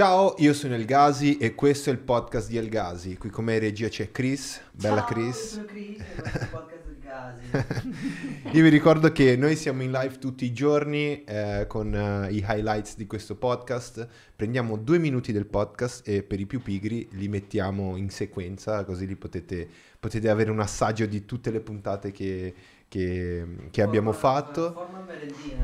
Ciao, 0.00 0.34
io 0.38 0.54
sono 0.54 0.76
El 0.76 0.86
Gasi 0.86 1.36
e 1.36 1.54
questo 1.54 1.90
è 1.90 1.92
il 1.92 1.98
podcast 1.98 2.48
di 2.48 2.56
El 2.56 2.70
Gasi. 2.70 3.18
Qui 3.18 3.28
come 3.28 3.58
regia 3.58 3.88
c'è 3.88 4.10
Chris. 4.10 4.58
Bella 4.72 5.00
Ciao, 5.00 5.04
Chris. 5.04 5.52
sono 5.52 5.64
Chris, 5.66 5.98
e 6.00 6.46
podcast 6.50 6.84
del. 7.02 8.48
Io 8.56 8.62
vi 8.62 8.68
ricordo 8.70 9.12
che 9.12 9.36
noi 9.36 9.56
siamo 9.56 9.82
in 9.82 9.90
live 9.90 10.16
tutti 10.16 10.46
i 10.46 10.54
giorni 10.54 11.22
eh, 11.24 11.66
con 11.68 11.94
eh, 11.94 12.32
i 12.32 12.38
highlights 12.48 12.96
di 12.96 13.06
questo 13.06 13.36
podcast. 13.36 14.08
Prendiamo 14.34 14.78
due 14.78 14.96
minuti 14.96 15.32
del 15.32 15.44
podcast 15.44 16.08
e 16.08 16.22
per 16.22 16.40
i 16.40 16.46
più 16.46 16.62
pigri 16.62 17.06
li 17.12 17.28
mettiamo 17.28 17.94
in 17.96 18.08
sequenza, 18.08 18.84
così 18.84 19.06
li 19.06 19.16
potete, 19.16 19.68
potete 20.00 20.30
avere 20.30 20.50
un 20.50 20.60
assaggio 20.60 21.04
di 21.04 21.26
tutte 21.26 21.50
le 21.50 21.60
puntate 21.60 22.10
che, 22.10 22.54
che- 22.88 23.44
che 23.70 23.82
abbiamo 23.82 24.12
Forma- 24.12 24.40
fatto. 24.40 24.88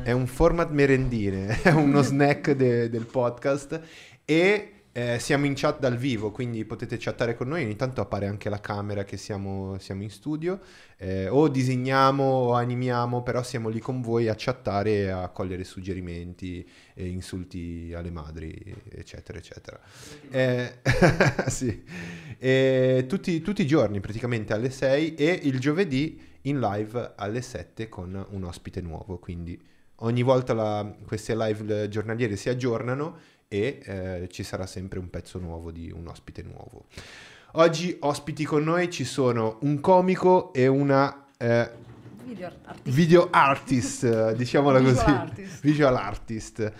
È 0.03 0.11
un 0.11 0.27
format 0.27 0.69
merendine, 0.69 1.59
è 1.63 1.71
uno 1.71 2.03
snack 2.03 2.51
de- 2.51 2.87
del 2.91 3.05
podcast 3.05 3.81
e 4.29 4.71
eh, 4.91 5.19
siamo 5.19 5.45
in 5.45 5.53
chat 5.55 5.79
dal 5.79 5.95
vivo, 5.95 6.31
quindi 6.31 6.65
potete 6.65 6.97
chattare 6.99 7.33
con 7.33 7.47
noi, 7.47 7.63
ogni 7.63 7.77
tanto 7.77 8.01
appare 8.01 8.27
anche 8.27 8.49
la 8.49 8.59
camera 8.59 9.05
che 9.05 9.15
siamo, 9.15 9.77
siamo 9.79 10.03
in 10.03 10.09
studio, 10.09 10.59
eh, 10.97 11.29
o 11.29 11.47
disegniamo 11.47 12.23
o 12.23 12.53
animiamo, 12.53 13.23
però 13.23 13.41
siamo 13.41 13.69
lì 13.69 13.79
con 13.79 14.01
voi 14.01 14.27
a 14.27 14.33
chattare 14.35 14.91
e 14.91 15.07
a 15.07 15.29
cogliere 15.29 15.63
suggerimenti 15.63 16.67
e 16.93 17.07
insulti 17.07 17.93
alle 17.95 18.11
madri, 18.11 18.53
eccetera, 18.89 19.37
eccetera. 19.37 19.79
Eh, 20.29 20.79
sì. 21.47 21.83
Tutti, 23.07 23.41
tutti 23.41 23.61
i 23.61 23.67
giorni 23.67 24.01
praticamente 24.01 24.51
alle 24.53 24.71
6 24.71 25.15
e 25.15 25.39
il 25.43 25.57
giovedì 25.59 26.19
in 26.41 26.59
live 26.59 27.13
alle 27.15 27.41
7 27.41 27.87
con 27.87 28.25
un 28.29 28.43
ospite 28.43 28.81
nuovo, 28.81 29.19
quindi 29.19 29.57
ogni 30.01 30.21
volta 30.21 30.53
la- 30.53 30.95
queste 31.05 31.35
live 31.35 31.87
giornaliere 31.87 32.35
si 32.35 32.49
aggiornano 32.49 33.35
e 33.47 33.79
eh, 33.83 34.27
ci 34.31 34.43
sarà 34.43 34.65
sempre 34.65 34.99
un 34.99 35.09
pezzo 35.09 35.39
nuovo 35.39 35.71
di 35.71 35.91
un 35.91 36.07
ospite 36.07 36.41
nuovo. 36.43 36.85
Oggi 37.53 37.95
ospiti 38.01 38.43
con 38.43 38.63
noi 38.63 38.89
ci 38.91 39.03
sono 39.05 39.57
un 39.61 39.79
comico 39.79 40.53
e 40.53 40.67
una 40.67 41.25
eh, 41.37 41.85
Video 42.25 42.47
artista. 42.47 42.75
video 42.83 43.27
artist, 43.31 44.03
eh, 44.03 44.35
diciamola 44.35 44.79
Visual 44.79 44.95
così, 45.05 45.09
artist. 45.17 45.61
visual 45.61 45.95
artist. 45.95 46.71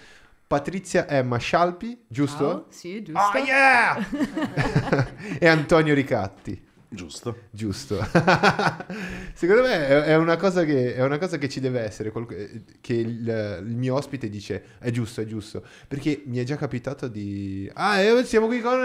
Patrizia 0.46 1.08
Emma 1.08 1.38
Scialpi, 1.38 2.04
giusto? 2.08 2.38
Ciao, 2.48 2.66
Sì, 2.70 3.02
giusto. 3.04 3.20
Oh 3.22 3.38
yeah! 3.38 3.98
e 5.40 5.48
Antonio 5.48 5.94
Ricatti. 5.94 6.67
Giusto. 6.90 7.36
Giusto. 7.52 7.98
Secondo 9.34 9.62
me 9.62 10.06
è 10.06 10.16
una 10.16 10.38
cosa 10.38 10.64
che, 10.64 10.96
è 10.96 11.04
una 11.04 11.18
cosa 11.18 11.38
che 11.38 11.50
ci 11.50 11.60
deve 11.60 11.82
essere, 11.82 12.14
eh, 12.30 12.62
che 12.80 12.94
il, 12.94 13.64
il 13.68 13.76
mio 13.76 13.96
ospite 13.96 14.30
dice 14.30 14.64
è 14.80 14.90
giusto, 14.90 15.22
è 15.22 15.26
giusto. 15.26 15.64
Perché 15.88 16.24
mi 16.26 16.38
è 16.38 16.44
già 16.44 16.56
capitato 16.56 17.08
di... 17.08 17.70
Ah, 17.74 18.00
eh, 18.00 18.24
siamo 18.24 18.48
qui 18.48 18.62
con... 18.62 18.80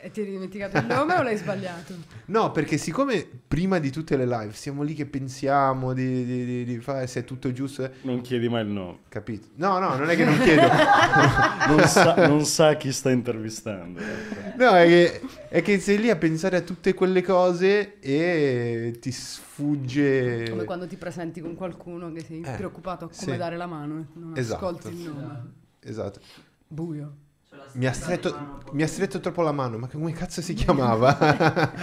E 0.00 0.12
ti 0.12 0.20
hai 0.20 0.26
dimenticato 0.30 0.78
il 0.78 0.86
nome 0.86 1.14
o 1.14 1.22
l'hai 1.22 1.36
sbagliato? 1.36 1.92
No, 2.28 2.52
perché 2.52 2.76
siccome 2.76 3.26
prima 3.48 3.78
di 3.78 3.90
tutte 3.90 4.14
le 4.16 4.26
live 4.26 4.52
siamo 4.52 4.82
lì 4.82 4.92
che 4.94 5.06
pensiamo 5.06 5.92
di, 5.94 6.24
di- 6.26 6.44
di- 6.44 6.64
di 6.64 6.78
fare 6.78 7.06
se 7.06 7.20
è 7.20 7.24
tutto 7.24 7.50
giusto, 7.52 7.84
eh, 7.84 7.90
Non 8.02 8.20
chiedi 8.20 8.48
mai 8.50 8.62
il 8.64 8.68
nome. 8.70 8.98
capito? 9.08 9.48
No, 9.54 9.78
no, 9.78 9.96
non 9.96 10.08
è 10.10 10.14
che 10.14 10.24
non 10.26 10.38
chiedo. 10.38 10.66
Non 11.68 11.80
sa, 11.86 12.26
non 12.28 12.44
sa 12.44 12.76
chi 12.76 12.92
sta 12.92 13.10
intervistando. 13.10 14.00
No, 14.56 14.70
è 14.70 14.86
che, 14.86 15.20
è 15.48 15.62
che 15.62 15.80
sei 15.80 15.98
lì 15.98 16.10
a 16.10 16.16
pensare 16.16 16.56
a 16.58 16.60
tutte 16.60 16.94
quelle 16.94 17.22
cose 17.22 17.98
e 18.00 18.96
ti 19.00 19.10
sfugge... 19.10 20.48
Come 20.50 20.64
quando 20.64 20.86
ti 20.86 20.96
presenti 20.96 21.40
con 21.40 21.54
qualcuno 21.54 22.12
che 22.12 22.22
sei 22.24 22.42
Eh, 22.42 22.52
preoccupato 22.56 23.06
a 23.06 23.08
come 23.08 23.32
sì. 23.32 23.36
dare 23.38 23.56
la 23.56 23.66
mano 23.66 23.98
e 23.98 24.04
non 24.18 24.32
Esatto. 24.36 24.66
ascolti 24.66 24.88
il 24.88 25.10
nome. 25.10 25.52
Esatto. 25.80 26.20
Buio. 26.66 27.12
Mi 27.78 27.86
ha, 27.86 27.92
stretto, 27.92 28.64
mi 28.72 28.82
ha 28.82 28.88
stretto 28.88 29.20
troppo 29.20 29.40
la 29.42 29.52
mano, 29.52 29.78
ma 29.78 29.86
come 29.86 30.10
cazzo 30.10 30.42
si 30.42 30.52
chiamava? 30.52 31.16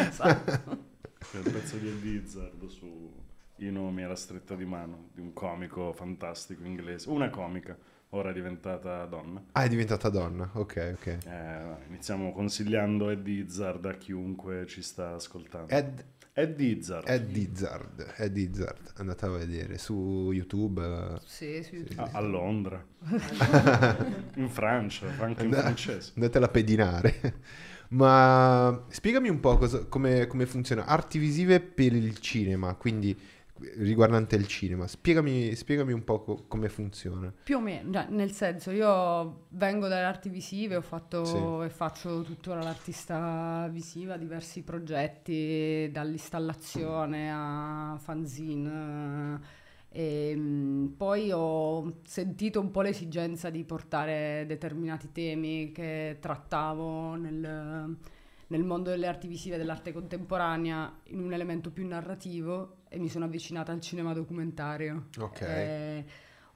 Esatto. 0.09 0.83
C'è 1.31 1.38
il 1.38 1.51
pezzo 1.51 1.78
di 1.78 1.88
Eddie 1.88 2.19
Izzard 2.19 2.66
su 2.67 3.13
i 3.59 3.72
nomi 3.72 4.03
alla 4.03 4.17
stretta 4.17 4.56
di 4.56 4.66
mano 4.66 5.07
di 5.13 5.22
un 5.22 5.31
comico 5.31 5.94
fantastico 5.94 6.66
inglese. 6.66 7.09
Una 7.09 7.29
comica, 7.29 7.78
ora 8.09 8.31
è 8.31 8.33
diventata 8.33 9.06
donna. 9.06 9.41
ah, 9.53 9.63
è 9.63 9.69
diventata 9.69 10.09
donna, 10.09 10.50
ok, 10.51 10.95
ok. 10.97 11.17
Eh, 11.25 11.75
iniziamo 11.88 12.33
consigliando 12.33 13.09
Eddie 13.09 13.44
Izzard 13.44 13.85
a 13.85 13.94
chiunque 13.94 14.66
ci 14.67 14.81
sta 14.81 15.13
ascoltando. 15.13 15.72
Ed, 15.72 16.03
Eddie 16.38 16.75
Izzard. 16.78 17.07
Ed 17.07 17.34
Izzard, 17.38 18.13
Ed 18.18 18.35
Izzard, 18.35 18.91
andate 18.97 19.25
a 19.25 19.29
vedere 19.29 19.78
su 19.78 20.31
YouTube. 20.34 21.18
Sì, 21.25 21.63
sì. 21.63 21.85
Sì. 21.88 21.96
A, 21.96 22.09
a 22.12 22.19
Londra. 22.19 22.85
in 24.35 24.50
Francia, 24.50 25.07
anche 25.19 25.44
in 25.45 25.53
And- 25.53 25.62
francese. 25.62 26.12
Andatela 26.16 26.47
a 26.47 26.50
pedinare. 26.50 27.34
Ma 27.90 28.84
spiegami 28.90 29.29
un 29.29 29.40
po' 29.40 29.57
cosa- 29.57 29.85
come, 29.85 30.28
come 30.28 30.45
funziona. 30.45 30.85
Arti 30.85 31.19
visive 31.19 31.62
per 31.62 31.94
il 31.94 32.19
cinema, 32.19 32.74
quindi 32.75 33.18
riguardante 33.77 34.35
il 34.35 34.47
cinema. 34.47 34.88
Spiegami, 34.88 35.55
spiegami 35.55 35.93
un 35.93 36.03
po' 36.03 36.21
co- 36.21 36.43
come 36.47 36.69
funziona. 36.69 37.33
Più 37.43 37.57
o 37.57 37.61
meno, 37.61 37.91
cioè, 37.91 38.07
nel 38.09 38.31
senso 38.31 38.71
io 38.71 39.45
vengo 39.49 39.88
dalle 39.88 40.03
arti 40.03 40.29
visive, 40.29 40.75
ho 40.75 40.81
fatto 40.81 41.23
Sì. 41.25 41.38
e 41.65 41.69
faccio 41.69 42.21
tuttora 42.23 42.61
l'artista 42.61 43.67
visiva, 43.71 44.17
diversi 44.17 44.63
progetti, 44.63 45.89
dall'installazione 45.91 47.31
a 47.31 47.97
fanzine. 47.99 49.63
E, 49.89 50.35
mh, 50.35 50.95
poi 50.97 51.31
ho 51.31 51.99
sentito 52.03 52.59
un 52.59 52.69
po' 52.71 52.81
l'esigenza 52.81 53.49
di 53.49 53.63
portare 53.63 54.44
determinati 54.45 55.11
temi 55.13 55.71
che 55.71 56.17
trattavo 56.19 57.15
nel, 57.15 57.95
nel 58.47 58.63
mondo 58.63 58.89
delle 58.89 59.07
arti 59.07 59.28
visive 59.28 59.56
e 59.56 59.57
dell'arte 59.57 59.91
contemporanea 59.91 61.00
in 61.06 61.19
un 61.19 61.33
elemento 61.33 61.72
più 61.72 61.88
narrativo 61.88 62.78
e 62.89 63.00
mi 63.00 63.09
sono 63.09 63.25
avvicinata 63.25 63.72
al 63.72 63.81
cinema 63.81 64.13
documentario. 64.13 65.07
Ok. 65.19 65.41
Eh, 65.41 66.06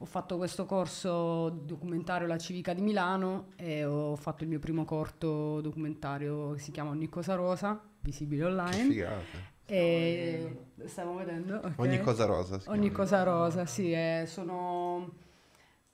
ho 0.02 0.06
fatto 0.06 0.38
questo 0.38 0.66
corso 0.66 1.50
documentario 1.50 2.26
alla 2.26 2.38
Civica 2.38 2.74
di 2.74 2.82
Milano 2.82 3.50
e 3.58 3.84
ho 3.84 4.16
fatto 4.16 4.44
il 4.44 4.50
mio 4.50 4.60
primo 4.60 4.86
corto 4.86 5.60
documentario 5.62 6.52
che 6.54 6.60
si 6.60 6.72
chiama 6.72 6.92
Ogni 6.92 7.10
cosa 7.10 7.36
rosa, 7.36 7.82
visibile 8.00 8.46
online. 8.46 8.84
figata. 8.90 9.58
E 9.66 10.58
stiamo 10.86 11.16
vedendo. 11.16 11.58
ok. 11.58 11.74
Ogni 11.78 12.00
cosa 12.00 12.26
rosa. 12.26 12.62
Ogni 12.68 12.92
cosa 12.92 13.24
rosa, 13.24 13.66
sì, 13.66 13.92
è, 13.92 14.24
sono... 14.26 15.14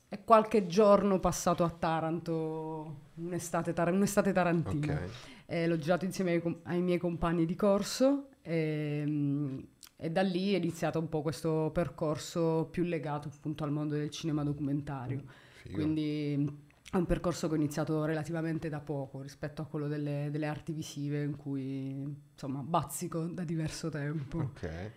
è 0.07 0.23
qualche 0.23 0.67
giorno 0.67 1.19
passato 1.19 1.63
a 1.63 1.69
Taranto, 1.69 2.95
un'estate, 3.15 3.73
tar- 3.73 3.91
un'estate 3.91 4.31
tarantina. 4.31 4.93
Ok. 4.93 5.09
Eh, 5.47 5.67
l'ho 5.67 5.77
girato 5.77 6.05
insieme 6.05 6.31
ai, 6.33 6.41
com- 6.41 6.59
ai 6.63 6.81
miei 6.81 6.97
compagni 6.97 7.45
di 7.45 7.55
corso 7.55 8.29
e, 8.41 9.03
mm, 9.05 9.59
e 9.97 10.09
da 10.11 10.21
lì 10.21 10.53
è 10.53 10.57
iniziato 10.57 10.99
un 10.99 11.07
po' 11.09 11.21
questo 11.21 11.69
percorso 11.73 12.67
più 12.71 12.83
legato 12.83 13.29
appunto 13.33 13.63
al 13.63 13.71
mondo 13.71 13.95
del 13.95 14.09
cinema 14.09 14.43
documentario. 14.43 15.23
Figo. 15.61 15.73
Quindi 15.73 16.35
mm, 16.37 16.47
è 16.91 16.97
un 16.97 17.05
percorso 17.05 17.47
che 17.47 17.53
ho 17.53 17.57
iniziato 17.57 18.05
relativamente 18.05 18.69
da 18.69 18.79
poco 18.79 19.21
rispetto 19.21 19.61
a 19.61 19.65
quello 19.65 19.87
delle, 19.87 20.29
delle 20.31 20.47
arti 20.47 20.71
visive 20.73 21.23
in 21.23 21.35
cui 21.35 21.91
insomma 22.33 22.61
bazzico 22.61 23.25
da 23.25 23.43
diverso 23.43 23.89
tempo. 23.89 24.37
Ok. 24.39 24.91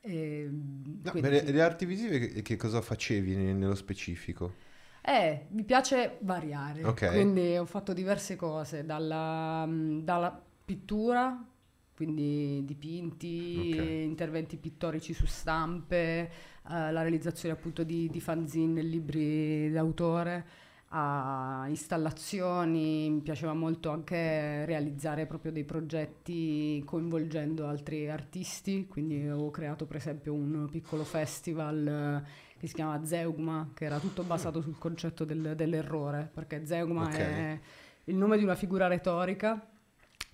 E, 0.00 0.46
mm, 0.50 1.00
No, 1.02 1.10
quindi 1.10 1.30
le, 1.30 1.42
le 1.50 1.62
arti 1.62 1.84
visive 1.86 2.18
che, 2.18 2.42
che 2.42 2.56
cosa 2.56 2.80
facevi 2.80 3.34
ne- 3.36 3.52
nello 3.54 3.74
specifico? 3.74 4.64
Eh, 5.08 5.46
mi 5.50 5.62
piace 5.62 6.18
variare, 6.22 6.82
Ok. 6.82 7.12
quindi 7.12 7.56
ho 7.56 7.64
fatto 7.64 7.92
diverse 7.92 8.34
cose, 8.34 8.84
dalla, 8.84 9.64
mh, 9.64 10.02
dalla 10.02 10.42
pittura, 10.64 11.46
quindi 11.94 12.64
dipinti, 12.64 13.56
Ok. 13.60 13.76
interventi 14.02 14.56
pittorici 14.56 15.14
su 15.14 15.24
stampe, 15.26 15.98
eh, 16.28 16.28
la 16.64 17.02
realizzazione 17.02 17.54
appunto 17.54 17.84
di, 17.84 18.08
di 18.10 18.20
fanzine 18.20 18.82
libri 18.82 19.70
d'autore, 19.70 20.44
a 20.88 21.66
installazioni, 21.68 23.08
mi 23.10 23.20
piaceva 23.20 23.54
molto 23.54 23.90
anche 23.90 24.64
realizzare 24.64 25.26
proprio 25.26 25.52
dei 25.52 25.64
progetti 25.64 26.82
coinvolgendo 26.84 27.66
altri 27.68 28.08
artisti, 28.10 28.86
quindi 28.88 29.20
avevo 29.20 29.50
creato 29.50 29.86
per 29.86 29.96
esempio 29.96 30.32
un 30.32 30.66
piccolo 30.68 31.04
festival 31.04 32.24
che 32.66 32.68
si 32.68 32.74
chiama 32.74 33.04
Zeugma, 33.04 33.70
che 33.74 33.84
era 33.84 33.98
tutto 33.98 34.22
basato 34.24 34.60
sul 34.60 34.76
concetto 34.78 35.24
del- 35.24 35.54
dell'errore, 35.54 36.28
perché 36.32 36.66
Zeugma 36.66 37.04
Ok. 37.04 37.16
è 37.16 37.58
il 38.04 38.16
nome 38.16 38.36
di 38.36 38.44
una 38.44 38.54
figura 38.56 38.86
retorica 38.88 39.64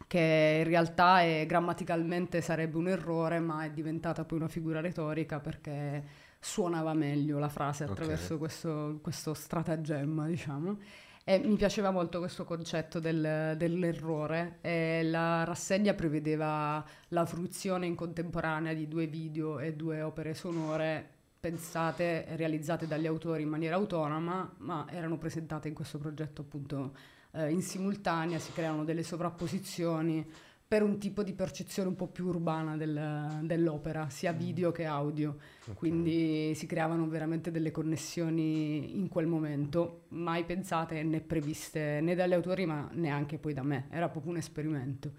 che 0.06 0.58
in 0.62 0.68
realtà 0.68 1.20
è, 1.22 1.44
grammaticalmente 1.46 2.40
sarebbe 2.40 2.76
un 2.76 2.88
errore, 2.88 3.38
ma 3.38 3.64
è 3.64 3.70
diventata 3.70 4.24
poi 4.24 4.38
una 4.38 4.48
figura 4.48 4.80
retorica 4.80 5.40
perché 5.40 6.02
suonava 6.38 6.92
meglio 6.92 7.38
la 7.38 7.48
frase 7.48 7.84
attraverso 7.84 8.36
questo, 8.36 8.98
questo 9.02 9.32
stratagemma, 9.32 10.26
diciamo. 10.26 10.78
E 11.24 11.38
mi 11.38 11.54
piaceva 11.54 11.90
molto 11.92 12.18
questo 12.18 12.44
concetto 12.44 12.98
del- 12.98 13.54
dell'errore. 13.56 14.58
E 14.60 15.02
la 15.04 15.44
rassegna 15.44 15.94
prevedeva 15.94 16.84
la 17.08 17.24
fruizione 17.26 17.86
in 17.86 17.94
contemporanea 17.94 18.74
di 18.74 18.88
due 18.88 19.06
video 19.06 19.60
e 19.60 19.74
due 19.74 20.02
opere 20.02 20.34
sonore 20.34 21.11
pensate 21.42 22.24
e 22.24 22.36
realizzate 22.36 22.86
dagli 22.86 23.08
autori 23.08 23.42
in 23.42 23.48
maniera 23.48 23.74
autonoma, 23.74 24.54
ma 24.58 24.86
erano 24.88 25.18
presentate 25.18 25.66
in 25.66 25.74
questo 25.74 25.98
progetto 25.98 26.42
appunto 26.42 26.94
eh, 27.32 27.50
in 27.50 27.62
simultanea, 27.62 28.38
si 28.38 28.52
creano 28.52 28.84
delle 28.84 29.02
sovrapposizioni 29.02 30.24
per 30.68 30.84
un 30.84 30.98
tipo 31.00 31.24
di 31.24 31.32
percezione 31.32 31.88
un 31.88 31.96
po' 31.96 32.06
più 32.06 32.26
urbana 32.26 32.76
del- 32.76 33.40
dell'opera, 33.42 34.08
sia 34.08 34.30
video 34.30 34.70
che 34.70 34.84
audio. 34.84 35.36
Ok. 35.66 35.74
Quindi 35.74 36.54
si 36.54 36.66
creavano 36.66 37.08
veramente 37.08 37.50
delle 37.50 37.72
connessioni 37.72 38.96
in 38.96 39.08
quel 39.08 39.26
momento, 39.26 40.04
mai 40.10 40.44
pensate 40.44 41.02
né 41.02 41.20
previste 41.20 41.98
né 42.02 42.14
dagli 42.14 42.34
autori 42.34 42.66
ma 42.66 42.88
neanche 42.92 43.38
poi 43.38 43.52
da 43.52 43.64
me, 43.64 43.88
era 43.90 44.08
proprio 44.08 44.30
un 44.30 44.38
esperimento. 44.38 45.12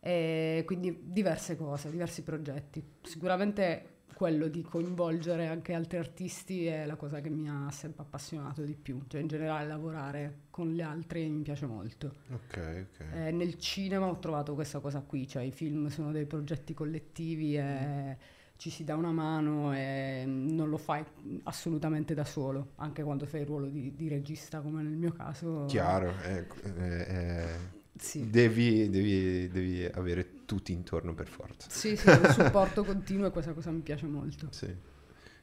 E 0.00 0.64
quindi 0.66 0.98
diverse 1.00 1.56
cose, 1.56 1.90
diversi 1.90 2.24
progetti. 2.24 2.82
Sicuramente 3.02 3.99
quello 4.20 4.48
di 4.48 4.60
coinvolgere 4.60 5.46
anche 5.46 5.72
altri 5.72 5.96
artisti 5.96 6.66
è 6.66 6.84
la 6.84 6.96
cosa 6.96 7.22
che 7.22 7.30
mi 7.30 7.48
ha 7.48 7.70
sempre 7.70 8.02
appassionato 8.02 8.60
di 8.60 8.74
più, 8.74 9.00
cioè 9.08 9.22
in 9.22 9.28
generale 9.28 9.66
lavorare 9.66 10.40
con 10.50 10.68
gli 10.68 10.82
altri 10.82 11.26
mi 11.30 11.40
piace 11.40 11.64
molto. 11.64 12.16
Ok, 12.30 12.86
ok. 12.92 13.06
Eh, 13.14 13.30
nel 13.30 13.56
cinema 13.56 14.08
ho 14.08 14.18
trovato 14.18 14.52
questa 14.52 14.78
cosa 14.80 15.00
qui, 15.00 15.26
cioè 15.26 15.42
i 15.42 15.52
film 15.52 15.86
sono 15.86 16.12
dei 16.12 16.26
progetti 16.26 16.74
collettivi 16.74 17.56
e 17.56 18.18
ci 18.56 18.68
si 18.68 18.84
dà 18.84 18.94
una 18.94 19.10
mano 19.10 19.72
e 19.72 20.24
non 20.26 20.68
lo 20.68 20.76
fai 20.76 21.02
assolutamente 21.44 22.12
da 22.12 22.26
solo, 22.26 22.72
anche 22.74 23.02
quando 23.02 23.24
fai 23.24 23.40
il 23.40 23.46
ruolo 23.46 23.68
di, 23.68 23.94
di 23.96 24.06
regista 24.08 24.60
come 24.60 24.82
nel 24.82 24.98
mio 24.98 25.12
caso. 25.12 25.64
Chiaro, 25.64 26.12
eh, 26.24 26.46
eh, 26.62 27.06
eh, 27.08 27.79
Sì. 28.00 28.30
devi, 28.30 28.88
devi- 28.88 29.48
devi 29.48 29.84
avere 29.84 30.44
tutti 30.46 30.72
intorno 30.72 31.14
per 31.14 31.28
forza. 31.28 31.68
Sì, 31.70 31.96
sì, 31.96 32.08
un 32.08 32.28
supporto 32.32 32.82
continuo 32.82 33.26
e 33.26 33.30
questa 33.30 33.52
cosa 33.52 33.70
mi 33.70 33.80
piace 33.80 34.06
molto. 34.06 34.48
Sì, 34.50 34.74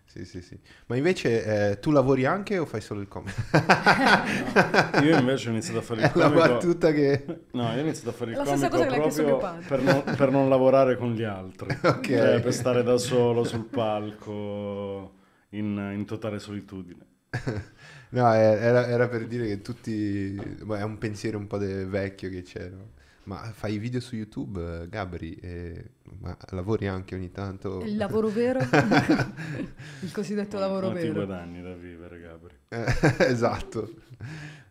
sì, 0.06 0.25
sì. 0.25 0.42
sì. 0.42 0.59
Ma 0.88 0.95
invece 0.95 1.69
eh, 1.71 1.80
tu 1.80 1.92
lavori 1.92 2.25
anche 2.25 2.57
o 2.57 2.65
fai 2.65 2.81
solo 2.81 3.00
il 3.01 3.07
comico? 3.07 3.39
Io 5.04 5.18
invece 5.18 5.50
ho 5.50 5.51
iniziato 5.51 5.80
a 5.80 5.81
fare 5.83 6.01
il 6.01 6.12
È 6.12 6.18
la 6.18 6.31
comico... 6.31 6.48
battuta 6.48 6.92
che... 6.92 7.25
No, 7.51 7.71
io 7.71 7.77
ho 7.77 7.81
iniziato 7.81 8.09
a 8.09 8.13
fare 8.13 8.31
il 8.31 8.38
È 8.38 8.39
la 8.39 8.45
comico 8.45 8.86
proprio 8.88 9.59
per 9.68 9.81
non, 9.81 10.04
per 10.04 10.31
non 10.31 10.50
lavorare 10.50 10.98
con 10.98 11.13
gli 11.13 11.24
altri. 11.24 11.68
Ok. 11.88 12.07
Cioè, 12.07 12.39
per 12.42 12.54
stare 12.54 12.83
da 12.83 12.98
solo 12.98 13.44
sul 13.44 13.65
palco 13.65 15.13
in, 15.50 15.92
in 15.94 16.06
totale 16.06 16.39
solitudine. 16.39 17.06
No, 18.09 18.31
era, 18.33 18.87
era 18.87 19.07
per 19.09 19.27
dire 19.27 19.45
che 19.47 19.61
tutti... 19.61 20.39
ma 20.63 20.79
è 20.79 20.83
un 20.83 20.97
pensiero 20.97 21.37
un 21.37 21.45
po' 21.45 21.57
de- 21.57 21.83
vecchio 21.85 22.29
che 22.29 22.41
c'è, 22.41 22.69
no? 22.69 22.91
Ma 23.23 23.51
fai 23.53 23.77
video 23.77 23.99
su 23.99 24.15
YouTube, 24.15 24.87
Gabri? 24.87 25.35
eh, 25.35 25.83
ma 26.21 26.37
lavori 26.51 26.87
anche 26.87 27.15
ogni 27.15 27.29
tanto? 27.31 27.81
Il 27.81 27.97
lavoro 27.97 28.29
vero, 28.29 28.59
il 29.99 30.11
cosiddetto 30.13 30.57
lavoro 30.57 30.87
Quanti 30.87 31.07
vero. 31.07 31.25
guadagni 31.25 31.61
da 31.61 31.73
vivere, 31.73 32.19
Gabri? 32.21 32.55
Eh, 32.69 32.85
esatto. 33.27 33.93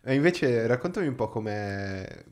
E 0.01 0.15
invece 0.15 0.65
raccontami 0.65 1.05
un 1.05 1.13
po' 1.15 1.29
com'è- 1.29 2.25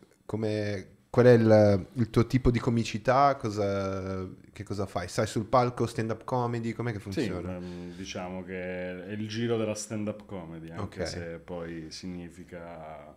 qual 1.16 1.28
è 1.28 1.32
il, 1.32 1.88
il 1.94 2.10
tuo 2.10 2.28
tipo 2.28 2.52
di 2.52 2.60
comicità, 2.60 3.38
cosa, 3.38 4.28
che 4.52 4.64
cosa 4.64 4.86
fai? 4.86 5.08
Stai 5.08 5.26
sul 5.28 5.46
palco 5.46 5.86
stand-up 5.86 6.26
comedy, 6.26 6.74
com'è 6.74 6.92
che 6.92 7.00
Sì, 7.08 7.22
funziona? 7.24 7.42
ehm, 7.42 7.94
diciamo 7.96 8.44
che 8.44 9.06
è 9.06 9.12
il 9.12 9.28
giro 9.28 9.58
della 9.58 9.74
stand-up 9.76 10.26
comedy, 10.26 10.70
anche 10.72 11.00
Ok. 11.00 11.06
se 11.06 11.40
poi 11.40 11.90
significa 11.92 13.16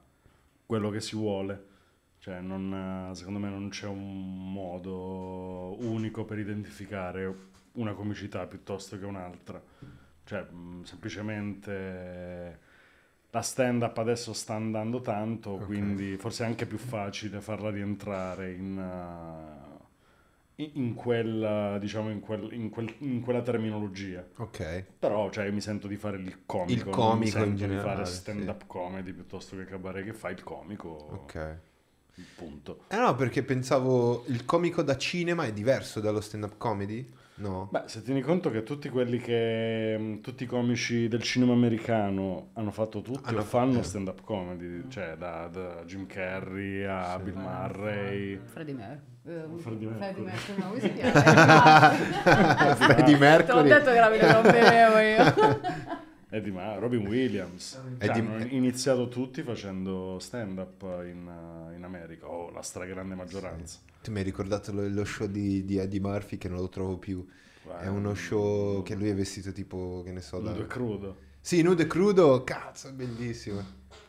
quello 0.67 0.91
che 0.91 1.01
si 1.01 1.17
vuole. 1.17 1.67
Cioè, 2.19 2.41
non, 2.41 3.13
secondo 3.15 3.39
me 3.39 3.49
non 3.49 3.69
c'è 3.71 3.87
un 3.87 4.53
modo 4.53 5.77
unico 5.85 6.25
per 6.25 6.39
identificare 6.39 7.47
una 7.73 7.95
comicità 7.95 8.47
piuttosto 8.47 8.99
che 8.99 9.05
un'altra. 9.05 9.63
Cioè, 10.25 10.43
mh, 10.43 10.83
semplicemente 10.85 12.61
la 13.31 13.43
stand-up 13.43 13.97
adesso 13.99 14.33
sta 14.33 14.55
andando 14.55 15.01
tanto, 15.01 15.59
Ok. 15.59 15.61
quindi 15.61 16.17
forse 16.17 16.45
è 16.45 16.47
anche 16.47 16.67
più 16.67 16.79
facile 16.79 17.41
farla 17.41 17.71
rientrare 17.71 18.53
in, 18.53 18.77
uh, 18.79 20.63
in- 20.75 20.95
quella, 20.95 21.79
diciamo, 21.79 22.11
in, 22.11 22.21
quel- 22.21 22.53
in 22.53 22.71
quel- 22.71 22.95
in 23.01 23.21
quella 23.21 23.43
terminologia. 23.43 24.27
Ok, 24.39 24.61
Però, 24.99 25.31
cioè, 25.31 25.51
mi 25.51 25.61
sento 25.61 25.87
di 25.87 25.97
fare 25.97 26.17
il 26.19 26.41
comico, 26.47 26.85
Il 26.85 26.89
non 26.91 26.91
comico 26.91 27.19
mi 27.19 27.31
sento 27.31 27.45
in 27.51 27.57
di 27.67 27.77
generale, 27.77 28.05
fare 28.05 28.05
sì. 28.05 28.15
stand-up 28.17 28.67
comedy 28.67 29.13
piuttosto 29.13 29.57
che 29.57 29.65
cabaret 29.65 30.05
che 30.05 30.13
fai 30.15 30.33
il 30.35 30.43
comico, 30.43 30.89
ok. 31.13 31.37
punto. 32.35 32.81
Eh 32.91 32.97
no, 32.97 33.15
perché 33.15 33.43
pensavo 33.43 34.25
il 34.29 34.45
comico 34.45 34.83
da 34.83 34.97
cinema 34.97 35.45
è 35.45 35.53
diverso 35.53 36.01
dallo 36.01 36.21
stand-up 36.21 36.57
comedy? 36.59 37.07
No? 37.39 37.69
Beh, 37.71 37.83
se 37.87 38.03
tieni 38.03 38.21
conto 38.21 38.51
che 38.51 38.63
tutti 38.65 38.89
quelli 38.89 39.19
che 39.19 39.97
mh, 39.97 40.21
tutti 40.21 40.43
i 40.43 40.47
comici 40.47 41.07
del 41.09 41.23
cinema 41.23 41.53
americano 41.53 42.51
hanno 42.55 42.71
fatto 42.73 43.01
tutti 43.01 43.29
Hanno 43.29 43.41
o 43.41 43.45
fanno 43.45 43.79
eh. 43.79 43.83
stand-up 43.85 44.23
comedy, 44.23 44.89
cioè 44.89 45.15
da, 45.17 45.47
da 45.47 45.83
Jim 45.85 46.07
Carrey 46.07 46.83
a 46.85 47.15
Sì. 47.17 47.23
Bill 47.23 47.37
Murray. 47.37 48.41
Freddie 48.45 48.75
Mer- 48.75 49.01
eh, 49.25 49.45
Freddie 49.59 49.87
Mercury. 49.89 50.25
Mercury, 50.25 50.59
ma 50.59 50.67
come 50.67 50.81
si 50.81 50.93
chiama? 50.95 51.91
Freddie 52.75 53.05
Te 53.05 53.11
l'ho 53.13 53.19
Mercury. 53.19 53.69
detto 53.69 53.91
che 53.93 53.99
perché 54.09 54.33
non 54.33 54.43
bevevo 54.43 54.99
io. 54.99 55.61
Eddie 56.31 56.53
Murray, 56.53 56.79
Robin 56.79 57.07
Williams. 57.07 57.73
Cioè, 57.73 58.11
Eddie- 58.11 58.21
hanno 58.21 58.45
iniziato 58.47 59.09
tutti 59.09 59.43
facendo 59.43 60.19
stand-up 60.19 60.83
in, 61.05 61.27
uh, 61.27 61.75
in 61.75 61.85
America, 61.85 62.29
o 62.29 62.51
la 62.51 62.63
stragrande 62.63 63.15
maggioranza. 63.15 63.79
Tu 64.03 64.11
mi 64.11 64.19
hai 64.19 64.25
ricordato 64.25 64.73
lo, 64.73 64.87
lo 64.89 65.05
show 65.05 65.27
di, 65.27 65.65
di 65.65 65.79
Eddie 65.79 66.01
Murphy 66.01 66.39
che 66.39 66.49
non 66.49 66.59
lo 66.59 66.69
trovo 66.69 66.97
più. 66.99 67.27
È 67.81 67.87
uno 67.87 68.15
show 68.15 68.83
che 68.83 68.95
lui 68.95 69.11
è 69.11 69.15
vestito 69.15 69.53
tipo, 69.53 70.01
che 70.03 70.11
ne 70.11 70.23
so, 70.23 70.39
da... 70.41 70.51
Nudo 70.51 70.63
e 70.63 70.67
crudo. 70.67 71.17
Sì, 71.41 71.61
nudo 71.61 71.83
e 71.83 71.87
crudo, 71.87 72.43
cazzo, 72.43 72.89
è 72.89 72.93
bellissimo. 72.93 73.63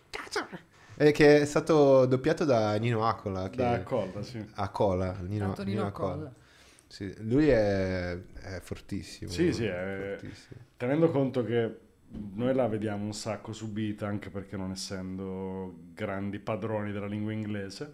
Cazzo. 0.10 0.48
E 0.96 1.12
che 1.12 1.42
è 1.42 1.46
stato 1.46 2.06
doppiato 2.06 2.46
da 2.46 2.76
Nino 2.76 3.06
Acola. 3.06 3.50
Che... 3.50 3.58
Da 3.58 3.84
colla, 3.84 4.22
sì. 4.24 4.46
Acola, 4.56 5.18
Nino, 5.22 5.56
Nino 5.64 5.86
Acola. 5.86 6.34
Sì, 6.88 7.14
lui 7.20 7.50
è, 7.50 8.18
è 8.42 8.60
fortissimo. 8.62 9.30
Sì, 9.30 9.52
sì, 9.52 9.66
è- 9.66 10.18
fortissimo. 10.18 10.62
Tenendo 10.78 11.12
conto 11.12 11.44
che 11.44 11.78
noi 12.12 12.54
la 12.54 12.68
vediamo 12.68 13.06
un 13.06 13.14
sacco 13.14 13.54
subita, 13.54 14.08
anche 14.08 14.30
perché 14.30 14.58
non 14.58 14.72
essendo 14.72 15.74
grandi 15.94 16.40
padroni 16.40 16.92
della 16.92 17.06
lingua 17.08 17.32
inglese, 17.32 17.92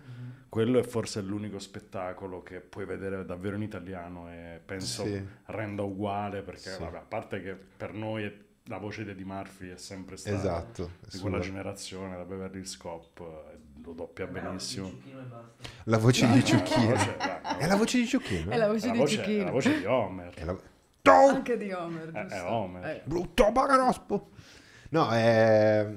quello 0.49 0.79
è 0.79 0.83
forse 0.83 1.21
l'unico 1.21 1.59
spettacolo 1.59 2.41
che 2.41 2.61
puoi 2.61 2.85
vedere 2.85 3.25
davvero 3.25 3.55
in 3.55 3.63
italiano 3.63 4.29
e 4.31 4.61
penso 4.63 5.03
Sì. 5.03 5.21
renda 5.47 5.81
uguale, 5.83 6.41
perché 6.43 6.71
Sì. 6.71 6.79
vabbè, 6.79 6.97
a 6.97 7.05
parte 7.07 7.41
che 7.41 7.55
per 7.55 7.93
noi 7.93 8.23
è- 8.23 8.33
la 8.67 8.77
voce 8.77 9.03
di 9.03 9.11
Eddie 9.11 9.25
Murphy 9.25 9.69
è 9.69 9.77
sempre 9.77 10.15
stata 10.17 10.35
Esatto. 10.37 10.91
di 11.11 11.19
quella 11.19 11.37
sua- 11.37 11.45
generazione, 11.45 12.15
da 12.15 12.23
Beverly 12.23 12.57
Hills 12.59 12.77
Cop, 12.77 13.19
eh, 13.19 13.57
lo 13.83 13.91
doppia 13.93 14.25
benissimo. 14.27 14.87
Ciucchino 14.89 15.19
e. 15.19 15.23
La 15.83 15.97
voce 15.97 16.25
di 16.27 16.33
La 16.39 16.43
Ciuchino. 16.43 16.89
voce- 16.89 17.15
la- 17.17 17.57
È 17.57 17.67
la 17.67 17.75
voce 17.75 17.97
di 17.99 18.07
Ciuchino? 18.07 18.51
È 18.51 18.57
la 18.57 18.67
voce 18.67 18.91
di 18.91 18.97
voce- 18.97 19.15
Cicchino. 19.17 19.43
la 19.43 19.51
voce 19.51 19.77
di 19.77 19.85
Homer. 19.85 20.33
È 20.33 20.43
la- 20.45 20.59
Ciao! 21.05 21.27
Anche 21.27 21.55
di 21.57 21.71
Homer, 21.71 22.09
Eh, 22.15 22.21
giusto? 22.21 22.35
è 22.35 22.43
Homer. 22.49 22.85
Eh, 22.85 23.01
Brutto 23.05 23.51
bagarospo. 23.51 24.29
No, 24.89 25.09
è, 25.11 25.87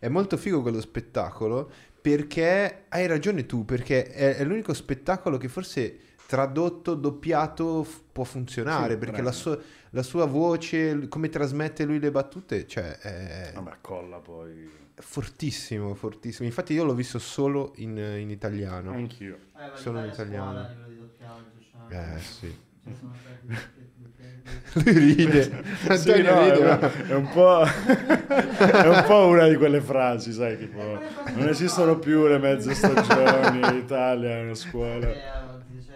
è 0.00 0.08
molto 0.08 0.36
figo 0.36 0.60
quello 0.60 0.80
spettacolo 0.80 1.70
perché 2.00 2.86
hai 2.88 3.06
ragione 3.06 3.46
tu, 3.46 3.64
perché 3.64 4.06
è, 4.06 4.34
è 4.34 4.42
l'unico 4.44 4.74
spettacolo 4.74 5.36
che 5.36 5.46
forse 5.46 5.98
tradotto, 6.26 6.94
doppiato 6.94 7.84
f- 7.84 8.00
può 8.10 8.24
funzionare, 8.24 8.94
Sì, 8.94 8.98
perché 8.98 9.22
la 9.22 9.30
sua, 9.30 9.56
la 9.90 10.02
sua 10.02 10.24
voce, 10.24 10.92
l- 10.94 11.06
come 11.06 11.28
trasmette 11.28 11.84
lui 11.84 12.00
le 12.00 12.10
battute, 12.10 12.66
cioè 12.66 12.98
è 12.98 13.52
Vabbè, 13.54 13.76
colla 13.80 14.18
poi. 14.18 14.68
fortissimo, 14.96 15.94
fortissimo. 15.94 16.44
Infatti 16.44 16.72
io 16.72 16.82
l'ho 16.82 16.94
visto 16.94 17.20
solo 17.20 17.70
in, 17.76 17.96
in 17.98 18.30
italiano. 18.30 18.90
Anch'io. 18.90 19.38
Eh, 19.56 19.76
Sono 19.76 20.02
l'Italia 20.02 20.40
italiano. 20.40 20.50
scuola 20.50 20.64
a 20.64 20.68
livello 20.68 20.88
di 20.88 20.98
doppiaggio, 20.98 21.50
cioè, 21.88 22.14
Eh 22.16 22.18
sì. 22.20 22.64
Lui 24.84 24.92
ride. 24.92 25.42
Sì, 25.96 26.10
Antonio 26.10 26.34
no, 26.34 26.42
ride, 26.42 26.58
è, 26.60 26.78
ma- 26.80 26.92
è 27.08 27.14
un 27.14 27.28
po', 27.28 27.62
è 27.64 28.86
un 28.88 29.04
po' 29.06 29.26
una 29.26 29.48
di 29.48 29.56
quelle 29.56 29.80
frasi, 29.80 30.32
sai, 30.32 30.56
tipo 30.58 30.78
non 31.34 31.48
esistono 31.48 31.98
più 31.98 32.26
le 32.26 32.38
mezze 32.38 32.74
stagioni 32.74 33.58
in 33.58 33.74
Italia, 33.82 34.30
è 34.36 34.42
una 34.42 34.54
scuola. 34.54 35.14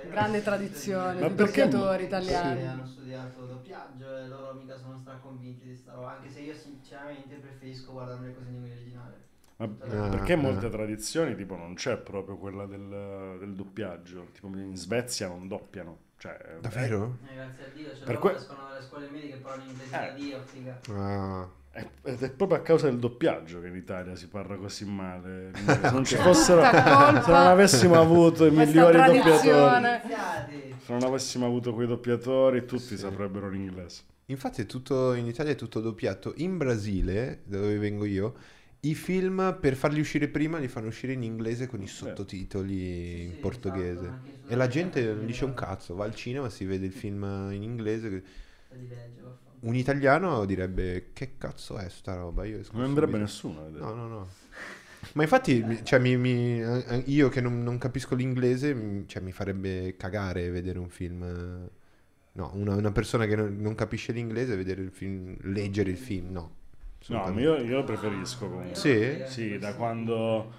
Grande 0.02 0.42
tradizione 0.42 1.20
Ma 1.20 1.28
di 1.28 1.34
perché- 1.34 1.68
doppiatori 1.68 1.98
Sì, 2.00 2.06
italiani. 2.06 2.62
hanno 2.66 2.86
studiato 2.90 3.44
doppiaggio 3.46 4.06
e 4.24 4.28
loro 4.28 4.54
mica 4.58 4.76
sono 4.76 4.98
straconvinti 5.02 5.66
di 5.68 5.76
sta 5.76 5.92
roba, 5.92 6.14
anche 6.16 6.28
se 6.32 6.40
io 6.40 6.54
sinceramente 6.54 7.36
preferisco 7.36 7.92
guardare 7.92 8.24
le 8.26 8.34
cose 8.34 8.48
in 8.48 8.54
lingua 8.56 8.70
originale. 8.72 9.19
Ma 9.60 9.66
Ah, 9.66 10.08
perché 10.08 10.32
ah. 10.32 10.36
molte 10.36 10.70
tradizioni, 10.70 11.34
tipo, 11.36 11.54
non 11.56 11.74
c'è 11.74 11.96
proprio 11.98 12.36
quella 12.38 12.64
del, 12.64 13.36
del 13.38 13.52
doppiaggio. 13.54 14.28
Tipo, 14.32 14.46
in 14.48 14.74
Svezia 14.76 15.28
non 15.28 15.48
doppiano. 15.48 15.98
Cioè, 16.16 16.36
Davvero? 16.60 17.18
Eh, 17.28 17.34
grazie 17.34 17.64
a 17.64 17.68
Dio, 17.74 17.94
cioè 17.94 18.04
Per 18.04 18.18
que- 18.18 18.32
escono 18.34 18.58
dalle 18.70 18.82
scuole 18.82 19.08
medie 19.10 19.30
che 19.30 19.36
parlano 19.36 19.70
inglese 19.70 19.94
Eh. 19.94 19.98
da 20.06 20.10
Dio, 20.12 20.42
figa. 20.44 20.80
Ah. 20.94 21.48
È, 21.72 21.86
ed 22.02 22.22
è 22.22 22.30
proprio 22.32 22.58
a 22.58 22.62
causa 22.62 22.88
del 22.88 22.98
doppiaggio 22.98 23.60
che 23.60 23.68
in 23.68 23.76
Italia 23.76 24.16
si 24.16 24.28
parla 24.28 24.56
così 24.56 24.84
male. 24.86 25.50
Se 25.64 25.90
non 25.90 26.04
ci 26.04 26.16
fossero, 26.16 26.62
Tutta 26.62 26.82
colpa. 26.82 27.22
se 27.22 27.30
non 27.30 27.46
avessimo 27.46 27.94
avuto 28.00 28.44
i 28.46 28.50
migliori 28.50 28.96
doppiatori, 28.96 30.00
se 30.78 30.92
non 30.92 31.02
avessimo 31.04 31.46
avuto 31.46 31.72
quei 31.74 31.86
doppiatori, 31.86 32.64
tutti 32.64 32.82
Sì. 32.82 32.98
saprebbero 32.98 33.48
l'inglese. 33.48 34.02
Infatti 34.26 34.62
è 34.62 34.66
tutto, 34.66 35.12
in 35.14 35.26
Italia 35.26 35.52
è 35.52 35.56
tutto 35.56 35.80
doppiato. 35.80 36.32
In 36.36 36.56
Brasile, 36.56 37.40
da 37.44 37.58
dove 37.58 37.78
vengo 37.78 38.04
io, 38.04 38.34
I 38.82 38.94
film 38.94 39.58
per 39.60 39.74
farli 39.76 40.00
uscire 40.00 40.28
prima 40.28 40.58
li 40.58 40.68
fanno 40.68 40.88
uscire 40.88 41.12
in 41.12 41.22
inglese 41.22 41.66
con 41.66 41.82
i 41.82 41.86
sottotitoli 41.86 42.78
Sì, 42.78 43.22
in 43.24 43.32
sì, 43.32 43.38
portoghese. 43.38 43.92
esatto, 43.92 44.12
anche 44.14 44.38
su 44.46 44.52
E 44.52 44.56
la 44.56 44.68
gente 44.68 45.04
non 45.14 45.26
dice 45.26 45.44
un 45.44 45.54
cazzo, 45.54 45.94
va 45.94 46.04
al 46.04 46.14
cinema, 46.14 46.48
si 46.48 46.64
vede 46.64 46.86
il 46.86 46.92
film 46.92 47.22
in 47.52 47.62
inglese. 47.62 48.22
Un 49.60 49.74
italiano 49.74 50.46
direbbe 50.46 51.10
che 51.12 51.36
cazzo 51.36 51.76
è 51.76 51.88
sta 51.90 52.14
roba? 52.14 52.44
Io 52.46 52.60
Non 52.72 52.84
andrebbe 52.84 53.18
subito. 53.18 53.18
nessuno. 53.18 53.68
No, 53.68 53.92
no, 53.94 54.08
no. 54.08 54.28
Ma 55.14 55.22
infatti, 55.22 55.80
cioè, 55.84 55.98
mi- 55.98 56.16
mi- 56.16 56.60
eh, 56.62 57.02
io 57.06 57.28
che 57.28 57.40
non, 57.40 57.62
non 57.62 57.78
capisco 57.78 58.14
l'inglese, 58.14 58.74
mi- 58.74 59.06
cioè, 59.06 59.22
mi 59.22 59.32
farebbe 59.32 59.96
cagare 59.96 60.50
vedere 60.50 60.78
un 60.78 60.88
film. 60.88 61.22
eh, 61.22 61.78
No, 62.32 62.52
una, 62.54 62.76
una 62.76 62.92
persona 62.92 63.26
che 63.26 63.34
non, 63.36 63.56
non 63.60 63.74
capisce 63.74 64.12
l'inglese, 64.12 64.56
vedere 64.56 64.82
il 64.82 64.90
film, 64.92 65.36
leggere 65.52 65.90
il 65.90 65.96
film, 65.98 66.30
no. 66.30 66.58
No, 67.08 67.38
io, 67.38 67.56
io 67.56 67.76
lo 67.78 67.84
preferisco 67.84 68.48
comunque. 68.48 68.74
Sì? 68.74 69.22
Sì, 69.26 69.58
da 69.58 69.74
quando 69.74 70.52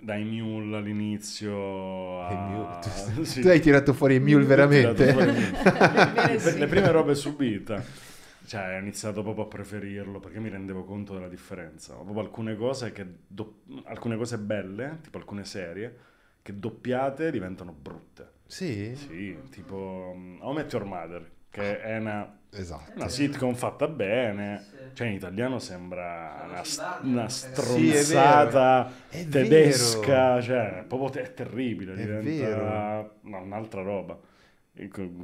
dai 0.00 0.24
Mule 0.24 0.76
all'inizio 0.76 2.20
a... 2.20 2.34
Mule- 2.34 2.78
tu, 3.14 3.24
Sì. 3.24 3.40
tu 3.42 3.48
hai 3.48 3.60
tirato 3.60 3.92
fuori 3.92 4.18
Mule 4.20 4.42
Ho 4.44 4.46
tirato 4.46 4.68
veramente? 4.68 5.12
fuori 5.12 5.30
Mule. 5.32 6.38
Le, 6.44 6.58
le 6.58 6.66
prime 6.66 6.90
robe 6.90 7.14
subite. 7.14 8.02
Cioè, 8.46 8.74
ho 8.76 8.78
iniziato 8.78 9.22
proprio 9.22 9.44
a 9.44 9.48
preferirlo 9.48 10.20
perché 10.20 10.38
mi 10.38 10.50
rendevo 10.50 10.84
conto 10.84 11.14
della 11.14 11.28
differenza. 11.28 11.94
Proprio 11.94 12.20
alcune 12.20 12.56
cose 12.56 12.92
che 12.92 13.06
do- 13.26 13.60
alcune 13.84 14.16
cose 14.16 14.36
belle, 14.36 14.98
tipo 15.02 15.16
alcune 15.16 15.44
serie, 15.46 15.96
che 16.42 16.58
doppiate 16.58 17.30
diventano 17.30 17.72
brutte. 17.72 18.32
sì, 18.46 18.94
Sì, 18.94 19.34
tipo 19.50 20.12
um, 20.14 20.38
How 20.42 20.52
I 20.52 20.54
Met 20.56 20.72
Your 20.74 20.84
Mother, 20.84 21.30
che 21.48 21.80
è 21.80 21.96
una, 21.96 22.38
esatto. 22.60 22.92
una 22.96 23.08
sitcom 23.08 23.54
fatta 23.54 23.86
bene. 23.88 24.64
Sì. 24.68 24.72
Cioè, 24.94 25.06
in 25.08 25.14
italiano 25.14 25.58
sembra 25.58 26.44
una, 26.46 26.62
una 27.02 27.20
hanno 27.20 27.28
Sì, 27.28 27.46
è 27.90 28.00
stronzata 28.02 28.92
È 29.08 29.26
tedesca, 29.28 30.28
vero. 30.34 30.42
cioè, 30.42 30.78
è 30.80 30.84
proprio 30.84 31.10
te- 31.10 31.22
è 31.22 31.34
terribile, 31.34 31.94
È 31.94 31.96
diventa 31.96 32.46
vero. 32.46 33.14
no, 33.22 33.42
un'altra 33.42 33.82
roba. 33.82 34.18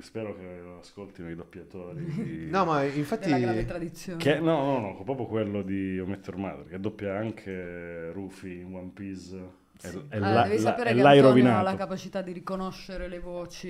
Spero 0.01 0.37
che 0.37 0.61
lo 0.63 0.79
ascoltino 0.79 1.29
i 1.31 1.35
doppiatori. 1.35 2.05
di- 2.05 2.47
No, 2.51 2.65
ma 2.65 2.85
infatti... 2.85 3.27
Della 3.27 3.39
grande 3.41 3.65
tradizione. 3.65 4.19
Che, 4.23 4.39
no, 4.39 4.65
no, 4.65 4.79
no, 4.81 5.03
proprio 5.03 5.27
quello 5.27 5.63
di 5.63 5.95
Your 5.95 6.09
Mother, 6.37 6.67
che 6.69 6.79
doppia 6.81 7.17
anche 7.17 8.11
Rufy 8.13 8.61
in 8.61 8.75
One 8.75 8.91
Piece. 8.95 9.59
Sì. 9.89 9.97
e 10.09 10.17
Allora, 10.17 10.33
la- 10.33 10.43
devi 10.43 10.55
la- 10.63 10.71
sapere 10.71 10.91
e 10.91 10.95
che 10.95 11.01
Antonio 11.01 11.21
ha 11.21 11.29
rovinato. 11.29 11.65
la 11.65 11.75
capacità 11.77 12.23
di 12.23 12.33
riconoscere 12.33 13.09
le 13.09 13.19
voci. 13.21 13.69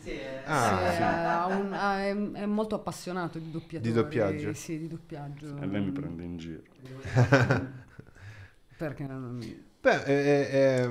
Sì, 0.00 0.10
eh, 0.10 0.40
Ah, 0.44 0.88
Sì, 0.90 0.94
sì. 0.96 1.02
ha 1.02 1.46
un- 1.46 1.72
ha- 1.72 2.00
è, 2.04 2.16
è 2.42 2.46
molto 2.46 2.74
appassionato 2.74 3.38
di 3.38 3.50
doppiatori. 3.50 3.90
Di 3.92 3.96
doppiaggio. 3.96 4.52
Sì, 4.54 4.78
di 4.78 4.88
doppiaggio. 4.88 5.56
E 5.58 5.66
lei 5.66 5.82
mi 5.82 5.92
prende 5.92 6.22
in 6.24 6.36
giro. 6.36 6.62
Perché 8.76 9.04
non... 9.04 9.38
Beh, 9.80 10.04
è, 10.04 10.46
è- 10.48 10.86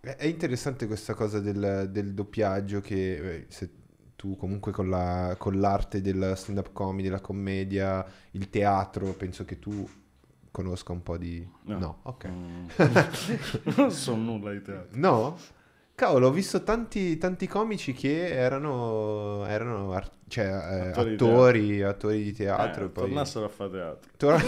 è- 0.00 0.16
è 0.16 0.26
interessante 0.26 0.86
questa 0.86 1.14
cosa 1.14 1.40
del, 1.40 1.88
del 1.90 2.14
doppiaggio 2.14 2.80
che 2.80 3.16
eh, 3.16 3.46
se 3.48 3.70
tu 4.16 4.36
comunque 4.36 4.72
con, 4.72 4.88
la- 4.88 5.34
con 5.38 5.58
l'arte 5.60 6.00
del 6.00 6.32
stand-up 6.36 6.72
comedy, 6.72 7.08
la 7.08 7.20
commedia, 7.20 8.04
il 8.32 8.48
teatro, 8.50 9.12
penso 9.12 9.44
che 9.44 9.58
tu 9.58 9.86
conosca 10.50 10.92
un 10.92 11.02
po' 11.02 11.16
di... 11.16 11.46
No, 11.64 12.00
ok. 12.02 12.28
Mm. 12.28 12.66
non 13.76 13.90
so 13.90 14.14
nulla 14.14 14.52
di 14.52 14.62
te. 14.62 14.86
No? 14.92 15.36
Cavolo, 15.94 16.28
ho 16.28 16.30
visto 16.30 16.62
tanti, 16.62 17.18
tanti 17.18 17.48
comici 17.48 17.92
che 17.92 18.28
erano, 18.28 19.44
erano 19.46 19.92
ar- 19.92 20.10
cioè, 20.28 20.44
eh, 20.44 20.88
Attori 20.90 21.08
di 21.08 21.14
attori, 21.14 21.82
attori 21.82 22.22
di 22.22 22.32
teatro. 22.32 22.84
Eh, 22.84 22.88
poi... 22.88 23.04
Tornassero 23.04 23.44
a 23.46 23.48
fare 23.48 23.70
teatro. 23.70 24.10
Tor- 24.16 24.44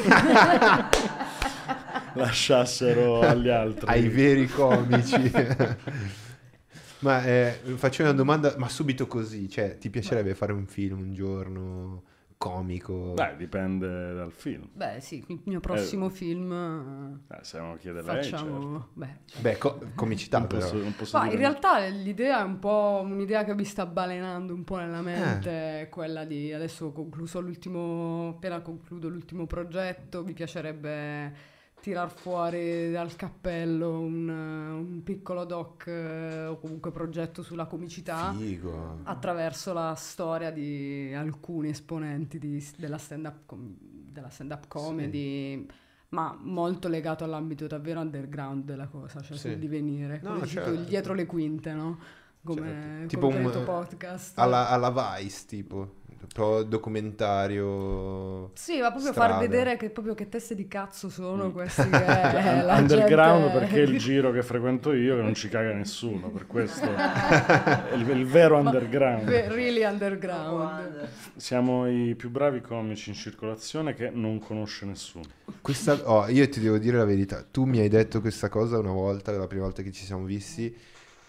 Lasciassero 2.14 3.20
agli 3.20 3.48
altri. 3.48 3.88
ai 3.88 4.08
veri 4.08 4.46
comici. 4.46 5.30
ma 7.00 7.24
eh, 7.24 7.58
faccio 7.74 8.02
una 8.02 8.12
domanda, 8.12 8.54
ma 8.56 8.68
subito 8.68 9.06
così, 9.06 9.48
cioè, 9.48 9.76
ti 9.78 9.90
piacerebbe 9.90 10.34
fare 10.34 10.52
un 10.52 10.66
film 10.66 11.00
un 11.00 11.14
giorno 11.14 12.02
comico? 12.40 13.12
Beh, 13.12 13.36
dipende 13.36 14.14
dal 14.14 14.32
film. 14.32 14.66
Beh, 14.72 14.98
sì, 15.00 15.22
il 15.28 15.40
mio 15.44 15.60
prossimo 15.60 16.08
film 16.08 17.20
Eh, 17.28 17.38
se 17.42 17.58
non 17.58 17.76
chiede 17.76 17.98
eh, 17.98 18.02
lei, 18.02 18.22
facciamo... 18.30 18.60
certo. 18.60 18.88
Beh, 18.94 19.16
Beh, 19.40 19.58
co- 19.58 19.78
comicità 19.94 20.38
Non 20.38 20.46
però. 20.48 20.60
posso, 20.62 20.76
non 20.78 20.94
posso 20.96 21.18
Ma 21.18 21.24
dire 21.24 21.34
in 21.34 21.40
realtà 21.40 21.86
l'idea 21.88 22.40
è 22.40 22.42
un 22.44 22.58
po' 22.58 23.02
un'idea 23.04 23.44
che 23.44 23.54
mi 23.54 23.64
sta 23.64 23.84
balenando 23.84 24.54
un 24.54 24.64
po' 24.64 24.78
Eh. 24.78 24.84
nella 24.84 25.02
mente, 25.02 25.88
quella 25.90 26.24
di 26.24 26.50
adesso 26.50 26.86
ho 26.86 26.92
concluso 26.92 27.40
l'ultimo, 27.40 28.30
appena 28.30 28.62
concludo 28.62 29.10
l'ultimo 29.10 29.46
progetto, 29.46 30.24
mi 30.24 30.32
piacerebbe 30.32 31.58
tirar 31.80 32.10
fuori 32.10 32.90
dal 32.90 33.16
cappello 33.16 33.98
un, 34.00 34.28
un 34.28 35.02
piccolo 35.02 35.44
doc 35.44 35.86
eh, 35.86 36.46
o 36.46 36.58
comunque 36.58 36.90
progetto 36.90 37.42
sulla 37.42 37.64
comicità 37.66 38.32
Figo. 38.34 38.98
attraverso 39.04 39.72
la 39.72 39.94
storia 39.94 40.50
di 40.50 41.12
alcuni 41.14 41.70
esponenti 41.70 42.38
di- 42.38 42.64
della 42.76 42.98
stand-up, 42.98 43.46
com- 43.46 43.76
della 43.80 44.28
stand-up 44.28 44.66
comedy. 44.68 45.66
Ma 46.10 46.36
molto 46.42 46.88
legato 46.88 47.22
all'ambito 47.22 47.68
davvero 47.68 48.00
underground 48.00 48.64
della 48.64 48.88
cosa, 48.88 49.20
cioè 49.20 49.36
Sì. 49.36 49.50
sul 49.50 49.58
divenire, 49.58 50.20
No, 50.24 50.44
certo. 50.44 50.74
dietro 50.82 51.14
le 51.14 51.24
quinte, 51.24 51.72
no? 51.72 51.98
Come, 52.42 52.66
Certo. 53.00 53.06
Tipo 53.08 53.26
un- 53.28 53.50
tuo 53.50 53.62
podcast. 53.62 54.38
Alla, 54.38 54.68
alla 54.68 55.16
Vice, 55.18 55.44
tipo. 55.46 55.98
Un 56.20 56.26
po' 56.34 56.62
documentario. 56.64 58.50
Sì, 58.54 58.78
ma 58.80 58.90
proprio 58.90 59.10
strada. 59.12 59.30
far 59.32 59.40
vedere 59.40 59.76
che 59.76 59.88
proprio 59.90 60.14
che 60.14 60.28
teste 60.28 60.54
di 60.54 60.68
cazzo 60.68 61.08
sono 61.08 61.46
Mm. 61.48 61.50
questi 61.52 61.88
che 61.88 61.96
eh, 61.96 62.62
la 62.62 62.76
Underground 62.76 63.42
gente- 63.44 63.58
perché 63.58 63.76
è 63.82 63.86
il 63.86 63.98
giro 63.98 64.30
che 64.30 64.42
frequento 64.42 64.92
io 64.92 65.16
che 65.16 65.22
non 65.22 65.34
ci 65.34 65.48
caga 65.48 65.72
nessuno, 65.72 66.28
per 66.28 66.46
questo 66.46 66.84
è 66.94 67.94
il, 67.94 68.08
il 68.10 68.26
vero 68.26 68.60
Ma- 68.62 68.68
underground. 68.70 69.24
Ve- 69.24 69.48
really 69.48 69.82
underground. 69.82 70.60
One. 70.60 71.08
Siamo 71.36 71.88
i 71.88 72.14
più 72.14 72.30
bravi 72.30 72.60
comici 72.60 73.08
in 73.08 73.14
circolazione 73.16 73.94
che 73.94 74.10
non 74.10 74.38
conosce 74.40 74.84
nessuno. 74.84 75.24
Questa, 75.62 75.98
oh, 76.04 76.28
io 76.28 76.46
ti 76.48 76.60
devo 76.60 76.78
dire 76.78 76.96
la 76.98 77.04
verità. 77.06 77.44
Tu 77.50 77.64
mi 77.64 77.78
hai 77.80 77.88
detto 77.88 78.20
questa 78.20 78.48
cosa 78.50 78.78
una 78.78 78.92
volta, 78.92 79.32
la 79.32 79.46
prima 79.46 79.64
volta 79.64 79.82
che 79.82 79.90
ci 79.90 80.04
siamo 80.04 80.24
visti. 80.24 80.76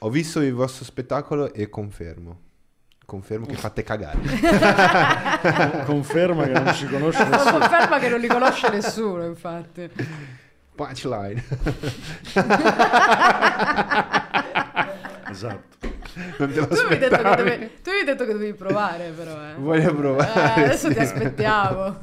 Ho 0.04 0.10
visto 0.10 0.42
il 0.42 0.54
vostro 0.54 0.84
spettacolo 0.84 1.54
e 1.54 1.70
confermo. 1.70 2.40
Confermo 3.06 3.46
che 3.46 3.54
fate 3.54 3.84
cagare. 3.84 4.18
Conferma 5.86 6.46
che 6.46 6.60
non 6.60 6.74
ci 6.74 6.88
conosce 6.88 7.24
nessuno. 7.28 7.60
Conferma 7.60 8.00
che 8.00 8.10
non 8.10 8.20
li 8.20 8.28
conosce 8.28 8.70
nessuno, 8.70 9.26
infatti. 9.26 9.88
Punchline. 10.74 11.44
Esatto. 15.30 15.91
Non 16.38 16.52
te 16.52 16.60
lo 16.60 16.68
Tu 16.68 16.76
mi, 16.88 16.94
hai 16.94 16.98
detto 17.00 17.16
che 17.18 17.36
dovevi, 17.36 17.70
tu 17.82 17.90
mi 17.92 17.98
hai 18.00 18.06
detto 18.06 18.26
che 18.26 18.32
dovevi 18.34 18.54
provare, 18.54 19.10
però. 19.12 19.32
Eh. 19.50 19.54
Voglio 19.58 19.96
provare. 19.96 20.62
Eh, 20.62 20.64
adesso 20.66 20.88
sì. 20.88 20.94
ti 20.94 21.00
aspettiamo. 21.04 22.00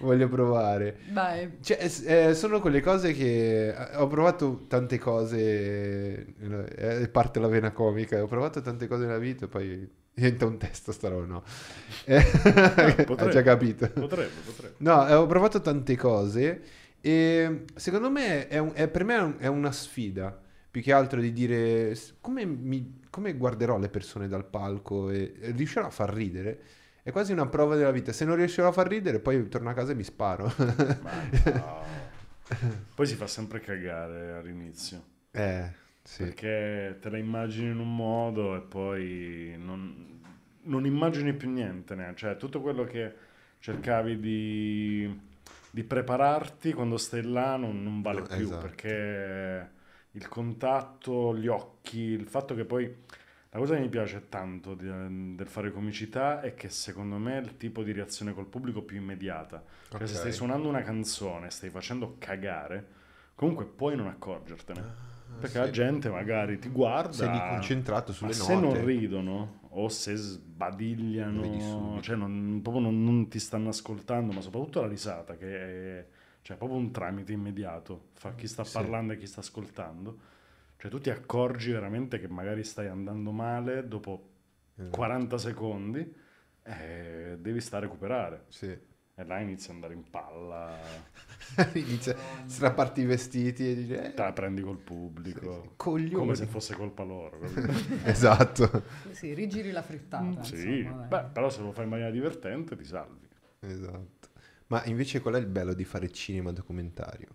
Voglio 0.00 0.28
provare. 0.28 0.98
Dai. 1.08 1.58
Cioè, 1.62 1.90
eh, 2.04 2.34
sono 2.34 2.60
quelle 2.60 2.80
cose 2.80 3.12
che 3.12 3.68
eh, 3.68 3.96
ho 3.96 4.06
provato 4.06 4.64
tante 4.68 4.98
cose, 4.98 5.36
eh, 5.38 6.66
è 7.02 7.08
parte 7.08 7.40
la 7.40 7.48
vena 7.48 7.72
comica, 7.72 8.22
ho 8.22 8.26
provato 8.26 8.60
tante 8.60 8.86
cose 8.86 9.06
nella 9.06 9.18
vita 9.18 9.46
e 9.46 9.48
poi 9.48 9.88
diventa 10.12 10.46
un 10.46 10.58
testo 10.58 10.92
sta 10.92 11.08
roba, 11.08 11.24
no. 11.26 11.42
Eh, 12.04 13.04
potrebbe. 13.04 13.30
già 13.32 13.42
capito. 13.42 13.88
Potrebbe, 13.88 14.30
potrebbe. 14.44 14.74
No, 14.78 15.06
eh, 15.08 15.14
ho 15.14 15.26
provato 15.26 15.60
tante 15.60 15.96
cose 15.96 16.60
e 17.00 17.64
secondo 17.74 18.10
me 18.10 18.48
è 18.48 18.58
un- 18.58 18.72
è- 18.74 18.88
per 18.88 19.04
me 19.04 19.14
è, 19.16 19.20
un- 19.22 19.36
è 19.38 19.46
una 19.46 19.72
sfida, 19.72 20.38
più 20.70 20.82
che 20.82 20.92
altro 20.92 21.20
di 21.20 21.32
dire 21.32 21.96
come, 22.20 22.44
mi- 22.44 23.00
come 23.16 23.34
guarderò 23.34 23.78
le 23.78 23.88
persone 23.88 24.28
dal 24.28 24.44
palco 24.44 25.10
e, 25.10 25.34
e 25.40 25.50
riuscirò 25.52 25.86
a 25.86 25.90
far 25.90 26.12
ridere. 26.12 26.60
È 27.02 27.10
quasi 27.12 27.32
una 27.32 27.46
prova 27.46 27.74
della 27.76 27.90
vita. 27.92 28.12
Se 28.12 28.24
non 28.26 28.36
riuscirò 28.36 28.68
a 28.68 28.72
far 28.72 28.88
ridere, 28.88 29.20
poi 29.20 29.48
torno 29.48 29.70
a 29.70 29.74
casa 29.74 29.92
e 29.92 29.94
mi 29.94 30.02
sparo. 30.04 30.52
No. 31.50 31.84
Poi 32.94 33.06
si 33.06 33.14
fa 33.16 33.26
sempre 33.26 33.60
cagare 33.60 34.32
all'inizio. 34.32 35.02
eh, 35.32 35.70
sì. 36.02 36.24
Perché 36.24 36.98
te 37.00 37.10
la 37.10 37.18
immagini 37.18 37.70
in 37.70 37.78
un 37.78 37.94
modo 37.94 38.56
e 38.56 38.60
poi 38.62 39.54
non, 39.58 40.20
non 40.62 40.86
immagini 40.86 41.34
più 41.34 41.50
niente. 41.50 41.94
ne- 41.94 42.12
Cioè, 42.16 42.36
tutto 42.36 42.60
quello 42.62 42.84
che 42.84 43.14
cercavi 43.58 44.18
di, 44.18 45.20
di 45.70 45.84
prepararti 45.84 46.72
quando 46.72 46.96
stai 46.96 47.22
là 47.22 47.56
non, 47.56 47.82
non 47.82 48.00
vale 48.00 48.20
No, 48.20 48.26
più. 48.26 48.44
esatto. 48.44 48.58
Perché 48.58 49.70
il 50.16 50.28
contatto, 50.28 51.36
gli 51.36 51.46
occhi, 51.48 51.98
il 52.00 52.26
fatto 52.26 52.54
che 52.54 52.64
poi... 52.64 53.04
La 53.50 53.62
cosa 53.62 53.74
che 53.76 53.80
mi 53.80 53.88
piace 53.88 54.26
tanto 54.28 54.74
del 54.74 55.46
fare 55.46 55.72
comicità 55.72 56.42
è 56.42 56.52
che 56.52 56.68
secondo 56.68 57.16
me 57.16 57.38
è 57.38 57.40
il 57.40 57.56
tipo 57.56 57.82
di 57.82 57.90
reazione 57.92 58.34
col 58.34 58.44
pubblico 58.44 58.82
più 58.82 58.98
immediata. 58.98 59.62
Cioè, 59.88 60.06
se 60.06 60.14
stai 60.16 60.32
suonando 60.32 60.68
una 60.68 60.82
canzone, 60.82 61.48
stai 61.48 61.70
facendo 61.70 62.16
cagare, 62.18 62.86
comunque 63.34 63.64
puoi 63.64 63.96
non 63.96 64.08
accorgertene. 64.08 64.82
Perché 65.40 65.58
Ah, 65.58 65.62
sì. 65.62 65.66
la 65.68 65.70
gente 65.70 66.10
magari 66.10 66.58
ti 66.58 66.68
guarda. 66.68 67.12
Sei 67.12 67.28
concentrato 67.48 68.10
ma 68.10 68.16
sulle 68.16 68.32
se 68.34 68.54
note. 68.54 68.76
non 68.76 68.84
ridono 68.84 69.60
o 69.70 69.88
se 69.88 70.16
sbadigliano, 70.16 72.00
cioè 72.02 72.16
non, 72.16 72.60
proprio 72.62 72.82
non, 72.82 73.02
non 73.04 73.28
ti 73.28 73.38
stanno 73.38 73.70
ascoltando, 73.70 74.32
ma 74.32 74.40
soprattutto 74.42 74.80
la 74.82 74.88
risata 74.88 75.34
che 75.36 75.98
è- 76.00 76.06
Cioè, 76.46 76.56
proprio 76.56 76.78
un 76.78 76.92
tramite 76.92 77.32
immediato 77.32 78.10
fra 78.12 78.32
chi 78.36 78.46
sta 78.46 78.62
Sì. 78.62 78.72
parlando 78.74 79.12
e 79.14 79.18
chi 79.18 79.26
sta 79.26 79.40
ascoltando. 79.40 80.18
Cioè, 80.76 80.88
tu 80.88 81.00
ti 81.00 81.10
accorgi 81.10 81.72
veramente 81.72 82.20
che 82.20 82.28
magari 82.28 82.62
stai 82.62 82.86
andando 82.86 83.32
male 83.32 83.88
dopo 83.88 84.28
Esatto. 84.76 84.90
40 84.96 85.38
secondi 85.38 86.14
e 86.62 87.36
devi 87.40 87.60
stare 87.60 87.86
a 87.86 87.88
recuperare. 87.88 88.44
Sì. 88.46 88.66
E 88.68 89.24
là 89.24 89.40
inizi 89.40 89.70
ad 89.70 89.74
andare 89.74 89.94
in 89.94 90.08
palla, 90.08 90.78
Inizia 91.74 92.14
a 92.14 92.48
strapparti 92.48 93.00
i 93.00 93.06
vestiti 93.06 93.68
e 93.70 93.74
dice... 93.74 94.04
eh, 94.04 94.14
te 94.14 94.22
la 94.22 94.32
prendi 94.32 94.62
col 94.62 94.76
sì, 94.76 94.84
pubblico. 94.84 95.62
sì. 95.62 95.70
Coglioni. 95.74 96.12
Come 96.14 96.34
se 96.36 96.46
fosse 96.46 96.74
colpa 96.76 97.02
loro. 97.02 97.40
Esatto, 98.04 98.82
Sì, 99.10 99.34
rigiri 99.34 99.72
la 99.72 99.82
frittata. 99.82 100.44
sì, 100.44 100.78
insomma, 100.78 101.02
beh, 101.06 101.24
però 101.32 101.50
se 101.50 101.60
lo 101.62 101.72
fai 101.72 101.84
in 101.84 101.90
maniera 101.90 102.10
divertente 102.12 102.76
ti 102.76 102.84
salvi. 102.84 103.26
esatto. 103.60 104.25
Ma 104.68 104.84
invece 104.84 105.20
qual 105.20 105.34
è 105.34 105.38
il 105.38 105.46
bello 105.46 105.74
di 105.74 105.84
fare 105.84 106.10
cinema 106.12 106.52
documentario? 106.52 107.28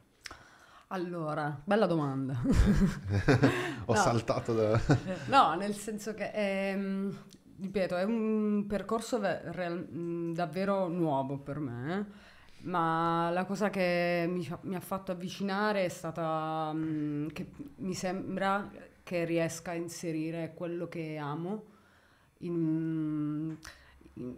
Allora, 0.87 1.61
bella 1.63 1.85
domanda. 1.85 2.41
Ho 3.85 3.93
No. 3.93 3.95
saltato 3.95 4.53
da... 4.53 4.79
No, 5.27 5.55
nel 5.55 5.73
senso 5.73 6.13
che, 6.13 6.31
ehm, 6.33 7.15
ripeto, 7.61 7.95
è 7.95 8.03
un 8.03 8.65
percorso 8.67 9.19
ve- 9.19 9.51
real- 9.53 10.31
davvero 10.33 10.87
nuovo 10.89 11.37
per 11.39 11.59
me, 11.59 12.07
ma 12.63 13.29
la 13.31 13.45
cosa 13.45 13.69
che 13.69 14.25
mi, 14.29 14.47
mi 14.63 14.75
ha 14.75 14.79
fatto 14.81 15.11
avvicinare 15.13 15.85
è 15.85 15.89
stata 15.89 16.73
mh, 16.73 17.31
che 17.31 17.51
mi 17.77 17.93
sembra 17.93 18.69
che 19.03 19.23
riesca 19.25 19.71
a 19.71 19.75
inserire 19.75 20.53
quello 20.53 20.87
che 20.87 21.15
amo 21.17 21.63
in, 22.39 23.57
in, 24.15 24.35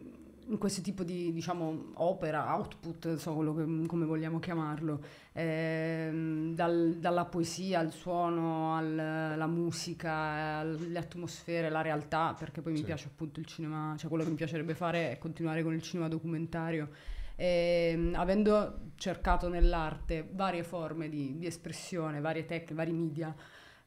in 0.48 0.58
questo 0.58 0.82
tipo 0.82 1.04
di, 1.04 1.32
diciamo, 1.34 1.92
opera, 1.96 2.56
output, 2.56 3.16
so 3.16 3.34
quello 3.34 3.54
che- 3.56 3.86
come 3.88 4.06
vogliamo 4.06 4.40
chiamarlo, 4.40 5.02
Ehm, 5.36 6.54
dal- 6.54 6.98
dalla 7.00 7.26
poesia 7.26 7.80
al 7.80 7.92
suono, 7.92 8.76
al- 8.76 9.00
alla 9.00 9.48
musica, 9.48 10.12
alle 10.60 11.00
atmosfere, 11.00 11.70
la 11.70 11.82
realtà, 11.82 12.36
perché 12.38 12.62
poi 12.62 12.74
Sì. 12.76 12.82
mi 12.82 12.86
piace 12.86 13.08
appunto 13.08 13.40
il 13.40 13.46
cinema, 13.48 13.96
cioè 13.98 14.10
quello 14.10 14.24
che 14.24 14.30
mi 14.30 14.36
piacerebbe 14.36 14.76
fare 14.76 15.12
è 15.12 15.18
continuare 15.18 15.64
con 15.64 15.74
il 15.74 15.82
cinema 15.82 16.08
documentario. 16.08 16.90
Ehm, 17.36 18.14
avendo 18.16 18.92
cercato 18.96 19.50
nell'arte 19.50 20.30
varie 20.34 20.64
forme 20.64 21.10
di, 21.10 21.38
di 21.40 21.46
espressione, 21.48 22.20
varie 22.22 22.46
tecniche, 22.46 22.74
vari 22.76 22.92
media, 22.92 23.36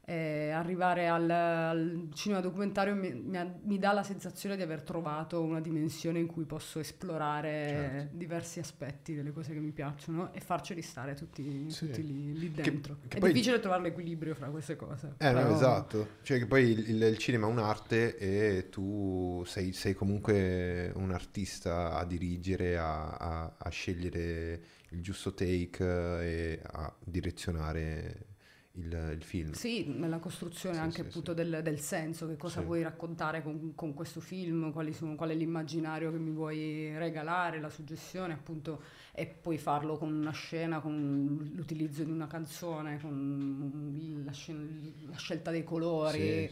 eh, 0.09 0.51
arrivare 0.51 1.09
al, 1.09 1.29
al 1.29 2.09
cinema 2.15 2.41
documentario 2.41 2.95
mi, 2.95 3.13
mi 3.13 3.37
ha- 3.37 3.53
mi 3.65 3.77
dà 3.77 3.93
la 3.93 4.05
sensazione 4.05 4.55
di 4.55 4.63
aver 4.63 4.83
trovato 4.83 5.43
una 5.43 5.61
dimensione 5.61 6.21
in 6.21 6.29
cui 6.29 6.45
posso 6.45 6.79
esplorare 6.79 7.67
Certo. 7.69 8.17
diversi 8.17 8.61
aspetti 8.61 9.15
delle 9.17 9.33
cose 9.33 9.53
che 9.53 9.59
mi 9.59 9.73
piacciono 9.73 10.33
e 10.33 10.39
farceli 10.39 10.81
stare 10.81 11.15
tutti, 11.15 11.69
Sì. 11.71 11.87
tutti 11.87 12.07
lì, 12.07 12.39
lì 12.39 12.53
Che- 12.53 12.63
dentro. 12.63 12.99
che 13.09 13.17
è 13.17 13.21
poi- 13.21 13.33
difficile 13.33 13.59
trovare 13.59 13.83
l'equilibrio 13.83 14.37
fra 14.37 14.47
queste 14.49 14.77
cose. 14.77 15.15
Eh 15.19 15.31
no, 15.33 15.41
però- 15.43 15.55
esatto. 15.55 16.09
Cioè 16.23 16.39
che 16.39 16.47
poi 16.47 16.71
il, 16.71 17.03
il 17.03 17.19
cinema 17.19 17.49
è 17.49 17.51
un'arte 17.51 18.17
e 18.17 18.69
tu 18.71 19.43
sei, 19.45 19.73
sei 19.73 19.95
comunque 19.95 20.93
un 20.95 21.11
artista 21.11 21.97
a 21.97 22.05
dirigere, 22.05 22.79
a, 22.79 23.09
a- 23.17 23.55
a 23.59 23.69
scegliere 23.71 24.61
il 24.91 25.03
giusto 25.03 25.35
take 25.35 25.85
eh, 25.85 26.25
e 26.25 26.61
a 26.63 26.95
direzionare 27.05 28.35
il, 28.77 29.13
il 29.17 29.23
film. 29.23 29.53
Sì, 29.53 29.87
nella 29.87 30.19
costruzione 30.19 30.77
Sì, 30.77 30.81
anche 30.81 30.95
sì, 31.03 31.09
appunto 31.09 31.35
sì. 31.35 31.37
Del, 31.43 31.61
del 31.63 31.81
senso, 31.81 32.27
che 32.27 32.37
cosa 32.37 32.61
vuoi 32.61 32.83
raccontare 32.83 33.43
con, 33.43 33.73
con 33.75 33.95
questo 33.95 34.21
film, 34.21 34.73
quali 34.73 34.93
sono- 34.93 35.15
qual 35.15 35.31
è 35.31 35.35
l'immaginario 35.35 36.11
che 36.11 36.19
mi 36.19 36.31
vuoi 36.31 36.97
regalare, 36.99 37.61
la 37.61 37.71
suggestione 37.71 38.35
appunto, 38.35 38.83
e 39.13 39.27
puoi 39.27 39.59
farlo 39.59 39.97
con 39.97 40.13
una 40.13 40.33
scena, 40.33 40.81
con 40.81 41.51
l'utilizzo 41.55 42.05
di 42.05 42.11
una 42.11 42.27
canzone, 42.27 43.01
con 43.01 44.23
la, 44.25 44.33
scen- 44.33 44.93
la 45.09 45.17
scelta 45.17 45.51
dei 45.51 45.65
colori, 45.65 46.51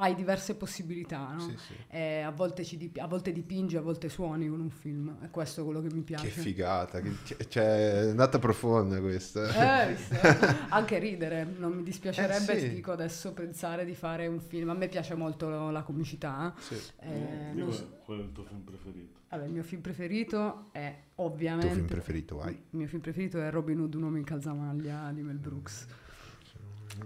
hai 0.00 0.14
diverse 0.14 0.54
possibilità, 0.56 1.32
no? 1.32 1.40
sì, 1.40 1.56
sì. 1.56 1.74
E 1.88 2.20
a, 2.20 2.30
volte 2.30 2.64
ci 2.64 2.76
dip- 2.76 2.98
a 2.98 3.06
volte 3.06 3.32
dipingi, 3.32 3.76
a 3.76 3.80
volte 3.80 4.08
suoni 4.08 4.48
con 4.48 4.60
un 4.60 4.70
film, 4.70 5.16
e 5.22 5.30
questo 5.30 5.60
è 5.60 5.64
quello 5.64 5.80
che 5.80 5.92
mi 5.92 6.02
piace. 6.02 6.24
Che 6.28 6.40
figata, 6.40 7.00
che- 7.00 7.14
cioè 7.48 8.02
è 8.04 8.08
andata 8.08 8.38
profonda 8.38 9.00
questa. 9.00 9.84
Eh, 9.84 9.94
visto? 9.94 10.14
Anche 10.70 10.98
ridere, 10.98 11.44
non 11.44 11.72
mi 11.72 11.82
dispiacerebbe, 11.82 12.52
Eh, 12.54 12.58
sì. 12.60 12.68
ti 12.68 12.74
dico 12.74 12.92
adesso, 12.92 13.32
pensare 13.32 13.84
di 13.84 13.94
fare 13.94 14.26
un 14.26 14.40
film. 14.40 14.70
A 14.70 14.74
me 14.74 14.88
piace 14.88 15.14
molto 15.14 15.70
la 15.70 15.82
comicità. 15.82 16.54
Sì. 16.58 16.74
eh, 17.00 17.52
so- 17.70 17.98
qual 18.04 18.18
è 18.18 18.22
il 18.22 18.32
tuo 18.32 18.44
film 18.44 18.60
preferito? 18.62 19.18
vabbè, 19.30 19.44
il 19.44 19.52
mio 19.52 19.62
film 19.62 19.80
preferito 19.80 20.70
è 20.72 20.86
Il 20.86 20.94
tuo 21.14 21.24
ovviamente... 21.26 21.72
film 21.74 21.86
preferito, 21.86 22.36
vai. 22.36 22.52
Il 22.52 22.78
mio 22.78 22.88
film 22.88 23.00
preferito 23.00 23.40
è 23.40 23.48
Robin 23.50 23.78
Hood, 23.80 23.94
un 23.94 24.02
uomo 24.02 24.16
in 24.16 24.24
calzamaglia 24.24 25.10
di 25.12 25.22
Mel 25.22 25.38
Brooks. 25.38 25.86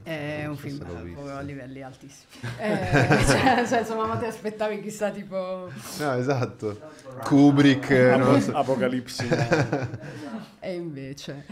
È 0.02 0.46
un 0.46 0.56
film 0.56 0.80
a 1.30 1.40
livelli 1.40 1.82
altissimi. 1.82 2.30
Eh, 2.58 3.24
cioè, 3.26 3.54
nel 3.56 3.66
senso, 3.66 3.96
ma 3.96 4.16
ti 4.16 4.24
aspettavi 4.24 4.80
chissà 4.80 5.10
tipo... 5.10 5.68
No, 5.98 6.12
esatto. 6.14 6.78
Kubrick, 7.24 7.90
eh, 7.90 8.16
lo 8.18 8.40
so. 8.40 8.52
Apocalipsi. 8.56 9.26
E 10.60 10.74
invece 10.74 11.44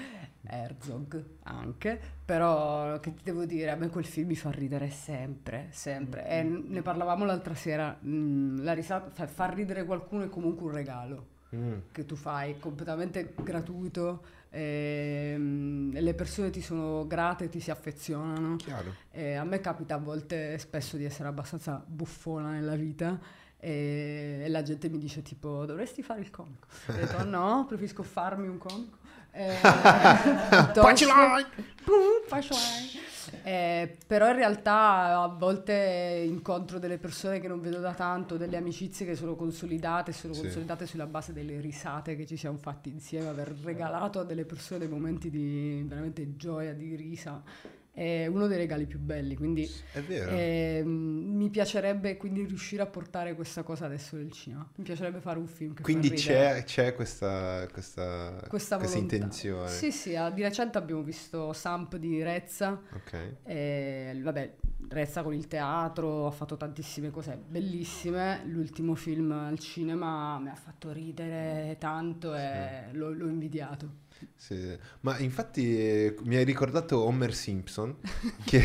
Herzog 0.45 1.23
anche, 1.45 2.01
però 2.25 2.99
che 3.01 3.15
ti 3.15 3.23
devo 3.25 3.45
dire, 3.45 3.71
a 3.71 3.77
me 3.77 3.89
quel 3.89 4.05
film 4.05 4.29
mi 4.29 4.37
fa 4.37 4.51
ridere 4.51 4.91
sempre, 4.91 5.69
sempre. 5.71 6.27
E 6.27 6.43
ne 6.43 6.83
parlavamo 6.83 7.25
l'altra 7.25 7.55
sera, 7.55 7.97
mm, 8.05 8.63
la 8.63 8.73
risata, 8.73 9.11
fa- 9.13 9.27
far 9.27 9.55
ridere 9.55 9.85
qualcuno 9.85 10.25
è 10.25 10.29
comunque 10.29 10.67
un 10.67 10.73
regalo 10.73 11.27
Mm. 11.55 11.75
che 11.93 12.07
tu 12.07 12.17
fai, 12.17 12.59
completamente 12.59 13.35
gratuito, 13.43 14.23
ehm, 14.53 15.93
le 15.99 16.15
persone 16.15 16.51
ti 16.51 16.61
sono 16.61 17.07
grate, 17.07 17.49
ti 17.49 17.61
si 17.61 17.71
affezionano. 17.71 18.57
Chiaro. 18.57 18.95
E 19.11 19.35
a 19.35 19.45
me 19.45 19.61
capita 19.61 19.95
a 19.95 19.99
volte 19.99 20.59
spesso 20.59 20.97
di 20.97 21.05
essere 21.05 21.29
abbastanza 21.29 21.83
buffona 21.87 22.51
nella 22.51 22.77
vita 22.77 23.19
e, 23.59 24.43
e 24.45 24.49
la 24.49 24.63
gente 24.63 24.89
mi 24.89 24.99
dice 24.99 25.23
tipo 25.23 25.65
dovresti 25.65 26.03
fare 26.03 26.21
il 26.21 26.31
comico. 26.31 26.67
Ho 26.89 26.93
detto 26.93 27.17
"Oh, 27.17 27.25
no, 27.25 27.65
preferisco 27.67 28.03
farmi 28.03 28.49
un 28.49 28.59
comico. 28.59 28.99
Eh, 29.33 29.55
Punchline! 30.75 31.47
Punchline. 31.85 33.01
Eh, 33.45 33.97
però 34.07 34.29
in 34.29 34.37
realtà 34.37 35.21
a 35.23 35.27
volte 35.27 36.23
incontro 36.27 36.79
delle 36.79 36.99
persone 36.99 37.41
che 37.41 37.49
non 37.49 37.61
vedo 37.61 37.79
da 37.79 37.93
tanto, 37.93 38.37
delle 38.37 38.57
amicizie 38.57 39.05
che 39.07 39.17
sono 39.17 39.35
consolidate, 39.35 40.13
sono 40.13 40.33
Sì. 40.35 40.43
consolidate 40.43 40.87
sulla 40.87 41.07
base 41.07 41.33
delle 41.33 41.61
risate 41.61 42.15
che 42.15 42.27
ci 42.27 42.37
siamo 42.37 42.59
fatti 42.59 42.89
insieme, 42.91 43.29
aver 43.29 43.53
regalato 43.65 44.21
a 44.21 44.25
delle 44.25 44.45
persone 44.45 44.81
dei 44.81 44.89
momenti 44.89 45.29
di 45.31 45.83
veramente 45.87 46.37
gioia, 46.37 46.73
di 46.73 46.95
risa, 46.95 47.43
è 47.91 48.27
uno 48.27 48.47
dei 48.47 48.59
regali 48.59 48.87
più 48.87 48.99
belli, 48.99 49.35
quindi 49.35 49.69
È 49.93 50.01
vero. 50.01 50.85
mi 50.85 51.42
piacerebbe 51.53 52.17
quindi 52.17 52.45
riuscire 52.45 52.83
a 52.83 52.87
portare 52.87 53.37
questa 53.37 53.63
cosa 53.63 53.85
adesso 53.85 54.17
nel 54.17 54.33
cinema, 54.33 54.69
mi 54.75 54.83
piacerebbe 54.83 55.21
fare 55.21 55.39
un 55.39 55.47
film 55.47 55.75
che 55.75 55.83
Quindi 55.83 56.11
c'è, 56.11 56.65
c'è 56.65 56.95
questa, 56.95 57.69
questa, 57.73 58.43
questa, 58.49 58.79
questa 58.79 58.99
intenzione. 58.99 59.69
Sì, 59.69 59.93
sì, 59.93 60.17
ah, 60.17 60.31
di 60.31 60.43
recente 60.43 60.79
abbiamo 60.79 61.03
visto 61.03 61.53
Samp 61.53 61.95
di 61.97 62.21
Rezza, 62.21 62.81
Ok. 62.95 63.37
e, 63.45 64.19
vabbè, 64.21 64.55
Rezza 64.89 65.23
con 65.23 65.33
il 65.33 65.47
teatro, 65.47 66.27
ha 66.27 66.31
fatto 66.33 66.57
tantissime 66.57 67.11
cose 67.11 67.37
bellissime. 67.37 68.43
L'ultimo 68.47 68.95
film 68.95 69.31
al 69.31 69.59
cinema 69.59 70.39
mi 70.41 70.49
ha 70.49 70.55
fatto 70.55 70.91
ridere 70.91 71.77
tanto 71.79 72.35
e 72.35 72.89
l'ho, 72.93 73.13
l'ho 73.13 73.29
invidiato. 73.29 74.02
Sì. 74.37 74.77
Ma 75.01 75.19
infatti 75.19 75.79
eh, 75.79 76.17
mi 76.25 76.37
hai 76.37 76.45
ricordato 76.45 77.03
Homer 77.05 77.35
Simpson. 77.35 77.97
Che... 78.45 78.61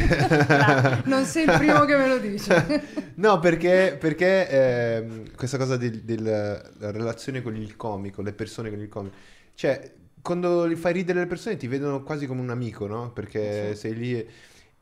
Non 1.06 1.24
sei 1.26 1.44
il 1.46 1.54
primo 1.58 1.86
che 1.86 1.96
me 1.96 2.08
lo 2.08 2.18
dice. 2.18 3.14
no, 3.16 3.40
perché, 3.40 3.96
perché 4.00 4.50
ehm, 4.50 5.36
questa 5.36 5.58
cosa 5.58 5.78
del- 5.78 6.02
della 6.02 6.62
relazione 6.92 7.42
con 7.42 7.56
il 7.56 7.76
comico, 7.76 8.22
le 8.22 8.34
persone 8.34 8.70
con 8.70 8.80
il 8.80 8.90
comico. 8.90 9.16
Cioè, 9.54 9.94
quando 10.22 10.66
li 10.66 10.76
fai 10.76 10.94
ridere 10.94 11.20
le 11.20 11.28
persone 11.28 11.58
ti 11.58 11.68
vedono 11.68 12.04
quasi 12.04 12.26
come 12.26 12.42
un 12.42 12.50
amico, 12.50 12.88
no? 12.88 13.12
Perché 13.12 13.76
sei 13.76 13.96
lì... 13.96 14.14
e- 14.14 14.28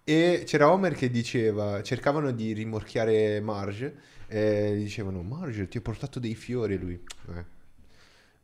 E 0.08 0.44
c'era 0.46 0.72
Homer 0.72 0.94
che 0.94 1.10
diceva, 1.10 1.82
cercavano 1.82 2.32
di 2.32 2.54
rimorchiare 2.54 3.40
Marge, 3.42 3.96
e 4.28 4.76
gli 4.78 4.84
dicevano, 4.84 5.24
Marge, 5.24 5.68
ti 5.68 5.78
ho 5.78 5.82
portato 5.82 6.20
dei 6.20 6.36
fiori, 6.36 6.78
lui... 6.78 6.94
"Eh." 7.30 7.54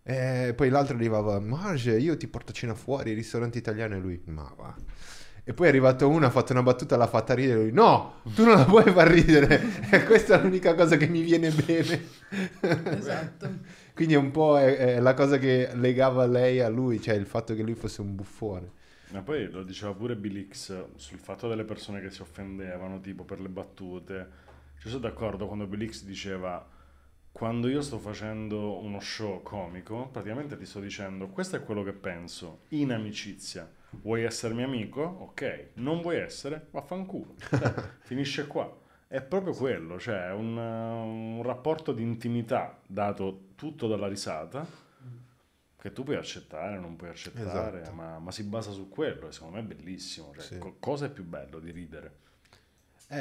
E 0.03 0.53
poi 0.55 0.69
l'altro 0.69 0.95
arrivava, 0.95 1.39
Marge, 1.39 1.97
io 1.97 2.17
ti 2.17 2.27
porto 2.27 2.51
a 2.51 2.55
cena 2.55 2.73
fuori, 2.73 3.13
ristorante 3.13 3.57
italiano, 3.57 3.95
e 3.95 3.99
lui, 3.99 4.21
ma 4.25 4.51
va. 4.57 4.75
E 5.43 5.53
poi 5.53 5.65
è 5.65 5.69
arrivato 5.69 6.07
uno, 6.07 6.25
ha 6.25 6.29
fatto 6.29 6.53
una 6.53 6.63
battuta, 6.63 6.97
l'ha 6.97 7.07
fatta 7.07 7.33
ridere, 7.33 7.61
lui, 7.61 7.71
no, 7.71 8.21
tu 8.35 8.43
non 8.45 8.57
la 8.57 8.65
puoi 8.65 8.91
far 8.91 9.07
ridere, 9.07 9.59
e 9.91 10.03
questa 10.05 10.39
è 10.39 10.43
l'unica 10.43 10.75
cosa 10.75 10.97
che 10.97 11.07
mi 11.07 11.21
viene 11.21 11.49
bene. 11.49 12.07
esatto. 12.97 13.49
Quindi 13.93 14.13
è 14.13 14.17
un 14.17 14.31
po' 14.31 14.57
è- 14.57 14.77
è 14.95 14.99
la 14.99 15.13
cosa 15.13 15.37
che 15.37 15.69
legava 15.73 16.25
lei 16.25 16.61
a 16.61 16.69
lui, 16.69 17.01
cioè 17.01 17.15
il 17.15 17.25
fatto 17.25 17.55
che 17.55 17.63
lui 17.63 17.75
fosse 17.75 18.01
un 18.01 18.15
buffone. 18.15 18.71
Ma 19.11 19.21
poi 19.21 19.49
lo 19.49 19.63
diceva 19.63 19.93
pure 19.93 20.15
Bill 20.15 20.47
X 20.47 20.85
sul 20.95 21.17
fatto 21.19 21.49
delle 21.49 21.65
persone 21.65 22.01
che 22.01 22.09
si 22.11 22.21
offendevano, 22.21 23.01
tipo 23.01 23.23
per 23.25 23.41
le 23.41 23.49
battute. 23.49 24.29
Ci 24.79 24.87
sono 24.89 25.01
d'accordo 25.01 25.47
quando 25.47 25.67
Bill 25.67 25.89
X 25.89 26.03
diceva 26.03 26.65
quando 27.31 27.67
io 27.69 27.81
sto 27.81 27.97
facendo 27.97 28.79
uno 28.79 28.99
show 28.99 29.41
comico, 29.41 30.09
praticamente 30.11 30.57
ti 30.57 30.65
sto 30.65 30.79
dicendo 30.79 31.27
questo 31.29 31.55
è 31.55 31.63
quello 31.63 31.83
che 31.83 31.93
penso 31.93 32.61
in 32.69 32.91
amicizia. 32.91 33.69
Vuoi 34.01 34.23
essere 34.23 34.53
mio 34.53 34.65
amico? 34.65 35.01
Ok. 35.01 35.69
Non 35.75 36.01
vuoi 36.01 36.17
essere? 36.17 36.67
Vaffanculo. 36.71 37.35
Cioè, 37.37 37.73
finisce 38.01 38.47
qua. 38.47 38.79
È 39.07 39.21
proprio 39.21 39.53
quello, 39.53 39.99
cioè 39.99 40.31
un, 40.31 40.55
un 40.57 41.41
rapporto 41.43 41.91
di 41.91 42.01
intimità 42.01 42.79
dato 42.87 43.47
tutto 43.55 43.87
dalla 43.87 44.07
risata 44.07 44.65
che 45.77 45.91
tu 45.91 46.03
puoi 46.03 46.15
accettare, 46.15 46.79
non 46.79 46.95
puoi 46.95 47.09
accettare, 47.09 47.81
Esatto. 47.81 47.95
ma, 47.95 48.19
ma 48.19 48.31
si 48.31 48.43
basa 48.43 48.71
su 48.71 48.87
quello 48.87 49.27
e 49.27 49.31
secondo 49.33 49.55
me 49.57 49.61
è 49.63 49.65
bellissimo. 49.65 50.31
Cioè, 50.33 50.41
Sì. 50.43 50.57
co- 50.59 50.75
cosa 50.79 51.07
è 51.07 51.09
più 51.09 51.25
bello 51.25 51.59
di 51.59 51.71
ridere? 51.71 52.15
Eh, 53.13 53.17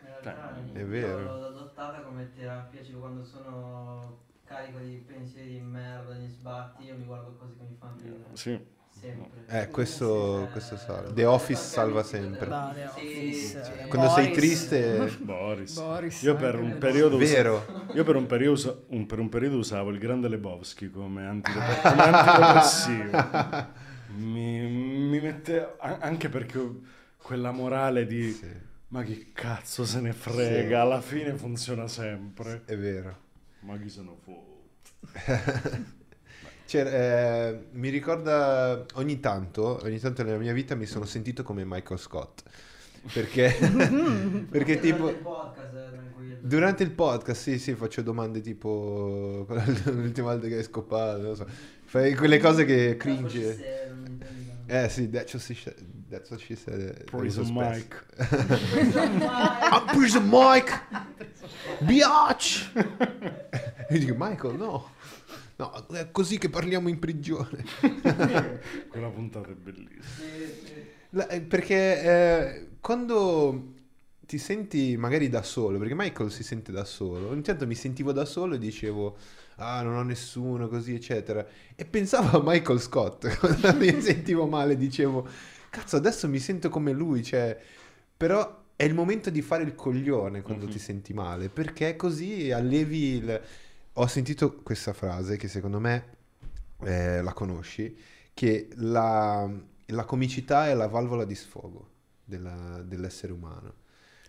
In 0.00 0.06
realtà 0.22 0.54
è 0.72 0.78
io 0.78 0.86
vero. 0.86 1.18
l'ho 1.38 1.46
adottata 1.48 2.00
come 2.00 2.30
terapia, 2.34 2.82
cioè 2.82 2.94
quando 2.98 3.24
sono 3.24 4.20
carico 4.44 4.78
di 4.78 5.02
pensieri 5.06 5.48
di 5.54 5.60
merda, 5.60 6.14
di 6.14 6.26
sbatti, 6.28 6.84
io 6.84 6.96
mi 6.96 7.04
guardo 7.04 7.36
cose 7.38 7.54
che 7.58 7.62
mi 7.68 7.76
fanno 7.78 7.96
ridere. 8.02 8.24
Sì, 8.32 8.72
Sempre. 8.88 9.44
Eh, 9.48 9.68
questo- 9.70 10.48
questo 10.50 10.76
salva. 10.76 11.10
The 11.12 11.24
Office 11.26 11.60
salva 11.60 12.02
sempre. 12.04 12.46
The 12.46 12.86
Office, 12.86 13.62
sì. 13.64 13.70
eh, 13.80 13.86
quando 13.88 14.08
sei 14.08 14.24
Boris. 14.28 14.38
triste... 14.38 15.16
Boris. 15.20 15.74
Boris, 15.78 16.22
Io 16.22 16.36
per 16.36 16.54
un 16.58 16.78
periodo 16.78 17.18
Vero. 17.18 17.66
io 17.92 18.02
per 18.04 18.16
un 18.16 18.24
periodo, 18.26 18.84
un- 18.90 19.04
per 19.04 19.18
un 19.18 19.28
periodo 19.28 19.58
usavo 19.58 19.90
il 19.90 19.98
grande 19.98 20.28
Lebowski 20.28 20.90
come, 20.90 21.26
antidep- 21.26 21.82
come 21.82 22.02
antidepressivo. 22.02 23.72
Mi, 24.16 24.60
mi 24.68 25.20
mette 25.20 25.74
anche 25.78 26.28
perché 26.28 26.60
quella 27.20 27.50
morale 27.50 28.06
di 28.06 28.30
Sì, 28.30 28.48
ma 28.94 29.02
chi 29.02 29.30
cazzo 29.32 29.84
se 29.84 30.00
ne 30.00 30.12
frega, 30.12 30.68
Sì. 30.68 30.72
alla 30.74 31.00
fine 31.00 31.34
funziona 31.34 31.88
sempre. 31.88 32.62
è 32.64 32.76
vero. 32.76 33.16
Ma 33.62 33.76
chi 33.76 33.88
se 33.88 34.02
ne 34.02 34.16
fotte? 34.22 35.02
Cioè, 36.66 36.82
eh, 36.82 37.64
mi 37.72 37.88
ricorda 37.90 38.86
ogni 38.94 39.20
tanto, 39.20 39.80
ogni 39.82 39.98
tanto 39.98 40.22
nella 40.22 40.38
mia 40.38 40.52
vita 40.54 40.74
mi 40.76 40.86
sono 40.86 41.04
sentito 41.04 41.42
come 41.42 41.62
Michael 41.64 41.98
Scott. 41.98 42.42
Perché, 43.12 43.52
perché 44.48 44.78
Durante 44.78 44.80
tipo 44.80 45.08
il 45.10 45.16
podcast, 45.16 45.74
eh, 45.74 45.88
tranquillo. 45.92 46.36
durante 46.40 46.82
il 46.84 46.90
podcast, 46.92 47.42
sì, 47.42 47.58
sì, 47.58 47.74
faccio 47.74 48.00
domande 48.00 48.40
tipo 48.40 49.44
l'ultima 49.90 50.30
volta 50.30 50.46
che 50.48 50.56
hai 50.56 50.62
scopato, 50.62 51.18
non 51.18 51.26
lo 51.30 51.34
so. 51.34 51.46
Fai 51.84 52.14
quelle 52.14 52.38
cose 52.38 52.64
che 52.64 52.96
cringe. 52.96 53.92
Eh 54.66 54.88
sì, 54.88 55.08
that's 55.10 55.32
what 55.34 55.44
she 55.44 55.54
said. 55.54 55.76
That's 56.08 56.30
what 56.30 56.40
she 56.42 56.54
said. 56.56 57.04
Prison 57.04 57.52
Mike. 57.52 58.04
I'm 58.18 59.86
Prison 59.86 60.28
Mike! 60.28 60.72
Biatch! 61.80 62.72
E 63.86 63.98
dico, 63.98 64.14
Michael, 64.16 64.56
no. 64.56 64.90
No, 65.56 65.86
è 65.88 66.10
così 66.10 66.38
che 66.38 66.48
parliamo 66.48 66.88
in 66.88 66.98
prigione. 66.98 67.62
Quella 68.88 69.08
puntata 69.10 69.50
è 69.50 69.54
bellissima. 69.54 70.02
La- 71.10 71.28
eh, 71.28 71.42
perché 71.42 72.02
eh, 72.02 72.68
quando 72.80 73.72
ti 74.26 74.38
senti 74.38 74.96
magari 74.96 75.28
da 75.28 75.42
solo, 75.42 75.78
perché 75.78 75.94
Michael 75.94 76.32
si 76.32 76.42
sente 76.42 76.72
da 76.72 76.84
solo, 76.84 77.28
ogni 77.28 77.42
tanto 77.42 77.66
mi 77.66 77.74
sentivo 77.74 78.12
da 78.12 78.24
solo 78.24 78.54
e 78.54 78.58
dicevo, 78.58 79.16
ah, 79.56 79.82
non 79.82 79.94
ho 79.96 80.02
nessuno, 80.02 80.68
così, 80.68 80.94
eccetera. 80.94 81.46
E 81.74 81.84
pensavo 81.84 82.38
a 82.38 82.42
Michael 82.44 82.80
Scott, 82.80 83.26
quando 83.38 83.74
mi 83.76 84.00
sentivo 84.00 84.46
male, 84.46 84.76
dicevo, 84.76 85.26
cazzo, 85.70 85.96
adesso 85.96 86.28
mi 86.28 86.38
sento 86.38 86.68
come 86.68 86.92
lui, 86.92 87.22
cioè, 87.22 87.58
però 88.16 88.62
è 88.76 88.84
il 88.84 88.94
momento 88.94 89.30
di 89.30 89.42
fare 89.42 89.62
il 89.62 89.74
coglione 89.74 90.42
quando 90.42 90.66
Mhm. 90.66 90.70
ti 90.72 90.78
senti 90.78 91.12
male, 91.12 91.48
perché 91.48 91.96
così 91.96 92.50
allevi 92.50 93.14
il... 93.16 93.40
Ho 93.96 94.06
sentito 94.08 94.54
questa 94.62 94.92
frase 94.92 95.36
che 95.36 95.46
secondo 95.46 95.78
me 95.78 96.04
eh, 96.82 97.22
la 97.22 97.32
conosci, 97.32 97.96
che 98.34 98.68
la, 98.76 99.48
la 99.86 100.04
comicità 100.04 100.68
è 100.68 100.74
la 100.74 100.88
valvola 100.88 101.24
di 101.24 101.34
sfogo 101.36 101.90
della- 102.24 102.82
dell'essere 102.84 103.32
umano. 103.32 103.74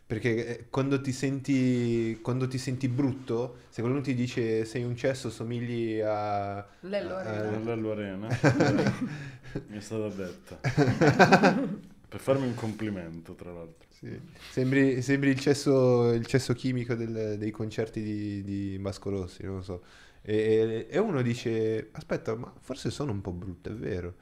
Perché 0.08 0.48
eh, 0.60 0.66
quando 0.70 1.02
ti 1.02 1.12
senti, 1.12 2.20
quando 2.22 2.48
ti 2.48 2.58
senti 2.60 2.88
brutto, 2.88 3.58
se 3.70 3.82
qualcuno 3.82 4.04
ti 4.04 4.14
dice 4.14 4.64
sei 4.66 4.84
un 4.84 4.96
cesso, 4.96 5.30
somigli 5.32 6.00
a... 6.00 6.58
Lello 6.82 7.16
a- 7.16 7.22
Arena. 7.22 7.82
Arena 7.82 8.28
mi 9.68 9.78
è 9.78 9.82
stata 9.82 10.08
detta. 10.10 10.60
Per 12.08 12.20
farmi 12.20 12.46
un 12.46 12.54
complimento, 12.54 13.34
tra 13.34 13.52
l'altro. 13.52 13.88
Sì. 13.90 14.20
Sembri, 14.52 15.02
sembri 15.02 15.30
il, 15.32 15.40
cesso, 15.40 16.12
il 16.12 16.26
cesso 16.26 16.54
chimico 16.54 16.94
del- 16.96 17.38
dei 17.38 17.52
concerti 17.52 18.02
di, 18.02 18.44
di 18.44 18.78
Vasco 18.80 19.10
Rossi, 19.10 19.44
non 19.44 19.56
lo 19.56 19.62
so. 19.64 19.84
E, 20.22 20.88
e 20.90 20.98
uno 21.00 21.22
dice, 21.22 21.90
aspetta, 21.92 22.36
ma 22.36 22.54
forse 22.60 22.90
sono 22.92 23.12
un 23.12 23.22
po' 23.22 23.32
brutto, 23.32 23.70
è 23.70 23.74
vero. 23.74 24.16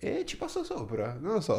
E 0.00 0.24
ci 0.24 0.36
passo 0.36 0.62
sopra, 0.62 1.16
non 1.20 1.34
lo 1.34 1.40
so. 1.40 1.56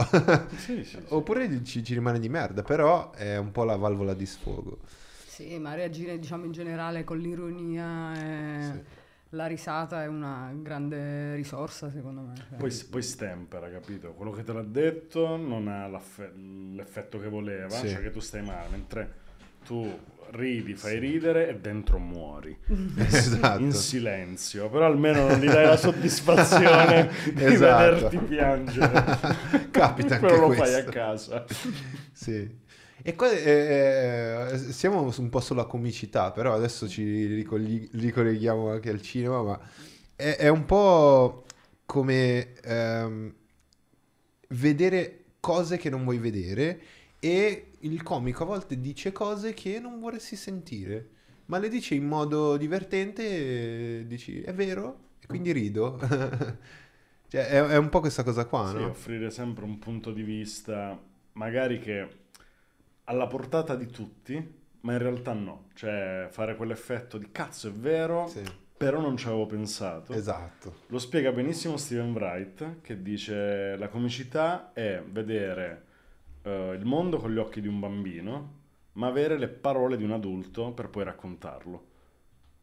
Sì, 0.56 0.84
sì, 0.84 0.84
sì. 0.86 0.98
Oppure 1.10 1.64
ci, 1.64 1.84
ci 1.84 1.94
rimane 1.94 2.20
di 2.20 2.30
merda, 2.30 2.62
però 2.64 3.12
è 3.12 3.38
un 3.38 3.52
po' 3.52 3.66
la 3.66 3.76
valvola 3.76 4.14
di 4.14 4.26
sfogo. 4.26 4.80
Sì, 5.26 5.58
ma 5.60 5.74
reagire 5.74 6.18
diciamo 6.20 6.46
in 6.46 6.52
generale 6.52 7.04
con 7.04 7.18
l'ironia 7.18 8.14
e 8.14 8.64
Sì. 8.64 8.82
la 9.32 9.46
risata 9.46 10.04
è 10.04 10.08
una 10.08 10.52
grande 10.56 11.36
risorsa 11.36 11.90
secondo 11.92 12.22
me. 12.22 12.34
Cioè, 12.36 12.58
Poi, 12.58 12.74
poi 12.90 13.02
stempera, 13.02 13.70
capito? 13.70 14.14
Quello 14.14 14.32
che 14.32 14.44
te 14.44 14.54
l'ha 14.54 14.64
detto 14.64 15.36
non 15.36 15.68
ha 15.68 15.88
l'effetto 15.88 17.20
che 17.20 17.28
voleva, 17.28 17.70
Sì. 17.70 17.90
cioè 17.90 18.02
che 18.02 18.12
tu 18.12 18.20
stai 18.22 18.42
male, 18.42 18.70
mentre 18.70 19.19
tu 19.66 20.08
ridi, 20.32 20.76
fai 20.76 21.00
ridere 21.00 21.50
e 21.50 21.56
dentro 21.60 21.98
muori. 21.98 22.58
Esatto. 22.98 23.62
In 23.62 23.74
silenzio, 23.74 24.70
però 24.70 24.86
almeno 24.86 25.28
non 25.28 25.40
gli 25.40 25.48
dai 25.48 25.66
la 25.66 25.78
soddisfazione 25.78 27.10
di 27.34 27.44
Esatto. 27.44 27.96
vederti 27.96 28.18
piangere. 28.18 29.18
Capita 29.72 30.16
anche 30.16 30.28
Quello 30.28 30.48
lo 30.48 30.54
fai 30.54 30.74
a 30.74 30.84
casa. 30.84 31.46
Sì. 32.12 32.68
E 33.02 33.16
qua 33.16 33.32
eh, 33.32 34.50
eh, 34.52 34.58
siamo 34.58 35.10
un 35.18 35.30
po' 35.30 35.40
sulla 35.40 35.64
comicità, 35.66 36.32
però 36.32 36.54
adesso 36.54 36.88
ci 36.88 37.26
ricogli- 37.28 37.90
ricolleghiamo 37.94 38.72
anche 38.72 38.90
al 38.90 39.02
cinema, 39.02 39.42
ma 39.42 39.60
è, 40.16 40.36
è 40.36 40.50
un 40.50 40.66
po' 40.66 41.46
come 41.86 42.54
ehm, 42.62 43.34
vedere 44.50 45.24
cose 45.40 45.78
che 45.78 45.90
non 45.90 46.04
vuoi 46.04 46.18
vedere 46.18 46.80
e 47.20 47.69
il 47.82 48.04
comico 48.04 48.44
a 48.44 48.46
volte 48.48 48.80
dice 48.80 49.12
cose 49.12 49.54
che 49.54 49.80
non 49.80 50.00
vorresti 50.00 50.36
sentire, 50.36 51.10
ma 51.46 51.58
le 51.58 51.70
dice 51.70 51.96
in 51.96 52.06
modo 52.06 52.58
divertente 52.58 54.00
e 54.00 54.08
dici 54.08 54.42
è 54.42 54.54
vero 54.54 55.08
e 55.20 55.28
quindi 55.28 55.52
rido. 55.52 55.98
cioè 57.28 57.48
è, 57.48 57.62
è 57.68 57.78
un 57.78 57.90
po' 57.90 58.00
questa 58.00 58.24
cosa 58.24 58.46
qua, 58.46 58.70
Sì, 58.70 58.76
no? 58.78 58.90
offrire 58.90 59.30
sempre 59.30 59.64
un 59.66 59.80
punto 59.80 60.12
di 60.12 60.24
vista, 60.24 61.00
magari 61.34 61.80
che 61.80 62.08
alla 63.06 63.28
portata 63.28 63.76
di 63.76 63.88
tutti, 63.88 64.58
ma 64.82 64.94
in 64.94 65.00
realtà 65.00 65.34
no. 65.34 65.68
Cioè, 65.74 66.28
fare 66.32 66.56
quell'effetto 66.56 67.18
di 67.18 67.30
cazzo 67.32 67.70
è 67.70 67.72
vero, 67.72 68.28
Sì, 68.28 68.42
però 68.78 69.00
non 69.02 69.18
ci 69.18 69.28
avevo 69.28 69.46
pensato. 69.46 70.14
esatto. 70.14 70.76
Lo 70.88 71.00
spiega 71.00 71.32
benissimo 71.32 71.78
Steven 71.78 72.12
Wright, 72.14 72.82
che 72.82 73.02
dice 73.02 73.76
la 73.78 73.88
comicità 73.90 74.72
è 74.74 75.02
vedere 75.08 75.86
eh, 76.44 76.74
il 76.78 76.86
mondo 76.86 77.18
con 77.18 77.32
gli 77.34 77.38
occhi 77.38 77.62
di 77.62 77.68
un 77.68 77.80
bambino, 77.80 78.58
ma 78.94 79.08
avere 79.08 79.38
le 79.38 79.48
parole 79.48 79.98
di 79.98 80.04
un 80.04 80.12
adulto 80.12 80.72
per 80.72 80.90
poi 80.90 81.04
raccontarlo. 81.04 81.86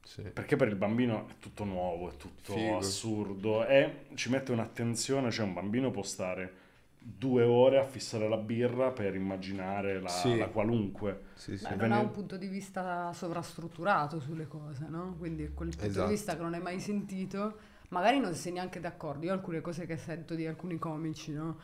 Sì. 0.03 0.23
Perché 0.23 0.55
per 0.57 0.69
il 0.69 0.77
bambino 0.77 1.27
è 1.29 1.33
tutto 1.41 1.65
nuovo, 1.65 2.11
è 2.11 2.17
tutto 2.17 2.53
Figo. 2.53 2.77
assurdo 2.77 3.67
e 3.67 4.07
ci 4.15 4.31
mette 4.31 4.53
un'attenzione, 4.53 5.31
cioè 5.33 5.45
un 5.47 5.53
bambino 5.55 5.91
può 5.91 6.03
stare 6.03 6.65
due 6.99 7.43
ore 7.45 7.79
a 7.79 7.85
fissare 7.85 8.29
la 8.29 8.37
birra 8.37 8.91
per 8.91 9.15
immaginare 9.15 10.01
la, 10.01 10.09
Sì. 10.09 10.37
la 10.37 10.49
qualunque. 10.49 11.23
Sì, 11.35 11.57
sì. 11.57 11.65
Beh, 11.65 11.71
non 11.71 11.79
venne- 11.79 11.95
ha 11.95 12.01
un 12.01 12.11
punto 12.13 12.37
di 12.37 12.47
vista 12.49 13.13
sovrastrutturato 13.13 14.21
sulle 14.21 14.47
cose, 14.47 14.87
no? 14.89 15.15
Quindi 15.19 15.51
quel 15.55 15.71
punto 15.71 15.87
Esatto. 15.87 16.07
di 16.07 16.13
vista 16.13 16.37
che 16.37 16.43
non 16.43 16.55
hai 16.55 16.61
mai 16.63 16.79
sentito, 16.81 17.57
magari 17.89 18.19
non 18.21 18.35
sei 18.35 18.53
neanche 18.53 18.79
d'accordo. 18.81 19.27
Io 19.27 19.33
alcune 19.33 19.61
cose 19.61 19.87
che 19.87 19.97
sento 19.97 20.35
di 20.35 20.47
alcuni 20.47 20.79
comici, 20.79 21.33
no? 21.33 21.59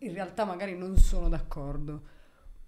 In 0.00 0.12
realtà 0.12 0.44
magari 0.44 0.76
non 0.76 0.96
sono 0.96 1.28
d'accordo. 1.28 2.16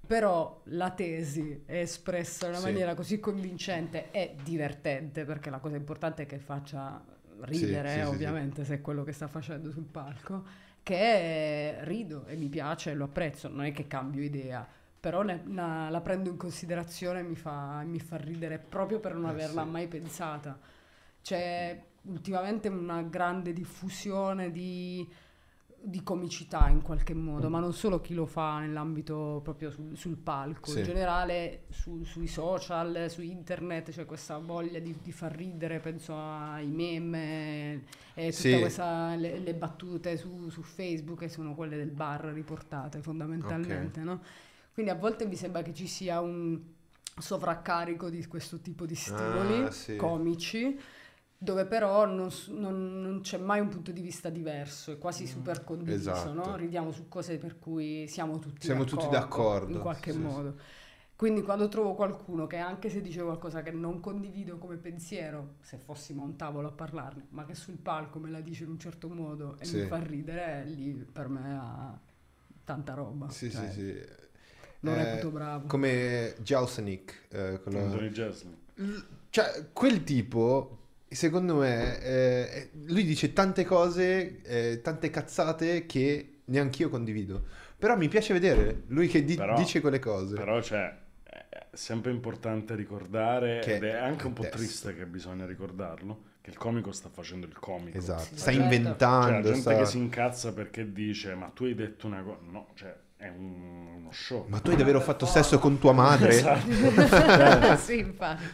Però 0.07 0.63
la 0.67 0.91
tesi 0.91 1.63
è 1.67 1.77
espressa 1.81 2.47
in 2.47 2.53
una 2.53 2.61
Sì. 2.61 2.67
maniera 2.67 2.95
così 2.95 3.21
convincente 3.21 4.11
e 4.11 4.37
divertente, 4.43 5.25
perché 5.25 5.51
la 5.51 5.59
cosa 5.59 5.77
importante 5.77 6.25
è 6.25 6.27
che 6.27 6.39
faccia 6.39 7.03
ridere, 7.43 7.89
sì, 7.91 7.95
sì, 8.01 8.01
ovviamente, 8.03 8.65
se 8.65 8.75
è 8.77 8.81
quello 8.81 9.05
che 9.05 9.13
sta 9.13 9.29
facendo 9.29 9.71
sul 9.71 9.85
palco, 9.85 10.45
che 10.83 11.77
rido 11.85 12.27
e 12.27 12.37
mi 12.37 12.49
piace 12.49 12.91
e 12.91 12.95
lo 12.95 13.05
apprezzo, 13.05 13.49
non 13.49 13.65
è 13.65 13.73
che 13.73 13.87
cambio 13.87 14.23
idea, 14.23 14.67
però 14.99 15.23
ne- 15.23 15.43
la, 15.47 15.89
la 15.91 16.01
prendo 16.01 16.29
in 16.31 16.37
considerazione 16.37 17.21
e 17.21 17.23
mi 17.23 17.37
fa, 17.37 17.83
mi 17.85 18.01
fa 18.01 18.17
ridere 18.17 18.59
proprio 18.59 18.99
per 19.01 19.15
non 19.15 19.27
Eh, 19.27 19.31
averla 19.31 19.65
mai 19.65 19.87
pensata. 19.89 20.59
C'è 21.23 21.81
ultimamente 22.03 22.69
una 22.69 23.03
grande 23.03 23.53
diffusione 23.53 24.51
di, 24.51 25.09
di 25.83 26.03
comicità 26.03 26.69
in 26.69 26.83
qualche 26.83 27.15
modo, 27.15 27.49
ma 27.49 27.59
non 27.59 27.73
solo 27.73 28.01
chi 28.01 28.13
lo 28.15 28.27
fa 28.27 28.59
nell'ambito 28.59 29.41
proprio 29.43 29.71
sul, 29.71 29.97
sul 29.97 30.17
palco, 30.17 30.71
Sì. 30.71 30.79
in 30.81 30.85
generale 30.85 31.65
su- 31.71 32.05
sui 32.05 32.27
social, 32.27 33.07
su 33.09 33.23
internet 33.23 33.91
c'è 33.91 34.05
questa 34.05 34.39
voglia 34.39 34.79
di, 34.79 34.95
di 35.03 35.11
far 35.11 35.35
ridere, 35.35 35.81
penso 35.81 36.15
ai 36.17 36.67
meme 36.67 37.85
e 38.15 38.27
tutte 38.27 38.33
Sì. 38.33 38.59
questa- 38.59 39.15
le, 39.15 39.39
le 39.39 39.55
battute 39.55 40.17
su, 40.17 40.49
su 40.51 40.63
Facebook 40.63 41.21
che 41.21 41.29
sono 41.29 41.55
quelle 41.55 41.77
del 41.77 41.91
bar 41.91 42.25
riportate 42.27 43.01
fondamentalmente, 43.01 44.01
no? 44.01 44.21
Quindi 44.75 44.93
a 44.93 44.97
volte 44.97 45.27
mi 45.27 45.35
sembra 45.37 45.63
che 45.63 45.73
ci 45.73 45.87
sia 45.87 46.21
un 46.21 46.61
sovraccarico 47.19 48.09
di 48.09 48.27
questo 48.27 48.61
tipo 48.61 48.87
di 48.87 48.95
stimoli 48.95 49.63
Ah, 49.63 49.71
sì. 49.71 49.97
comici 49.97 50.79
dove 51.43 51.65
però 51.65 52.05
non, 52.05 52.29
non- 52.49 53.01
non 53.01 53.21
c'è 53.23 53.39
mai 53.39 53.61
un 53.61 53.69
punto 53.71 53.93
di 53.93 54.03
vista 54.03 54.29
diverso, 54.29 54.93
è 54.93 54.99
quasi 54.99 55.27
super 55.27 55.65
condiviso, 55.65 56.11
esatto. 56.11 56.33
no? 56.35 56.55
Ridiamo 56.55 56.93
su 56.93 57.09
cose 57.09 57.39
per 57.39 57.59
cui 57.59 58.07
siamo 58.09 58.39
tutti 58.39 58.67
Siamo 58.67 58.85
tutti 58.85 59.09
d'accordo, 59.09 59.73
in 59.73 59.81
qualche 59.81 60.13
sì, 60.13 60.19
sì. 60.19 60.23
modo. 60.23 60.59
Quindi 61.17 61.41
quando 61.43 61.69
trovo 61.69 61.95
qualcuno 61.95 62.47
che 62.47 62.57
anche 62.59 62.91
se 62.91 63.01
dice 63.01 63.23
qualcosa 63.23 63.63
che 63.63 63.71
non 63.71 64.01
condivido 64.01 64.59
come 64.59 64.77
pensiero, 64.77 65.55
se 65.63 65.79
fossimo 65.79 66.23
a 66.23 66.27
un 66.27 66.37
tavolo 66.37 66.69
a 66.69 66.73
parlarne, 66.73 67.27
ma 67.31 67.47
che 67.47 67.55
sul 67.55 67.77
palco 67.79 68.19
me 68.19 68.31
la 68.31 68.41
dice 68.41 68.65
in 68.65 68.71
un 68.71 68.79
certo 68.79 69.09
modo 69.09 69.57
e 69.59 69.65
Sì. 69.65 69.79
mi 69.79 69.87
fa 69.87 69.99
ridere, 69.99 70.65
lì 70.67 70.93
per 71.11 71.29
me 71.29 71.57
ha 71.59 71.99
tanta 72.65 72.93
roba. 72.93 73.31
Sì, 73.31 73.51
Cioè, 73.51 73.71
sì, 73.71 73.81
sì. 73.81 74.05
Lo 74.81 74.93
Eh, 74.95 75.05
reputo 75.05 75.31
bravo. 75.31 75.67
Come 75.69 76.35
Jalsenic, 76.43 77.27
eh, 77.31 77.61
quello- 77.63 77.79
Anthony 77.81 78.09
Jeselnik. 78.11 78.59
L- 78.75 78.99
Cioè, 79.31 79.69
quel 79.73 80.05
tipo, 80.05 80.80
secondo 81.15 81.57
me, 81.57 82.01
eh, 82.03 82.71
lui 82.87 83.05
dice 83.05 83.33
tante 83.33 83.65
cose, 83.65 84.41
eh, 84.43 84.81
tante 84.83 85.11
cazzate 85.11 85.87
che 85.87 86.41
neanch'io 86.47 86.89
condivido. 86.89 87.45
Però 87.79 87.97
mi 87.97 88.09
piace 88.09 88.33
vedere 88.33 88.83
lui 88.89 89.09
che 89.09 89.25
di- 89.25 89.35
Però- 89.37 89.57
dice 89.57 89.81
quelle 89.81 89.99
cose. 89.99 90.35
Però 90.35 90.61
c'è 90.61 90.99
è 91.49 91.67
sempre 91.73 92.11
importante 92.11 92.75
ricordare, 92.75 93.61
Che 93.61 93.77
ed 93.77 93.85
è 93.85 93.95
anche 93.95 94.27
un 94.27 94.33
po' 94.35 94.43
adesso. 94.43 94.57
triste 94.57 94.95
che 94.95 95.07
bisogna 95.07 95.47
ricordarlo, 95.47 96.23
che 96.41 96.51
il 96.51 96.57
comico 96.57 96.93
sta 96.93 97.09
facendo 97.09 97.47
il 97.47 97.59
comico. 97.59 97.97
Esatto, 97.99 98.23
Sì, 98.25 98.37
sta. 98.37 98.53
Cioè, 98.53 98.63
inventando. 98.63 99.31
la 99.33 99.41
gente 99.43 99.61
sta- 99.61 99.77
che 99.77 99.87
si 99.87 99.99
incazza 99.99 100.53
perché 100.53 100.93
dice 100.93 101.35
ma 101.35 101.49
tu 101.49 101.65
hai 101.65 101.75
detto 101.75 102.07
una 102.07 102.23
cosa... 102.23 102.39
No, 102.51 102.69
cioè 102.75 102.95
è 103.17 103.29
un- 103.29 103.87
uno 103.97 104.11
show. 104.13 104.47
Ma 104.49 104.59
tu 104.61 104.71
hai 104.71 104.77
davvero 104.77 105.01
fatto 105.01 105.27
sesso 105.27 105.59
con 105.59 105.79
tua 105.79 105.93
madre? 105.93 106.29
Esatto. 106.31 107.77
sì, 107.83 107.99
infatti. 107.99 108.45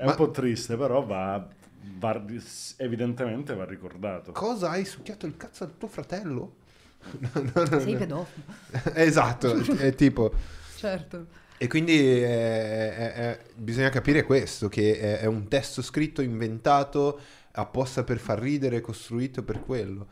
È 0.00 0.04
Ma- 0.04 0.12
un 0.12 0.16
po' 0.16 0.30
triste, 0.30 0.78
però 0.78 1.04
va, 1.04 1.46
va- 1.98 2.24
evidentemente 2.78 3.54
va 3.54 3.66
ricordato. 3.66 4.32
Cosa 4.32 4.70
hai 4.70 4.86
succhiato 4.86 5.26
il 5.26 5.36
cazzo 5.36 5.64
al 5.64 5.76
tuo 5.76 5.88
fratello? 5.88 6.54
No, 7.18 7.30
no, 7.34 7.64
no, 7.68 7.80
Sei 7.80 7.96
pedofilo. 7.96 8.44
Esatto, 8.94 9.54
è 9.76 9.94
tipo... 9.94 10.32
Certo. 10.76 11.26
E 11.58 11.66
quindi 11.66 11.98
eh, 11.98 12.24
eh, 12.24 13.12
eh, 13.14 13.38
bisogna 13.54 13.90
capire 13.90 14.22
questo, 14.22 14.68
che 14.70 14.98
è, 14.98 15.18
è 15.18 15.26
un 15.26 15.48
testo 15.48 15.82
scritto, 15.82 16.22
inventato, 16.22 17.20
apposta 17.52 18.02
per 18.02 18.18
far 18.18 18.38
ridere, 18.38 18.80
costruito 18.80 19.42
per 19.42 19.60
quello. 19.60 20.06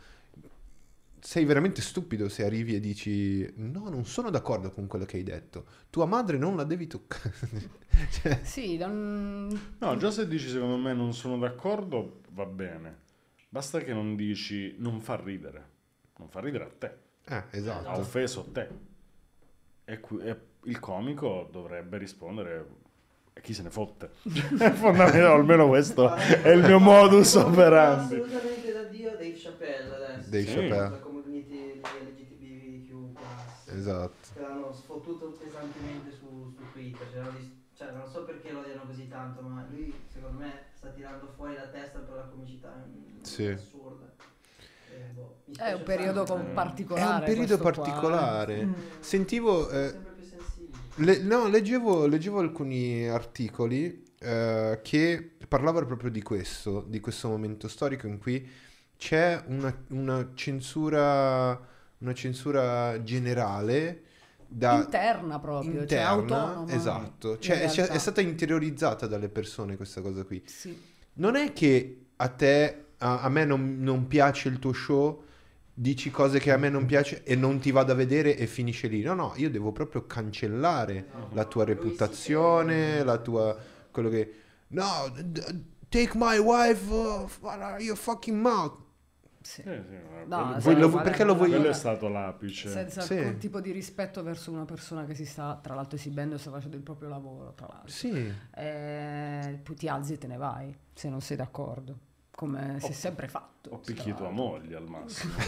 Sei 1.20 1.44
veramente 1.44 1.80
stupido 1.82 2.28
se 2.28 2.44
arrivi 2.44 2.74
e 2.74 2.80
dici 2.80 3.50
no, 3.56 3.88
non 3.88 4.04
sono 4.04 4.30
d'accordo 4.30 4.70
con 4.70 4.86
quello 4.86 5.04
che 5.04 5.16
hai 5.16 5.22
detto. 5.22 5.66
Tua 5.90 6.06
madre 6.06 6.38
non 6.38 6.56
la 6.56 6.64
devi 6.64 6.86
toccare. 6.86 7.32
Cioè, 8.10 8.40
Sì, 8.44 8.76
da 8.76 8.86
un- 8.86 9.58
No, 9.78 9.96
già 9.96 10.10
se 10.12 10.28
dici 10.28 10.48
secondo 10.48 10.76
me 10.76 10.92
non 10.94 11.12
sono 11.14 11.36
d'accordo, 11.38 12.20
va 12.30 12.46
bene. 12.46 13.06
Basta 13.48 13.80
che 13.80 13.92
non 13.92 14.14
dici 14.14 14.76
non 14.78 15.00
fa 15.00 15.16
ridere. 15.16 15.66
Non 16.18 16.28
fa 16.28 16.40
ridere 16.40 16.64
a 16.64 16.70
te. 16.78 16.92
Ha 17.26 17.46
esatto. 17.50 17.98
offeso 17.98 18.48
te. 18.52 18.68
E, 19.84 20.00
qui- 20.00 20.20
e 20.20 20.36
il 20.64 20.78
comico 20.78 21.48
dovrebbe 21.50 21.96
rispondere 21.98 22.66
e 23.32 23.40
chi 23.40 23.54
se 23.54 23.62
ne 23.62 23.70
fotte. 23.70 24.10
È 24.22 24.70
fondamentale, 24.70 25.22
almeno 25.24 25.66
questo 25.68 26.12
è 26.14 26.50
il 26.50 26.62
mio 26.64 26.78
modus 26.78 27.34
operandi. 27.34 28.16
Assolutamente 28.16 28.72
da 28.72 28.82
Dio 28.84 29.10
Dave 29.12 29.34
Chappelle 29.36 29.94
adesso. 29.94 30.28
Dave 30.28 30.46
Sì. 30.46 30.52
Chappelle. 30.54 31.06
LGTBQ+. 31.82 33.18
Esatto. 33.74 34.28
Che 34.34 34.40
l'hanno 34.40 34.72
sfottuto 34.72 35.30
pesantemente 35.42 36.10
su, 36.18 36.52
su 36.56 36.62
Twitter. 36.72 37.06
Cioè, 37.12 37.22
cioè, 37.74 37.92
non 37.92 38.08
so 38.10 38.24
perché 38.24 38.50
lo 38.50 38.60
odiano 38.60 38.82
così 38.86 39.08
tanto, 39.08 39.40
ma 39.42 39.66
lui 39.70 39.92
secondo 40.12 40.38
me 40.38 40.64
sta 40.74 40.88
tirando 40.88 41.28
fuori 41.36 41.54
la 41.54 41.68
testa 41.68 41.98
per 42.00 42.14
la 42.16 42.22
comicità. 42.22 42.72
È 42.74 42.86
un- 42.86 43.18
Sì. 43.22 43.46
assurda. 43.46 44.06
Eh, 44.90 45.12
boh, 45.14 45.36
È 45.56 45.72
un 45.72 45.82
periodo 45.84 46.24
con 46.24 46.40
eh. 46.40 46.50
È 46.50 46.54
particolare. 46.54 47.14
un 47.18 47.24
periodo 47.24 47.58
particolare. 47.58 48.68
Sentivo... 49.00 49.68
eh, 49.70 49.88
Sempre 49.90 50.12
più 50.12 50.24
sensibile. 50.24 50.78
Le- 50.96 51.18
no, 51.22 51.46
leggevo, 51.48 52.06
leggevo 52.06 52.38
alcuni 52.40 53.08
articoli 53.08 54.04
eh, 54.18 54.80
che 54.82 55.36
parlavano 55.46 55.86
proprio 55.86 56.10
di 56.10 56.22
questo, 56.22 56.84
di 56.88 56.98
questo 57.00 57.28
momento 57.28 57.68
storico 57.68 58.06
in 58.08 58.18
cui 58.18 58.46
c'è 58.98 59.42
una, 59.46 59.74
una 59.90 60.30
censura, 60.34 61.58
una 61.98 62.14
censura 62.14 63.00
generale 63.02 64.02
da 64.46 64.74
Interna 64.74 65.38
proprio, 65.38 65.72
cioè 65.72 65.80
interna, 65.82 66.08
autonoma. 66.08 66.72
esatto, 66.72 67.38
cioè 67.38 67.60
è, 67.62 67.70
è 67.70 67.98
stata 67.98 68.20
interiorizzata 68.20 69.06
dalle 69.06 69.28
persone 69.28 69.76
questa 69.76 70.00
cosa 70.00 70.24
qui. 70.24 70.42
Sì. 70.46 70.76
Non 71.14 71.36
è 71.36 71.52
che 71.52 72.06
a 72.16 72.28
te, 72.28 72.84
a, 72.98 73.20
a 73.20 73.28
me 73.28 73.44
non, 73.44 73.76
non 73.80 74.06
piace 74.08 74.48
il 74.48 74.58
tuo 74.58 74.72
show, 74.72 75.22
dici 75.72 76.10
cose 76.10 76.40
che 76.40 76.50
a 76.50 76.56
me 76.56 76.68
non 76.70 76.86
piace 76.86 77.22
e 77.24 77.36
non 77.36 77.60
ti 77.60 77.70
vado 77.70 77.92
a 77.92 77.94
vedere 77.94 78.36
e 78.36 78.46
finisce 78.46 78.88
lì. 78.88 79.02
No, 79.02 79.14
no, 79.14 79.32
io 79.36 79.48
devo 79.50 79.70
proprio 79.70 80.06
cancellare 80.06 81.06
No, 81.12 81.28
la 81.34 81.44
tua 81.44 81.64
reputazione, 81.64 83.04
la 83.04 83.18
tua... 83.18 83.56
quello 83.92 84.08
che... 84.08 84.34
No, 84.68 85.12
d- 85.14 85.60
take 85.88 86.12
my 86.14 86.38
wife, 86.38 86.90
uh, 86.90 87.28
your 87.78 87.96
fucking 87.96 88.40
mouth. 88.40 88.86
Sì. 89.40 89.62
Sì, 89.62 89.70
sì, 89.70 89.96
No, 90.26 90.58
quello- 90.62 90.88
lo- 90.88 91.00
perché 91.00 91.24
lo 91.24 91.34
vuoi- 91.34 91.48
quello 91.50 91.68
è 91.68 91.72
stato 91.72 92.08
l'apice. 92.08 92.68
Senza 92.68 93.00
Sì. 93.02 93.16
alcun 93.16 93.38
tipo 93.38 93.60
di 93.60 93.70
rispetto 93.70 94.22
verso 94.22 94.50
una 94.50 94.64
persona 94.64 95.04
che 95.04 95.14
si 95.14 95.24
sta, 95.24 95.58
tra 95.62 95.74
l'altro, 95.74 95.96
esibendo 95.96 96.34
e 96.34 96.38
sta 96.38 96.50
facendo 96.50 96.76
il 96.76 96.82
proprio 96.82 97.08
lavoro, 97.08 97.52
tra 97.54 97.66
l'altro. 97.68 97.88
Sì, 97.90 98.32
Eh, 98.54 99.60
ti 99.76 99.88
alzi 99.88 100.14
e 100.14 100.18
te 100.18 100.26
ne 100.26 100.36
vai, 100.36 100.76
se 100.92 101.08
non 101.08 101.20
sei 101.20 101.36
d'accordo, 101.36 101.98
come 102.30 102.78
si 102.80 102.90
è 102.90 102.92
sempre 102.94 103.28
fatto. 103.28 103.70
O 103.70 103.78
tra 103.80 103.92
picchi 103.94 104.12
tua 104.14 104.30
moglie 104.30 104.76
al 104.76 104.86
massimo. 104.88 105.32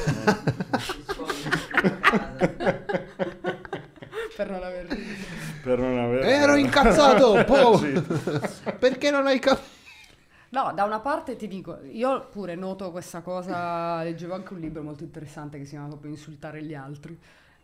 Per 4.36 4.48
non 4.50 4.62
aver 4.62 4.86
per 5.62 5.78
non 5.78 5.98
avere... 5.98 6.30
Ero 6.32 6.54
incazzato, 6.56 7.44
po'. 7.44 7.76
Sì. 7.78 7.92
perché 8.78 9.10
non 9.10 9.26
hai 9.26 9.38
capito? 9.38 9.78
No, 10.52 10.72
da 10.74 10.84
una 10.84 10.98
parte 11.00 11.36
ti 11.36 11.46
dico, 11.46 11.78
io 11.92 12.26
pure 12.28 12.54
noto 12.56 12.90
questa 12.90 13.20
cosa, 13.20 14.02
leggevo 14.04 14.34
anche 14.34 14.52
un 14.52 14.60
libro 14.60 14.82
molto 14.82 15.04
interessante 15.04 15.58
che 15.58 15.64
si 15.64 15.70
chiama 15.70 15.86
proprio 15.88 16.10
Insultare 16.10 16.62
gli 16.64 16.74
altri, 16.74 17.16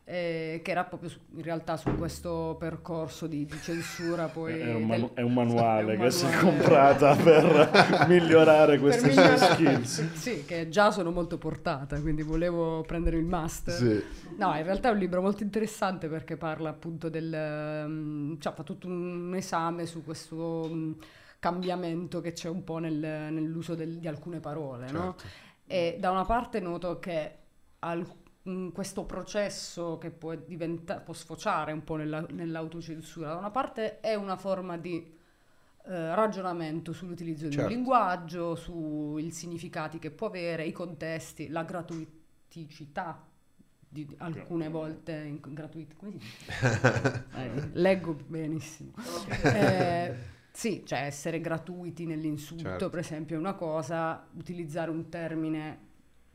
eh, 0.05 0.61
che 0.62 0.70
era 0.70 0.85
proprio 0.85 1.09
su- 1.11 1.18
in 1.35 1.42
realtà 1.42 1.77
su 1.77 1.96
questo 1.96 2.55
percorso 2.61 3.27
di, 3.27 3.44
di 3.44 3.59
censura 3.61 4.29
poi... 4.33 4.61
È 4.61 4.66
un, 4.72 4.77
del- 4.77 4.87
manu- 4.87 5.14
è 5.14 5.20
un 5.22 5.33
manuale 5.33 5.94
è 5.94 5.96
un 5.96 6.03
che 6.03 6.11
si 6.12 6.27
è 6.27 6.29
manuale. 6.31 6.57
comprata 6.59 7.16
per 7.16 8.07
migliorare 8.09 8.79
queste 8.79 9.09
per 9.09 9.12
sue 9.12 9.22
migliorare- 9.25 9.55
skills. 9.85 10.12
Sì, 10.12 10.44
che 10.44 10.68
già 10.68 10.92
sono 10.92 11.11
molto 11.11 11.38
portata, 11.38 12.01
quindi 12.01 12.22
volevo 12.22 12.83
prendere 12.83 13.16
il 13.16 13.25
master. 13.25 13.75
Sì. 13.75 14.03
No, 14.37 14.55
in 14.57 14.62
realtà 14.62 14.90
è 14.90 14.92
un 14.92 14.99
libro 14.99 15.20
molto 15.20 15.42
interessante 15.42 16.07
perché 16.07 16.37
parla 16.37 16.68
appunto 16.68 17.09
del... 17.09 17.35
ehm, 17.35 18.38
cioè 18.38 18.53
fa 18.53 18.62
tutto 18.62 18.87
un 18.87 19.33
esame 19.35 19.87
su 19.87 20.05
questo 20.05 20.68
mm, 20.72 20.92
cambiamento 21.38 22.20
che 22.20 22.33
c'è 22.33 22.49
un 22.49 22.64
po' 22.64 22.79
nel- 22.79 22.96
nell'uso 23.33 23.75
del- 23.75 23.99
di 23.99 24.09
alcune 24.09 24.40
parole, 24.40 24.90
no? 24.90 25.14
Certo. 25.18 25.44
E 25.66 25.96
da 25.99 26.11
una 26.11 26.25
parte 26.25 26.61
noto 26.61 26.99
che 26.99 27.37
al- 27.81 28.07
in 28.44 28.70
questo 28.72 29.05
processo 29.05 29.99
che 29.99 30.11
può, 30.11 30.35
diventa- 30.37 31.01
può 31.01 31.12
sfociare 31.12 31.72
un 31.72 31.83
po' 31.83 31.96
nella- 31.96 32.25
nell'autocensura, 32.31 33.29
da 33.31 33.37
una 33.37 33.51
parte 33.51 34.01
è 34.01 34.14
una 34.14 34.37
forma 34.37 34.77
di 34.77 35.14
eh, 35.88 36.14
ragionamento 36.16 36.92
sull'utilizzo 36.92 37.46
di 37.46 37.53
Certo. 37.53 37.68
un 37.68 37.72
linguaggio, 37.77 38.57
sui 38.57 39.31
significati 39.31 40.01
che 40.01 40.11
può 40.11 40.27
avere, 40.27 40.64
i 40.64 40.72
contesti, 40.72 41.46
la 41.49 41.62
gratuiticità 41.62 43.25
di 43.88 44.07
alcune 44.18 44.68
volte 44.68 45.12
in, 45.12 45.38
gratuit- 45.40 45.94
come 45.96 46.11
si 46.11 46.18
dice? 46.18 47.25
Eh, 47.37 47.68
leggo 47.75 48.14
benissimo. 48.27 48.90
Eh, 49.44 50.14
sì, 50.57 50.85
cioè 50.87 51.01
essere 51.01 51.38
gratuiti 51.38 52.07
nell'insulto, 52.07 52.64
Certo. 52.64 52.88
per 52.88 53.01
esempio, 53.01 53.37
è 53.37 53.38
una 53.38 53.53
cosa, 53.53 54.27
utilizzare 54.37 54.90
un 54.90 55.11
termine 55.11 55.81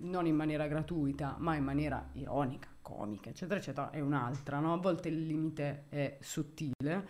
non 0.04 0.28
in 0.28 0.36
maniera 0.36 0.68
gratuita, 0.68 1.38
ma 1.40 1.56
in 1.56 1.64
maniera 1.64 2.08
ironica, 2.14 2.68
comica, 2.84 3.30
eccetera, 3.30 3.60
eccetera, 3.60 3.90
è 3.90 4.00
un'altra, 4.00 4.60
no? 4.60 4.74
A 4.74 4.78
volte 4.78 5.10
il 5.10 5.26
limite 5.26 5.86
è 5.90 6.18
sottile, 6.22 7.08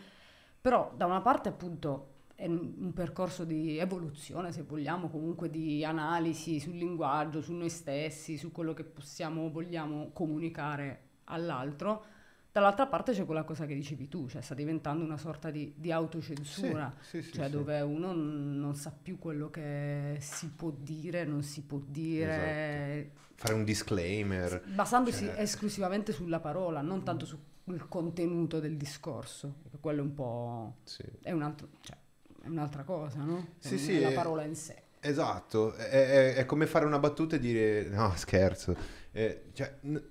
però 0.61 0.93
da 0.95 1.05
una 1.05 1.19
parte 1.19 1.49
appunto 1.49 2.07
è 2.33 2.45
un 2.45 2.93
percorso 2.93 3.43
di 3.43 3.77
evoluzione, 3.77 4.53
se 4.53 4.61
vogliamo, 4.61 5.09
comunque 5.09 5.49
di 5.49 5.83
analisi 5.83 6.61
sul 6.61 6.77
linguaggio, 6.77 7.41
su 7.41 7.51
noi 7.53 7.69
stessi, 7.69 8.37
su 8.37 8.53
quello 8.53 8.73
che 8.73 8.85
possiamo, 8.85 9.51
vogliamo 9.51 10.11
comunicare 10.13 11.09
all'altro. 11.25 12.05
Dall'altra 12.53 12.85
parte 12.87 13.13
c'è 13.13 13.23
quella 13.25 13.43
cosa 13.43 13.65
che 13.65 13.73
dicevi 13.73 14.09
tu, 14.09 14.27
cioè 14.27 14.41
sta 14.41 14.53
diventando 14.53 15.05
una 15.05 15.15
sorta 15.17 15.49
di, 15.49 15.73
di 15.77 15.89
autocensura, 15.91 16.93
Sì, 16.99 17.21
sì, 17.21 17.31
cioè 17.31 17.45
sì. 17.45 17.51
dove 17.51 17.79
uno 17.79 18.11
n- 18.13 18.59
non 18.59 18.75
sa 18.75 18.91
più 18.91 19.17
quello 19.17 19.49
che 19.49 20.17
si 20.19 20.49
può 20.49 20.69
dire, 20.77 21.23
non 21.23 21.43
si 21.43 21.61
può 21.61 21.79
dire, 21.85 23.11
Fare 23.35 23.53
un 23.53 23.63
disclaimer. 23.63 24.61
basandosi 24.65 25.25
Cioè- 25.25 25.39
esclusivamente 25.39 26.11
sulla 26.11 26.41
parola, 26.41 26.81
non 26.81 27.03
tanto 27.03 27.25
sul 27.25 27.39
contenuto 27.87 28.59
del 28.59 28.75
discorso, 28.75 29.61
quello 29.79 29.99
è 30.01 30.03
un 30.03 30.13
po'... 30.13 30.75
È, 31.21 31.31
un 31.31 31.43
altro, 31.43 31.69
cioè, 31.79 31.95
è 32.43 32.47
un'altra 32.47 32.83
cosa, 32.83 33.19
no? 33.23 33.53
Sì, 33.59 33.75
Non 33.75 33.79
sì, 33.79 33.95
è 33.95 34.01
la 34.01 34.09
è- 34.09 34.13
parola 34.13 34.43
in 34.43 34.55
sé. 34.55 34.83
Esatto, 34.99 35.73
è, 35.73 35.87
è- 35.89 36.33
è 36.35 36.45
come 36.45 36.67
fare 36.67 36.85
una 36.85 36.99
battuta 36.99 37.37
e 37.37 37.39
dire 37.39 37.87
no, 37.89 38.13
scherzo. 38.17 38.75
Eh, 39.11 39.45
cioè, 39.53 39.77
n- 39.83 40.03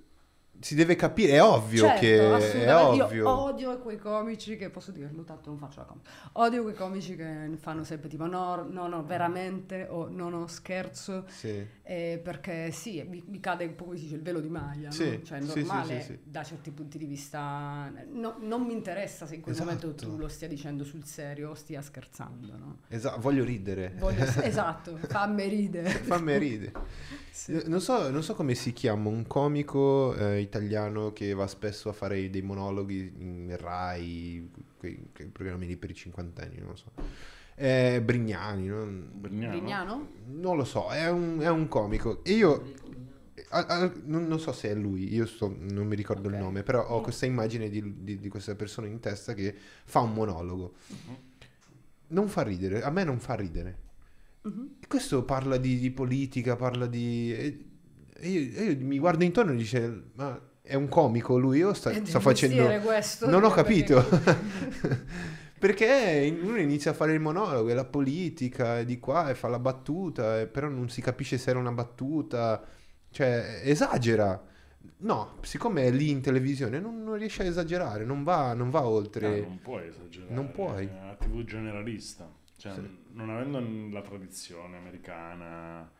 si 0.60 0.74
deve 0.74 0.94
capire, 0.94 1.32
è 1.32 1.42
ovvio 1.42 1.84
Certo, 1.86 2.00
che 2.00 2.18
è 2.66 2.74
ovvio. 2.74 3.10
Io 3.12 3.28
odio 3.28 3.78
quei 3.78 3.96
comici 3.96 4.56
che 4.56 4.68
posso 4.70 4.90
dirlo, 4.92 5.22
tanto 5.24 5.48
non 5.50 5.58
faccio 5.58 5.80
la 5.80 5.86
comica. 5.86 6.10
Odio 6.32 6.62
quei 6.62 6.74
comici 6.74 7.16
che 7.16 7.50
fanno 7.58 7.82
sempre 7.82 8.08
tipo 8.08 8.26
no, 8.26 8.66
no, 8.68 8.86
no, 8.86 9.02
veramente 9.04 9.86
o 9.88 10.08
no, 10.08 10.28
no, 10.28 10.46
scherzo. 10.46 11.24
Sì. 11.28 11.66
eh, 11.82 12.20
perché 12.22 12.70
sì, 12.70 13.02
mi, 13.08 13.22
mi 13.26 13.40
cade 13.40 13.64
un 13.64 13.74
po' 13.74 13.84
come 13.84 13.96
si 13.96 14.04
dice 14.04 14.16
il 14.16 14.22
velo 14.22 14.40
di 14.40 14.48
maglia, 14.48 14.88
no? 14.88 14.92
Sì, 14.92 15.20
cioè 15.24 15.38
è 15.38 15.42
normale 15.42 16.00
sì, 16.02 16.18
da 16.22 16.42
certi 16.44 16.70
punti 16.70 16.98
di 16.98 17.06
vista. 17.06 17.90
no- 18.12 18.36
non 18.40 18.62
mi 18.62 18.72
interessa 18.74 19.26
se 19.26 19.36
in 19.36 19.40
quel 19.40 19.56
momento 19.56 19.86
Esatto. 19.86 20.06
tu 20.10 20.16
lo 20.18 20.28
stia 20.28 20.46
dicendo 20.46 20.84
sul 20.84 21.04
serio 21.04 21.50
o 21.50 21.54
stia 21.54 21.80
scherzando, 21.80 22.56
no? 22.56 22.78
Esa- 22.88 23.16
voglio 23.16 23.44
ridere. 23.44 23.94
Voglio- 23.96 24.24
esatto, 24.42 24.96
fammi 24.96 25.48
ridere. 25.48 25.88
Fammi 25.90 26.36
ridere. 26.38 26.72
Sì. 27.30 27.62
Non 27.66 27.80
so, 27.80 28.10
non 28.10 28.22
so 28.22 28.34
come 28.34 28.54
si 28.54 28.72
chiama 28.72 29.08
un 29.08 29.26
comico 29.26 30.14
eh, 30.14 30.40
italiano 30.40 31.12
che 31.12 31.32
va 31.32 31.46
spesso 31.46 31.88
a 31.88 31.92
fare 31.92 32.28
dei 32.30 32.42
monologhi 32.42 33.12
in 33.18 33.56
Rai, 33.58 34.50
quei, 34.76 35.08
quei 35.14 35.28
programmi 35.28 35.66
lì 35.66 35.76
per 35.76 35.90
i 35.90 35.94
cinquantenni, 35.94 36.58
non 36.58 36.68
lo 36.70 36.76
so. 36.76 36.90
Eh, 37.54 38.00
Brignani, 38.02 38.66
no? 38.66 38.84
Brignano? 38.86 39.52
Vignano? 39.58 40.08
non 40.26 40.56
lo 40.56 40.64
so, 40.64 40.88
è 40.90 41.08
un, 41.10 41.38
è 41.40 41.48
un 41.48 41.68
comico. 41.68 42.22
E 42.24 42.32
io 42.32 42.72
a- 43.50 43.66
a- 43.66 43.92
non, 44.04 44.26
non 44.26 44.38
so 44.40 44.52
se 44.52 44.70
è 44.70 44.74
lui, 44.74 45.12
io 45.12 45.26
sto- 45.26 45.54
non 45.58 45.86
mi 45.86 45.96
ricordo 45.96 46.28
Ok. 46.28 46.34
il 46.34 46.40
nome, 46.40 46.62
però 46.62 46.86
ho 46.88 47.00
questa 47.00 47.26
immagine 47.26 47.68
di, 47.68 48.02
di- 48.02 48.18
di 48.18 48.28
questa 48.28 48.54
persona 48.54 48.86
in 48.86 49.00
testa 49.00 49.34
che 49.34 49.54
fa 49.84 50.00
un 50.00 50.12
monologo. 50.14 50.74
Mhm. 50.86 51.16
Non 52.08 52.28
fa 52.28 52.42
ridere, 52.42 52.82
a 52.82 52.90
me 52.90 53.04
non 53.04 53.18
fa 53.20 53.34
ridere. 53.34 53.88
Mhm. 54.42 54.76
E 54.80 54.86
questo 54.86 55.24
parla 55.24 55.56
di, 55.56 55.78
di 55.78 55.90
politica, 55.90 56.56
parla 56.56 56.86
di... 56.86 57.32
E, 57.34 57.64
e 58.14 58.28
io, 58.28 58.58
e 58.58 58.64
io 58.72 58.84
mi 58.84 58.98
guardo 58.98 59.24
intorno 59.24 59.52
e 59.52 59.56
dice, 59.56 60.10
ma 60.14 60.40
è 60.62 60.74
un 60.74 60.88
comico 60.88 61.38
lui 61.38 61.62
o 61.62 61.72
sta, 61.72 61.92
sta 62.04 62.20
facendo... 62.20 62.64
questo, 62.80 63.28
Non 63.28 63.44
ho 63.44 63.52
perché- 63.52 63.62
capito. 63.84 64.04
Perché 65.60 66.34
uno 66.42 66.58
inizia 66.58 66.92
a 66.92 66.94
fare 66.94 67.12
il 67.12 67.20
monologo, 67.20 67.68
è 67.68 67.74
la 67.74 67.84
politica, 67.84 68.78
è 68.78 68.86
di 68.86 68.98
qua, 68.98 69.28
e 69.28 69.34
fa 69.34 69.48
la 69.48 69.58
battuta, 69.58 70.40
e 70.40 70.46
però 70.46 70.68
non 70.68 70.88
si 70.88 71.02
capisce 71.02 71.36
se 71.36 71.50
era 71.50 71.58
una 71.58 71.72
battuta, 71.72 72.64
cioè 73.10 73.60
esagera. 73.64 74.42
No, 75.02 75.36
siccome 75.42 75.82
è 75.84 75.90
lì 75.90 76.08
in 76.08 76.22
televisione 76.22 76.80
non, 76.80 77.02
non 77.02 77.16
riesce 77.16 77.42
a 77.42 77.44
esagerare, 77.44 78.06
non 78.06 78.22
va, 78.22 78.54
non 78.54 78.70
va 78.70 78.86
oltre. 78.86 79.40
No, 79.40 79.46
non 79.48 79.60
puoi 79.60 79.86
esagerare. 79.86 80.32
Non 80.34 80.50
puoi. 80.50 80.86
È 80.86 80.98
una 81.02 81.14
TV 81.16 81.44
generalista. 81.44 82.26
Cioè, 82.60 82.74
Sì. 82.74 82.98
non 83.12 83.30
avendo 83.30 83.58
la 83.90 84.02
tradizione 84.02 84.76
americana 84.76 85.90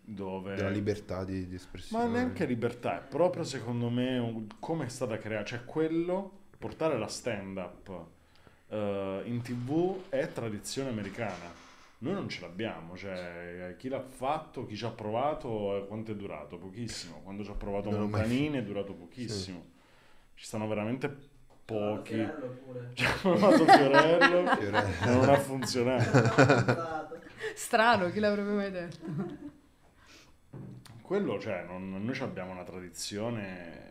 dove... 0.00 0.54
della 0.54 0.70
libertà 0.70 1.24
di, 1.24 1.40
di 1.44 1.48
Ma 1.50 1.54
espressione. 1.56 2.08
neanche 2.08 2.46
libertà, 2.46 3.04
è 3.04 3.08
proprio 3.08 3.42
secondo 3.42 3.90
me 3.90 4.16
un- 4.18 4.46
come 4.60 4.84
è 4.86 4.88
stata 4.88 5.18
creata, 5.18 5.44
cioè 5.44 5.64
quello, 5.64 6.44
portare 6.56 6.96
la 6.98 7.08
stand-up 7.08 8.06
eh, 8.68 9.22
in 9.24 9.42
tv 9.42 10.08
è 10.08 10.30
tradizione 10.32 10.88
americana. 10.90 11.66
Noi 12.00 12.12
non 12.14 12.28
ce 12.28 12.42
l'abbiamo, 12.42 12.96
cioè 12.96 13.74
chi 13.76 13.88
l'ha 13.88 14.00
fatto, 14.00 14.66
chi 14.66 14.76
ci 14.76 14.84
ha 14.84 14.90
provato, 14.90 15.78
eh, 15.82 15.86
quanto 15.88 16.12
è 16.12 16.14
durato? 16.14 16.56
Pochissimo. 16.58 17.22
Quando 17.24 17.42
ci 17.42 17.50
ha 17.50 17.54
provato 17.54 17.90
Non 17.90 18.02
ho 18.02 18.06
mai- 18.06 18.20
Montanini 18.20 18.58
è 18.58 18.62
durato 18.62 18.94
pochissimo. 18.94 19.70
Ci 20.34 20.44
stanno 20.44 20.68
veramente 20.68 21.36
pochi. 21.74 22.14
Fiorello 22.14 22.48
pure. 22.64 22.90
Ci 22.94 23.04
ha 23.04 23.12
provato 23.20 23.64
Fiorello 23.66 24.56
Fiorello. 24.56 24.78
e 25.02 25.14
non 25.14 25.28
ha 25.28 25.38
funzionato. 25.38 27.16
Strano, 27.54 28.08
chi 28.10 28.20
l'avrebbe 28.20 28.50
mai 28.52 28.70
detto? 28.70 29.06
Quello, 31.02 31.38
cioè, 31.38 31.64
non- 31.66 32.02
noi 32.04 32.18
abbiamo 32.20 32.52
una 32.52 32.64
tradizione 32.64 33.86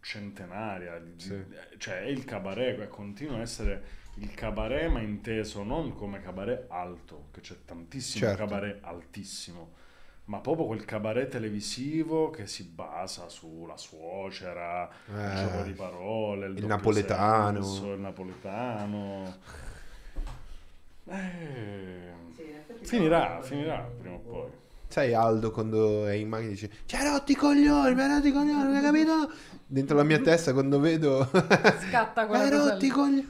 centenaria, 0.00 1.00
Sì. 1.16 1.44
cioè 1.78 2.02
è 2.02 2.06
il 2.06 2.24
cabaret, 2.24 2.86
continua 2.88 3.38
a 3.38 3.40
essere 3.40 3.84
il 4.16 4.32
cabaret, 4.34 4.88
ma 4.88 5.00
inteso 5.00 5.62
non 5.64 5.94
come 5.94 6.20
cabaret 6.20 6.66
alto, 6.70 7.28
che 7.32 7.40
c'è 7.40 7.56
tantissimo 7.64 8.26
Certo. 8.26 8.44
cabaret 8.44 8.78
altissimo, 8.84 9.72
ma 10.26 10.40
proprio 10.40 10.66
quel 10.66 10.84
cabaret 10.84 11.28
televisivo 11.28 12.30
che 12.30 12.46
si 12.46 12.64
basa 12.64 13.28
sulla 13.28 13.76
suocera, 13.76 14.88
il 15.08 15.14
Eh, 15.16 15.34
gioco 15.36 15.62
di 15.62 15.72
parole, 15.72 16.46
il, 16.46 16.52
doppio 16.54 16.68
napoletano. 16.68 17.62
senso, 17.62 17.92
il 17.92 18.00
napoletano. 18.00 19.34
Eh, 21.08 22.12
finirà, 22.82 23.40
finirà 23.42 23.88
prima 24.00 24.16
o 24.16 24.18
poi. 24.18 24.50
Sai 24.88 25.12
Aldo 25.14 25.50
quando 25.50 26.06
è 26.06 26.12
in 26.12 26.28
macchina 26.28 26.50
dice 26.50 26.70
Ci 26.86 26.94
hai 26.96 27.04
rotti 27.08 27.32
i 27.32 27.34
coglioni, 27.34 27.94
mi 27.94 28.00
hai 28.02 28.08
rotti 28.08 28.28
i 28.28 28.32
coglioni, 28.32 28.62
non 28.62 28.74
hai 28.74 28.82
capito? 28.82 29.30
Dentro 29.66 29.96
la 29.96 30.04
mia 30.04 30.20
testa 30.20 30.52
quando 30.52 30.78
vedo 30.78 31.28
Scatta 31.88 32.22
Mi 32.26 32.28
quella 32.28 32.44
hai 32.44 32.50
cosa 32.50 32.70
rotti 32.72 32.86
i 32.86 32.88
coglioni. 32.90 33.28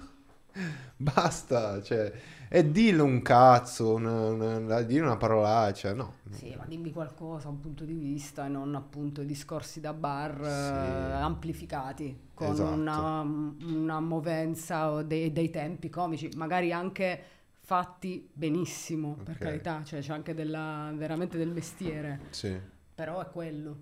Basta, 0.96 1.82
cioè, 1.82 2.12
e 2.48 2.70
dillo 2.70 3.04
un 3.04 3.22
cazzo, 3.22 3.94
una, 3.94 4.28
una, 4.58 4.82
dire 4.82 5.02
una 5.04 5.16
parolaccia, 5.16 5.92
no. 5.94 6.14
Sì, 6.30 6.54
ma 6.56 6.64
dimmi 6.66 6.92
qualcosa, 6.92 7.48
un 7.48 7.60
punto 7.60 7.84
di 7.84 7.94
vista 7.94 8.46
e 8.46 8.48
non 8.48 8.74
appunto 8.74 9.22
i 9.22 9.26
discorsi 9.26 9.80
da 9.80 9.92
bar 9.92 10.34
Sì. 10.44 10.46
eh, 10.46 11.12
amplificati 11.12 12.18
con 12.34 12.52
Esatto. 12.52 12.72
una, 12.72 13.20
una 13.20 14.00
movenza 14.00 14.90
o 14.92 15.02
dei, 15.02 15.32
dei 15.32 15.50
tempi 15.50 15.88
comici, 15.88 16.28
magari 16.36 16.72
anche 16.72 17.22
fatti 17.60 18.28
benissimo, 18.32 19.16
per 19.24 19.34
Ok. 19.36 19.38
carità, 19.38 19.82
cioè 19.82 20.00
c'è 20.00 20.12
anche 20.12 20.34
della, 20.34 20.92
veramente 20.94 21.36
del 21.38 21.48
mestiere, 21.50 22.20
Sì. 22.30 22.56
però 22.94 23.20
è 23.20 23.26
quello. 23.30 23.76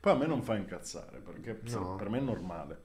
Poi 0.00 0.12
a 0.12 0.16
me 0.16 0.26
non 0.26 0.42
fa 0.42 0.56
incazzare 0.56 1.18
perché 1.18 1.60
No. 1.70 1.94
per 1.96 2.08
me 2.08 2.18
è 2.18 2.22
normale. 2.22 2.80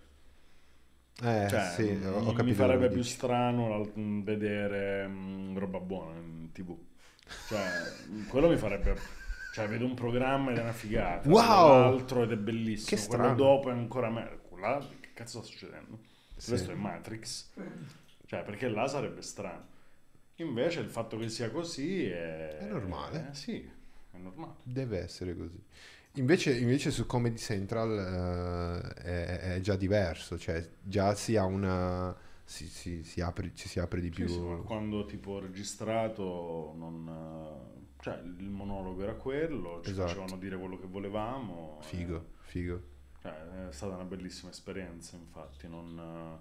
Eh, 1.23 1.47
Cioè, 1.47 1.61
sì, 1.61 1.83
mi, 1.83 2.05
ho, 2.05 2.19
ho 2.19 2.33
mi 2.43 2.53
farebbe 2.53 2.89
quello 2.89 2.89
più 2.89 3.01
dici. 3.01 3.03
strano 3.03 3.91
vedere 4.23 5.07
mh, 5.07 5.57
roba 5.57 5.79
buona 5.79 6.19
in 6.19 6.51
tv. 6.51 6.77
Cioè, 7.45 7.95
mh, 8.07 8.27
quello 8.27 8.49
mi 8.49 8.57
farebbe. 8.57 8.95
Cioè, 9.49 9.67
vedo 9.67 9.85
un 9.85 9.93
programma 9.95 10.51
ed 10.51 10.57
è 10.57 10.61
una 10.61 10.73
figata. 10.73 11.29
Wow! 11.29 11.67
l'altro 11.67 12.23
ed 12.23 12.31
è 12.31 12.37
bellissimo. 12.37 13.01
Che 13.01 13.05
quello 13.05 13.31
strano. 13.31 13.35
dopo 13.35 13.69
è 13.69 13.73
ancora 13.73 14.09
meglio. 14.09 14.41
Là, 14.59 14.79
che 14.99 15.09
cazzo 15.13 15.39
sta 15.41 15.47
succedendo? 15.51 15.99
Sì. 16.35 16.49
Questo 16.49 16.71
è 16.71 16.75
Matrix. 16.75 17.51
Cioè, 18.25 18.43
perché 18.43 18.67
là 18.69 18.87
sarebbe 18.87 19.21
strano. 19.21 19.67
Invece 20.37 20.79
il 20.81 20.89
fatto 20.89 21.17
che 21.17 21.29
sia 21.29 21.51
così 21.51 22.05
è. 22.07 22.57
È 22.57 22.65
normale. 22.65 23.29
eh, 23.31 23.33
sì, 23.33 23.69
è 24.11 24.17
normale. 24.17 24.55
Deve 24.63 24.99
essere 24.99 25.35
così. 25.35 25.59
Invece, 26.17 26.57
invece 26.57 26.89
su 26.91 27.05
Comedy 27.05 27.37
Central 27.37 28.91
eh, 28.97 29.01
è, 29.03 29.53
è 29.55 29.59
già 29.61 29.75
diverso, 29.75 30.37
cioè 30.37 30.67
già 30.81 31.13
si 31.15 31.35
ha 31.35 31.43
una... 31.45 32.15
Si, 32.43 32.65
si- 32.67 33.03
si 33.03 33.19
apre, 33.21 33.51
ci 33.53 33.67
si 33.67 33.79
apre 33.79 33.99
di 33.99 34.09
più. 34.09 34.27
sì, 34.27 34.41
quando 34.63 35.05
tipo 35.05 35.31
ho 35.33 35.39
registrato 35.39 36.73
non, 36.77 37.07
eh, 37.07 38.01
cioè 38.01 38.19
il 38.23 38.49
monologo 38.49 39.01
era 39.03 39.15
quello, 39.15 39.81
ci 39.83 39.91
Esatto. 39.91 40.07
facevano 40.07 40.37
dire 40.37 40.57
quello 40.57 40.77
che 40.79 40.87
volevamo. 40.87 41.79
Figo, 41.81 42.33
figo. 42.41 42.75
eh, 42.75 42.81
cioè, 43.21 43.67
è 43.69 43.71
stata 43.71 43.95
una 43.95 44.03
bellissima 44.05 44.51
esperienza, 44.51 45.15
infatti, 45.17 45.67
non, 45.67 45.97
eh, 45.99 46.39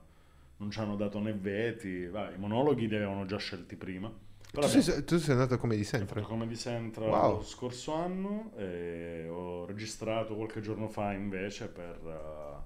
non 0.58 0.70
ci 0.70 0.78
hanno 0.80 0.96
dato 0.96 1.18
né 1.20 1.32
veti, 1.34 2.06
vai, 2.06 2.34
i 2.34 2.38
monologhi 2.38 2.88
li 2.88 2.96
avevano 2.96 3.26
già 3.26 3.38
scelti 3.38 3.76
prima. 3.76 4.12
Però 4.57 4.69
Tu 4.69 4.81
sei, 4.81 5.04
tu 5.04 5.19
sei 5.19 5.33
andato 5.33 5.59
Comedy 5.59 5.83
ho 5.83 5.85
fatto 5.85 5.96
Central? 5.98 6.25
Comedy 6.25 6.57
Central 6.57 7.09
Wow. 7.11 7.37
lo 7.37 7.42
scorso 7.44 7.92
anno 7.92 8.52
e 8.57 9.29
ho 9.29 9.67
registrato 9.67 10.35
qualche 10.35 10.61
giorno 10.63 10.88
fa 10.88 11.13
invece 11.13 11.69
per, 11.69 12.00
eh, 12.07 12.63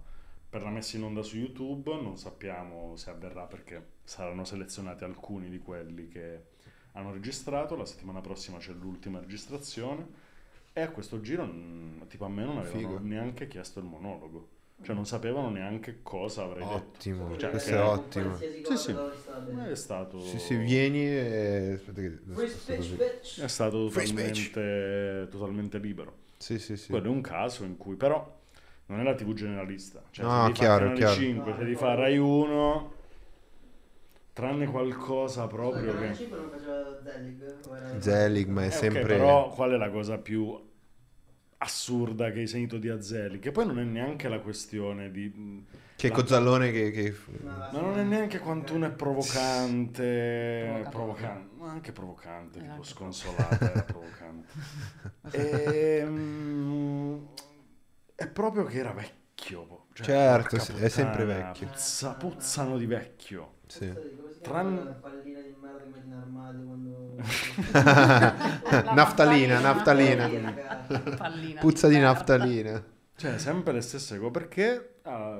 per 0.48 0.62
la 0.62 0.70
messa 0.70 0.96
in 0.96 1.02
onda 1.04 1.22
su 1.22 1.36
YouTube. 1.36 1.92
Non 2.00 2.16
sappiamo 2.16 2.94
se 2.96 3.10
avverrà 3.10 3.44
perché 3.46 3.94
saranno 4.04 4.44
selezionati 4.44 5.02
alcuni 5.04 5.48
di 5.50 5.58
quelli 5.58 6.06
che 6.08 6.44
hanno 6.92 7.12
registrato. 7.12 7.74
La 7.76 7.84
settimana 7.86 8.20
prossima 8.20 8.58
c'è 8.58 8.72
l'ultima 8.72 9.18
registrazione. 9.18 10.28
E 10.72 10.80
a 10.82 10.90
questo 10.90 11.20
giro, 11.20 11.44
mm, 11.44 12.02
tipo 12.08 12.24
a 12.24 12.28
me 12.28 12.44
non 12.44 12.58
avevano 12.58 12.78
Figo. 12.78 12.98
neanche 13.00 13.48
chiesto 13.48 13.80
il 13.80 13.86
monologo. 13.86 14.48
Cioè 14.82 14.94
non 14.94 15.04
sapevano 15.06 15.50
neanche 15.50 15.98
cosa 16.02 16.44
avrei 16.44 16.64
detto. 16.64 16.74
Ottimo, 16.74 17.36
Cioè, 17.36 17.50
questo 17.50 17.70
che- 17.70 17.76
è 17.76 17.82
ottimo. 17.82 18.38
Sì, 18.62 18.76
sì. 18.76 18.96
È 19.70 19.74
stato, 19.74 20.20
Sì, 20.20 20.38
sì, 20.38 20.56
vieni 20.56 21.04
e... 21.06 21.72
Aspetta 21.74 22.00
che... 22.00 22.18
Free 22.32 22.48
speech, 22.48 23.40
è 23.42 23.48
stato 23.48 23.88
totalmente, 23.88 25.26
totalmente 25.30 25.78
libero. 25.78 26.14
Sì, 26.38 26.58
sì, 26.58 26.76
sì. 26.76 26.90
Quello 26.90 27.06
è 27.06 27.10
un 27.10 27.20
caso 27.20 27.64
in 27.64 27.76
cui 27.76 27.96
però 27.96 28.38
non 28.86 29.00
è 29.00 29.02
la 29.02 29.14
TV 29.14 29.32
generalista. 29.34 30.02
Cioè, 30.10 30.24
No, 30.24 30.30
se 30.38 30.42
devi 30.44 30.52
chiaro, 30.54 30.84
fare 30.86 30.96
chiaro. 30.96 31.14
Canale 31.14 31.32
5, 31.32 31.52
se 31.52 31.58
devi 31.58 31.74
fare 31.76 32.00
Rai 32.00 32.18
1, 32.18 32.92
tranne 34.32 34.66
qualcosa 34.66 35.46
proprio 35.46 35.92
Scusa, 35.92 36.06
che... 36.08 36.14
5 36.14 36.36
non 36.38 36.48
faceva 36.50 38.00
Zelig? 38.00 38.48
ma 38.48 38.62
è 38.62 38.66
Eh, 38.66 38.70
sempre... 38.70 39.02
però 39.04 39.50
qual 39.50 39.72
è 39.72 39.76
la 39.76 39.90
cosa 39.90 40.18
più 40.18 40.58
assurda 41.62 42.30
che 42.32 42.40
hai 42.40 42.46
sentito 42.46 42.78
di 42.78 42.88
Azzeli? 42.88 43.38
Che 43.38 43.50
poi 43.52 43.66
non 43.66 43.78
è 43.78 43.84
neanche 43.84 44.28
la 44.28 44.40
questione 44.40 45.10
di... 45.10 45.64
Che 45.96 46.08
la- 46.08 46.14
Cozzalone 46.14 46.70
che... 46.70 46.90
che- 46.90 47.14
No, 47.42 47.68
Ma 47.72 47.80
non 47.80 47.98
è 47.98 48.02
neanche 48.02 48.38
quantuno 48.38 48.86
è 48.86 48.90
provocante, 48.90 50.86
provocante, 50.90 51.54
ma 51.56 51.70
anche 51.70 51.92
provocante, 51.92 52.58
Eh, 52.58 52.62
tipo 52.62 52.72
anche 52.74 52.88
sconsolata 52.88 53.68
era 53.70 53.82
provocante. 53.84 54.48
Ehm, 55.32 57.28
è 58.14 58.26
proprio 58.28 58.64
che 58.64 58.78
era 58.78 58.92
vecchio. 58.92 59.86
cioè, 59.92 60.06
Certo, 60.06 60.58
sì, 60.58 60.72
è 60.72 60.88
sempre 60.88 61.24
vecchio. 61.24 61.66
Puzza, 61.68 62.14
puzzano 62.14 62.76
di 62.78 62.86
vecchio. 62.86 63.54
Sì. 63.66 63.92
Come 64.40 64.48
si 64.48 64.50
Tran- 64.50 64.74
chiama 64.74 64.84
la 64.90 64.94
pallina 64.94 65.40
di 65.40 65.54
merda 65.60 65.98
in 65.98 66.12
armadio 66.12 66.64
quando... 66.64 67.16
Naftalina, 68.94 69.60
naftalina. 69.60 70.28
Pallina 71.16 71.60
Puzza 71.60 71.88
di 71.88 71.94
merda. 71.94 72.12
naftalina. 72.12 72.84
Cioè, 73.16 73.38
sempre 73.38 73.72
le 73.74 73.80
stesse 73.82 74.18
cose, 74.18 74.30
perché 74.30 74.94
ah, 75.02 75.36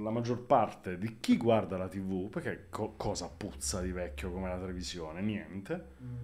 la 0.00 0.10
maggior 0.10 0.40
parte 0.46 0.96
di 0.96 1.18
chi 1.20 1.36
guarda 1.36 1.76
la 1.76 1.88
TV, 1.88 2.28
perché 2.30 2.66
co- 2.70 2.94
cosa 2.96 3.28
puzza 3.28 3.80
di 3.82 3.92
vecchio 3.92 4.30
come 4.32 4.48
la 4.48 4.58
televisione? 4.58 5.20
Niente. 5.20 5.84
Mm. 6.02 6.16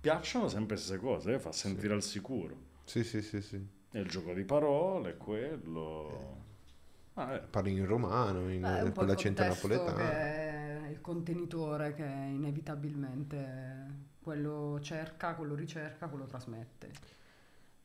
Piacciono 0.00 0.48
sempre 0.48 0.76
le 0.76 0.80
stesse 0.82 0.98
cose, 1.00 1.34
eh, 1.34 1.38
fa 1.40 1.50
sentire 1.50 1.94
al 1.94 2.02
sicuro. 2.02 2.56
Sì, 2.84 3.02
sì, 3.02 3.20
sì, 3.22 3.40
sì. 3.40 3.56
E 3.90 3.98
il 4.00 4.08
gioco 4.08 4.32
di 4.32 4.44
parole, 4.44 5.16
quello... 5.16 6.42
Ah, 7.14 7.34
eh. 7.34 7.38
Parli 7.40 7.72
in 7.72 7.86
romano, 7.86 8.50
in 8.50 8.62
Beh, 8.62 8.92
quell'accento 8.92 9.42
contesto 9.42 9.68
napoletano. 9.68 9.96
che 9.96 10.84
è 10.84 10.88
il 10.90 11.00
contenitore 11.00 11.94
che 11.94 12.04
inevitabilmente 12.04 14.02
quello 14.20 14.78
cerca, 14.82 15.34
quello 15.34 15.54
ricerca, 15.54 16.08
quello 16.08 16.26
trasmette. 16.26 16.90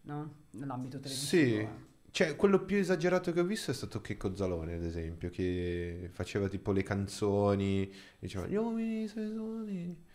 No? 0.02 0.34
Nell'ambito 0.52 1.00
televisivo. 1.00 1.28
Sì. 1.28 1.58
eh. 1.60 1.88
Cioè, 2.12 2.36
quello 2.36 2.66
più 2.66 2.78
esagerato 2.78 3.32
che 3.32 3.40
ho 3.40 3.44
visto 3.44 3.70
è 3.70 3.74
stato 3.76 4.02
Checco 4.02 4.36
Zalone, 4.36 4.74
ad 4.74 4.84
esempio, 4.84 5.30
che 5.30 6.10
faceva 6.12 6.48
tipo 6.48 6.72
le 6.72 6.82
canzoni, 6.82 7.94
diceva 8.18 8.48
gli 8.48 8.56
uomini 8.56 9.08
sessuali, 9.08 10.08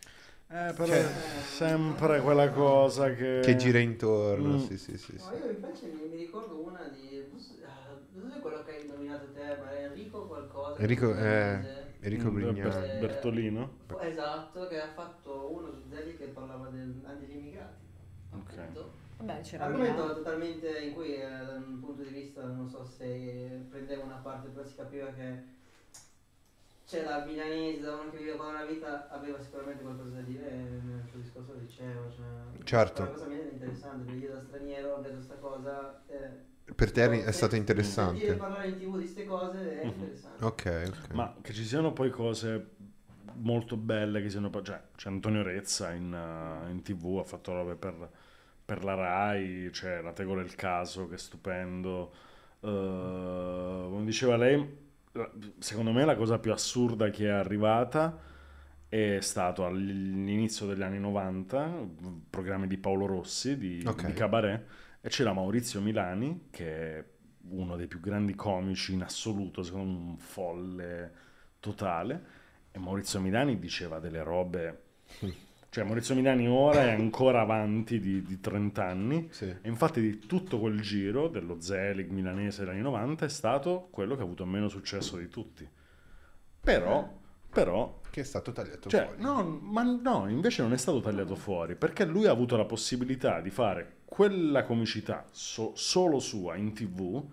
Eh, 0.47 0.73
però 0.75 0.85
Cioè- 0.85 1.05
è 1.05 1.41
sempre 1.41 2.21
quella 2.21 2.51
cosa 2.51 3.13
che... 3.13 3.39
che 3.43 3.55
gira 3.55 3.79
intorno, 3.79 4.55
Mm. 4.55 4.59
sì, 4.59 4.77
sì, 4.77 4.97
sì. 4.97 5.17
sì. 5.17 5.29
No, 5.31 5.37
io 5.37 5.49
invece 5.51 5.87
mi, 5.87 6.07
mi 6.09 6.17
ricordo 6.17 6.67
una 6.67 6.83
di... 6.83 7.23
Non 8.17 8.29
so 8.29 8.39
quello 8.39 8.61
che 8.63 8.71
hai 8.71 8.79
indovinato 8.81 9.31
te, 9.31 9.55
ma 9.57 9.69
era 9.69 9.81
Enrico 9.81 10.25
qualcosa. 10.27 10.81
Enrico, 10.83 11.15
eh, 11.17 11.65
inglese. 11.65 11.97
Enrico 12.01 12.31
Brignani. 12.31 12.59
Ber- 12.59 12.89
Bertolino? 12.91 13.71
Esatto, 13.87 14.65
che 14.67 14.79
ha 14.79 14.87
fatto 14.87 15.45
uno 15.45 15.69
su 15.69 15.83
Zeli 15.87 16.15
che 16.17 16.27
parlava 16.27 16.69
del, 16.69 17.03
degli 17.13 17.31
immigrati. 17.33 17.83
Ok. 18.31 18.55
Vabbè, 19.17 19.41
c'era 19.41 19.65
Argomento 19.65 20.03
totalmente 20.03 20.77
in 20.79 20.91
cui 20.91 21.13
eh, 21.13 21.45
da 21.45 21.55
un 21.55 21.79
punto 21.79 22.03
di 22.03 22.11
vista 22.11 22.43
non 22.45 22.69
so 22.69 22.85
se 22.85 23.63
prendeva 23.69 24.03
una 24.03 24.17
parte, 24.17 24.49
però 24.49 24.65
si 24.65 24.75
capiva 24.75 25.07
che 25.07 25.13
c'è 26.85 27.03
la 27.03 27.19
milanese, 27.25 27.89
uno 27.91 28.11
che 28.11 28.19
viveva 28.19 28.49
una 28.49 28.63
vita, 28.63 29.09
aveva 29.09 29.39
sicuramente 29.39 29.83
qualcosa 29.83 30.15
da 30.15 30.21
dire 30.21 30.49
nel 30.49 31.05
suo 31.07 31.19
discorso 31.19 31.53
lo 31.53 31.59
diceva. 31.59 32.09
Cioè, 32.11 32.63
Certo. 32.63 33.03
La 33.03 33.09
cosa 33.09 33.25
mi 33.25 33.35
è 33.35 33.37
interessante, 33.37 34.03
perché 34.05 34.23
io 34.25 34.31
da 34.31 34.41
straniero 34.41 34.99
vedo 34.99 35.11
questa 35.11 35.37
cosa. 35.37 35.73
Eh, 36.17 36.54
Per 36.73 36.91
te 36.91 37.23
è 37.23 37.31
stato 37.31 37.55
Sentire 37.55 37.57
interessante. 37.57 38.33
parlare 38.33 38.67
in 38.67 38.75
tv 38.75 38.97
di 38.97 39.07
queste 39.07 39.23
cose 39.25 39.49
è 39.81 39.87
Mhm. 39.87 39.91
interessante. 39.91 40.33
Ok, 40.41 40.65
ok. 40.89 41.13
Ma 41.13 41.37
che 41.41 41.53
ci 41.53 41.63
siano 41.65 41.93
poi 41.93 42.09
cose 42.09 42.71
molto 43.33 43.77
belle 43.77 44.21
che 44.21 44.29
siano. 44.29 44.49
Cioè, 44.61 44.81
c'è 44.95 45.09
Antonio 45.09 45.43
Rezza 45.43 45.91
in, 45.93 46.11
uh, 46.13 46.69
in 46.69 46.81
tv, 46.81 47.17
ha 47.19 47.23
fatto 47.23 47.53
robe 47.53 47.75
per, 47.75 48.09
per 48.65 48.83
la 48.83 48.93
Rai, 48.95 49.69
c'è 49.71 50.01
La 50.01 50.13
Tegola 50.13 50.41
del 50.41 50.55
Caso 50.55 51.07
che 51.07 51.15
è 51.15 51.17
stupendo. 51.17 52.13
Uh, 52.61 52.67
come 53.89 54.03
diceva 54.05 54.35
lei, 54.37 54.83
secondo 55.59 55.91
me 55.91 56.03
la 56.05 56.15
cosa 56.15 56.39
più 56.39 56.51
assurda 56.51 57.09
che 57.09 57.25
è 57.27 57.29
arrivata 57.29 58.17
è 58.89 59.17
stato 59.21 59.65
all'inizio 59.65 60.65
degli 60.65 60.81
anni 60.81 60.99
90, 60.99 61.69
programmi 62.29 62.67
di 62.67 62.77
Paolo 62.77 63.05
Rossi, 63.05 63.57
di, 63.57 63.83
Ok. 63.85 64.05
di 64.05 64.13
Cabaret, 64.13 64.65
e 65.05 65.09
c'era 65.09 65.33
Maurizio 65.33 65.81
Milani, 65.81 66.47
che 66.49 66.97
è 66.97 67.05
uno 67.49 67.75
dei 67.75 67.85
più 67.85 67.99
grandi 67.99 68.33
comici 68.33 68.93
in 68.93 69.03
assoluto, 69.03 69.61
secondo 69.61 69.99
me 69.99 70.09
un 70.09 70.17
folle 70.17 71.11
totale, 71.59 72.23
e 72.71 72.79
Maurizio 72.79 73.19
Milani 73.21 73.59
diceva 73.59 73.99
delle 73.99 74.23
robe... 74.23 74.81
Cioè 75.75 75.83
Maurizio 75.83 76.15
Milani 76.15 76.47
ora 76.47 76.83
è 76.85 76.91
ancora 76.91 77.41
avanti 77.41 77.99
di, 77.99 78.21
di 78.21 78.39
30 78.39 78.85
anni, 78.85 79.27
Sì. 79.29 79.43
e 79.43 79.67
infatti 79.67 79.99
di 79.99 80.19
tutto 80.19 80.57
quel 80.57 80.79
giro 80.79 81.27
dello 81.27 81.59
Zelig 81.59 82.09
milanese 82.11 82.61
degli 82.61 82.69
anni 82.75 82.81
90 82.81 83.25
è 83.25 83.29
stato 83.29 83.89
quello 83.91 84.15
che 84.15 84.21
ha 84.21 84.23
avuto 84.23 84.45
meno 84.45 84.69
successo 84.69 85.17
di 85.17 85.27
tutti. 85.27 85.67
Però, 86.61 87.13
però 87.49 87.99
Che 88.09 88.21
è 88.21 88.23
stato 88.23 88.53
tagliato 88.53 88.87
cioè, 88.89 89.03
fuori. 89.05 89.21
no, 89.21 89.43
ma 89.43 89.83
no, 89.83 90.29
invece 90.29 90.61
non 90.61 90.71
è 90.71 90.77
stato 90.77 91.01
tagliato 91.01 91.35
fuori 91.35 91.75
perché 91.75 92.05
lui 92.05 92.25
ha 92.25 92.31
avuto 92.31 92.55
la 92.55 92.65
possibilità 92.65 93.41
di 93.41 93.49
fare 93.49 93.97
quella 94.05 94.63
comicità 94.63 95.25
so- 95.31 95.73
solo 95.75 96.19
sua 96.19 96.55
in 96.55 96.73
tv 96.73 97.23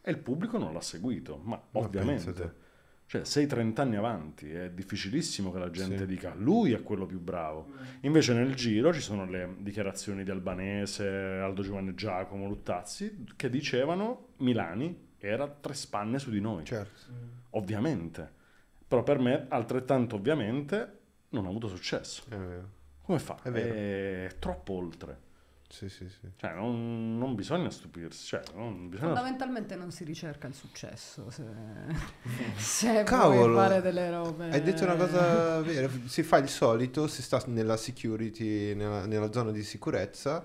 e 0.00 0.10
il 0.10 0.18
pubblico 0.18 0.58
non 0.58 0.72
l'ha 0.72 0.80
seguito. 0.82 1.38
Ma 1.42 1.60
Ma 1.70 1.80
ovviamente, 1.80 2.62
cioè, 3.06 3.24
sei 3.24 3.46
30 3.46 3.82
anni 3.82 3.96
avanti, 3.96 4.50
è 4.50 4.70
difficilissimo 4.70 5.50
che 5.52 5.58
la 5.58 5.70
gente 5.70 5.98
Sì. 5.98 6.06
dica 6.06 6.34
lui 6.34 6.72
è 6.72 6.82
quello 6.82 7.06
più 7.06 7.20
bravo. 7.20 7.68
Invece 8.02 8.34
nel 8.34 8.54
giro 8.54 8.92
ci 8.92 9.00
sono 9.00 9.24
le 9.26 9.56
dichiarazioni 9.58 10.24
di 10.24 10.30
Albanese, 10.30 11.06
Aldo 11.08 11.62
Giovanni 11.62 11.94
Giacomo, 11.94 12.46
Luttazzi 12.46 13.24
che 13.36 13.48
dicevano 13.50 14.28
Milani 14.38 15.12
era 15.18 15.48
tre 15.48 15.72
spanne 15.74 16.18
su 16.18 16.30
di 16.30 16.40
noi 16.40 16.64
Certo. 16.64 17.32
Ovviamente. 17.50 18.30
Però 18.86 19.02
per 19.02 19.18
me, 19.18 19.46
altrettanto 19.48 20.16
ovviamente, 20.16 20.98
non 21.30 21.46
ha 21.46 21.48
avuto 21.48 21.68
successo. 21.68 22.24
Come 23.02 23.18
fa? 23.18 23.38
È. 23.42 23.50
È 23.50 24.36
troppo 24.38 24.74
oltre. 24.74 25.18
Sì, 25.68 25.88
sì, 25.88 26.08
sì. 26.08 26.28
Cioè, 26.36 26.54
non, 26.54 27.18
non 27.18 27.34
bisogna 27.34 27.70
stupirsi. 27.70 28.26
Cioè, 28.26 28.42
non 28.54 28.88
bisogna... 28.88 29.14
Fondamentalmente 29.14 29.74
non 29.76 29.90
si 29.90 30.04
ricerca 30.04 30.46
il 30.46 30.54
successo 30.54 31.30
se, 31.30 31.42
se 32.56 33.02
Cavolo, 33.02 33.52
vuoi 33.52 33.68
fare 33.68 33.80
delle 33.80 34.10
robe. 34.10 34.50
Hai 34.50 34.62
detto 34.62 34.84
una 34.84 34.96
cosa 34.96 35.60
vera, 35.62 35.90
si 36.06 36.22
fa 36.22 36.36
il 36.38 36.48
solito, 36.48 37.06
si 37.08 37.22
sta 37.22 37.42
nella 37.46 37.76
security, 37.76 38.74
nella, 38.74 39.06
nella 39.06 39.32
zona 39.32 39.50
di 39.50 39.62
sicurezza 39.62 40.44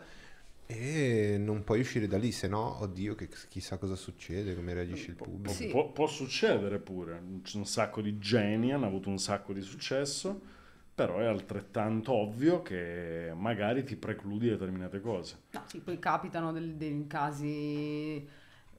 e 0.71 1.37
non 1.39 1.63
puoi 1.63 1.79
uscire 1.79 2.05
da 2.05 2.19
lì, 2.19 2.31
se 2.31 2.47
no, 2.47 2.79
oddio, 2.81 3.15
che 3.15 3.27
chissà 3.47 3.77
cosa 3.77 3.95
succede, 3.95 4.55
come 4.55 4.75
reagisce 4.75 5.09
il 5.09 5.15
Pu- 5.15 5.23
pubblico. 5.23 5.55
Sì. 5.55 5.65
può, 5.65 5.91
può 5.91 6.05
succedere 6.05 6.77
pure. 6.77 7.19
C'è 7.41 7.57
un 7.57 7.65
sacco 7.65 8.01
di 8.01 8.19
geni 8.19 8.71
hanno 8.71 8.85
avuto 8.85 9.09
un 9.09 9.17
sacco 9.17 9.51
di 9.51 9.61
successo, 9.61 10.39
però 10.99 11.19
è 11.19 11.25
altrettanto 11.27 12.11
ovvio 12.11 12.61
che 12.61 13.31
magari 13.33 13.85
ti 13.85 13.95
precludi 13.95 14.49
determinate 14.49 14.99
cose. 14.99 15.43
No, 15.51 15.63
sì, 15.65 15.79
poi 15.79 15.97
capitano 15.97 16.51
del- 16.51 16.75
dei 16.75 17.07
casi, 17.07 18.27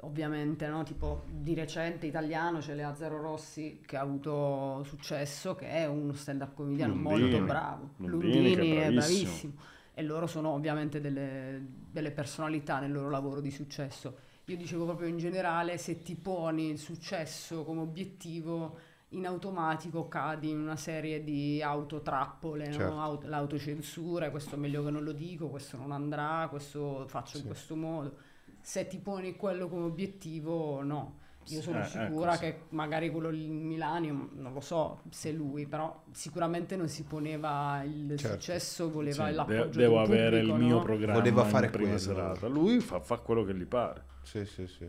ovviamente, 0.01 0.67
no? 0.69 0.83
Tipo 0.83 1.25
di 1.31 1.55
recente 1.55 2.05
italiano 2.05 2.59
c'è 2.59 2.75
Lea 2.75 2.95
Zero 2.95 3.23
Rossi 3.23 3.81
che 3.87 3.97
ha 3.97 4.03
avuto 4.03 4.83
successo, 4.85 5.55
che 5.55 5.67
è 5.67 5.87
uno 5.87 6.13
stand-up 6.13 6.53
comediano 6.53 6.93
Lundini. 6.93 7.21
molto 7.31 7.45
bravo. 7.47 7.91
Lundini, 7.97 8.55
che 8.55 8.61
è 8.61 8.87
è 8.89 8.93
bravissimo. 8.93 8.97
bravissimo. 8.99 9.53
E 9.95 10.03
loro 10.03 10.27
sono 10.27 10.51
ovviamente 10.51 11.01
delle, 11.01 11.59
delle 11.91 12.11
personalità 12.11 12.81
nel 12.81 12.93
loro 12.93 13.09
lavoro 13.09 13.41
di 13.41 13.51
successo. 13.51 14.29
Io 14.45 14.57
dicevo 14.59 14.85
proprio 14.85 15.09
in 15.09 15.17
generale, 15.17 15.79
se 15.79 16.03
ti 16.03 16.17
poni 16.17 16.69
il 16.69 16.79
successo 16.79 17.65
come 17.65 17.81
obiettivo, 17.81 18.77
in 19.11 19.27
automatico 19.27 20.07
cadi 20.09 20.51
in 20.51 20.61
una 20.61 20.77
serie 20.77 21.25
di 21.25 21.61
autotrappole, 21.63 22.67
no? 22.69 22.73
Certo. 22.73 22.99
Aut- 23.01 23.25
l'autocensura, 23.25 24.31
questo 24.31 24.55
è 24.55 24.59
meglio 24.59 24.85
che 24.85 24.91
non 24.91 25.03
lo 25.03 25.13
dico, 25.13 25.49
questo 25.49 25.77
non 25.77 25.91
andrà, 25.93 26.47
questo 26.49 27.05
faccio 27.09 27.37
in 27.39 27.43
Sì. 27.43 27.49
questo 27.49 27.77
modo. 27.77 28.17
Se 28.61 28.87
ti 28.87 28.99
poni 28.99 29.35
quello 29.37 29.69
come 29.69 29.85
obiettivo, 29.87 30.83
no. 30.83 31.19
Io 31.47 31.63
sono 31.63 31.81
Eh, 31.81 31.85
sicura 31.87 32.35
ecco, 32.35 32.45
sì. 32.45 32.51
che 32.53 32.61
magari 32.69 33.11
quello 33.11 33.31
in 33.31 33.67
Milano, 33.67 34.29
non 34.35 34.53
lo 34.53 34.61
so 34.61 35.01
se 35.09 35.33
lui, 35.33 35.67
però 35.67 36.05
sicuramente 36.13 36.77
non 36.77 36.87
si 36.87 37.03
poneva 37.03 37.83
il 37.83 38.17
Certo. 38.17 38.35
successo, 38.37 38.91
voleva 38.91 39.27
Sì, 39.29 39.33
l'appoggio 39.35 39.65
de- 39.65 39.77
devo 39.79 39.95
del 39.97 40.05
avere 40.05 40.39
il 40.41 40.47
pubblico, 40.49 40.65
mio 40.67 40.77
no? 40.77 40.83
programma 40.83 41.19
Voleva 41.19 41.43
in 41.43 41.49
fare 41.49 41.71
prima 41.71 41.89
quello. 41.89 41.99
serata. 41.99 42.47
Lui 42.47 42.79
fa, 42.81 43.01
fa 43.01 43.17
quello 43.19 43.43
che 43.43 43.55
gli 43.55 43.67
pare. 43.67 44.05
Sì, 44.23 44.45
sì, 44.45 44.67
sì. 44.69 44.89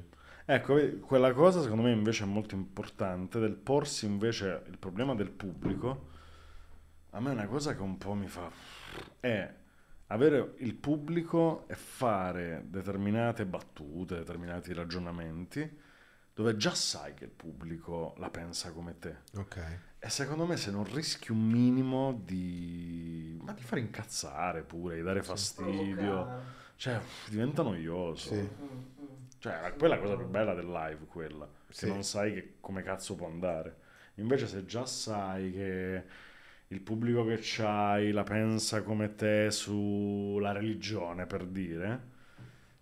Ecco, 0.54 0.78
quella 1.00 1.32
cosa 1.32 1.62
secondo 1.62 1.84
me 1.84 1.94
invece 1.94 2.24
è 2.24 2.28
molto 2.28 2.56
importante 2.56 3.40
del 3.40 3.56
porsi 3.56 4.06
invece 4.06 4.64
il 4.68 4.78
problema 4.78 5.16
del 5.16 5.32
pubblico. 5.32 6.10
A 7.12 7.22
me 7.22 7.30
è 7.30 7.34
una 7.34 7.48
cosa 7.48 7.74
che 7.74 7.82
un 7.82 7.98
po' 7.98 8.14
mi 8.16 8.28
fa 8.28 8.52
è 9.22 9.54
avere 10.08 10.56
il 10.58 10.76
pubblico 10.76 11.64
e 11.70 11.76
fare 11.76 12.66
determinate 12.68 13.46
battute, 13.46 14.16
determinati 14.18 14.74
ragionamenti 14.74 15.80
dove 16.34 16.58
già 16.58 16.76
sai 16.76 17.14
che 17.14 17.24
il 17.24 17.30
pubblico 17.30 18.14
la 18.18 18.30
pensa 18.30 18.74
come 18.74 18.98
te. 19.00 19.20
Ok. 19.36 19.80
E 20.00 20.10
secondo 20.10 20.46
me 20.46 20.58
se 20.58 20.70
non 20.70 20.84
rischi 20.84 21.32
un 21.32 21.48
minimo 21.48 22.20
di... 22.26 23.40
ma 23.42 23.54
di 23.54 23.62
far 23.62 23.78
incazzare 23.78 24.64
pure, 24.64 24.96
di 24.98 25.02
dare 25.02 25.24
fastidio, 25.24 26.60
cioè 26.76 27.00
diventa 27.30 27.64
noioso. 27.64 28.34
Sì. 28.34 28.50
Cioè, 29.42 29.74
quella 29.76 29.96
è 29.96 29.98
la 29.98 30.04
cosa 30.04 30.16
più 30.18 30.28
bella 30.28 30.54
del 30.54 30.68
live, 30.70 31.06
quella. 31.08 31.48
Che 31.68 31.74
Sì. 31.74 31.88
non 31.88 32.04
sai 32.04 32.32
che, 32.32 32.54
come 32.60 32.84
cazzo 32.84 33.16
può 33.16 33.26
andare. 33.26 33.76
Invece 34.16 34.46
se 34.46 34.66
già 34.66 34.86
sai 34.86 35.52
che 35.52 36.04
il 36.68 36.80
pubblico 36.82 37.26
che 37.26 37.40
c'hai 37.42 38.12
la 38.12 38.22
pensa 38.22 38.84
come 38.84 39.16
te 39.16 39.50
sulla 39.50 40.52
religione, 40.52 41.26
per 41.26 41.46
dire, 41.46 42.10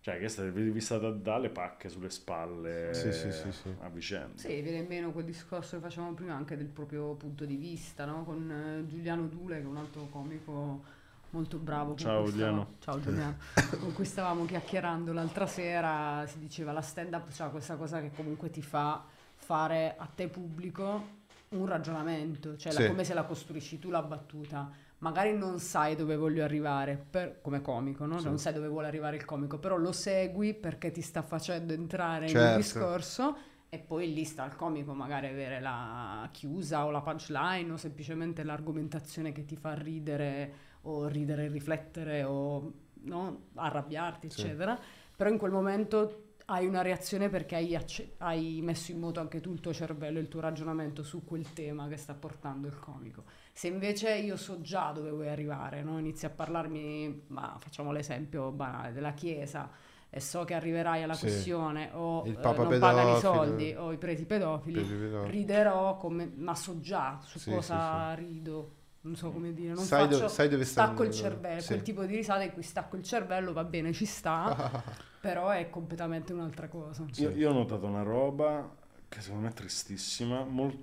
cioè 0.02 0.20
che 0.20 0.28
stai 0.28 0.52
vista 0.52 0.98
da, 0.98 1.12
dalle 1.12 1.50
pacche 1.50 1.88
sulle 1.88 2.10
spalle 2.10 2.94
Sì, 2.94 3.14
sì, 3.14 3.32
sì, 3.32 3.52
sì. 3.54 3.74
a 3.80 3.88
vicenda. 3.90 4.38
Sì, 4.38 4.60
viene 4.60 4.80
in 4.80 4.88
meno 4.88 5.12
quel 5.14 5.24
discorso 5.24 5.78
che 5.78 5.82
facevamo 5.84 6.14
prima 6.14 6.34
anche 6.36 6.58
del 6.58 6.68
proprio 6.68 7.14
punto 7.14 7.46
di 7.46 7.56
vista, 7.56 8.04
no? 8.04 8.26
Con 8.26 8.52
eh, 8.52 8.86
Giuliano 8.86 9.28
Dule, 9.28 9.56
che 9.60 9.64
è 9.64 9.66
un 9.66 9.78
altro 9.78 10.08
comico 10.12 10.84
molto 11.32 11.58
bravo. 11.58 11.90
con 11.90 11.98
Ciao, 11.98 12.26
Giuliano. 12.26 12.68
Ciao 12.80 13.00
Giuliano. 13.00 13.38
con 13.80 13.94
cui 13.94 14.06
stavamo 14.06 14.46
chiacchierando 14.46 15.14
l'altra 15.14 15.46
sera, 15.48 16.24
si 16.28 16.40
diceva 16.40 16.72
la 16.72 16.82
stand-up 16.82 17.28
c'ha 17.32 17.48
questa 17.50 17.76
cosa 17.76 18.02
che 18.02 18.12
comunque 18.16 18.50
ti 18.50 18.62
fa 18.62 19.04
fare 19.36 19.96
a 19.98 20.06
te 20.14 20.28
pubblico 20.28 21.18
un 21.50 21.66
ragionamento, 21.66 22.56
cioè 22.58 22.74
la- 22.74 22.82
Sì. 22.82 22.88
come 22.88 23.04
se 23.04 23.14
la 23.14 23.24
costruisci 23.24 23.80
tu 23.80 23.90
la 23.90 24.02
battuta. 24.04 24.70
Magari 25.00 25.36
non 25.36 25.60
sai 25.60 25.96
dove 25.96 26.16
voglio 26.18 26.44
arrivare, 26.44 26.98
per- 27.10 27.40
come 27.42 27.62
comico, 27.62 28.06
no? 28.06 28.20
Sì. 28.20 28.26
non 28.26 28.38
sai 28.38 28.54
dove 28.54 28.68
vuole 28.68 28.88
arrivare 28.88 29.16
il 29.16 29.24
comico, 29.26 29.58
però 29.58 29.78
lo 29.78 29.94
segui 29.94 30.54
perché 30.54 30.92
ti 30.92 31.02
sta 31.02 31.22
facendo 31.22 31.72
entrare 31.74 32.28
Certo. 32.28 32.46
nel 32.48 32.56
discorso 32.58 33.38
e 33.70 33.80
poi 33.80 34.14
lì 34.14 34.26
sta 34.26 34.46
il 34.46 34.56
comico 34.56 34.94
magari 34.94 35.28
avere 35.28 35.62
la 35.62 36.28
chiusa 36.34 36.86
o 36.86 36.92
la 36.92 37.02
punchline 37.02 37.72
o 37.72 37.78
semplicemente 37.78 38.44
l'argomentazione 38.44 39.32
che 39.32 39.46
ti 39.46 39.56
fa 39.56 39.74
ridere 39.74 40.54
o 40.84 41.08
ridere 41.08 41.46
e 41.46 41.48
riflettere 41.50 42.24
o 42.24 42.72
no, 43.02 43.48
arrabbiarti, 43.56 44.30
Sì. 44.30 44.42
eccetera. 44.42 44.80
Però 45.16 45.30
in 45.30 45.38
quel 45.38 45.52
momento 45.52 46.24
hai 46.46 46.66
una 46.66 46.82
reazione 46.82 47.30
perché 47.30 47.56
hai, 47.56 47.76
acce- 47.76 48.16
hai 48.18 48.60
messo 48.64 48.92
in 48.92 49.00
moto 49.00 49.20
anche 49.20 49.40
tu 49.40 49.52
il 49.54 49.60
tuo 49.60 49.72
cervello 49.74 50.18
e 50.18 50.22
il 50.22 50.28
tuo 50.28 50.40
ragionamento 50.40 51.04
su 51.04 51.24
quel 51.24 51.54
tema 51.54 51.88
che 51.88 51.98
sta 51.98 52.14
portando 52.16 52.68
il 52.68 52.80
comico. 52.80 53.24
Se 53.54 53.68
invece 53.68 54.16
io 54.16 54.36
so 54.36 54.60
già 54.62 54.92
dove 54.92 55.12
vuoi 55.12 55.28
arrivare, 55.30 55.84
no? 55.84 56.00
inizi 56.00 56.26
a 56.26 56.30
parlarmi, 56.32 57.26
ma 57.28 57.56
facciamo 57.60 57.92
l'esempio 57.92 58.52
banale, 58.52 58.94
della 58.94 59.14
Chiesa 59.14 59.70
e 60.10 60.20
so 60.20 60.44
che 60.44 60.56
arriverai 60.56 61.04
alla 61.04 61.14
Sì. 61.14 61.22
questione 61.22 61.92
o 61.94 62.24
Il 62.26 62.32
eh, 62.32 62.58
non 62.58 62.80
pagano 62.80 63.16
i 63.18 63.20
soldi 63.20 63.76
o 63.78 63.92
i 63.92 63.98
preti 64.00 64.26
pedofili, 64.26 64.80
Per 64.82 64.90
rivedere. 64.90 65.30
riderò 65.30 65.98
come, 65.98 66.32
ma 66.36 66.56
so 66.56 66.80
già 66.80 67.20
su 67.22 67.38
Sì, 67.38 67.52
cosa 67.52 68.12
rido. 68.16 68.78
Non 69.02 69.16
so 69.16 69.32
come 69.32 69.54
dire, 69.54 69.74
non 69.74 69.84
Sai, 69.86 70.04
faccio, 70.06 70.18
dove- 70.18 70.30
sai 70.30 70.50
dove 70.50 70.66
sta 70.66 70.84
stacco 70.86 71.04
il 71.04 71.12
cervello, 71.14 71.62
Sì. 71.62 71.68
quel 71.68 71.82
tipo 71.84 72.06
di 72.06 72.16
risata 72.16 72.44
in 72.44 72.52
cui 72.52 72.64
stacco 72.64 72.98
il 72.98 73.04
cervello 73.04 73.54
va 73.54 73.64
bene, 73.64 73.94
ci 73.94 74.06
sta, 74.06 74.84
però 75.22 75.50
è 75.50 75.70
completamente 75.70 76.34
un'altra 76.34 76.68
cosa. 76.68 77.06
Sì. 77.12 77.22
Io, 77.22 77.30
io 77.32 77.50
ho 77.50 77.54
notato 77.54 77.86
una 77.86 78.04
roba 78.04 78.70
che 79.08 79.22
secondo 79.22 79.44
me 79.46 79.50
è 79.52 79.54
tristissima, 79.54 80.44
mol- 80.44 80.78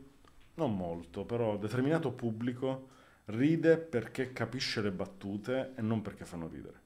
non 0.55 0.75
molto, 0.75 1.25
però 1.27 1.59
determinato 1.59 2.11
pubblico 2.13 2.89
ride 3.27 3.77
perché 3.77 4.33
capisce 4.33 4.81
le 4.81 4.91
battute 4.93 5.73
e 5.77 5.83
non 5.83 6.01
perché 6.01 6.25
fanno 6.25 6.49
ridere. 6.49 6.81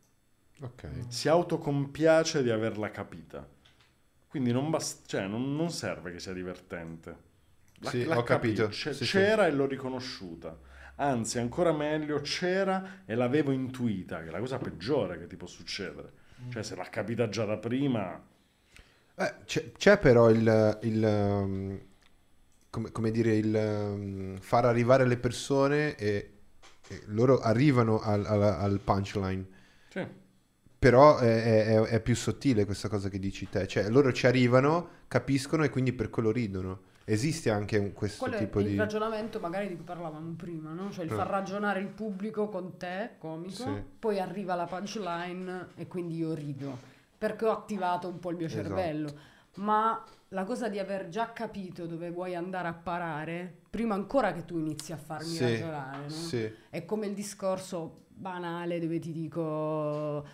Ok. 0.62 0.88
Si 1.08 1.28
autocompiace 1.28 2.42
di 2.42 2.50
averla 2.50 2.90
capita. 2.90 3.46
Quindi 4.28 4.52
non, 4.52 4.70
bast- 4.70 5.06
cioè, 5.06 5.26
non, 5.26 5.54
non 5.56 5.70
serve 5.70 6.12
che 6.12 6.20
sia 6.20 6.32
divertente. 6.32 7.28
Sì, 7.80 8.04
l'ha 8.04 8.18
ho 8.18 8.22
capito. 8.22 8.68
c'è- 8.68 8.92
Sì, 8.92 9.04
sì. 9.04 9.12
c'era 9.12 9.46
e 9.46 9.52
l'ho 9.52 9.66
riconosciuta. 9.66 10.56
Anzi, 11.00 11.40
ancora 11.40 11.72
meglio, 11.72 12.20
c'era 12.20 13.02
e 13.04 13.16
l'avevo 13.16 13.50
intuita, 13.50 14.22
che 14.22 14.28
è 14.28 14.30
la 14.30 14.38
cosa 14.38 14.60
peggiore 14.60 15.18
che 15.18 15.26
ti 15.26 15.34
può 15.36 15.48
succedere. 15.48 16.12
Cioè, 16.48 16.62
se 16.62 16.76
l'ha 16.76 16.88
capita 16.88 17.28
già 17.28 17.44
da 17.44 17.58
prima, 17.58 18.22
Eh, 19.16 19.34
c'è, 19.44 19.72
c'è 19.72 19.98
però 19.98 20.30
il, 20.30 20.78
il, 20.82 21.04
um, 21.04 21.78
come, 22.70 22.90
come 22.92 23.10
dire, 23.10 23.36
il 23.36 23.54
um, 23.54 24.38
far 24.40 24.64
arrivare 24.64 25.06
le 25.06 25.18
persone 25.18 25.94
e, 25.96 26.38
e 26.88 27.02
loro 27.06 27.38
arrivano 27.40 28.00
al, 28.00 28.24
al- 28.24 28.42
al 28.42 28.80
punchline. 28.80 29.46
sì. 29.94 30.06
Però 30.78 31.18
è, 31.18 31.66
è- 31.66 31.80
è 31.82 32.00
più 32.00 32.16
sottile 32.16 32.64
questa 32.64 32.88
cosa 32.88 33.08
che 33.10 33.18
dici 33.18 33.48
te. 33.48 33.66
Cioè, 33.66 33.88
loro 33.90 34.12
ci 34.12 34.26
arrivano, 34.26 34.88
capiscono 35.08 35.62
e 35.64 35.68
quindi 35.68 35.92
per 35.92 36.08
quello 36.10 36.30
ridono. 36.30 36.80
Esiste 37.12 37.50
anche 37.50 37.76
un- 37.76 37.92
questo 37.92 38.22
Quello 38.22 38.36
è 38.36 38.38
tipo 38.44 38.60
il 38.60 38.68
di... 38.68 38.76
ragionamento 38.76 39.40
magari 39.40 39.66
di 39.66 39.74
cui 39.74 39.84
parlavamo 39.84 40.32
prima, 40.36 40.70
no? 40.72 40.92
Cioè 40.92 41.04
il 41.06 41.10
Eh. 41.10 41.14
far 41.16 41.26
ragionare 41.26 41.80
il 41.80 41.88
pubblico 41.88 42.48
con 42.48 42.76
te, 42.76 43.16
comico, 43.18 43.52
Sì. 43.64 43.82
poi 43.98 44.20
arriva 44.20 44.54
la 44.54 44.66
punchline 44.66 45.70
e 45.74 45.88
quindi 45.88 46.16
io 46.18 46.34
rido, 46.34 46.78
perché 47.18 47.46
ho 47.46 47.50
attivato 47.50 48.06
un 48.06 48.20
po' 48.20 48.30
il 48.30 48.36
mio 48.36 48.46
Esatto. 48.46 48.62
cervello. 48.62 49.12
Ma 49.56 50.04
la 50.28 50.44
cosa 50.44 50.68
di 50.68 50.78
aver 50.78 51.08
già 51.08 51.32
capito 51.32 51.86
dove 51.86 52.10
vuoi 52.12 52.36
andare 52.36 52.68
a 52.68 52.74
parare, 52.74 53.52
prima 53.68 53.94
ancora 53.94 54.32
che 54.32 54.44
tu 54.44 54.56
inizi 54.58 54.92
a 54.92 54.96
farmi 54.96 55.24
Sì, 55.26 55.42
ragionare, 55.42 56.02
no? 56.04 56.08
sì. 56.10 56.52
È 56.70 56.84
come 56.84 57.06
il 57.06 57.14
discorso 57.14 58.04
banale 58.06 58.78
dove 58.78 59.00
ti 59.00 59.10
dico 59.10 60.24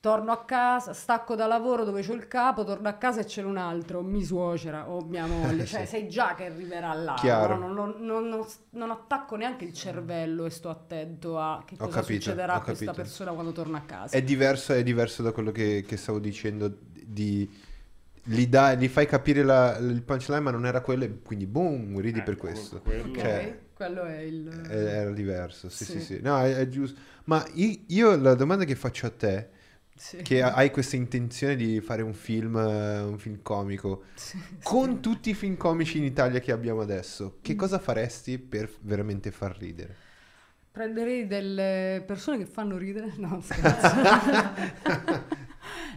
torno 0.00 0.30
a 0.30 0.44
casa, 0.44 0.92
stacco 0.92 1.34
da 1.34 1.46
lavoro 1.46 1.84
dove 1.84 2.02
c'ho 2.02 2.12
il 2.14 2.28
capo, 2.28 2.62
torno 2.64 2.88
a 2.88 2.92
casa 2.92 3.20
e 3.20 3.24
c'è 3.24 3.42
un 3.42 3.56
altro, 3.56 4.00
mi 4.02 4.22
suocera 4.24 4.88
o 4.88 5.04
mia 5.04 5.26
moglie, 5.26 5.64
cioè 5.66 5.80
Sì. 5.84 5.86
sai 5.96 6.08
già 6.08 6.34
che 6.36 6.44
arriverà 6.46 6.92
là, 6.94 7.16
no? 7.20 7.56
non, 7.56 7.72
non- 7.74 7.94
non- 8.28 8.46
non- 8.70 8.90
attacco 8.90 9.34
neanche 9.36 9.64
il 9.64 9.72
cervello 9.72 10.44
e 10.44 10.50
sto 10.50 10.68
attento 10.68 11.38
a 11.38 11.64
che 11.66 11.74
Ho 11.78 11.86
cosa 11.86 12.00
capito, 12.00 12.20
succederà 12.22 12.54
a 12.54 12.60
questa 12.60 12.92
persona 12.92 13.32
quando 13.32 13.50
torna 13.52 13.78
a 13.78 13.82
casa. 13.82 14.16
È 14.16 14.22
diverso, 14.22 14.72
è 14.72 14.82
diverso 14.84 15.22
da 15.22 15.32
quello 15.32 15.50
che, 15.50 15.84
che 15.86 15.96
stavo 15.96 16.18
dicendo 16.20 16.72
di... 17.04 17.66
Gli, 18.22 18.46
dai- 18.46 18.76
gli 18.76 18.88
fai 18.88 19.06
capire 19.06 19.42
la- 19.42 19.78
il 19.78 20.02
punchline 20.02 20.40
ma 20.40 20.50
non 20.50 20.66
era 20.66 20.80
quello 20.82 21.04
e 21.04 21.22
quindi 21.22 21.46
boom, 21.46 21.98
ridi 21.98 22.20
per 22.22 22.34
Ecco, 22.34 22.46
questo. 22.46 22.80
quello- 22.82 23.04
Ok, 23.08 23.18
cioè- 23.18 23.58
quello 23.74 24.02
è 24.04 24.18
il... 24.18 24.48
Eh, 24.70 24.76
Era 24.76 25.10
diverso, 25.12 25.68
sì, 25.70 25.84
sì, 25.84 25.92
Sì. 25.92 26.00
sì. 26.00 26.20
No, 26.22 26.38
è, 26.40 26.54
è 26.56 26.68
giusto. 26.68 27.00
Ma 27.24 27.42
i- 27.54 27.84
io 27.88 28.16
la 28.16 28.34
domanda 28.34 28.64
che 28.64 28.74
faccio 28.74 29.06
a 29.06 29.10
te, 29.10 29.48
sì. 29.98 30.22
che 30.22 30.42
ha- 30.42 30.54
hai 30.54 30.70
questa 30.70 30.96
intenzione 30.96 31.56
di 31.56 31.80
fare 31.80 32.02
un 32.02 32.14
film, 32.14 32.56
eh, 32.56 33.00
un 33.02 33.18
film 33.18 33.40
comico, 33.42 34.04
Sì, 34.14 34.38
con 34.62 34.96
sì. 34.96 35.00
tutti 35.00 35.30
i 35.30 35.34
film 35.34 35.56
comici 35.56 35.98
in 35.98 36.04
Italia 36.04 36.40
che 36.40 36.52
abbiamo 36.52 36.80
adesso, 36.80 37.38
che 37.42 37.54
Mm. 37.54 37.56
cosa 37.56 37.78
faresti 37.78 38.38
per 38.38 38.70
veramente 38.82 39.30
far 39.30 39.56
ridere? 39.58 39.96
Prenderei 40.70 41.26
delle 41.26 42.02
persone 42.06 42.38
che 42.38 42.46
fanno 42.46 42.76
ridere? 42.76 43.12
No, 43.16 43.40
scherzo. 43.42 43.96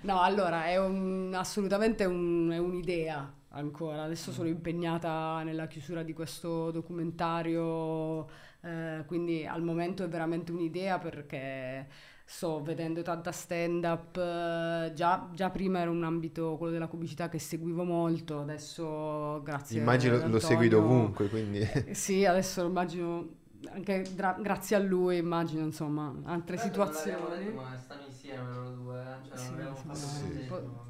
no, 0.03 0.21
allora, 0.21 0.65
è 0.65 0.77
un- 0.77 1.33
assolutamente 1.35 2.05
un- 2.05 2.49
è 2.51 2.57
un'idea 2.57 3.31
ancora. 3.49 4.03
Adesso 4.03 4.31
sono 4.31 4.47
impegnata 4.47 5.43
nella 5.43 5.67
chiusura 5.67 6.03
di 6.03 6.13
questo 6.13 6.71
documentario, 6.71 8.27
eh, 8.61 9.03
quindi 9.05 9.45
al 9.45 9.61
momento 9.61 10.03
è 10.03 10.07
veramente 10.07 10.51
un'idea 10.51 10.97
perché 10.99 11.87
sto 12.31 12.61
vedendo 12.63 13.01
tanta 13.01 13.31
stand-up. 13.31 14.17
eh, 14.17 14.91
già, 14.93 15.29
già 15.33 15.49
prima 15.49 15.79
era 15.79 15.89
un 15.89 16.03
ambito, 16.03 16.55
quello 16.57 16.71
della 16.71 16.87
comicità, 16.87 17.29
che 17.29 17.39
seguivo 17.39 17.83
molto, 17.83 18.39
adesso 18.41 19.41
grazie 19.43 19.81
Immagino 19.81 20.27
lo 20.27 20.39
segui 20.39 20.67
dovunque, 20.69 21.27
quindi... 21.29 21.59
eh, 21.59 21.93
Sì, 21.93 22.25
adesso 22.25 22.65
immagino 22.65 23.39
anche 23.73 24.01
gra- 24.15 24.37
grazie 24.41 24.75
a 24.75 24.79
lui 24.79 25.17
immagino 25.17 25.63
insomma 25.63 26.11
altre 26.23 26.55
non 26.55 26.65
situazioni. 26.65 27.43
detto, 27.43 27.61
ma 27.61 27.77
stanno 27.77 28.01
insieme 28.07 28.49
loro 28.49 28.69
due, 28.71 28.99
eh? 29.01 29.27
cioè 29.27 29.37
Sì, 29.37 29.49
non 29.51 29.59
abbiamo 29.59 29.75
fatto 29.75 29.97
sì. 29.97 30.25
Po-. 30.47 30.89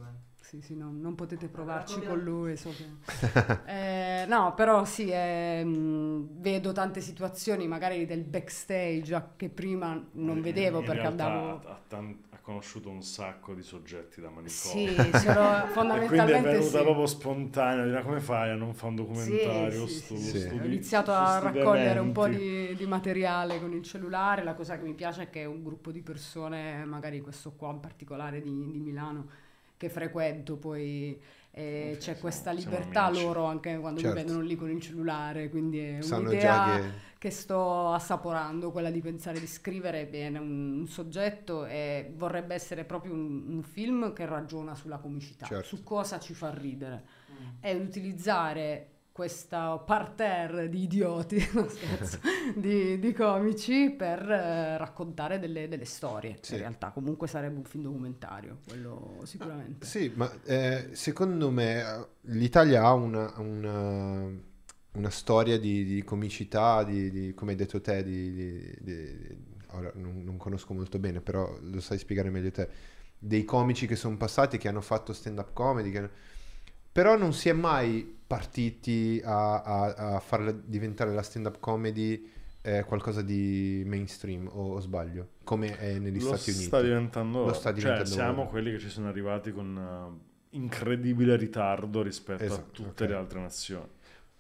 Sì, 0.52 0.60
sì, 0.60 0.76
no, 0.76 0.92
non 0.92 1.16
potete 1.16 1.48
provarci 1.48 2.02
con 2.04 2.20
lui, 2.20 2.58
so 2.58 2.72
che... 2.76 2.84
Eh, 3.64 4.26
no, 4.28 4.54
però 4.54 4.84
sì, 4.84 5.10
eh, 5.10 5.64
vedo 5.66 6.74
tante 6.74 7.00
situazioni 7.00 7.70
magari 7.70 8.06
del 8.06 8.24
backstage 8.24 9.16
a- 9.16 9.30
che 9.38 9.48
prima 9.48 9.94
non 10.14 10.36
In- 10.38 10.42
vedevo 10.42 10.80
in 10.80 10.86
perché 10.86 11.08
andavo... 11.08 11.62
Ha, 11.66 11.72
ha 11.72 11.82
tan- 11.88 12.18
ha 12.32 12.38
conosciuto 12.42 12.90
un 12.90 13.02
sacco 13.02 13.54
di 13.54 13.62
soggetti 13.62 14.20
da 14.20 14.30
manicomio. 14.30 14.92
Sì, 14.92 15.12
sono 15.20 15.68
E 15.94 16.06
quindi 16.06 16.32
è 16.32 16.42
fondamentalmente 16.42 16.50
venuta 16.50 16.78
sì. 16.80 16.84
proprio 16.84 17.06
spontanea, 17.06 17.86
dire 17.86 18.04
come 18.04 18.20
fai 18.20 18.50
a 18.50 18.56
non 18.56 18.74
fare 18.74 18.88
un 18.90 18.96
documentario? 18.96 19.88
Sì, 19.88 19.94
stu- 20.00 20.18
sì, 20.18 20.30
sì. 20.32 20.40
studi- 20.40 20.60
Ho 20.60 20.66
iniziato 20.66 21.12
a 21.14 21.40
raccogliere 21.40 22.00
un 22.00 22.12
po' 22.12 22.28
di, 22.28 22.76
di 22.76 22.86
materiale 22.88 23.60
con 23.62 23.72
il 23.74 23.84
cellulare. 23.84 24.44
La 24.44 24.54
cosa 24.54 24.78
che 24.78 24.84
mi 24.84 24.94
piace 24.96 25.24
è 25.24 25.30
che 25.30 25.44
è 25.44 25.46
un 25.46 25.64
gruppo 25.64 25.92
di 25.92 26.02
persone, 26.02 26.84
magari 26.86 27.22
questo 27.22 27.54
qua 27.54 27.72
in 27.72 27.80
particolare 27.80 28.42
di, 28.42 28.72
di 28.72 28.80
Milano, 28.80 29.28
che 29.82 29.90
frequento, 29.90 30.58
poi 30.58 31.20
e 31.54 31.98
c'è 32.00 32.18
questa 32.18 32.52
libertà 32.52 33.10
loro 33.10 33.44
anche 33.44 33.78
quando 33.80 34.00
Certo. 34.00 34.16
mi 34.16 34.22
vedono 34.24 34.40
lì 34.46 34.56
con 34.56 34.70
il 34.70 34.80
cellulare, 34.80 35.50
quindi 35.50 35.80
è 35.80 36.02
Sanno 36.02 36.30
un'idea 36.30 36.80
che... 36.80 36.90
che... 37.18 37.30
sto 37.32 37.92
assaporando, 37.92 38.72
quella 38.72 38.90
di 38.92 39.02
pensare 39.02 39.38
di 39.40 39.48
scrivere 39.48 40.06
bene 40.06 40.38
un, 40.40 40.80
un 40.80 40.88
soggetto 40.88 41.66
e 41.66 42.14
vorrebbe 42.16 42.54
essere 42.54 42.86
proprio 42.86 43.12
un, 43.14 43.44
un 43.50 43.64
film 43.64 44.14
che 44.14 44.26
ragiona 44.26 44.76
sulla 44.76 44.98
comicità, 45.00 45.46
Certo. 45.48 45.66
su 45.76 45.84
cosa 45.84 46.20
ci 46.20 46.34
fa 46.34 46.54
ridere 46.54 47.20
Mm. 47.32 47.48
e 47.62 47.74
utilizzare 47.76 48.88
questa 49.22 49.78
parterre 49.78 50.68
di 50.68 50.82
idioti, 50.82 51.48
no, 51.54 51.70
scherzo, 51.70 52.18
di, 52.58 52.98
di 52.98 53.14
comici 53.14 53.92
per 53.92 54.20
eh, 54.28 54.78
raccontare 54.80 55.38
delle, 55.38 55.68
delle 55.68 55.86
storie. 55.86 56.40
Sì. 56.42 56.54
In 56.54 56.62
realtà, 56.62 56.90
comunque 56.90 57.28
sarebbe 57.28 57.58
un 57.58 57.64
film 57.64 57.84
documentario, 57.84 58.58
quello 58.68 59.20
sicuramente. 59.26 59.86
Sì, 59.86 60.12
ma 60.16 60.28
eh, 60.46 60.90
secondo 60.94 61.52
me 61.52 62.08
l'Italia 62.22 62.84
ha 62.84 62.94
una, 62.94 63.32
una, 63.38 64.28
una 64.94 65.10
storia 65.12 65.60
di, 65.60 65.86
di 65.86 66.04
comicità, 66.04 66.84
di, 66.84 67.12
di- 67.12 67.34
come 67.36 67.52
hai 67.52 67.58
detto 67.58 67.80
te, 67.80 68.04
ora 69.68 69.92
non, 69.98 70.24
non 70.24 70.38
conosco 70.38 70.74
molto 70.74 70.98
bene, 70.98 71.22
però 71.22 71.60
lo 71.62 71.80
sai 71.80 72.00
spiegare 72.00 72.32
meglio 72.32 72.50
te, 72.50 72.68
dei 73.20 73.46
comici 73.46 73.86
che 73.86 73.96
sono 73.96 74.18
passati, 74.18 74.58
che 74.58 74.68
hanno 74.68 74.82
fatto 74.82 75.14
stand-up 75.14 75.54
comedy, 75.54 75.92
che 75.92 76.10
però 76.92 77.16
non 77.16 77.34
si 77.34 77.50
è 77.50 77.54
mai 77.54 78.20
partiti 78.32 79.22
a, 79.26 79.62
a, 79.62 80.16
a 80.16 80.20
farla 80.22 80.52
diventare 80.54 81.14
la 81.14 81.22
stand-up 81.22 81.60
comedy 81.60 82.32
eh, 82.62 82.86
qualcosa 82.86 83.22
di 83.22 83.84
mainstream, 83.86 84.48
o, 84.48 84.76
o 84.76 84.80
sbaglio, 84.80 85.32
come 85.44 85.78
è 85.78 86.00
negli 86.00 86.22
Lo 86.22 86.28
Stati 86.38 86.52
Uniti. 86.52 86.66
sta 86.66 86.80
diventando 86.82 87.46
Lo 87.46 87.52
sta 87.52 87.72
Cioè, 87.72 87.74
diventando 87.74 88.10
siamo 88.10 88.42
ora. 88.44 88.50
quelli 88.50 88.72
che 88.72 88.80
ci 88.80 88.88
sono 88.88 89.10
arrivati 89.10 89.52
con 89.52 89.78
eh, 89.78 90.56
incredibile 90.56 91.36
ritardo 91.36 92.02
rispetto 92.02 92.42
a 92.44 92.46
Esatto, 92.46 92.72
tutte 92.72 93.04
ok. 93.04 93.10
le 93.10 93.16
altre 93.18 93.40
nazioni. 93.42 93.90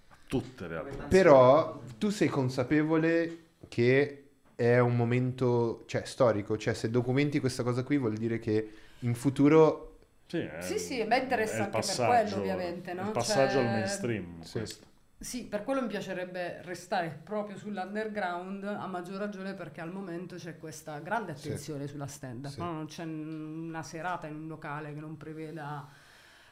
A 0.08 0.16
tutte 0.26 0.68
le 0.70 0.76
altre. 0.78 1.08
Però 1.10 1.82
tu 1.98 2.10
sei 2.12 2.30
consapevole 2.30 3.38
che 3.68 4.24
è 4.56 4.80
un 4.80 4.96
momento, 4.96 5.84
cioè, 5.88 6.04
storico, 6.06 6.58
cioè 6.58 6.74
se 6.74 6.89
documenti 6.89 7.42
questa 7.42 7.64
cosa 7.64 7.84
qui 7.84 7.98
vuol 7.98 8.14
dire 8.16 8.39
che 8.39 8.70
in 9.00 9.16
futuro 9.16 9.91
Sì, 10.32 10.38
è, 10.39 10.61
Sì, 10.61 10.79
sì, 10.79 11.01
a 11.01 11.05
me 11.05 11.17
interessa 11.17 11.55
è 11.55 11.57
il 11.57 11.63
anche 11.75 11.82
per 11.86 12.07
quello, 12.07 12.36
ovviamente, 12.38 12.93
no? 12.93 13.01
Il 13.07 13.11
passaggio 13.11 13.55
Cioè- 13.55 13.65
al 13.65 13.71
mainstream. 13.73 14.41
Sì. 14.43 14.51
questo. 14.59 14.86
Sì, 15.19 15.43
per 15.43 15.63
quello 15.65 15.82
mi 15.82 15.88
piacerebbe 15.88 16.61
restare 16.61 17.19
proprio 17.21 17.57
sull'underground, 17.57 18.63
a 18.63 18.88
maggior 18.88 19.17
ragione 19.19 19.53
perché 19.55 19.82
al 19.82 19.91
momento 19.91 20.38
c'è 20.38 20.57
questa 20.57 20.99
grande 20.99 21.36
Sì. 21.36 21.47
attenzione 21.49 21.86
sulla 21.86 22.07
stand-up, 22.07 22.49
Sì. 22.53 22.59
no? 22.61 22.71
non 22.71 22.86
c'è 22.86 23.03
una 23.03 23.84
serata 23.84 24.27
in 24.27 24.36
un 24.36 24.47
locale 24.47 24.93
che 24.93 25.01
non 25.01 25.17
preveda 25.17 25.86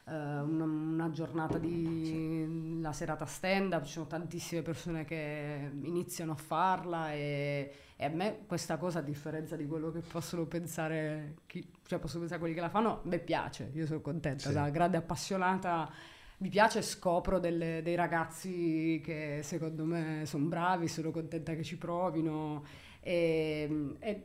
eh, 0.06 0.12
una, 0.12 0.64
una 0.64 1.10
giornata 1.10 1.56
di 1.58 2.78
la 2.82 2.92
serata 2.92 3.24
stand-up, 3.24 3.84
ci 3.84 3.92
sono 3.92 4.06
tantissime 4.06 4.60
persone 4.62 5.04
che 5.06 5.70
iniziano 5.82 6.32
a 6.32 6.36
farla 6.36 7.12
e, 7.12 7.72
e 8.02 8.06
a 8.06 8.08
me 8.08 8.38
questa 8.46 8.78
cosa, 8.78 9.00
a 9.00 9.02
differenza 9.02 9.56
di 9.56 9.66
quello 9.66 9.90
che 9.92 10.00
possono 10.00 10.46
pensare, 10.46 11.36
chi, 11.46 11.70
cioè 11.86 11.98
possono 11.98 12.20
pensare 12.20 12.40
quelli 12.40 12.54
che 12.54 12.62
la 12.62 12.70
fanno, 12.70 12.92
a 12.92 13.00
me 13.04 13.18
piace, 13.18 13.70
io 13.74 13.84
sono 13.84 14.00
contenta, 14.00 14.48
Sì. 14.48 14.54
da 14.54 14.70
grande 14.70 14.96
appassionata 14.96 15.90
mi 16.38 16.48
piace 16.48 16.80
scopro 16.80 17.38
delle- 17.38 17.82
dei 17.82 17.94
ragazzi 17.96 19.02
che 19.04 19.40
secondo 19.42 19.84
me 19.84 20.22
sono 20.24 20.46
bravi, 20.46 20.88
sono 20.88 21.10
contenta 21.10 21.54
che 21.54 21.62
ci 21.62 21.76
provino 21.76 22.64
e, 23.00 23.94
e- 23.98 24.24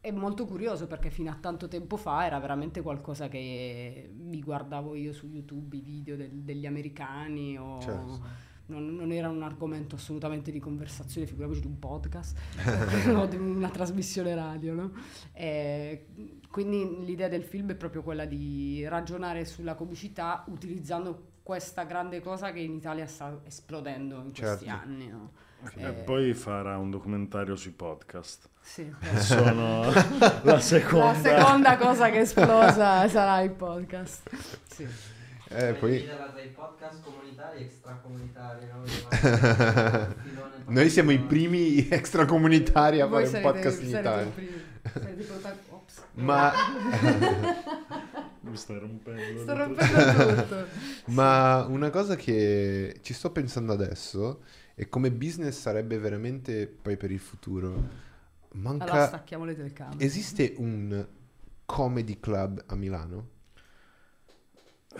è 0.00 0.10
molto 0.10 0.46
curioso 0.46 0.86
perché 0.86 1.10
fino 1.10 1.30
a 1.30 1.34
tanto 1.34 1.68
tempo 1.68 1.96
fa 1.98 2.24
era 2.24 2.38
veramente 2.38 2.80
qualcosa 2.80 3.28
che 3.28 4.10
mi 4.14 4.40
guardavo 4.40 4.94
io 4.94 5.12
su 5.12 5.26
YouTube, 5.26 5.76
i 5.76 5.80
video 5.82 6.16
del- 6.16 6.30
degli 6.30 6.64
americani 6.64 7.58
o... 7.58 7.80
Certo. 7.80 8.52
Non, 8.66 8.94
non 8.94 9.12
era 9.12 9.28
un 9.28 9.42
argomento 9.42 9.96
assolutamente 9.96 10.50
di 10.50 10.58
conversazione, 10.58 11.26
figuriamoci 11.26 11.60
di 11.60 11.66
un 11.66 11.78
podcast 11.78 12.38
o 13.14 13.26
di 13.26 13.36
una 13.36 13.68
trasmissione 13.68 14.34
radio, 14.34 14.72
no? 14.72 14.92
E 15.34 16.06
quindi 16.50 17.04
l'idea 17.04 17.28
del 17.28 17.42
film 17.44 17.70
è 17.72 17.74
proprio 17.74 18.02
quella 18.02 18.24
di 18.24 18.86
ragionare 18.88 19.44
sulla 19.44 19.74
comicità 19.74 20.44
utilizzando 20.48 21.32
questa 21.42 21.82
grande 21.84 22.20
cosa 22.22 22.52
che 22.52 22.60
in 22.60 22.72
Italia 22.72 23.06
sta 23.06 23.38
esplodendo 23.44 24.16
in 24.16 24.32
questi 24.34 24.64
Certo. 24.64 24.70
anni. 24.70 25.08
no? 25.08 25.32
E 25.76 25.82
Eh, 25.86 25.92
poi 25.92 26.32
farà 26.32 26.78
un 26.78 26.88
documentario 26.90 27.56
sui 27.56 27.70
podcast. 27.72 28.48
sì. 28.62 28.90
Sono 29.16 29.82
la 30.42 30.58
seconda. 30.58 31.06
La 31.06 31.14
seconda 31.14 31.76
cosa 31.76 32.08
che 32.10 32.20
esplosa 32.20 33.06
sarà 33.08 33.40
il 33.42 33.50
podcast. 33.50 34.30
Sì. 34.66 34.86
Eh, 35.48 35.74
poi... 35.74 35.92
Dividerla 35.92 36.30
tra 36.30 36.42
i 36.42 36.48
podcast 36.48 37.02
comunitari 37.02 37.58
e 37.58 37.62
extracomunitari, 37.64 38.66
no? 38.66 38.82
Noi 40.72 40.90
siamo 40.90 41.10
i 41.10 41.18
primi 41.18 41.88
extracomunitari 41.88 43.00
a 43.00 43.06
Voi 43.06 43.26
fare 43.26 43.36
un 43.36 43.52
podcast 43.52 43.82
in 43.82 43.88
Italia. 43.88 44.32
Ma, 46.14 46.52
Mi 48.40 48.56
stai 48.56 48.78
rompendo. 48.78 49.42
Sto 49.42 49.56
rompendo 49.56 50.34
tutto. 50.34 50.66
ma 51.12 51.64
una 51.68 51.90
cosa 51.90 52.14
che 52.14 52.98
ci 53.00 53.14
sto 53.14 53.30
pensando 53.30 53.72
adesso 53.72 54.42
e 54.74 54.88
come 54.88 55.10
business 55.10 55.58
sarebbe 55.58 55.98
veramente 55.98 56.66
poi 56.66 56.96
per 56.96 57.10
il 57.10 57.20
futuro. 57.20 58.02
Manca... 58.52 58.84
Allora 58.84 59.06
stacchiamo 59.06 59.44
le 59.44 59.56
telecamere. 59.56 60.04
Esiste 60.04 60.54
un 60.58 61.06
comedy 61.64 62.20
club 62.20 62.62
a 62.66 62.74
Milano? 62.74 63.32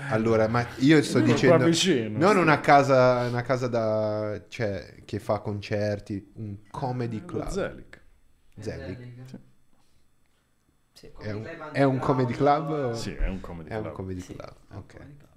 Allora, 0.08 0.48
ma 0.48 0.66
io 0.78 1.02
sto 1.02 1.18
Uno 1.18 1.26
qua 1.26 1.32
dicendo... 1.34 1.64
vicino. 1.66 2.18
Non 2.18 2.36
una 2.36 2.60
casa, 2.60 3.26
una 3.28 3.42
casa 3.42 3.68
da, 3.68 4.44
cioè, 4.48 5.02
che 5.04 5.18
fa 5.20 5.38
concerti, 5.40 6.32
un 6.36 6.56
comedy 6.70 7.24
club. 7.24 7.48
Zelig. 7.48 8.00
Zelig. 8.60 8.98
Sì. 10.92 11.10
È 11.18 11.30
un, 11.32 11.44
è 11.72 11.82
un 11.82 11.98
comedy 11.98 12.32
club? 12.32 12.70
o- 12.70 12.94
Sì, 12.94 13.14
è 13.14 13.28
un 13.28 13.40
comedy 13.40 13.68
È 13.68 13.76
un 13.76 13.82
club. 13.82 13.94
comedy 13.94 14.20
Sì, 14.20 14.34
club, 14.34 14.54
è 14.68 14.74
un 14.74 14.78
ok. 14.78 14.92
comedy 14.96 15.16
club. 15.16 15.32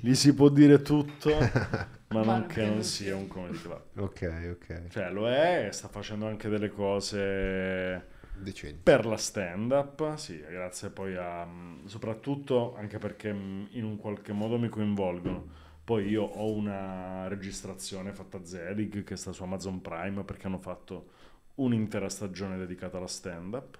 Lì 0.00 0.14
si 0.14 0.34
può 0.34 0.48
dire 0.48 0.82
tutto, 0.82 1.30
ma 2.08 2.22
non 2.22 2.46
che 2.46 2.62
non 2.62 2.82
sia. 2.82 3.16
un 3.16 3.26
comedy 3.28 3.58
club. 3.60 3.82
Ok, 3.96 4.48
ok. 4.52 4.86
Cioè, 4.88 5.10
lo 5.10 5.28
è, 5.28 5.68
sta 5.72 5.88
facendo 5.88 6.26
anche 6.26 6.48
delle 6.48 6.68
cose 6.70 8.06
Decente. 8.36 8.82
per 8.82 9.04
la 9.06 9.16
stand-up, 9.16 10.14
sì, 10.14 10.38
grazie 10.40 10.90
poi 10.90 11.16
a... 11.16 11.46
soprattutto 11.86 12.74
anche 12.76 12.98
perché 12.98 13.32
mh, 13.32 13.68
in 13.72 13.84
un 13.84 13.96
qualche 13.96 14.32
modo 14.32 14.58
mi 14.58 14.68
coinvolgono. 14.68 15.64
Poi 15.84 16.08
io 16.08 16.22
ho 16.24 16.52
una 16.52 17.28
registrazione 17.28 18.12
fatta 18.12 18.38
a 18.38 18.44
Zelig 18.44 19.04
che 19.04 19.16
sta 19.16 19.32
su 19.32 19.42
Amazon 19.42 19.80
Prime 19.80 20.24
perché 20.24 20.46
hanno 20.46 20.58
fatto 20.58 21.10
un'intera 21.56 22.08
stagione 22.08 22.56
dedicata 22.58 22.96
alla 22.98 23.06
stand-up 23.06 23.78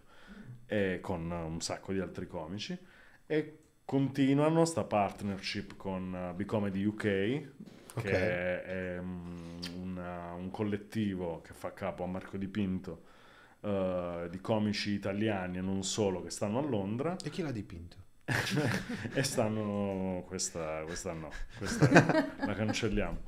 e 0.66 0.98
con 1.00 1.30
un 1.30 1.61
sacco 1.61 1.92
di 1.92 2.00
altri 2.00 2.26
comici 2.26 2.76
e 3.26 3.59
continuano 3.84 4.64
sta 4.64 4.84
partnership 4.84 5.76
con 5.76 6.30
uh, 6.32 6.34
Becomedy 6.34 6.84
UK 6.84 7.02
che 7.02 7.50
Ok. 7.96 8.12
è 8.62 8.98
mm, 9.00 9.59
una- 9.80 10.32
un 10.34 10.50
collettivo 10.50 11.40
che 11.42 11.52
fa 11.54 11.72
capo 11.72 12.04
a 12.04 12.07
Marco 12.07 12.36
Di 12.36 12.48
Pinto 12.48 13.02
eh, 13.66 14.28
di 14.30 14.40
comici 14.40 14.90
italiani 14.92 15.58
e 15.58 15.60
non 15.60 15.82
solo 15.82 16.22
che 16.22 16.30
stanno 16.30 16.58
a 16.58 16.62
Londra 16.62 17.16
E 17.24 17.30
chi 17.30 17.42
l'ha 17.42 17.50
dipinto? 17.52 17.96
e 19.14 19.22
stanno 19.22 20.24
questa, 20.26 20.82
questa 20.84 21.12
no 21.12 21.30
questa 21.58 21.88
la 22.44 22.54
cancelliamo 22.54 23.18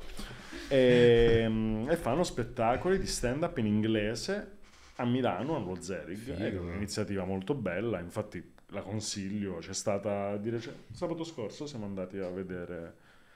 e, 0.69 1.87
e 1.89 1.97
fanno 1.97 2.25
spettacoli 2.25 2.99
di 2.99 3.07
stand 3.07 3.43
up 3.45 3.59
in 3.59 3.67
inglese 3.67 4.57
a 4.97 5.05
Milano 5.05 5.55
allo 5.57 5.81
Zelig 5.81 6.19
Figo. 6.19 6.37
è 6.43 6.59
un'iniziativa 6.59 7.25
molto 7.25 7.55
bella 7.55 8.01
infatti 8.01 8.55
la 8.71 8.83
consiglio 8.83 9.59
c'è 9.59 9.73
stata 9.73 10.37
di 10.37 10.51
recente 10.51 10.93
sabato 10.95 11.23
scorso 11.25 11.67
siamo 11.67 11.85
andati 11.87 12.19
a 12.19 12.29
vedere 12.29 12.95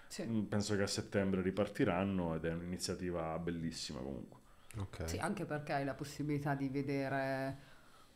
Sì. 0.08 0.24
mm, 0.24 0.42
penso 0.46 0.74
che 0.76 0.82
a 0.82 0.86
settembre 0.88 1.42
ripartiranno 1.42 2.34
ed 2.34 2.44
è 2.44 2.52
un'iniziativa 2.52 3.38
bellissima 3.38 4.00
comunque 4.00 4.40
Ok. 4.78 5.08
Sì, 5.08 5.18
anche 5.18 5.44
perché 5.44 5.72
hai 5.74 5.84
la 5.84 5.94
possibilità 5.94 6.54
di 6.54 6.68
vedere 6.68 7.70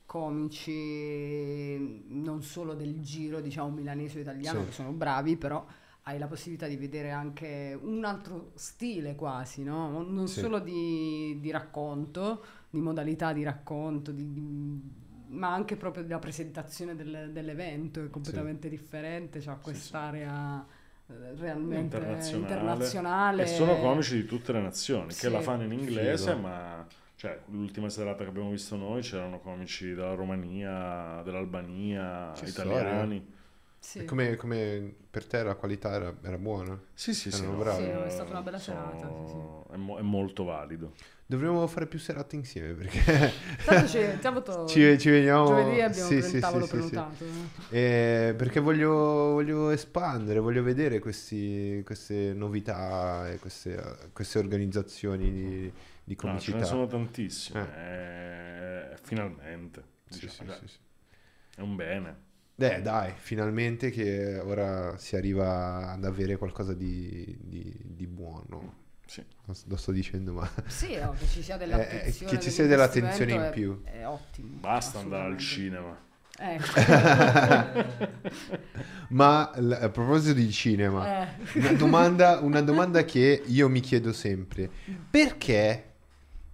comici 0.07 2.05
non 2.09 2.43
solo 2.43 2.75
del 2.75 3.01
giro, 3.01 3.41
diciamo, 3.41 3.71
milanese 3.71 4.19
o 4.19 4.21
italiano, 4.23 4.61
Sì. 4.61 4.67
che 4.67 4.73
sono 4.73 4.93
bravi, 4.93 5.37
però 5.37 5.65
hai 6.03 6.19
la 6.19 6.29
possibilità 6.29 6.67
di 6.69 6.77
vedere 6.77 7.11
anche 7.11 7.77
un 7.81 8.05
altro 8.05 8.53
stile 8.55 9.17
quasi, 9.17 9.65
no? 9.65 10.03
Non 10.03 10.29
Sì. 10.29 10.41
solo 10.41 10.61
di, 10.61 11.37
di 11.41 11.51
racconto, 11.51 12.45
di 12.71 12.81
modalità 12.81 13.33
di 13.33 13.43
racconto, 13.43 14.13
di- 14.13 14.33
di- 14.33 15.05
ma 15.29 15.53
anche 15.53 15.77
proprio 15.77 16.05
della 16.05 16.21
presentazione 16.21 16.95
del- 16.95 17.31
dell'evento, 17.33 18.03
è 18.05 18.09
completamente 18.09 18.69
differente, 18.69 19.41
c'ha 19.41 19.57
quest'area 19.57 20.65
realmente 21.07 21.97
internazionale. 21.97 22.53
internazionale. 22.55 23.43
E 23.43 23.47
sono 23.47 23.79
comici 23.79 24.15
di 24.17 24.25
tutte 24.27 24.53
le 24.53 24.61
nazioni 24.61 25.13
Sì. 25.13 25.21
che 25.21 25.29
la 25.29 25.41
fanno 25.41 25.65
in 25.65 25.73
inglese, 25.73 26.31
Figo. 26.35 26.41
ma 26.47 26.87
cioè, 27.17 27.41
l'ultima 27.47 27.89
serata 27.89 28.25
che 28.25 28.29
abbiamo 28.31 28.51
visto 28.51 28.77
noi 28.77 29.03
c'erano 29.03 29.39
comici 29.41 29.95
dalla 29.95 30.15
Romania, 30.15 31.23
dell'Albania, 31.25 32.33
Che 32.35 32.47
italiani. 32.49 33.35
Sì. 33.79 34.05
Come, 34.05 34.35
come 34.37 34.93
per 35.09 35.27
te 35.27 35.43
la 35.45 35.55
qualità 35.55 35.93
era, 35.93 36.13
era 36.23 36.39
buona? 36.39 36.79
Sì, 36.93 37.15
sì, 37.15 37.31
sì. 37.31 37.41
Erano 37.43 37.57
no, 37.57 37.63
bravi. 37.63 37.83
Sì, 37.85 37.89
è 37.91 38.09
stata 38.11 38.31
una 38.31 38.43
bella 38.43 38.59
sono- 38.59 38.91
serata, 38.99 39.27
sì, 39.69 39.73
È, 39.75 39.77
mo- 39.77 39.99
è 39.99 40.03
molto 40.03 40.45
valido. 40.45 40.93
Dovremmo 41.29 41.66
fare 41.66 41.87
più 41.89 41.99
serate 41.99 42.37
insieme 42.37 42.72
perché 42.74 43.33
Tanto 43.64 43.89
ci, 43.89 43.99
sabato, 44.20 44.68
ci, 44.68 44.99
ci 44.99 45.11
veniamo... 45.11 45.47
giovedì 45.49 45.81
abbiamo 45.81 46.09
Sì, 46.09 46.14
il 46.16 46.22
sì, 46.22 46.39
tavolo 46.39 46.64
sì, 46.64 46.81
sì, 46.81 46.83
sì. 46.89 46.91
prenotato. 46.91 47.24
Eh, 47.70 48.35
perché 48.37 48.61
voglio, 48.61 48.91
voglio 49.33 49.70
espandere, 49.70 50.39
voglio 50.39 50.62
vedere 50.62 51.01
questi- 51.01 51.83
queste 51.85 52.33
novità 52.33 53.29
e 53.29 53.39
queste, 53.41 54.11
queste 54.12 54.39
organizzazioni 54.39 55.33
di, 55.33 55.72
di 56.05 56.16
No, 56.22 56.39
ce 56.39 56.53
comicità. 56.53 56.59
ne 56.59 56.64
sono 56.64 56.87
tantissime. 56.87 57.74
eh, 58.93 58.97
finalmente. 59.03 59.83
Sì, 60.09 60.27
diciamo, 60.27 60.51
sì, 60.53 60.59
sì, 60.61 60.68
sì. 60.68 60.79
È 61.57 61.61
un 61.61 61.74
bene. 61.77 62.24
Eh, 62.59 62.81
dai, 62.81 63.12
finalmente 63.16 63.91
che 63.91 64.39
ora 64.39 64.97
si 64.99 65.14
arriva 65.16 65.91
ad 65.93 66.05
avere 66.05 66.37
qualcosa 66.37 66.72
di, 66.74 67.37
di- 67.41 67.79
di 67.85 68.07
buono. 68.07 68.85
Sì. 69.07 69.25
Non 69.45 69.57
Lo 69.67 69.77
sto 69.77 69.93
dicendo, 69.93 70.33
ma 70.33 70.51
Sì, 70.67 70.97
no, 70.97 71.13
che 71.19 71.27
ci 71.27 71.43
sia 71.43 71.57
dell'attenzione. 71.57 72.33
Eh, 72.33 72.35
che 72.37 72.43
ci 72.43 72.51
sia 72.51 72.67
dell'attenzione 72.67 73.33
in 73.33 73.39
dell'investimento 73.39 73.83
più. 73.83 73.91
È, 73.91 74.01
è 74.01 74.09
ottimo. 74.09 74.49
Basta 74.59 74.99
andare 74.99 75.33
al 75.33 75.39
cinema. 75.39 76.05
Eh, 76.39 76.59
Ma 79.09 79.51
a 79.51 79.89
proposito 79.89 80.35
di 80.35 80.51
cinema, 80.51 81.23
eh. 81.23 81.29
una 81.55 81.73
domanda, 81.73 82.41
una 82.41 82.61
domanda 82.61 83.05
che 83.05 83.43
io 83.47 83.69
mi 83.69 83.81
chiedo 83.81 84.13
sempre: 84.13 84.69
perché 85.11 85.85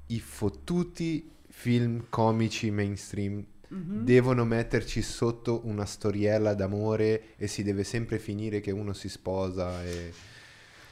i 0.07 0.21
fottuti 0.21 1.31
film 1.49 2.07
comici 2.09 2.71
mainstream 2.71 3.45
Mhm. 3.73 4.05
devono 4.05 4.45
metterci 4.45 5.01
sotto 5.01 5.63
una 5.65 5.87
storiella 5.87 6.53
d'amore 6.53 7.37
e 7.39 7.47
si 7.47 7.63
deve 7.63 7.85
sempre 7.85 8.19
finire 8.19 8.61
che 8.61 8.71
uno 8.71 8.93
si 8.93 9.09
sposa 9.09 9.83
e, 9.83 10.13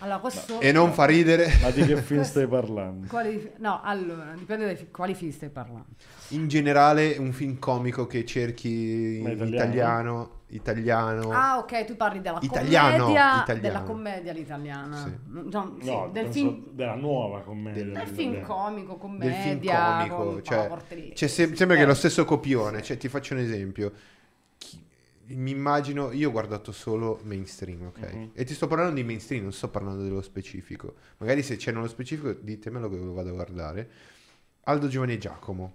Allora, 0.03 0.19
questo... 0.19 0.61
e 0.61 0.73
non 0.73 0.93
fa 0.93 1.05
ridere? 1.05 1.47
Ma 1.63 1.71
di 1.71 1.85
che 1.85 1.97
film 1.99 2.23
stai 2.23 2.47
parlando? 2.47 3.07
Quali... 3.07 3.53
No, 3.59 3.81
allora, 3.83 4.33
dipende 4.37 4.67
da 4.75 4.81
quali 4.91 5.15
film 5.15 5.31
stai 5.31 5.51
parlando. 5.51 5.89
In 6.29 6.49
generale, 6.49 7.17
un 7.19 7.33
film 7.33 7.59
comico 7.59 8.07
che 8.07 8.25
cerchi 8.25 9.19
in 9.19 9.27
italiano? 9.29 9.51
italiano, 9.53 10.31
italiano. 10.49 11.31
Ah, 11.33 11.59
ok, 11.59 11.85
tu 11.85 11.97
parli 11.97 12.21
della 12.21 12.39
Italiano, 12.41 13.05
commedia, 13.05 13.43
italiano. 13.43 13.61
della 13.61 13.83
commedia 13.83 14.31
all'italiana. 14.33 14.97
Sì. 14.97 15.19
No, 15.27 15.77
sì, 15.81 15.91
No, 15.91 16.09
del 16.13 16.27
film, 16.29 16.65
della 16.71 16.95
nuova 16.95 17.41
commedia. 17.41 17.83
Del- 17.83 17.93
del 17.93 18.05
del- 18.05 18.15
film 18.15 18.33
del- 18.33 18.43
comico, 18.43 18.91
del 18.93 18.99
commedia, 18.99 19.39
film 19.43 19.61
comico, 19.69 20.17
con 20.17 20.41
cioè, 20.43 20.71
Cioè, 21.15 21.29
se- 21.29 21.55
sembra 21.57 21.77
che 21.77 21.83
è 21.83 21.85
Eh, 21.85 21.89
lo 21.89 21.95
stesso 21.95 22.25
copione. 22.25 22.81
Cioè, 22.83 22.97
ti 22.97 23.09
faccio 23.09 23.35
un 23.35 23.41
esempio. 23.41 23.93
Mi 25.37 25.51
immagino, 25.51 26.13
io 26.13 26.29
ho 26.29 26.33
guardato 26.33 26.73
solo 26.73 27.21
mainstream, 27.25 27.87
ok? 27.87 28.13
Mhm. 28.13 28.31
E 28.35 28.45
ti 28.45 28.55
sto 28.55 28.67
parlando 28.67 28.95
di 28.95 29.05
mainstream, 29.05 29.43
non 29.43 29.53
sto 29.53 29.69
parlando 29.69 30.03
dello 30.03 30.23
specifico. 30.23 30.95
Magari 31.19 31.43
se 31.43 31.57
c'è 31.57 31.73
nello 31.73 31.89
specifico, 31.89 32.33
ditemelo 32.33 32.89
che 32.89 32.97
lo 32.97 33.13
vado 33.13 33.29
a 33.31 33.33
guardare. 33.33 33.91
Aldo 34.65 34.89
Giovanni 34.89 35.15
e 35.15 35.19
Giacomo. 35.19 35.73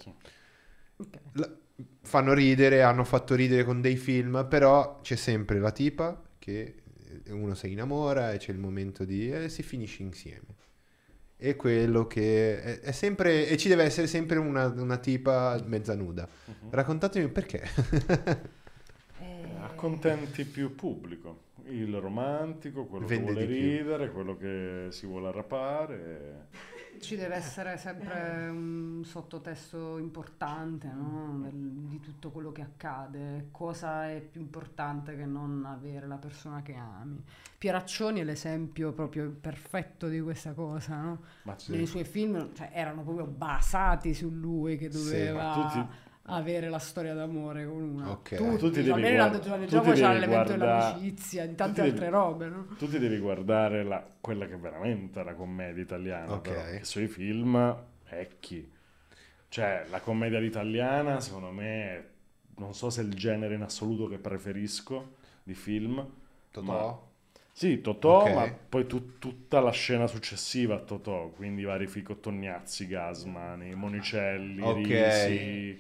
ok. 0.98 1.20
La- 1.34 1.56
fanno 2.02 2.34
ridere, 2.34 2.82
hanno 2.84 3.04
fatto 3.04 3.36
ridere 3.36 3.64
con 3.64 3.82
dei 3.82 3.98
film, 3.98 4.46
però 4.50 5.00
c'è 5.02 5.16
sempre 5.16 5.60
la 5.60 5.72
tipa 5.72 6.22
che 6.40 6.84
eh, 7.26 7.32
uno 7.32 7.54
si 7.54 7.72
innamora 7.72 8.32
e 8.32 8.38
c'è 8.38 8.52
il 8.52 8.60
momento 8.60 9.04
di... 9.04 9.30
e 9.32 9.50
si 9.50 9.64
finisce 9.64 10.04
insieme. 10.04 10.64
E 11.38 11.56
quello 11.58 12.08
che... 12.08 12.62
È, 12.62 12.80
è 12.80 12.92
sempre... 12.92 13.48
E 13.48 13.58
ci 13.58 13.68
deve 13.68 13.84
essere 13.84 14.08
sempre 14.08 14.38
una, 14.38 14.68
una 14.68 14.98
tipa 14.98 15.62
mezza 15.66 15.96
nuda. 15.96 16.28
Mhm. 16.46 16.70
Raccontatemi 16.70 17.28
perché. 17.30 17.68
Accontenti 19.76 20.46
più 20.46 20.74
pubblico. 20.76 21.44
Il 21.68 21.96
romantico, 22.00 22.86
quello 22.86 23.06
Vende 23.08 23.26
che 23.26 23.32
vuole 23.34 23.48
di 23.48 23.54
più. 23.54 23.64
ridere, 23.78 24.12
quello 24.12 24.38
che 24.38 24.88
si 24.92 25.06
vuole 25.08 25.28
arrapare. 25.30 26.48
ci 27.02 27.16
deve 27.18 27.36
essere 27.36 27.76
sempre 27.78 28.48
un 28.50 29.02
sottotesto 29.04 29.98
importante 29.98 30.88
no? 30.88 31.46
Di 31.52 32.00
tutto 32.00 32.30
quello 32.32 32.52
che 32.52 32.62
accade. 32.62 33.48
Cosa 33.52 34.10
è 34.10 34.22
più 34.22 34.40
importante 34.42 35.16
che 35.18 35.26
non 35.26 35.66
avere 35.66 36.08
la 36.08 36.18
persona 36.18 36.62
che 36.62 36.76
ami? 36.76 37.22
Pieraccioni 37.58 38.20
è 38.20 38.24
l'esempio 38.24 38.92
proprio 38.94 39.30
perfetto 39.32 40.08
di 40.08 40.22
questa 40.22 40.54
cosa, 40.54 41.02
no? 41.02 41.22
Ma 41.44 41.56
Nei 41.68 41.86
suoi 41.88 42.04
film 42.06 42.54
cioè, 42.54 42.70
erano 42.74 43.02
proprio 43.04 43.26
basati 43.26 44.14
su 44.14 44.30
lui 44.30 44.78
che 44.78 44.92
Sì, 44.92 44.98
doveva 45.04 45.70
ti- 45.72 46.05
avere 46.28 46.70
la 46.70 46.80
storia 46.80 47.14
d'amore 47.14 47.66
con 47.66 47.82
una. 47.82 48.10
Ok. 48.12 48.36
Tutti, 48.36 48.58
Tu 48.58 48.70
ti 48.70 48.76
devi 48.78 48.90
almeno 48.92 49.16
guarda- 49.16 49.24
Aldo 49.26 49.40
Giovanni 49.40 49.66
tu 49.66 49.72
Giacomo 49.72 49.94
ti 49.94 50.00
c'ha 50.02 50.08
devi 50.08 50.20
l'elemento 50.20 50.56
guarda- 50.56 50.76
dell'amicizia, 50.94 51.46
di 51.48 51.56
tante 51.56 51.82
altre 51.82 52.00
devi- 52.00 52.12
robe, 52.12 52.48
no? 52.48 52.66
Tu 52.78 52.88
ti 52.90 53.00
devi 53.00 53.18
guardare 53.20 53.84
la- 53.84 54.06
quella 54.22 54.48
che 54.48 54.58
veramente 54.58 55.22
è 55.22 55.24
la 55.24 55.34
commedia 55.34 55.84
italiana, 55.84 56.34
Ok. 56.34 56.42
però, 56.50 56.62
i 57.04 57.08
film 57.08 57.76
vecchi. 58.10 58.72
Cioè, 59.50 59.86
la 59.90 60.00
commedia 60.02 60.38
all'italiana, 60.40 61.20
secondo 61.20 61.52
me, 61.52 62.06
non 62.58 62.74
so 62.74 62.90
se 62.90 63.02
è 63.02 63.04
il 63.06 63.14
genere 63.14 63.56
in 63.56 63.62
assoluto 63.62 64.08
che 64.08 64.18
preferisco 64.18 65.16
di 65.44 65.54
film. 65.54 66.06
Totò? 66.52 67.08
Sì, 67.52 67.80
Totò, 67.80 68.24
Ok. 68.24 68.34
ma 68.34 68.52
poi 68.68 68.86
tu- 68.88 69.18
tutta 69.20 69.62
la 69.62 69.72
scena 69.72 70.08
successiva 70.08 70.76
a 70.76 70.80
Totò, 70.80 71.28
quindi 71.30 71.62
i 71.62 71.66
vari 71.66 71.88
Fico 71.88 72.16
Tognazzi, 72.18 72.88
Gasmani, 72.88 73.76
Monicelli, 73.76 74.62
Ok. 74.62 74.76
Risi. 74.76 75.80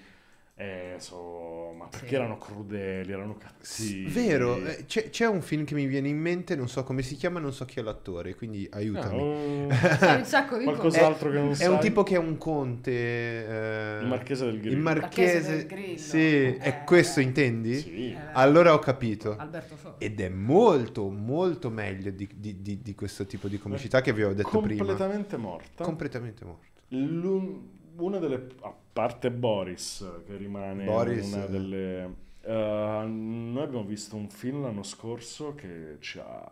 Eh, 0.58 0.96
so- 1.00 1.74
ma 1.78 1.88
perché 1.88 2.08
Sì. 2.08 2.16
erano 2.16 2.38
crudeli, 2.38 3.12
erano 3.12 3.36
cattivi. 3.36 4.06
Vero, 4.06 4.56
eh, 4.66 4.86
c'è, 4.86 5.10
c'è 5.10 5.28
un 5.28 5.42
film 5.42 5.66
che 5.66 5.76
mi 5.76 5.86
viene 5.86 6.08
in 6.08 6.18
mente, 6.18 6.56
non 6.56 6.70
so 6.70 6.86
come 6.86 7.02
si 7.02 7.16
chiama, 7.16 7.42
non 7.42 7.52
so 7.52 7.66
chi 7.66 7.80
è 7.80 7.82
l'attore, 7.82 8.36
quindi 8.36 8.66
aiutami. 8.72 9.68
Sai 9.70 10.16
un 10.20 10.24
sacco 10.24 10.58
di 10.58 10.64
Qualcos'altro 10.64 11.30
che 11.30 11.38
non 11.40 11.50
È 11.52 11.56
sai. 11.56 11.68
un 11.68 11.80
tipo 11.80 12.04
che 12.04 12.16
è 12.16 12.18
un 12.18 12.38
conte. 12.38 12.92
eh, 12.92 14.00
Il 14.02 14.08
Marchese 14.08 14.46
del 14.46 14.60
Grillo. 14.62 14.76
Il 14.76 14.82
Marchese 14.82 15.34
marchese. 15.34 15.56
del 15.58 15.66
Grillo. 15.66 15.98
Sì, 15.98 16.18
Eh, 16.18 16.58
è 16.60 16.84
questo 16.86 17.20
eh. 17.20 17.24
intendi? 17.24 17.76
Sì. 17.76 18.12
Eh, 18.14 18.18
Allora 18.32 18.74
ho 18.74 18.80
capito. 18.80 19.36
Alberto 19.38 19.76
Sordi. 19.76 20.06
Ed 20.06 20.22
è 20.22 20.30
molto, 20.30 21.10
molto 21.10 21.70
meglio 21.70 22.12
di, 22.12 22.30
di- 22.34 22.62
di- 22.62 22.82
di 22.82 22.96
questo 22.96 23.26
tipo 23.26 23.50
di 23.50 23.58
comicità 23.60 24.00
che 24.00 24.14
vi 24.14 24.22
avevo 24.22 24.36
detto 24.38 24.62
prima. 24.62 24.78
completamente 24.86 25.36
morta. 25.36 25.84
Completamente 25.84 26.46
morto. 26.46 26.64
L'un- 26.90 27.74
una 27.98 28.20
delle 28.20 28.48
a 28.62 28.74
parte 28.94 29.32
Boris 29.32 30.06
che 30.26 30.36
rimane 30.38 30.86
Boris, 30.86 31.32
una 31.34 31.46
eh. 31.46 31.50
delle 31.50 32.16
eh, 32.42 33.06
noi 33.08 33.64
abbiamo 33.64 33.84
visto 33.86 34.16
un 34.16 34.30
film 34.30 34.62
l'anno 34.62 34.84
scorso 34.84 35.56
che 35.56 35.98
ci 36.00 36.20
ha 36.20 36.48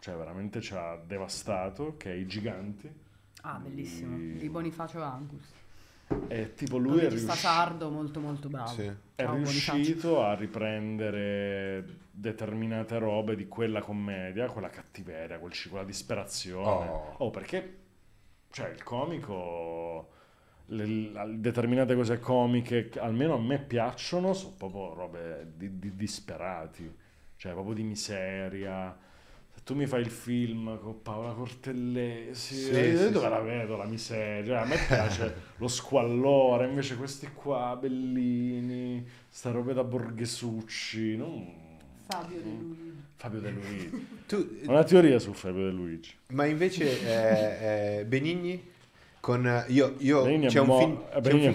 cioè 0.00 0.14
veramente 0.16 0.60
ci 0.60 0.74
ha 0.74 0.96
devastato 1.04 1.96
che 1.96 2.12
è 2.12 2.14
I 2.14 2.26
Giganti 2.26 3.06
Ah, 3.42 3.58
bellissimo. 3.58 4.16
Di- 4.16 4.36
Di 4.36 4.48
Bonifacio 4.48 5.00
Angus. 5.00 5.52
e 6.26 6.54
tipo 6.54 6.76
lui 6.76 6.98
è, 6.98 7.02
regista 7.04 7.26
riusci- 7.32 7.46
sardo 7.46 7.88
molto 7.90 8.18
molto 8.18 8.48
bravo. 8.48 8.68
Sì. 8.70 8.82
è 9.14 9.22
Ciao, 9.22 9.32
Bonifacio. 9.32 9.72
riuscito 9.74 10.22
a 10.24 10.34
riprendere 10.34 11.84
determinate 12.10 12.98
robe 12.98 13.36
di 13.36 13.46
quella 13.46 13.80
commedia 13.80 14.46
quella 14.50 14.68
cattiveria 14.70 15.38
quel 15.38 15.52
ci- 15.52 15.68
quella 15.68 15.84
disperazione 15.84 16.88
Oh. 16.88 17.14
oh 17.18 17.30
perché 17.30 17.76
cioè 18.50 18.70
il 18.70 18.82
comico 18.82 20.08
le, 20.70 20.86
le- 20.86 21.34
determinate 21.40 21.94
cose 21.94 22.18
comiche 22.18 22.88
che 22.88 22.98
almeno 23.00 23.34
a 23.34 23.40
me 23.40 23.58
piacciono 23.58 24.32
sono 24.34 24.54
proprio 24.56 24.94
robe 24.94 25.52
di, 25.56 25.78
di 25.78 25.94
disperati. 25.96 26.90
Cioè 27.36 27.52
proprio 27.52 27.74
di 27.74 27.82
miseria. 27.84 28.96
Se 29.54 29.60
tu 29.64 29.74
mi 29.74 29.86
fai 29.86 30.00
il 30.00 30.10
film 30.10 30.78
con 30.80 31.02
Paola 31.02 31.32
Cortellesi 31.32 32.54
Sì, 32.54 32.70
eh, 32.70 32.96
sì, 32.96 33.10
dove 33.10 33.26
sì. 33.26 33.30
la 33.30 33.40
vedo 33.40 33.76
la 33.76 33.84
miseria? 33.86 34.62
A 34.62 34.64
me 34.66 34.76
piace 34.86 35.34
lo 35.58 35.68
squallore 35.68 36.66
invece 36.66 36.96
questi 36.96 37.28
qua 37.32 37.76
bellini 37.80 39.06
sta 39.28 39.50
roba 39.50 39.72
da 39.72 39.84
borghesucci 39.84 41.16
non... 41.16 41.66
Fabio 42.06 42.40
De 42.40 42.50
Luigi. 42.50 43.02
Fabio 43.16 43.40
De 43.40 43.50
Luigi. 43.50 43.90
Tu, 44.26 44.60
una 44.66 44.82
teoria 44.84 45.18
su 45.18 45.32
Fabio 45.32 45.64
De 45.64 45.70
Luigi. 45.70 46.14
ma 46.28 46.44
invece 46.46 47.00
eh, 47.02 47.98
eh, 48.00 48.04
Benigni 48.04 48.62
con 49.20 49.46
eh, 49.46 49.64
io, 49.68 49.94
io 49.98 50.22
c'è, 50.46 50.60
un 50.60 50.66
mo- 50.66 50.78
film, 50.78 51.02
eh, 51.12 51.20
c'è, 51.20 51.32
un 51.32 51.54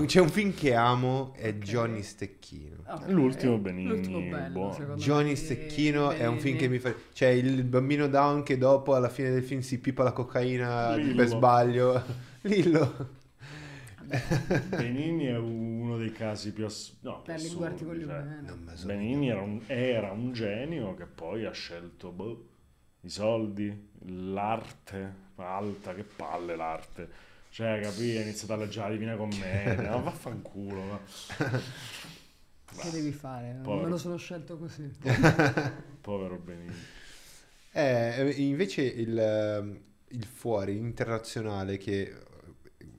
che, 0.00 0.04
c'è 0.06 0.20
un 0.20 0.28
film 0.28 0.54
che 0.54 0.74
amo 0.74 1.32
è 1.34 1.48
Ok. 1.48 1.54
Johnny 1.58 2.02
Stecchino. 2.02 2.76
Ok. 2.86 3.08
L'ultimo 3.08 3.58
Benigni, 3.58 3.88
L'ultimo 3.88 4.20
bello, 4.20 4.76
me, 4.78 4.94
Johnny 4.94 5.36
Stecchino 5.36 6.10
è 6.10 6.26
un 6.26 6.38
film 6.38 6.56
che 6.56 6.68
mi 6.68 6.78
fa. 6.78 6.94
Cioè, 7.12 7.28
il 7.28 7.64
bambino 7.64 8.08
down 8.08 8.42
che 8.42 8.56
dopo 8.58 8.94
alla 8.94 9.08
fine 9.08 9.30
del 9.30 9.42
film 9.42 9.60
si 9.60 9.78
pipa 9.80 10.02
la 10.02 10.12
cocaina 10.12 10.94
Lillo. 10.96 11.14
per 11.16 11.26
sbaglio. 11.26 12.02
Lillo. 12.42 13.16
Benigni 14.68 15.26
è 15.26 15.36
uno 15.36 15.98
dei 15.98 16.12
casi 16.12 16.52
più 16.52 16.64
ass- 16.64 16.96
no, 17.00 17.20
Per 17.22 17.34
assurdi, 17.34 17.78
cioè. 17.78 17.96
bene. 18.06 18.40
Non 18.46 18.58
me 18.64 18.76
so 18.76 18.86
Benigni 18.86 19.28
era 19.28 19.42
un, 19.42 19.60
era 19.66 20.12
un 20.12 20.32
genio 20.32 20.94
che 20.94 21.04
poi 21.04 21.44
ha 21.44 21.50
scelto 21.52 22.10
boh, 22.10 22.46
i 23.02 23.10
soldi, 23.10 23.88
l'arte, 24.06 25.26
alta, 25.46 25.94
che 25.94 26.04
palle 26.04 26.56
l'arte. 26.56 27.26
Cioè, 27.50 27.80
capì, 27.80 28.16
ha 28.16 28.22
iniziato 28.22 28.52
a 28.52 28.56
leggere 28.56 28.88
la 28.88 28.92
Divina 28.92 29.16
Commedia, 29.16 29.90
ma 29.90 29.96
vaffanculo. 30.10 30.82
Ma. 30.82 31.00
Che 32.76 32.90
devi 32.90 33.12
fare? 33.12 33.60
Povero. 33.62 33.84
Me 33.84 33.90
lo 33.90 33.98
sono 33.98 34.16
scelto 34.16 34.58
così. 34.58 34.90
Povero 36.00 36.36
Benigni. 36.36 36.74
Eh, 37.72 38.30
invece 38.36 38.82
il, 38.82 39.80
il 40.08 40.24
fuori, 40.24 40.76
internazionale, 40.76 41.78
che 41.78 42.26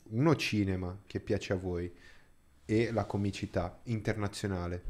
uno 0.10 0.36
cinema 0.36 0.98
che 1.06 1.20
piace 1.20 1.54
a 1.54 1.58
voi 1.58 1.92
e 2.66 2.92
la 2.92 3.06
comicità 3.06 3.80
internazionale, 3.84 4.84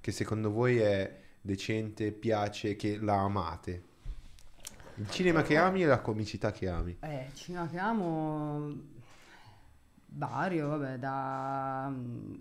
che 0.00 0.12
secondo 0.12 0.50
voi 0.50 0.78
è 0.78 1.20
decente, 1.40 2.12
piace, 2.12 2.76
che 2.76 2.98
la 2.98 3.20
amate. 3.20 3.82
Il 4.96 5.10
cinema 5.10 5.42
che 5.42 5.56
ami 5.56 5.82
e 5.82 5.86
la 5.86 6.00
comicità 6.00 6.52
che 6.52 6.68
ami. 6.68 6.96
Eh, 7.00 7.28
cinema 7.34 7.66
che 7.66 7.78
amo 7.78 8.94
vario, 10.16 10.68
vabbè, 10.68 10.98
da 10.98 11.92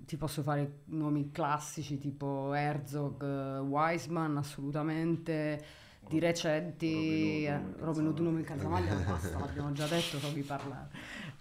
ti 0.06 0.16
posso 0.18 0.42
fare 0.42 0.80
nomi 0.86 1.32
classici 1.32 1.98
tipo 1.98 2.54
Herzog, 2.54 3.24
eh, 3.24 3.60
Wiseman, 3.60 4.38
assolutamente. 4.38 5.84
Di 6.08 6.20
recenti, 6.20 7.46
eh, 7.46 7.60
Robin 7.80 8.06
Hood 8.06 8.20
non 8.20 8.36
mi 8.36 8.44
Calzamaglia, 8.44 8.94
basta, 8.94 9.40
l'abbiamo 9.40 9.72
già 9.72 9.88
detto, 9.88 10.20
so 10.20 10.30
di 10.30 10.44
parlare. 10.44 10.90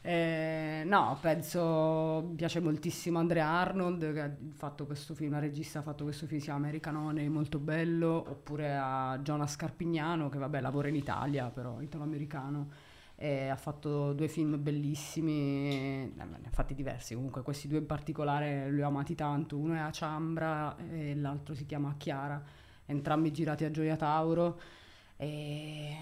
Eh, 0.06 0.82
no, 0.84 1.16
penso, 1.18 2.22
mi 2.28 2.34
piace 2.34 2.60
moltissimo 2.60 3.18
Andrea 3.18 3.48
Arnold 3.48 4.12
che 4.12 4.20
ha 4.20 4.30
fatto 4.52 4.84
questo 4.84 5.14
film, 5.14 5.30
la 5.32 5.38
regista 5.38 5.78
ha 5.78 5.82
fatto 5.82 6.04
questo 6.04 6.26
film, 6.26 6.40
si 6.40 6.44
chiama 6.44 6.60
Americanone, 6.60 7.26
molto 7.30 7.58
bello, 7.58 8.22
oppure 8.28 8.76
a 8.76 9.18
Jonas 9.22 9.52
Scarpignano 9.52 10.28
che 10.28 10.36
vabbè 10.36 10.60
lavora 10.60 10.88
in 10.88 10.96
Italia 10.96 11.48
però, 11.48 11.80
italo-americano, 11.80 12.68
e 13.14 13.48
ha 13.48 13.56
fatto 13.56 14.12
due 14.12 14.28
film 14.28 14.62
bellissimi, 14.62 15.70
eh, 15.70 16.12
ne 16.14 16.22
ha 16.22 16.50
fatti 16.50 16.74
diversi 16.74 17.14
comunque, 17.14 17.40
questi 17.40 17.66
due 17.66 17.78
in 17.78 17.86
particolare 17.86 18.70
li 18.70 18.82
ho 18.82 18.88
amati 18.88 19.14
tanto, 19.14 19.56
uno 19.56 19.72
è 19.72 19.78
a 19.78 19.90
Ciambra 19.90 20.76
e 20.76 21.14
l'altro 21.16 21.54
si 21.54 21.64
chiama 21.64 21.94
Chiara, 21.96 22.42
entrambi 22.84 23.32
girati 23.32 23.64
a 23.64 23.70
Gioia 23.70 23.96
Tauro 23.96 24.60
e 25.16 25.96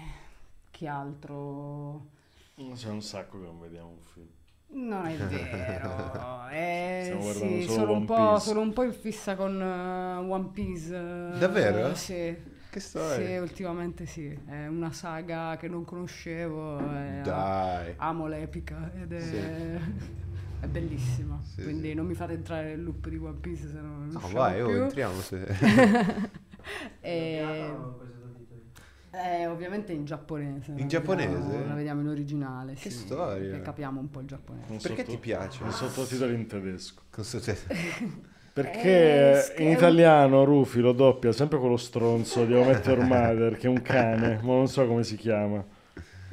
che 0.71 0.87
altro... 0.87 2.12
C'è 2.55 2.89
un 2.89 3.01
sacco 3.01 3.39
che 3.39 3.45
non 3.45 3.59
vediamo 3.59 3.89
un 3.89 4.01
film. 4.01 4.27
Non 4.75 5.05
è 5.05 5.15
vero, 5.17 6.49
eh, 6.51 7.09
sì, 7.09 7.21
guardando 7.21 7.61
solo 7.61 7.81
sono, 7.81 7.91
un 7.91 7.97
One 7.97 8.05
po', 8.05 8.33
Piece. 8.33 8.47
sono 8.47 8.61
un 8.61 8.73
po' 8.73 8.83
in 8.83 8.93
fissa 8.93 9.35
con 9.35 9.61
eh, 9.61 10.15
One 10.17 10.49
Piece. 10.51 10.95
eh, 10.95 11.37
Davvero? 11.39 11.93
Sì, 11.95 12.35
Che 12.69 12.79
sì, 12.79 12.87
storia? 12.89 13.41
ultimamente 13.41 14.05
sì, 14.07 14.27
è 14.47 14.65
una 14.67 14.91
saga 14.91 15.57
che 15.57 15.67
non 15.67 15.85
conoscevo, 15.85 16.79
Dai. 16.79 17.95
amo 17.97 18.27
l'epica 18.27 18.91
ed 18.95 19.13
è, 19.13 19.19
Sì. 19.19 19.37
è 20.61 20.67
bellissima, 20.67 21.39
Sì, 21.43 21.61
quindi 21.61 21.89
sì. 21.89 21.93
non 21.93 22.05
mi 22.07 22.15
fate 22.15 22.33
entrare 22.33 22.69
nel 22.69 22.83
loop 22.83 23.07
di 23.09 23.17
One 23.17 23.37
Piece 23.39 23.67
se 23.69 23.79
no 23.79 23.97
non 23.97 24.11
No, 24.11 24.29
vai, 24.31 24.61
oh, 24.61 24.69
entriamo 24.69 25.19
se... 25.21 25.45
E- 27.01 27.75
Doppiata 27.75 27.77
o 27.77 27.95
quei 27.97 28.09
sottotitoli? 28.09 28.61
Eh, 29.15 29.45
ovviamente 29.45 29.91
in 29.93 30.05
giapponese. 30.05 30.71
In 30.71 30.77
la 30.79 30.85
giapponese? 30.87 31.29
vediamo- 31.35 31.67
La 31.67 31.73
vediamo 31.75 32.01
in 32.01 32.07
originale, 32.07 32.73
Che 32.73 32.89
sì, 32.89 32.97
storia. 32.97 33.49
perché 33.49 33.61
capiamo 33.61 33.99
un 33.99 34.09
po' 34.09 34.21
il 34.21 34.27
giapponese. 34.27 34.65
Con 34.67 34.77
Perché 34.81 35.03
ti 35.03 35.17
piace? 35.17 35.59
Con 35.61 35.71
sottotitoli 35.71 36.33
in 36.33 36.47
tedesco. 36.47 37.03
Con 37.11 37.23
sotto- 37.23 37.53
Perché 38.53 39.53
Eh, 39.55 39.63
in 39.63 39.71
italiano 39.71 40.43
Rufi 40.43 40.79
lo 40.79 40.93
doppia 40.93 41.31
sempre 41.31 41.57
quello 41.59 41.77
stronzo 41.77 42.45
di 42.45 42.53
Your 42.53 42.99
Mother, 43.03 43.55
che 43.57 43.65
è 43.67 43.69
un 43.69 43.81
cane, 43.81 44.39
ma 44.43 44.53
non 44.53 44.67
so 44.67 44.85
come 44.87 45.03
si 45.03 45.15
chiama. 45.15 45.63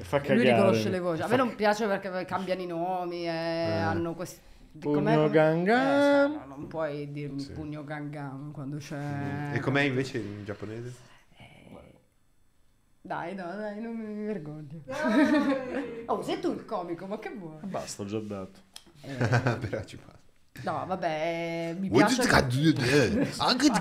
Fa 0.02 0.18
cagare. 0.20 0.34
lui 0.40 0.50
riconosce 0.50 0.88
le 0.88 1.00
voci. 1.00 1.20
A 1.22 1.28
me 1.28 1.36
non 1.36 1.54
piace 1.54 1.86
perché 1.86 2.24
cambiano 2.26 2.60
i 2.62 2.66
nomi 2.66 3.24
e 3.26 3.28
hanno 3.28 4.14
questi. 4.14 4.40
Pugno 4.78 5.28
Gangan. 5.28 6.30
Eh, 6.30 6.34
no, 6.36 6.44
non 6.46 6.66
puoi 6.68 7.10
dirmi 7.10 7.40
Sì. 7.40 7.52
pugno 7.52 7.84
gangan 7.84 8.52
quando 8.52 8.76
c'è. 8.76 9.50
E 9.54 9.58
com'è 9.60 9.82
invece 9.82 10.18
in 10.18 10.44
giapponese? 10.44 11.08
Dai, 13.02 13.34
no, 13.34 13.44
dai, 13.56 13.80
non 13.80 13.96
mi 13.96 14.24
vergogno. 14.26 14.82
oh, 16.06 16.22
sei 16.22 16.38
tu 16.38 16.52
il 16.52 16.64
comico, 16.66 17.06
ma 17.06 17.18
che 17.18 17.30
vuoi? 17.30 17.58
Basta, 17.62 18.02
ho 18.02 18.04
già 18.06 18.20
dato. 18.20 18.60
Eh, 19.02 19.14
Però 19.56 19.82
ci 19.84 19.96
fa. 19.96 20.12
no, 20.64 20.84
vabbè, 20.86 21.70
eh, 21.70 21.74
mi 21.78 21.88
piace. 21.88 22.20
Anche 23.38 23.70
di 23.70 23.80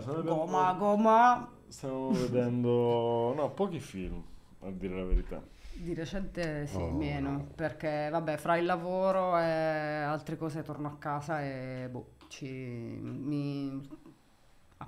stiamo 0.00 0.18
vedendo- 0.18 0.34
goma, 0.36 0.72
goma. 0.74 1.48
Stiamo 1.66 2.10
vedendo... 2.12 3.34
No, 3.34 3.50
pochi 3.50 3.80
film, 3.80 4.22
a 4.60 4.70
dire 4.70 4.94
la 4.96 5.04
verità. 5.04 5.42
Di 5.72 5.92
recente 5.92 6.68
sì, 6.68 6.76
Oh, 6.76 6.90
meno, 6.92 7.30
no. 7.30 7.46
perché 7.56 8.08
vabbè, 8.08 8.36
fra 8.36 8.56
il 8.56 8.64
lavoro 8.64 9.36
e 9.36 9.42
altre 9.42 10.36
cose 10.36 10.62
torno 10.62 10.86
a 10.86 10.96
casa 10.98 11.42
e 11.42 11.88
boh, 11.90 12.12
ci, 12.28 12.46
mi 12.46 13.82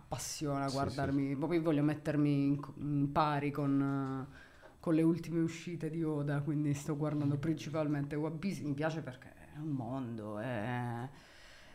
appassiona 0.06 0.68
Sì, 0.68 0.70
guardarmi, 0.70 1.36
poi 1.36 1.58
voglio 1.58 1.82
mettermi 1.82 2.46
in, 2.46 2.60
in 2.78 3.12
pari 3.12 3.50
con, 3.50 4.28
eh, 4.30 4.34
con 4.80 4.94
le 4.94 5.02
ultime 5.02 5.40
uscite 5.40 5.90
di 5.90 6.02
Oda, 6.02 6.40
quindi 6.42 6.74
sto 6.74 6.96
guardando 6.96 7.36
principalmente 7.38 8.14
One 8.16 8.36
Piece, 8.38 8.62
mi 8.62 8.74
piace 8.74 9.02
perché 9.02 9.32
è 9.54 9.58
un 9.58 9.68
mondo, 9.70 10.38
è, 10.38 11.08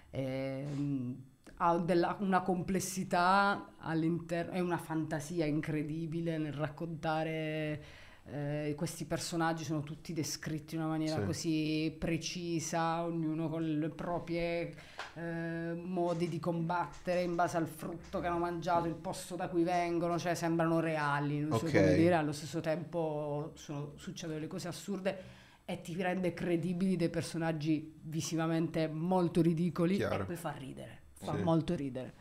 è, 0.09 0.65
mm, 0.73 1.13
ha 1.57 1.77
della- 1.77 2.17
una 2.19 2.41
complessità 2.41 3.73
all'interno, 3.77 4.51
è 4.53 4.59
una 4.59 4.77
fantasia 4.77 5.45
incredibile 5.45 6.37
nel 6.37 6.53
raccontare 6.53 7.83
eh, 8.31 8.73
questi 8.77 9.05
personaggi 9.05 9.63
sono 9.63 9.81
tutti 9.81 10.13
descritti 10.13 10.75
in 10.75 10.81
una 10.81 10.89
maniera 10.89 11.19
Sì. 11.19 11.25
così 11.25 11.95
precisa, 11.99 13.03
ognuno 13.03 13.49
con 13.49 13.61
le 13.63 13.89
proprie 13.89 14.73
eh, 15.15 15.73
modi 15.75 16.29
di 16.29 16.39
combattere 16.39 17.23
in 17.23 17.35
base 17.35 17.57
al 17.57 17.67
frutto 17.67 18.19
che 18.21 18.27
hanno 18.27 18.37
mangiato, 18.39 18.87
il 18.87 18.95
posto 18.95 19.35
da 19.35 19.49
cui 19.49 19.63
vengono, 19.63 20.17
cioè 20.17 20.33
sembrano 20.35 20.79
reali, 20.79 21.39
non 21.41 21.57
so 21.57 21.65
Ok. 21.65 21.73
come 21.73 21.93
dire, 21.95 22.15
allo 22.15 22.31
stesso 22.31 22.61
tempo 22.61 23.51
sono- 23.55 23.91
succedono 23.95 24.35
delle 24.39 24.49
cose 24.49 24.67
assurde 24.69 25.17
e 25.65 25.81
ti 25.81 25.93
rende 26.01 26.33
credibili 26.33 26.95
dei 26.95 27.09
personaggi 27.09 27.93
visivamente 28.03 28.87
molto 28.87 29.41
ridicoli 29.41 29.95
Chiaro. 29.97 30.23
e 30.23 30.25
poi 30.25 30.35
fa 30.37 30.51
ridere, 30.51 30.99
fa 31.13 31.35
Sì. 31.35 31.41
molto 31.43 31.75
ridere. 31.75 32.13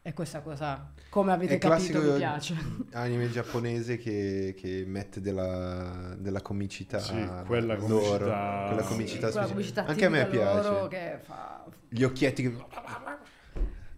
E 0.00 0.14
questa 0.14 0.40
cosa, 0.40 0.92
come 1.10 1.32
avete 1.32 1.54
È 1.54 1.58
capito, 1.58 2.00
mi 2.00 2.16
piace. 2.16 2.56
anime 2.92 3.30
giapponese 3.30 3.98
che, 3.98 4.54
che 4.56 4.84
mette 4.86 5.20
della, 5.20 6.14
della 6.16 6.40
comicità 6.40 6.98
Sì, 6.98 7.28
quella 7.44 7.74
loro, 7.74 7.98
comicità- 7.98 8.64
quella 8.68 8.82
Sì, 8.82 8.88
comicità 8.88 9.30
Quella 9.30 9.46
specifica. 9.46 9.46
pubblicità 9.46 9.84
Anche 9.86 10.04
a 10.06 10.08
me 10.08 10.26
piace. 10.26 10.68
loro 10.68 10.86
che 10.88 11.18
fa... 11.22 11.64
Gli 11.88 12.02
occhietti 12.04 12.42
che... 12.42 12.56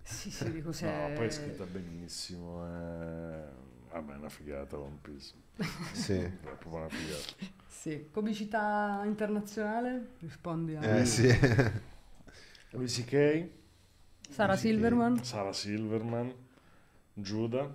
Sì, 0.03 0.31
sì, 0.33 0.51
di 0.51 0.63
cos'è... 0.63 1.09
No, 1.11 1.15
poi 1.15 1.27
è 1.27 1.31
scritta 1.31 1.65
benissimo. 1.65 2.65
È... 2.67 3.45
Vabbè, 3.93 4.13
è 4.13 4.17
una 4.17 4.29
figata 4.29 4.79
One 4.79 4.99
Piece. 5.03 5.35
Sì. 5.93 6.15
È 6.15 6.29
proprio 6.43 6.75
una 6.77 6.89
figata. 6.89 7.53
Sì, 7.69 8.09
comicità 8.11 9.03
internazionale? 9.05 10.09
Rispondi 10.19 10.75
a... 10.75 10.83
Eh 10.83 11.05
sì. 11.05 11.29
Louis 12.71 13.05
C.K., 13.05 13.59
Sara 14.31 14.57
Silverman, 14.57 15.23
Sarah 15.25 15.53
Silverman, 15.53 16.33
Giuda. 17.13 17.69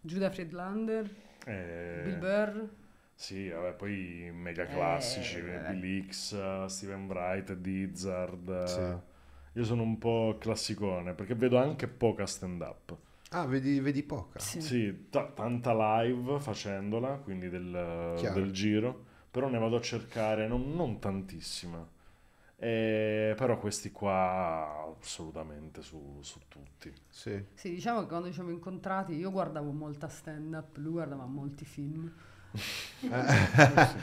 Giuda 0.00 0.30
Friedlander, 0.30 1.08
e- 1.46 2.00
Bill 2.04 2.18
Burr. 2.18 2.68
Sì, 3.14 3.48
vabbè, 3.48 3.74
poi 3.74 4.30
mega 4.32 4.66
classici, 4.66 5.38
Eh. 5.38 5.72
Bill 5.74 6.08
X, 6.08 6.64
Steven 6.66 7.06
Wright, 7.06 7.54
Dizzard. 7.54 8.64
Sì. 8.64 9.12
Io 9.58 9.64
sono 9.64 9.82
un 9.82 9.98
po' 9.98 10.36
classicone 10.40 11.14
perché 11.14 11.34
vedo 11.34 11.58
anche 11.58 11.86
poca 11.86 12.26
stand-up. 12.26 12.96
Ah, 13.30 13.46
vedi, 13.46 13.78
vedi 13.80 14.02
poca. 14.02 14.40
Sì. 14.40 14.60
Sì, 14.60 15.06
ta- 15.10 15.30
tanta 15.32 15.72
live 16.02 16.40
facendola, 16.40 17.18
quindi 17.18 17.48
del, 17.48 18.16
del 18.32 18.50
giro, 18.50 19.04
però 19.30 19.48
ne 19.48 19.58
vado 19.58 19.76
a 19.76 19.80
cercare 19.80 20.48
non, 20.48 20.74
non 20.74 20.98
tantissima. 20.98 21.86
E- 22.64 23.34
però 23.36 23.58
questi 23.58 23.90
qua 23.92 24.94
assolutamente 25.00 25.82
su, 25.82 26.18
su 26.22 26.40
tutti. 26.48 26.90
Sì. 27.10 27.44
Sì, 27.54 27.70
diciamo 27.74 28.00
che 28.00 28.06
quando 28.06 28.28
ci 28.28 28.32
siamo 28.34 28.50
incontrati 28.50 29.12
io 29.14 29.30
guardavo 29.30 29.70
molta 29.70 30.08
stand-up, 30.08 30.76
lui 30.78 30.92
guardava 30.92 31.26
molti 31.26 31.64
film. 31.66 32.10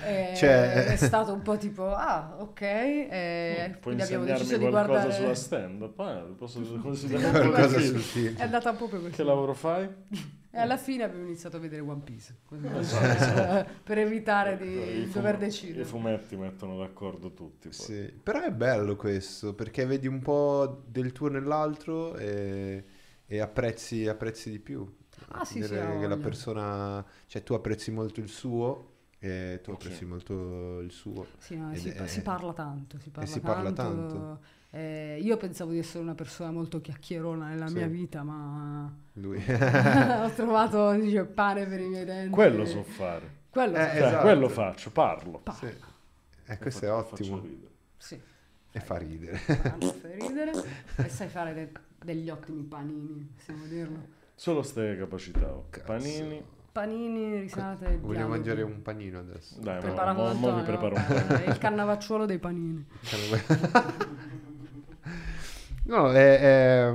E 0.06 0.34
Cioè- 0.36 0.86
È 0.86 0.96
stato 0.98 1.34
un 1.34 1.42
po' 1.42 1.58
tipo, 1.58 1.92
ah, 1.94 2.36
ok, 2.40 2.62
e 2.62 3.78
Puoi 3.80 4.00
abbiamo 4.00 4.26
deciso 4.26 4.58
di 4.58 4.68
qualcosa 4.68 5.00
guardare... 5.00 5.14
sulla 5.14 5.36
stand-up? 5.36 6.00
Eh, 6.00 6.34
posso 6.38 6.62
consigliare 6.82 7.32
Qualcosa 7.50 7.80
sul 7.80 8.00
film. 8.00 8.26
film. 8.26 8.38
È 8.38 8.44
andata 8.44 8.74
proprio 8.74 9.00
così. 9.02 9.12
Che 9.14 9.24
lavoro 9.24 9.54
fai? 9.54 9.90
E 10.54 10.60
alla 10.60 10.76
fine 10.78 11.04
abbiamo 11.04 11.24
iniziato 11.26 11.56
a 11.56 11.60
vedere 11.62 11.82
One 11.82 12.02
Piece, 12.02 12.36
così, 12.46 12.68
Esatto. 12.68 13.72
per 13.84 13.98
evitare 14.00 14.58
di 14.58 14.66
I 14.66 15.06
fum- 15.06 15.14
dover 15.14 15.36
I 15.36 15.38
decidere. 15.38 15.86
fumetti 15.86 16.36
mettono 16.36 16.78
d'accordo 16.78 17.34
tutti. 17.34 17.70
poi. 17.70 17.78
Sì, 17.78 18.12
però 18.22 18.42
è 18.42 18.52
bello 18.52 18.96
questo 18.98 19.54
perché 19.56 19.86
vedi 19.86 20.08
un 20.08 20.20
po' 20.20 20.84
del 20.88 21.14
tuo 21.14 21.30
nell'altro 21.30 22.16
e, 22.18 22.84
e 23.26 23.40
apprezzi, 23.40 24.08
apprezzi 24.08 24.52
di 24.52 24.60
più. 24.60 24.86
Ah, 25.30 25.46
sì, 25.46 25.62
sì, 25.64 25.70
che 25.70 26.08
la 26.08 26.18
persona, 26.18 27.06
cioè 27.28 27.44
tu 27.44 27.54
apprezzi 27.54 27.92
molto 27.92 28.20
il 28.20 28.28
suo 28.28 28.90
e 29.20 29.60
tu 29.64 29.72
apprezzi 29.72 30.04
molto 30.04 30.80
il 30.80 30.92
suo. 30.92 31.28
Sì, 31.38 31.56
no, 31.56 31.74
si, 31.76 31.90
è- 31.90 32.08
si 32.08 32.22
parla 32.22 32.52
tanto, 32.52 33.00
si 33.00 33.10
parla 33.10 33.30
si 33.30 33.40
parla 33.40 33.72
tanto. 33.72 34.40
Eh, 34.74 35.20
io 35.22 35.36
pensavo 35.36 35.72
di 35.72 35.80
essere 35.80 36.02
una 36.02 36.16
persona 36.16 36.50
molto 36.52 36.80
chiacchierona 36.80 37.50
nella 37.50 37.68
Sì. 37.68 37.74
mia 37.76 37.88
vita, 37.88 38.24
ma 38.24 38.90
Lui. 39.14 39.36
ho 39.46 40.30
trovato 40.32 40.94
dice, 40.94 41.26
pane 41.26 41.66
per 41.66 41.80
i 41.82 41.88
miei 41.88 42.06
denti. 42.06 42.30
Quello 42.32 42.66
so 42.66 42.82
fare. 42.84 43.40
Quello 43.50 43.76
Eh, 43.76 43.82
so 43.82 43.86
Cioè, 43.86 43.94
fare. 43.96 44.08
esatto. 44.08 44.22
quello 44.24 44.48
faccio, 44.50 44.92
parlo. 44.92 45.40
Pa- 45.40 45.54
Sì. 45.54 45.66
E 45.66 45.76
E 46.46 46.58
questo 46.58 46.86
è 46.86 46.92
ottimo. 46.92 47.46
Sì, 47.98 48.20
E 48.72 48.80
fa 48.80 48.98
ridere. 48.98 49.36
fai 49.38 50.20
ridere 50.20 50.52
e 50.96 51.10
sai 51.10 51.28
fare 51.28 51.54
de- 51.54 51.72
degli 52.04 52.30
ottimi 52.30 52.64
panini, 52.64 53.30
possiamo 53.36 53.66
dirlo. 53.66 54.20
Solo 54.36 54.62
ste 54.64 54.96
capacità. 54.98 55.52
oh. 55.52 55.66
Cazzo. 55.70 55.86
Panini. 55.86 56.44
Panini, 56.72 57.40
risate 57.42 57.86
e 57.86 57.98
Voglio 57.98 58.14
dialoghi. 58.14 58.30
mangiare 58.30 58.62
un 58.62 58.82
panino 58.82 59.20
adesso. 59.20 59.60
Dai, 59.60 59.76
mo, 59.76 59.82
Prepara 59.82 60.14
mo- 60.14 60.22
mo 60.24 60.28
Antonio, 60.30 60.56
vi 60.56 60.62
preparo 60.64 60.96
un 60.96 61.42
eh, 61.42 61.50
il 61.52 61.58
cannavacciuolo 61.58 62.26
dei 62.26 62.40
panini. 62.40 62.86
No, 65.84 66.12
è, 66.12 66.40
è 66.40 66.92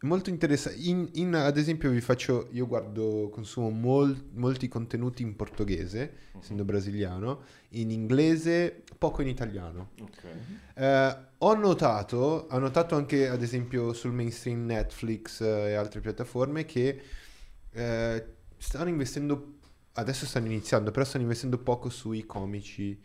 molto 0.00 0.30
interessante. 0.30 0.78
In, 0.80 1.08
in- 1.14 1.34
ad 1.34 1.56
esempio, 1.56 1.90
vi 1.90 2.00
faccio. 2.00 2.48
Io 2.52 2.66
guardo, 2.66 3.28
consumo 3.30 3.70
mol- 3.70 4.30
molti 4.32 4.68
contenuti 4.68 5.22
in 5.22 5.36
portoghese, 5.36 6.12
essendo 6.40 6.64
brasiliano, 6.64 7.42
in 7.70 7.90
inglese, 7.90 8.82
poco 8.98 9.22
in 9.22 9.28
italiano. 9.28 9.90
Ok. 10.00 10.24
Eh, 10.74 11.16
ho 11.38 11.54
notato, 11.54 12.46
ho 12.50 12.58
notato 12.58 12.96
anche 12.96 13.28
ad 13.28 13.42
esempio 13.42 13.92
sul 13.92 14.12
mainstream 14.12 14.64
Netflix 14.66 15.40
eh, 15.40 15.70
e 15.70 15.74
altre 15.74 16.00
piattaforme 16.00 16.64
che 16.64 17.02
eh, 17.72 18.26
stanno 18.56 18.88
investendo, 18.88 19.58
adesso 19.94 20.26
stanno 20.26 20.46
iniziando, 20.46 20.90
però 20.90 21.04
stanno 21.04 21.24
investendo 21.24 21.58
poco 21.58 21.88
sui 21.90 22.24
comici 22.26 22.98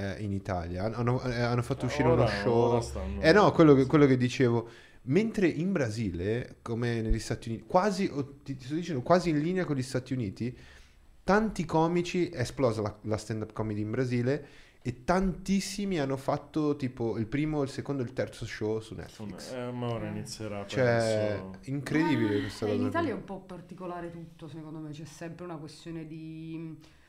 eh, 0.00 0.22
in 0.22 0.32
Italia. 0.32 0.84
Hanno, 0.84 1.22
eh, 1.22 1.40
hanno 1.40 1.62
fatto 1.62 1.86
uscire 1.86 2.08
Ora- 2.08 2.22
uno 2.22 2.80
show. 2.82 3.20
Eh 3.20 3.32
no, 3.32 3.52
quello 3.52 3.74
che, 3.74 3.86
quello 3.86 4.06
che 4.06 4.16
dicevo. 4.16 4.68
Mentre 5.02 5.46
in 5.46 5.72
Brasile, 5.72 6.56
come 6.62 7.00
negli 7.00 7.18
Stati 7.18 7.48
Uniti, 7.48 7.64
quasi, 7.66 8.10
ti, 8.42 8.56
ti 8.56 8.64
sto 8.64 8.74
dicendo, 8.74 9.00
quasi 9.02 9.30
in 9.30 9.40
linea 9.40 9.64
con 9.64 9.76
gli 9.76 9.82
Stati 9.82 10.12
Uniti, 10.12 10.56
tanti 11.24 11.64
comici, 11.64 12.28
è 12.28 12.40
esplosa 12.40 12.82
la, 12.82 12.94
la 13.02 13.16
stand-up 13.16 13.52
comedy 13.52 13.80
in 13.80 13.90
Brasile 13.90 14.46
e 14.82 15.04
tantissimi 15.04 15.98
hanno 15.98 16.16
fatto 16.16 16.74
tipo 16.76 17.18
il 17.18 17.26
primo, 17.26 17.62
il 17.62 17.68
secondo 17.68 18.02
e 18.02 18.06
il 18.06 18.12
terzo 18.14 18.46
show 18.46 18.80
su 18.80 18.94
Netflix. 18.94 19.52
Eh, 19.52 19.70
ma 19.70 19.88
ora 19.88 20.08
inizierà. 20.08 20.66
Cioè, 20.66 21.38
penso. 21.38 21.70
incredibile 21.70 22.40
questa 22.40 22.66
in 22.66 22.76
cosa. 22.76 22.88
Italia 22.88 23.10
è 23.10 23.14
un 23.14 23.24
po' 23.24 23.40
particolare 23.40 24.10
tutto, 24.10 24.48
secondo 24.48 24.78
me, 24.78 24.90
c'è 24.90 25.04
sempre 25.04 25.44
una 25.44 25.56
questione 25.56 26.06
di 26.06 26.78
eh, 26.86 26.99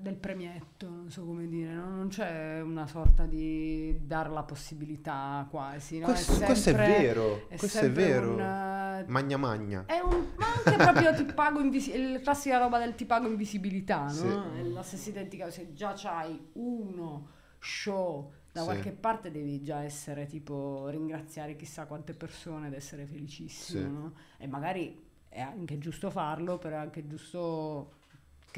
del 0.00 0.16
premietto, 0.16 0.88
non 0.88 1.10
so 1.10 1.24
come 1.24 1.46
dire, 1.48 1.72
no? 1.72 1.88
non 1.90 2.08
c'è 2.08 2.60
una 2.60 2.86
sorta 2.86 3.24
di 3.26 3.98
dare 4.06 4.28
la 4.30 4.42
possibilità 4.42 5.46
quasi, 5.50 5.98
no? 5.98 6.06
Questo, 6.06 6.32
questo 6.34 6.52
è 6.52 6.54
sempre- 6.56 6.86
vero, 6.86 7.48
è 7.48 7.56
questo 7.56 7.78
è 7.80 7.90
vero. 7.90 8.30
un, 8.34 9.04
Magna 9.06 9.36
magna. 9.36 9.84
È 9.86 10.00
un, 10.00 10.26
ma 10.36 10.46
anche 10.64 10.76
proprio 10.76 11.14
ti 11.14 11.24
pago 11.32 11.60
invisi- 11.60 12.12
la 12.12 12.20
classica 12.20 12.58
roba 12.58 12.78
del 12.78 12.94
ti 12.94 13.04
pago 13.06 13.26
invisibilità, 13.28 14.04
no? 14.04 14.10
Sì. 14.10 14.26
È 14.26 14.62
la 14.62 14.82
stessa 14.82 15.10
identica, 15.10 15.50
se 15.50 15.72
già 15.72 15.92
c'hai 15.96 16.48
uno 16.54 17.28
show 17.58 18.32
da 18.52 18.60
Sì. 18.60 18.66
qualche 18.66 18.90
parte 18.92 19.30
devi 19.30 19.62
già 19.62 19.82
essere 19.82 20.26
tipo 20.26 20.88
ringraziare 20.88 21.54
chissà 21.56 21.86
quante 21.86 22.14
persone 22.14 22.68
ed 22.68 22.72
essere 22.72 23.06
felicissimo, 23.06 23.80
Sì. 23.80 23.92
no? 23.92 24.12
E 24.38 24.46
magari 24.46 25.06
è 25.28 25.40
anche 25.40 25.78
giusto 25.78 26.10
farlo, 26.10 26.58
però 26.58 26.76
è 26.76 26.80
anche 26.80 27.06
giusto 27.06 27.92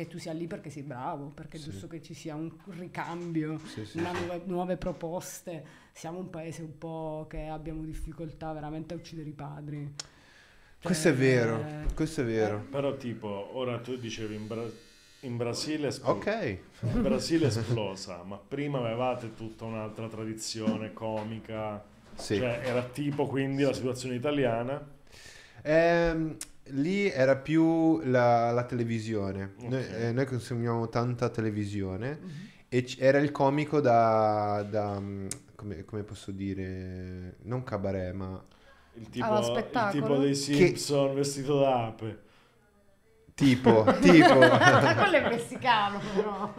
che 0.02 0.08
tu 0.08 0.18
sia 0.18 0.32
lì 0.32 0.46
perché 0.46 0.70
sei 0.70 0.82
bravo, 0.82 1.26
perché 1.26 1.56
è 1.56 1.60
Sì. 1.60 1.70
giusto 1.70 1.86
che 1.86 2.00
ci 2.02 2.14
sia 2.14 2.34
un 2.34 2.50
ricambio, 2.78 3.58
Sì, 3.66 3.84
sì, 3.84 3.98
una 3.98 4.14
sì. 4.14 4.24
nuove, 4.24 4.42
nuove 4.46 4.76
proposte. 4.76 5.64
Siamo 5.92 6.18
un 6.18 6.30
paese 6.30 6.62
un 6.62 6.78
po' 6.78 7.26
che 7.28 7.46
abbiamo 7.48 7.82
difficoltà 7.84 8.52
veramente 8.52 8.94
a 8.94 8.96
uccidere 8.96 9.28
i 9.28 9.32
padri. 9.32 9.92
Questo 10.82 11.08
è 11.08 11.10
Cioè, 11.12 11.20
vero, 11.20 11.60
eh, 11.62 11.94
questo 11.94 12.22
è 12.22 12.24
vero. 12.24 12.64
Però 12.70 12.96
tipo, 12.96 13.50
ora 13.54 13.78
tu 13.80 13.96
dicevi 13.96 14.34
in, 14.34 14.46
Bra- 14.46 14.70
in 15.20 15.36
Brasile 15.36 15.84
è 15.84 15.88
espl- 15.88 16.08
Ok. 16.08 16.58
in 16.80 17.02
Brasile 17.02 17.44
è 17.44 17.48
esplosa, 17.48 18.22
ma 18.22 18.38
prima 18.38 18.78
avevate 18.78 19.34
tutta 19.34 19.66
un'altra 19.66 20.08
tradizione 20.08 20.94
comica. 20.94 21.84
Sì. 22.14 22.36
Cioè, 22.36 22.60
era 22.64 22.82
tipo 22.84 23.26
quindi 23.26 23.62
la 23.62 23.74
situazione 23.74 24.14
italiana. 24.14 24.82
Ehm, 25.62 26.36
lì 26.72 27.08
era 27.10 27.36
più 27.36 28.00
la, 28.04 28.50
la 28.50 28.64
televisione. 28.64 29.52
Noi, 29.60 29.82
Ok. 29.82 29.90
eh, 29.92 30.12
noi 30.12 30.26
consumiamo 30.26 30.88
tanta 30.88 31.28
televisione 31.28 32.18
Mhm. 32.20 32.30
e 32.68 32.82
c- 32.82 32.96
era 33.00 33.18
il 33.18 33.30
comico 33.30 33.80
da, 33.80 34.64
da, 34.68 34.98
mm, 35.00 35.26
come, 35.56 35.84
come 35.84 36.02
posso 36.02 36.30
dire, 36.30 37.36
non 37.42 37.62
cabaret, 37.64 38.14
ma 38.14 38.42
Il 38.94 39.08
tipo, 39.08 39.38
il 39.38 39.88
tipo 39.92 40.16
dei 40.18 40.34
Simpson 40.34 41.14
vestito 41.14 41.58
da 41.60 41.86
ape. 41.86 42.18
tipo, 43.34 43.84
tipo. 44.00 44.38
Quello 44.38 45.16
è 45.16 45.28
messicano, 45.28 46.00
però. 46.14 46.54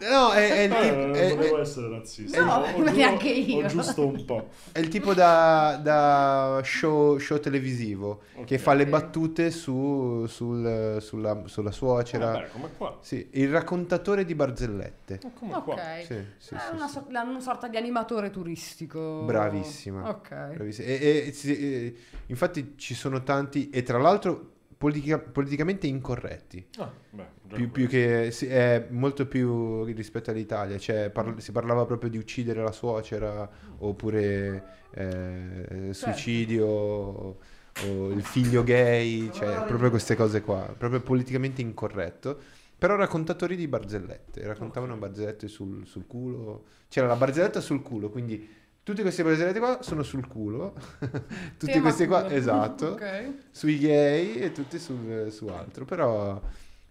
Non. 0.00 0.10
No, 0.10 0.30
è, 0.32 0.50
è 0.50 0.60
il 0.62 0.72
Eh, 0.72 0.80
tipo, 0.80 0.94
non 0.96 1.14
è- 1.14 1.34
volevo 1.34 1.56
è- 1.58 1.60
essere 1.60 1.88
razzista. 1.88 2.42
No, 2.44 2.54
o, 2.54 2.66
giu- 2.84 2.94
neanche 2.94 3.28
io. 3.28 3.66
giusto 3.66 4.06
un 4.06 4.24
po'. 4.24 4.48
è 4.72 4.78
il 4.78 4.88
tipo 4.88 5.14
da, 5.14 5.78
da 5.82 6.60
show, 6.64 7.18
show 7.18 7.38
televisivo 7.38 8.22
che 8.44 8.54
Ok. 8.56 8.60
fa 8.60 8.74
le 8.74 8.86
battute 8.86 9.50
su, 9.50 10.24
sul- 10.26 10.98
sulla, 11.00 11.42
sulla 11.46 11.70
suocera. 11.70 12.32
Vabbè, 12.32 12.48
come 12.52 12.68
qua. 12.76 12.98
Sì, 13.00 13.28
il 13.32 13.50
raccontatore 13.50 14.24
di 14.24 14.34
barzellette. 14.34 15.20
Come 15.34 15.54
Ok. 15.54 15.64
qua. 15.64 15.76
Sì, 16.00 16.04
sì, 16.38 16.54
è 16.54 16.58
sì, 16.58 16.74
una, 16.74 16.86
sì. 16.86 16.92
so- 16.92 17.06
una 17.08 17.40
sorta 17.40 17.68
di 17.68 17.76
animatore 17.76 18.30
turistico. 18.30 19.22
Bravissima. 19.24 20.08
Ok. 20.08 20.28
Bravissima. 20.54 20.86
E, 20.88 20.92
e- 20.94 21.34
e- 21.52 21.94
infatti 22.26 22.74
ci 22.76 22.94
sono 22.94 23.22
tanti, 23.22 23.70
e 23.70 23.82
tra 23.82 23.98
l'altro 23.98 24.49
politica- 24.80 25.18
politicamente 25.18 25.86
incorretti, 25.86 26.66
Ah, 26.78 26.90
beh, 27.10 27.26
più, 27.52 27.70
più 27.70 27.86
che 27.86 28.30
sì, 28.30 28.46
è 28.46 28.86
molto 28.88 29.26
più 29.26 29.84
rispetto 29.84 30.30
all'Italia, 30.30 30.78
cioè 30.78 31.10
par- 31.10 31.38
si 31.38 31.52
parlava 31.52 31.84
proprio 31.84 32.08
di 32.08 32.16
uccidere 32.16 32.62
la 32.62 32.72
suocera 32.72 33.46
oppure 33.76 34.64
eh, 34.92 35.64
Certo. 35.66 35.92
suicidio 35.92 36.66
o, 36.66 37.38
o 37.86 38.10
il 38.10 38.22
figlio 38.22 38.62
gay, 38.64 39.30
cioè 39.34 39.64
proprio 39.66 39.90
queste 39.90 40.16
cose 40.16 40.40
qua, 40.40 40.74
proprio 40.78 41.02
politicamente 41.02 41.60
incorretto. 41.60 42.40
Però 42.78 42.96
raccontatori 42.96 43.56
di 43.56 43.68
barzellette, 43.68 44.46
raccontavano 44.46 44.96
barzellette 44.96 45.46
sul, 45.46 45.86
sul 45.86 46.06
culo, 46.06 46.64
c'era 46.88 47.06
la 47.06 47.16
barzelletta 47.16 47.60
sul 47.60 47.82
culo, 47.82 48.08
quindi 48.08 48.48
tutte 48.82 49.02
queste 49.02 49.22
barzellette 49.22 49.58
qua 49.58 49.82
sono 49.82 50.02
sul 50.02 50.26
culo, 50.26 50.74
tutte 51.58 51.72
Tema 51.72 51.80
queste 51.82 52.06
qua, 52.06 52.22
culo. 52.24 52.34
esatto, 52.34 52.92
Ok. 52.92 53.32
sui 53.50 53.78
gay 53.78 54.34
e 54.36 54.52
tutti 54.52 54.78
sul- 54.78 55.28
su 55.30 55.46
altro, 55.48 55.84
però 55.84 56.40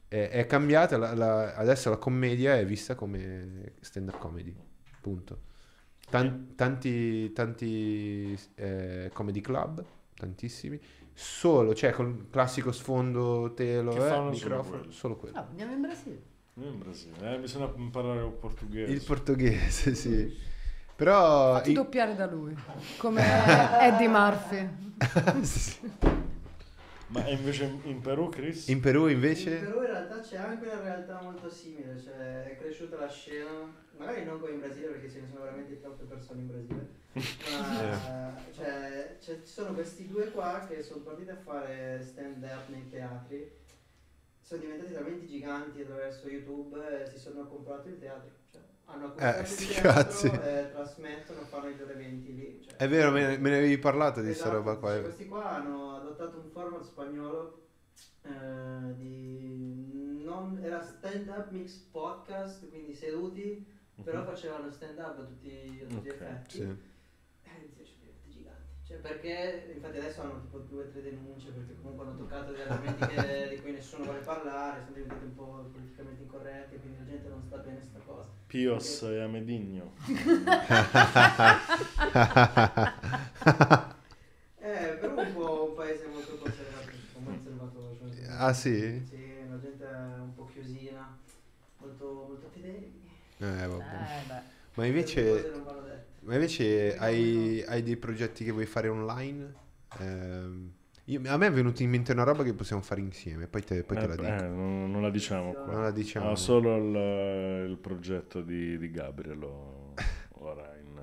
è, 0.08 0.30
è 0.30 0.46
cambiata, 0.46 0.98
la- 0.98 1.14
la- 1.14 1.54
adesso 1.56 1.90
la 1.90 1.98
commedia 1.98 2.58
è 2.58 2.66
vista 2.66 2.96
come 2.96 3.74
stand-up 3.82 4.18
comedy, 4.20 4.56
punto. 5.02 5.48
Tan- 6.10 6.56
tanti 6.56 7.32
tanti 7.34 8.36
eh, 8.56 9.12
comedy 9.14 9.42
club, 9.42 9.84
tantissimi, 10.16 10.80
solo, 11.14 11.76
cioè 11.76 11.92
con 11.92 12.08
il 12.08 12.28
classico 12.32 12.72
sfondo 12.72 13.54
telo, 13.56 13.92
Che 13.92 13.98
eh, 13.98 14.10
fanno 14.10 14.34
solo 14.34 14.56
microfono, 14.56 14.78
quello. 14.78 14.92
solo 14.92 15.16
quello. 15.18 15.38
Ah, 15.38 15.46
andiamo 15.50 15.74
in 15.74 15.82
Brasile. 15.82 16.22
Noi 16.54 16.68
in 16.70 16.80
Brasile, 16.80 17.36
eh, 17.36 17.40
bisogna 17.40 17.72
imparare 17.76 18.26
il 18.26 18.32
portoghese. 18.32 18.92
Il 18.92 19.04
portoghese, 19.04 19.94
sì. 19.96 20.36
Però... 21.00 21.54
Fatti 21.54 21.72
doppiare 21.72 22.14
da 22.14 22.26
lui, 22.26 22.54
come 22.98 23.22
Eddie 23.80 24.10
Murphy. 24.10 24.68
Ma 27.08 27.26
invece 27.30 27.80
in 27.84 28.02
Perù, 28.02 28.28
Chris? 28.28 28.68
in 28.68 28.82
Perù 28.82 29.06
In 29.08 29.14
invece... 29.14 29.60
Perù 29.60 29.80
in 29.80 29.88
realtà 29.88 30.20
c'è 30.20 30.36
anche 30.36 30.66
una 30.66 30.82
realtà 30.82 31.22
molto 31.22 31.50
simile, 31.50 32.02
cioè 32.04 32.52
è 32.52 32.58
cresciuta 32.58 32.98
la 32.98 33.08
scena, 33.08 33.48
magari 33.98 34.26
non 34.26 34.42
come 34.42 34.52
in 34.52 34.60
Brasile 34.60 34.88
perché 34.88 35.10
ce 35.10 35.22
ne 35.22 35.28
sono 35.30 35.44
veramente 35.46 35.80
troppe 35.80 36.04
persone 36.04 36.42
in 36.42 36.48
Brasile, 36.48 36.90
ma 37.14 38.36
cioè, 38.54 39.18
c'è- 39.22 39.42
ci 39.42 39.54
sono 39.54 39.72
questi 39.74 40.06
due 40.06 40.30
qua 40.32 40.66
che 40.68 40.84
sono 40.84 41.00
partiti 41.02 41.30
a 41.30 41.38
fare 41.38 42.02
stand 42.04 42.44
up 42.44 42.68
nei 42.68 42.90
teatri, 42.90 43.50
sono 44.42 44.60
diventati 44.60 44.92
talmente 44.92 45.26
giganti 45.28 45.80
attraverso 45.80 46.28
YouTube 46.28 46.78
e 46.78 47.10
si 47.10 47.18
sono 47.18 47.48
comprati 47.48 47.88
il 47.88 48.00
teatro, 48.00 48.32
cioè, 48.52 48.60
hanno 48.92 49.14
Eh, 49.18 49.44
sti 49.46 49.68
cazzi. 49.74 50.28
e 50.28 50.70
trasmettono, 50.74 51.46
fanno 51.46 51.70
i 51.70 51.78
loro 51.78 51.92
eventi 51.92 52.34
lì. 52.34 52.62
Cioè. 52.66 52.76
È 52.78 52.88
vero, 52.88 53.12
me 53.12 53.28
ne, 53.28 53.38
me 53.38 53.50
ne 53.50 53.58
avevi 53.58 53.78
parlato 53.78 54.20
di 54.22 54.28
questa 54.28 54.50
Esatto, 54.50 54.64
roba 54.64 54.76
qua. 54.78 55.00
questi 55.02 55.28
qua 55.28 55.50
hanno 55.52 55.96
adottato 55.96 56.38
un 56.40 56.50
format 56.52 56.84
spagnolo 56.84 57.68
eh, 58.24 58.96
di 58.96 60.22
non, 60.24 60.60
era 60.64 60.82
stand 60.82 61.28
up 61.30 61.50
mix 61.52 61.74
podcast, 61.92 62.70
quindi 62.70 62.94
seduti, 62.94 63.66
però 64.04 64.24
facevano 64.26 64.72
stand 64.72 64.98
up 65.00 65.20
a 65.20 65.24
tutti, 65.24 65.50
a 65.84 65.88
tutti 65.88 66.02
gli 66.02 66.08
Ok, 66.08 66.14
effetti. 66.14 66.58
Sì. 66.58 66.62
Eh, 66.62 67.50
inizia 67.60 67.84
a 67.84 67.88
diventare 68.00 68.30
giganti. 68.30 68.79
Cioè, 68.90 69.02
perché 69.02 69.70
infatti 69.74 69.98
adesso 69.98 70.22
hanno 70.22 70.40
tipo 70.40 70.60
due 70.60 70.74
o 70.74 70.80
tre 70.80 71.04
denunce 71.04 71.52
perché 71.52 71.76
comunque 71.76 72.06
hanno 72.06 72.14
toccato 72.14 72.42
degli 72.42 72.56
argomenti 72.56 73.34
che- 73.34 73.48
di 73.54 73.60
cui 73.60 73.72
nessuno 73.72 74.06
vuole 74.06 74.22
parlare, 74.22 74.80
sono 74.82 74.92
diventati 74.92 75.26
un 75.26 75.36
po' 75.36 75.46
politicamente 75.46 76.20
incorretti, 76.20 76.80
quindi 76.80 76.98
la 76.98 77.06
gente 77.06 77.30
non 77.30 77.44
sta 77.44 77.60
bene 77.60 77.84
sta 77.84 78.02
cosa. 78.02 78.34
Pios 78.48 79.04
e 79.04 79.22
Amedigno. 79.22 79.94
Eh, 84.62 84.98
però 85.00 85.16
è 85.16 85.26
un 85.26 85.38
po' 85.38 85.68
un 85.70 85.74
paese 85.74 86.08
molto 86.08 86.38
conservato, 86.38 86.92
conservato 87.24 87.84
cioè, 87.88 88.26
Ah, 88.38 88.54
sì? 88.54 89.02
Sì, 89.22 89.48
la 89.48 89.60
gente 89.60 89.86
è 89.86 90.22
un 90.22 90.34
po' 90.34 90.46
chiusina, 90.46 91.18
molto, 91.78 92.22
molto 92.26 92.52
fedeli. 92.52 93.02
Eh, 93.40 93.68
vabbè. 93.68 93.96
Eh, 93.98 94.26
beh. 94.26 94.42
Ma 94.76 94.86
invece. 94.86 95.52
Ma 96.30 96.36
invece 96.36 96.96
hai, 96.98 97.64
hai 97.68 97.84
dei 97.84 97.98
progetti 97.98 98.44
che 98.44 98.52
vuoi 98.52 98.66
fare 98.66 98.88
online? 98.88 99.54
Ehm, 100.00 100.72
io- 101.06 101.22
a 101.26 101.38
me 101.38 101.48
è 101.48 101.52
venuta 101.52 101.82
in 101.84 101.90
mente 101.90 102.12
una 102.12 102.24
roba 102.24 102.44
che 102.44 102.54
possiamo 102.54 102.82
fare 102.82 103.02
insieme, 103.02 103.48
poi 103.48 103.64
te, 103.64 103.84
poi 103.84 103.98
te 103.98 104.08
la 104.08 104.14
Eh, 104.16 104.18
dico. 104.18 104.44
eh, 104.46 104.48
non, 104.48 104.92
non 104.92 105.02
la 105.02 105.10
diciamo 105.10 105.54
qua. 105.54 105.74
Non 105.74 105.84
la 105.84 105.92
diciamo. 105.92 106.32
Ah, 106.32 106.36
solo 106.36 106.76
il, 106.78 107.70
il 107.72 107.78
progetto 107.78 108.42
di, 108.42 108.78
di 108.78 108.92
Gabriel 108.92 109.44
ora 110.40 110.76
in... 110.78 111.00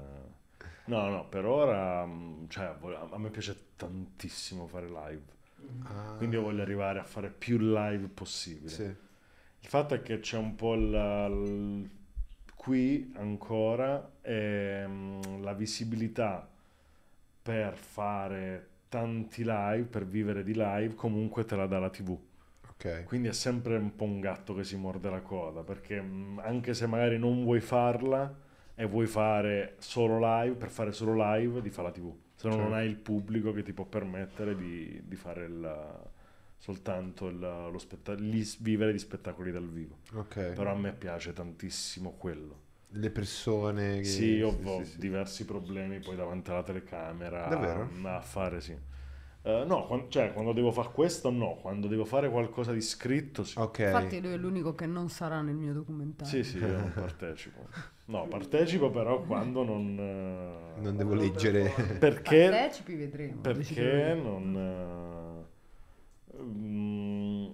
No, 0.85 1.09
no, 1.09 1.29
per 1.29 1.45
ora, 1.45 2.07
mh, 2.07 2.47
cioè, 2.49 2.77
a 3.11 3.19
me 3.19 3.31
piace 3.31 3.57
tantissimo 3.77 4.67
fare 4.67 4.87
live, 4.89 5.35
Mm. 5.59 5.83
Ah, 5.87 6.15
quindi 6.19 6.37
io 6.37 6.43
voglio 6.43 6.61
arrivare 6.63 6.99
a 6.99 7.05
fare 7.05 7.31
più 7.31 7.57
live 7.59 8.09
possibile. 8.09 8.71
sì. 8.71 8.83
Il 9.61 9.69
fatto 9.69 9.95
è 9.95 10.03
che 10.03 10.21
c'è 10.21 10.37
un 10.37 10.55
po' 10.55 10.75
la- 10.75 11.27
il- 11.27 11.89
qui 12.67 13.13
ancora 13.15 14.11
ehm, 14.23 15.41
la 15.41 15.53
visibilità 15.53 16.49
per 17.41 17.77
fare 17.77 18.69
tanti 18.89 19.45
live, 19.45 19.85
per 19.85 20.05
vivere 20.05 20.43
di 20.43 20.53
live, 20.53 20.97
comunque 20.97 21.45
te 21.45 21.55
la 21.55 21.67
dà 21.67 21.79
la 21.79 21.91
TV. 21.91 22.19
Ok. 22.69 23.05
Quindi 23.05 23.29
è 23.29 23.33
sempre 23.33 23.77
un 23.77 23.95
po' 23.95 24.03
un 24.03 24.19
gatto 24.19 24.53
che 24.53 24.65
si 24.65 24.77
morde 24.77 25.09
la 25.11 25.21
coda, 25.21 25.63
perché 25.63 26.01
mh, 26.01 26.41
anche 26.45 26.75
se 26.75 26.89
magari 26.89 27.19
non 27.19 27.45
vuoi 27.45 27.61
farla 27.61 28.35
e 28.75 28.85
vuoi 28.85 29.07
fare 29.07 29.77
solo 29.79 30.19
live, 30.19 30.57
per 30.57 30.69
fare 30.71 30.91
solo 30.91 31.15
live, 31.15 31.63
di 31.63 31.71
fare 31.71 31.87
la 31.89 31.95
TV. 31.95 32.13
Se 32.35 32.49
no 32.49 32.55
Certo. 32.55 32.69
non 32.69 32.75
hai 32.75 32.87
il 32.89 32.97
pubblico 32.97 33.53
che 33.53 33.63
ti 33.63 33.73
può 33.73 33.85
permettere 33.85 34.57
di, 34.57 35.03
di 35.05 35.15
fare 35.15 35.45
il- 35.45 36.15
soltanto 36.67 37.29
il- 37.29 37.39
lo 37.39 37.79
spetta- 37.79 38.15
gli 38.15 38.45
vivere 38.61 38.93
di 38.93 38.99
spettacoli 38.99 39.51
dal 39.53 39.69
vivo. 39.69 39.97
Ok. 40.15 40.37
Però 40.53 40.71
a 40.73 40.75
me 40.75 40.93
piace 40.93 41.33
tantissimo 41.33 42.13
quello. 42.19 42.65
Le 42.95 43.11
persone 43.11 44.01
che... 44.01 44.05
Sì, 44.07 44.25
io 44.37 44.49
sì, 44.49 44.65
ho 44.65 44.83
sì, 44.85 44.85
sì. 44.85 44.99
diversi 44.99 45.45
problemi 45.45 45.99
poi 46.01 46.17
davanti 46.17 46.51
alla 46.51 46.63
telecamera 46.63 47.47
Davvero? 47.49 47.89
a, 48.05 48.17
a 48.17 48.21
fare 48.21 48.61
sì. 48.61 48.77
Eh, 49.43 49.65
no, 49.67 49.87
quan- 49.87 50.11
cioè 50.11 50.33
quando 50.33 50.53
devo 50.53 50.71
fare 50.73 50.91
questo 50.93 51.31
no, 51.31 51.57
quando 51.61 51.89
devo 51.89 52.05
fare 52.05 52.31
qualcosa 52.31 52.73
di 52.73 52.81
scritto 52.81 53.45
sì. 53.45 53.59
Ok. 53.59 53.79
Infatti 53.81 54.21
lui 54.21 54.33
è 54.33 54.37
l'unico 54.37 54.75
che 54.75 54.87
non 54.87 55.09
sarà 55.09 55.41
nel 55.41 55.55
mio 55.57 55.73
documentario. 55.73 56.43
Sì, 56.43 56.45
sì, 56.45 56.59
io 56.59 56.79
non 56.79 56.93
partecipo. 56.95 57.69
No, 58.07 58.27
partecipo 58.29 58.91
però 58.91 59.23
quando 59.25 59.65
non... 59.65 59.99
eh, 59.99 60.81
Non 60.83 60.97
devo 60.97 61.15
Non 61.15 61.19
per 61.19 61.27
leggere... 61.27 61.71
Perché, 61.99 62.49
Partecipi, 62.51 62.95
vedremo. 62.95 63.41
perché 63.43 64.15
non... 64.15 64.57
eh, 64.57 65.26
mm, 66.43 67.53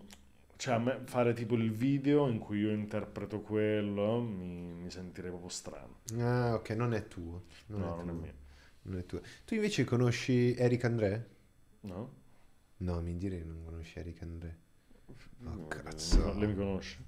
cioè 0.56 0.74
a 0.74 0.78
me 0.78 1.00
fare 1.04 1.32
tipo 1.34 1.54
il 1.54 1.70
video 1.72 2.28
in 2.28 2.38
cui 2.38 2.58
io 2.60 2.70
interpreto 2.70 3.40
quello 3.40 4.20
mi, 4.20 4.46
mi 4.82 4.90
sentirei 4.90 5.30
proprio 5.30 5.50
strano. 5.50 6.00
Ah, 6.18 6.54
ok, 6.54 6.70
non 6.70 6.94
è 6.94 7.08
tuo. 7.08 7.44
Non 7.66 7.80
no, 7.80 7.94
è 8.00 8.02
non 8.04 8.08
è 8.08 8.12
tuo. 8.12 8.20
mio. 8.20 8.32
Non 8.82 8.98
è 8.98 9.06
tuo. 9.06 9.20
Tu 9.44 9.54
invece 9.54 9.84
conosci 9.84 10.54
Eric 10.54 10.84
André? 10.84 11.28
No? 11.82 12.20
No, 12.78 13.00
mi 13.00 13.16
direi 13.16 13.38
che 13.38 13.44
non 13.44 13.64
conosci 13.64 13.98
Eric 13.98 14.22
André. 14.22 14.58
Oh, 15.06 15.14
No, 15.38 15.66
cazzo. 15.68 16.34
Lei 16.38 16.48
mi 16.48 16.54
conosce? 16.54 16.98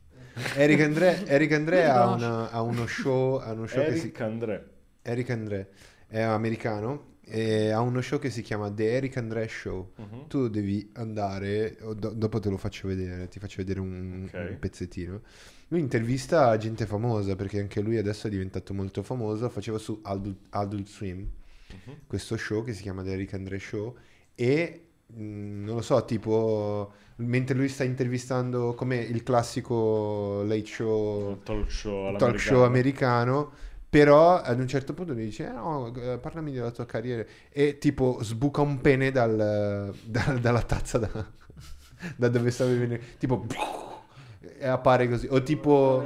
Eric 0.56 0.80
André, 0.80 1.24
Eric 1.26 1.52
André 1.52 1.84
ha, 1.88 2.06
una- 2.08 2.50
ha 2.50 2.60
uno 2.62 2.86
show, 2.86 3.36
ha 3.38 3.52
uno 3.52 3.66
show 3.66 3.84
che 3.84 3.94
si... 3.96 4.06
Eric 4.06 4.20
André. 4.20 4.70
Eric 5.02 5.30
André 5.30 5.70
è 6.06 6.20
americano 6.20 7.13
e 7.26 7.70
ha 7.70 7.80
uno 7.80 8.00
show 8.00 8.18
che 8.18 8.30
si 8.30 8.42
chiama 8.42 8.70
The 8.70 8.92
Eric 8.92 9.16
André 9.16 9.48
Show. 9.48 9.92
Mhm. 9.96 10.26
Tu 10.28 10.48
devi 10.48 10.90
andare, 10.94 11.76
do- 11.96 12.10
dopo 12.12 12.38
te 12.38 12.50
lo 12.50 12.56
faccio 12.56 12.88
vedere, 12.88 13.28
ti 13.28 13.38
faccio 13.38 13.56
vedere 13.58 13.80
un, 13.80 14.24
Ok. 14.32 14.46
un 14.50 14.56
pezzettino. 14.58 15.20
Lui 15.68 15.80
intervista 15.80 16.56
gente 16.56 16.86
famosa 16.86 17.34
perché 17.36 17.58
anche 17.60 17.80
lui 17.80 17.96
adesso 17.96 18.26
è 18.26 18.30
diventato 18.30 18.74
molto 18.74 19.02
famoso. 19.02 19.48
Faceva 19.48 19.78
su 19.78 19.98
Adult, 20.02 20.36
Adult 20.50 20.86
Swim 20.88 21.26
Mhm. 21.86 21.96
questo 22.06 22.36
show 22.36 22.62
che 22.62 22.72
si 22.74 22.82
chiama 22.82 23.02
The 23.02 23.12
Eric 23.12 23.34
André 23.34 23.58
Show 23.58 23.96
e 24.34 24.80
mh, 25.06 25.64
non 25.64 25.74
lo 25.76 25.82
so, 25.82 26.04
tipo 26.04 26.92
mentre 27.16 27.54
lui 27.56 27.68
sta 27.68 27.84
intervistando 27.84 28.74
come 28.74 28.96
il 28.98 29.22
classico 29.22 30.42
late 30.44 30.66
show 30.66 31.40
talk 31.42 31.70
show 31.70 32.16
talk 32.16 32.38
show 32.38 32.62
americano. 32.62 33.52
Però 33.98 34.40
ad 34.40 34.58
un 34.58 34.66
certo 34.66 34.92
punto 34.92 35.14
mi 35.14 35.22
dice: 35.22 35.46
"Eh, 35.46 35.52
No, 35.52 35.92
parlami 36.20 36.50
della 36.50 36.72
tua 36.72 36.84
carriera. 36.84 37.24
E 37.48 37.78
tipo 37.78 38.18
sbuca 38.22 38.60
un 38.60 38.80
pene 38.80 39.12
dal- 39.12 39.94
dal- 40.04 40.40
dalla 40.40 40.62
tazza 40.62 40.98
da, 40.98 41.08
da 42.16 42.28
dove 42.28 42.50
stava 42.50 42.70
venendo. 42.70 43.04
Tipo, 43.18 43.46
e 44.58 44.66
appare 44.66 45.08
così. 45.08 45.28
O 45.30 45.40
tipo. 45.44 46.04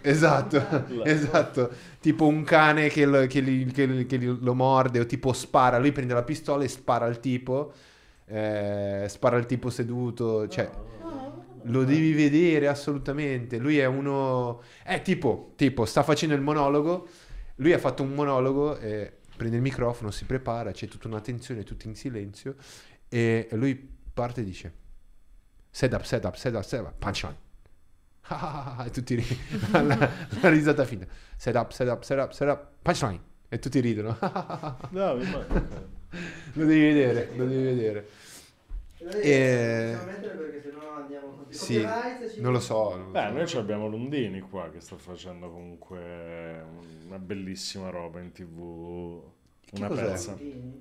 Esatto, 0.00 0.64
esatto. 1.02 1.70
Tipo 1.98 2.26
un 2.28 2.44
cane 2.44 2.88
che, 2.88 3.04
lo, 3.04 3.26
che 3.26 3.42
gli- 3.42 3.68
che 3.72 3.88
gli- 3.88 4.06
che 4.06 4.18
gli- 4.18 4.38
lo 4.40 4.54
morde. 4.54 5.00
O 5.00 5.06
tipo 5.06 5.32
spara. 5.32 5.78
Lui 5.78 5.90
prende 5.90 6.14
la 6.14 6.22
pistola 6.22 6.62
e 6.62 6.68
spara 6.68 7.06
al 7.06 7.18
tipo. 7.18 7.72
eh, 8.26 9.06
spara 9.08 9.36
al 9.36 9.46
tipo 9.46 9.70
seduto. 9.70 10.46
Cioè, 10.46 10.70
lo 11.64 11.84
devi 11.84 12.12
vedere 12.12 12.68
assolutamente. 12.68 13.58
Lui 13.58 13.78
è 13.78 13.86
uno. 13.86 14.62
È 14.82 15.00
tipo, 15.02 15.52
tipo, 15.56 15.84
sta 15.84 16.02
facendo 16.02 16.34
il 16.34 16.40
monologo. 16.40 17.08
Lui 17.56 17.72
ha 17.72 17.78
fatto 17.78 18.02
un 18.02 18.12
monologo, 18.12 18.78
e 18.78 19.18
prende 19.36 19.56
il 19.56 19.62
microfono, 19.62 20.10
si 20.10 20.24
prepara, 20.24 20.72
c'è 20.72 20.86
tutta 20.88 21.08
una 21.08 21.20
tensione, 21.20 21.64
tutti 21.64 21.86
in 21.88 21.94
silenzio. 21.94 22.56
E 23.08 23.48
lui 23.52 23.74
parte 24.12 24.40
e 24.40 24.44
dice: 24.44 24.72
Set 25.70 25.92
up, 25.92 26.02
set 26.02 26.24
up, 26.24 26.34
set 26.34 26.54
up, 26.54 26.62
set 26.62 26.80
up, 26.80 26.92
punchline. 26.98 27.50
E 28.86 28.90
tutti 28.90 29.14
ri- 29.16 29.38
la, 29.72 30.10
la 30.40 30.48
risata 30.48 30.84
finta. 30.84 31.06
Set 31.36 31.54
up, 31.54 31.70
set 31.72 31.88
up, 31.88 32.02
set 32.02 32.18
up, 32.18 32.32
set 32.32 32.48
up, 32.48 32.66
punchline. 32.82 33.20
E 33.48 33.58
tutti 33.58 33.80
ridono. 33.80 34.16
No, 34.90 35.14
ma- 35.16 35.46
lo 36.54 36.64
devi 36.66 36.80
vedere, 36.80 37.30
lo 37.36 37.46
devi 37.46 37.62
vedere. 37.62 38.08
I 39.10 39.82
sì, 41.48 41.82
Non 42.40 42.52
lo 42.52 42.60
so. 42.60 42.96
non 42.96 43.06
lo 43.06 43.10
Beh, 43.10 43.26
so. 43.28 43.32
noi 43.32 43.62
abbiamo 43.62 43.86
Lundini 43.88 44.40
qua 44.40 44.70
che 44.70 44.80
sta 44.80 44.96
facendo 44.96 45.50
comunque 45.50 46.64
una 47.06 47.18
bellissima 47.18 47.90
roba 47.90 48.20
in 48.20 48.32
tv. 48.32 49.22
Che 49.60 49.70
Una 49.76 49.88
cos'è? 49.88 50.02
pezza. 50.10 50.36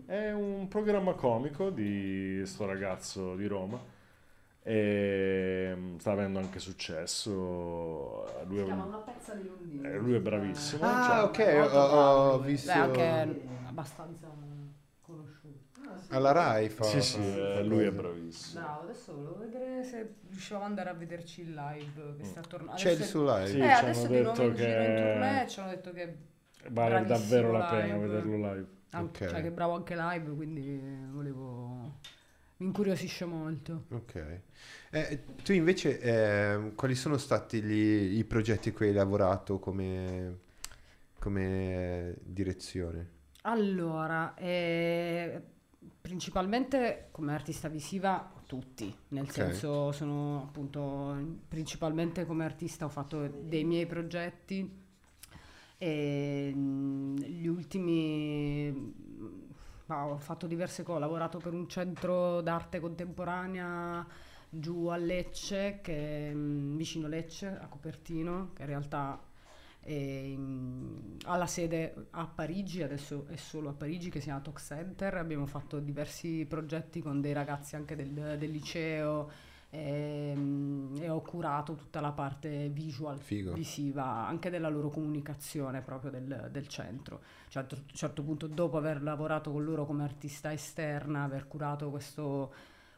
È 0.05 0.32
un 0.32 0.67
programma 0.67 1.13
comico 1.13 1.69
di 1.69 2.41
sto 2.45 2.65
ragazzo 2.65 3.36
di 3.36 3.47
Roma 3.47 3.80
e 4.63 5.74
mm, 5.76 5.97
sta 5.97 6.11
avendo 6.11 6.39
anche 6.39 6.59
successo. 6.59 8.26
Lui 8.45 8.57
è, 8.57 8.59
Si 8.59 8.65
chiama 8.65 8.84
un- 8.84 8.88
una 8.89 8.97
pezza 8.99 9.34
di 9.34 9.47
Lundini. 9.47 9.86
eh, 9.88 9.97
lui 9.97 10.13
è 10.15 10.19
bravissimo. 10.19 10.84
Ah, 10.84 11.32
cioè- 11.34 11.63
ok, 11.63 11.74
ho, 11.74 11.80
ho 12.34 12.39
visto. 12.39 12.72
Beh, 12.72 12.78
anche 12.78 13.41
abbastanza 13.67 14.28
conosciuto. 15.01 15.41
Sì. 16.12 16.18
Alla 16.18 16.32
Rai 16.34 16.68
fa. 16.70 16.84
Sì, 16.84 17.01
sì, 17.01 17.20
eh, 17.20 17.64
lui 17.64 17.86
è 17.86 17.91
bravissimo. 17.91 18.59
Bravo, 18.62 18.82
adesso 18.82 19.13
volevo 19.16 19.38
vedere 19.38 19.83
se 19.86 20.13
riuscivamo 20.29 20.66
ad 20.66 20.70
andare 20.71 20.89
a 20.89 20.93
vederci 20.93 21.42
il 21.42 21.54
live 21.54 22.16
che 22.17 22.25
sta 22.25 22.42
tornando. 22.42 22.75
C'è 22.75 22.89
il 22.89 22.96
Adesso- 22.96 23.09
suo 23.09 23.38
live. 23.38 23.47
Sì, 23.47 23.58
eh, 23.58 23.62
ci 23.62 23.66
hanno 23.70 23.78
adesso 23.79 24.08
di 24.08 24.21
nuovo 24.21 24.29
detto 24.29 24.42
in 24.43 24.55
giro 24.55 24.70
in 24.70 24.75
che- 24.75 25.01
tournée 25.01 25.47
ci 25.47 25.59
hanno 25.62 25.70
detto 25.70 25.93
che 25.93 26.16
Vale 26.70 27.05
davvero 27.05 27.51
la 27.54 27.63
pena 27.66 27.93
live. 27.96 28.08
vederlo 28.08 28.36
live. 28.36 28.67
anche, 28.93 29.24
Ok. 29.25 29.32
cioè, 29.32 29.42
che 29.42 29.47
è 29.47 29.51
bravo 29.51 29.74
anche 29.75 29.96
live, 29.96 30.36
quindi 30.36 30.82
volevo 31.12 32.00
mi 32.58 32.66
incuriosisce 32.67 33.24
molto. 33.24 33.86
Ok. 33.92 34.39
Eh, 34.92 35.24
tu 35.43 35.54
invece, 35.54 35.97
eh, 36.01 36.74
quali 36.75 36.93
sono 36.96 37.17
stati 37.17 37.62
gli- 37.62 38.17
i 38.20 38.24
progetti 38.25 38.74
cui 38.74 38.88
hai 38.89 38.93
lavorato 38.93 39.59
come, 39.59 40.39
come 41.20 42.16
direzione? 42.21 43.09
Allora, 43.43 44.33
eh, 44.36 45.42
principalmente 46.01 47.08
come 47.12 47.33
artista 47.33 47.67
visiva 47.67 48.32
tutti, 48.45 48.93
nel 49.09 49.24
Ok. 49.24 49.32
senso 49.32 49.91
sono 49.91 50.43
appunto 50.43 51.16
principalmente 51.47 52.25
come 52.25 52.43
artista 52.45 52.86
ho 52.86 52.89
fatto 52.89 53.28
dei 53.28 53.63
miei 53.63 53.86
progetti 53.86 54.79
e 55.78 56.51
mm, 56.55 57.17
gli 57.17 57.47
ultimi 57.47 58.93
ma 59.86 60.05
ho 60.05 60.17
fatto 60.17 60.47
diverse 60.47 60.83
cose, 60.83 60.97
ho 60.97 60.99
lavorato 61.01 61.37
per 61.39 61.53
un 61.53 61.67
centro 61.67 62.41
d'arte 62.41 62.79
contemporanea 62.79 64.05
giù 64.49 64.86
a 64.87 64.95
Lecce, 64.97 65.79
che 65.82 66.32
mm, 66.33 66.78
vicino 66.78 67.08
Lecce, 67.08 67.47
a 67.59 67.67
Copertino, 67.67 68.51
che 68.53 68.62
in 68.63 68.67
realtà 68.70 69.20
e 69.83 70.37
alla 71.25 71.47
sede 71.47 72.08
a 72.12 72.28
Parigi, 72.28 72.83
adesso 72.83 73.25
è 73.28 73.36
solo 73.36 73.70
a 73.70 73.74
Parigi 73.74 74.09
che 74.09 74.20
si 74.20 74.25
chiama 74.25 74.41
Talk 74.41 74.62
Center, 74.62 75.16
abbiamo 75.16 75.45
fatto 75.47 75.79
diversi 75.79 76.45
progetti 76.47 77.01
con 77.01 77.20
dei 77.20 77.33
ragazzi 77.33 77.75
anche 77.75 77.95
del, 77.95 78.37
del 78.37 78.51
liceo 78.51 79.32
ehm, 79.71 80.97
e, 80.99 81.09
ho 81.09 81.21
curato 81.21 81.74
tutta 81.74 81.99
la 81.99 82.12
parte 82.12 82.70
visual, 82.70 83.20
Figo. 83.20 83.53
visiva, 83.53 84.28
anche 84.28 84.51
della 84.51 84.70
loro 84.70 84.89
comunicazione 84.89 85.82
proprio 85.82 86.12
del, 86.12 86.49
del 86.51 86.67
centro. 86.67 87.21
Cioè, 87.47 87.63
a 87.63 87.67
un 87.71 87.83
certo 87.87 88.21
punto, 88.21 88.47
dopo 88.47 88.78
aver 88.78 89.01
lavorato 89.01 89.51
con 89.51 89.63
loro 89.63 89.86
come 89.86 90.03
artista 90.03 90.53
esterna, 90.53 91.24
aver 91.24 91.47
curato 91.47 91.89
questo 91.89 92.53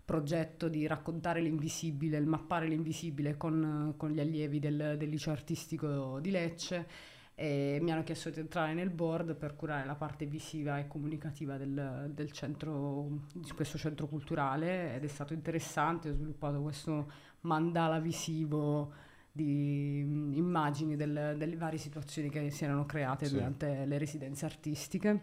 progetto 0.06 0.68
di 0.68 0.86
raccontare 0.88 1.40
l'invisibile, 1.42 2.18
il 2.18 2.26
mappare 2.28 2.68
l'invisibile 2.68 3.38
con, 3.38 3.94
con 3.98 4.12
gli 4.12 4.20
allievi 4.20 4.60
del, 4.60 4.96
del 4.98 5.10
liceo 5.10 5.32
artistico 5.34 6.20
di 6.20 6.30
Lecce 6.32 6.88
e 7.36 7.80
mi 7.82 7.92
hanno 7.92 8.04
chiesto 8.04 8.30
di 8.30 8.40
entrare 8.40 8.74
nel 8.74 8.92
board 8.92 9.36
per 9.36 9.56
curare 9.56 9.86
la 9.88 9.96
parte 9.96 10.26
visiva 10.28 10.78
e 10.78 10.88
comunicativa 10.88 11.58
del, 11.58 12.12
del 12.14 12.32
centro, 12.32 13.28
di 13.34 13.50
questo 13.52 13.78
centro 13.78 14.08
culturale 14.08 14.96
ed 14.96 15.04
è 15.04 15.08
stato 15.08 15.34
interessante, 15.34 16.10
ho 16.10 16.14
sviluppato 16.14 16.62
questo 16.62 17.12
mandala 17.42 18.00
visivo 18.00 18.94
di 19.32 20.04
mm, 20.06 20.34
immagini 20.34 20.96
del- 20.96 21.34
delle 21.38 21.56
varie 21.56 21.80
situazioni 21.80 22.30
che 22.30 22.52
si 22.52 22.66
erano 22.66 22.86
create 22.86 23.26
Sì. 23.26 23.34
durante 23.34 23.86
le 23.86 23.98
residenze 23.98 24.46
artistiche. 24.46 25.22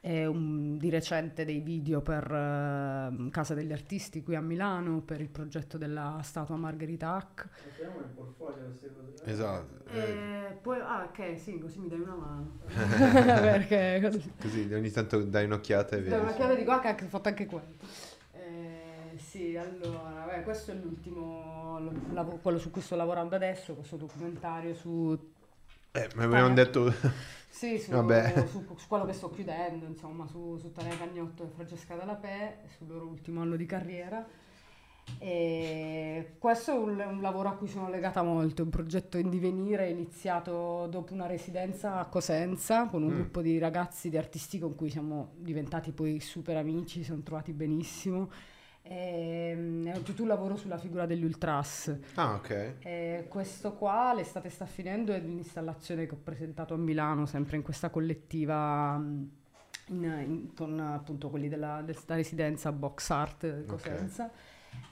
E 0.00 0.26
un- 0.26 0.78
di 0.78 0.90
recente 0.90 1.44
dei 1.44 1.58
video 1.58 2.00
per 2.00 2.22
eh, 2.30 3.30
Casa 3.30 3.54
degli 3.54 3.72
Artisti 3.72 4.22
qui 4.22 4.36
a 4.36 4.40
Milano 4.40 5.00
per 5.00 5.20
il 5.20 5.28
progetto 5.28 5.76
della 5.76 6.20
statua 6.22 6.54
Margherita 6.56 7.14
Hack. 7.14 7.48
Mettiamo 7.66 7.98
nel 8.00 8.08
portfolio 8.14 8.64
queste 8.66 8.92
cose. 8.94 9.24
eh. 9.24 9.30
Esatto. 9.32 9.90
eh, 9.90 10.46
E 10.50 10.52
poi, 10.62 10.78
ah, 10.80 11.02
ok, 11.10 11.38
sì, 11.38 11.58
così 11.58 11.80
mi 11.80 11.88
dai 11.88 12.00
una 12.00 12.14
mano. 12.14 12.58
Perché 13.40 14.00
così. 14.02 14.32
così 14.40 14.72
ogni 14.72 14.90
tanto 14.90 15.22
dai 15.24 15.44
un'occhiata 15.46 15.96
e 15.96 16.00
Dai 16.02 16.08
vedi. 16.10 16.22
una 16.22 16.32
chiave 16.32 16.56
di 16.56 16.64
qua 16.64 16.78
che 16.80 16.86
ha 16.86 16.90
anche 16.90 17.04
fatto 17.06 17.28
anche 17.28 17.46
quello. 17.46 17.66
Eh, 18.34 19.18
sì, 19.18 19.56
allora, 19.56 20.26
beh, 20.30 20.42
questo 20.42 20.70
è 20.70 20.74
l'ultimo, 20.74 21.80
lo- 21.80 22.38
quello 22.40 22.58
su 22.58 22.70
cui 22.70 22.80
sto 22.82 22.94
lavorando 22.94 23.34
adesso, 23.34 23.74
questo 23.74 23.96
documentario 23.96 24.74
su, 24.74 25.32
Eh, 26.02 26.08
ma 26.14 26.24
avevamo 26.24 26.54
detto... 26.54 26.92
sì, 27.48 27.78
su, 27.78 27.90
su- 28.46 28.74
su 28.76 28.86
quello 28.86 29.04
che 29.04 29.12
sto 29.12 29.30
chiudendo, 29.30 29.86
insomma, 29.86 30.26
su, 30.26 30.56
su 30.58 30.70
Tania 30.72 30.96
Cagnotto 30.96 31.44
e 31.44 31.48
Francesca 31.54 31.94
Dallapè, 31.96 32.58
sul 32.76 32.86
loro 32.88 33.06
ultimo 33.06 33.40
anno 33.40 33.56
di 33.56 33.66
carriera. 33.66 34.26
E 35.18 36.34
questo 36.38 36.72
è 36.72 36.74
un, 36.76 37.00
un 37.00 37.20
lavoro 37.22 37.48
a 37.48 37.52
cui 37.54 37.66
sono 37.66 37.88
legata 37.88 38.22
molto, 38.22 38.62
un 38.62 38.68
progetto 38.68 39.16
in 39.16 39.30
divenire 39.30 39.88
iniziato 39.88 40.86
dopo 40.90 41.14
una 41.14 41.26
residenza 41.26 41.98
a 41.98 42.04
Cosenza 42.06 42.86
con 42.86 43.02
un 43.02 43.12
Mm. 43.12 43.14
gruppo 43.14 43.40
di 43.40 43.58
ragazzi 43.58 44.10
di 44.10 44.18
artisti 44.18 44.58
con 44.58 44.74
cui 44.74 44.90
siamo 44.90 45.32
diventati 45.36 45.92
poi 45.92 46.20
super 46.20 46.56
amici, 46.58 46.98
ci 46.98 47.04
siamo 47.04 47.22
trovati 47.22 47.52
benissimo. 47.52 48.30
E, 48.90 49.82
è 49.84 50.00
tutto 50.02 50.22
un 50.22 50.28
lavoro 50.28 50.56
sulla 50.56 50.78
figura 50.78 51.04
degli 51.04 51.22
ultras. 51.24 51.94
Ah, 52.14 52.34
ok. 52.34 52.74
E 52.80 53.26
questo 53.28 53.74
qua, 53.74 54.14
l'estate 54.14 54.48
sta 54.48 54.64
finendo, 54.64 55.12
è 55.12 55.18
l'installazione 55.20 56.06
che 56.06 56.14
ho 56.14 56.18
presentato 56.22 56.72
a 56.74 56.78
Milano, 56.78 57.26
sempre 57.26 57.56
in 57.56 57.62
questa 57.62 57.90
collettiva 57.90 58.96
mh, 58.96 59.30
in- 59.88 60.02
in- 60.26 60.54
con 60.54 60.80
appunto 60.80 61.28
quelli 61.28 61.48
della, 61.48 61.82
della 61.84 61.98
residenza 62.06 62.72
Box 62.72 63.10
Art 63.10 63.64
Cosenza. 63.66 64.30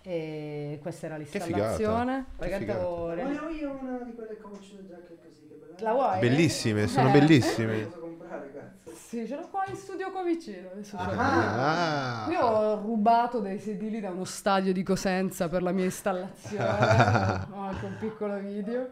E 0.03 0.79
questa 0.83 1.07
era 1.07 1.17
l'installazione. 1.17 2.27
Voglio 2.37 3.49
io 3.49 3.79
una 3.81 3.99
di 4.05 4.15
quelle 4.15 4.37
coach 4.39 4.77
giacche 4.87 5.17
così 5.23 5.47
che 5.49 5.55
bella. 5.75 5.89
La 5.89 5.93
vuoi? 5.93 6.21
Bellissime, 6.21 6.87
sono 6.87 7.09
Eh. 7.09 7.13
bellissime. 7.13 8.05
Cazzo. 8.29 8.91
Sì, 8.95 9.27
ce 9.27 9.37
l'ho 9.37 9.49
qua 9.49 9.65
in 9.69 9.77
studio 9.77 10.11
qua 10.11 10.23
vicino. 10.23 10.69
L'ho. 10.75 10.83
Ah. 10.99 12.27
Io 12.31 12.41
ho 12.41 12.81
rubato 12.81 13.41
dei 13.41 13.59
sedili 13.59 14.01
da 14.01 14.11
uno 14.11 14.25
stadio 14.25 14.73
di 14.73 14.83
Cosenza 14.83 15.49
per 15.49 15.63
la 15.63 15.73
mia 15.73 15.85
installazione, 15.85 16.65
ho 17.53 17.61
anche 17.61 17.85
un 17.87 17.97
piccolo 17.99 18.39
video. 18.39 18.89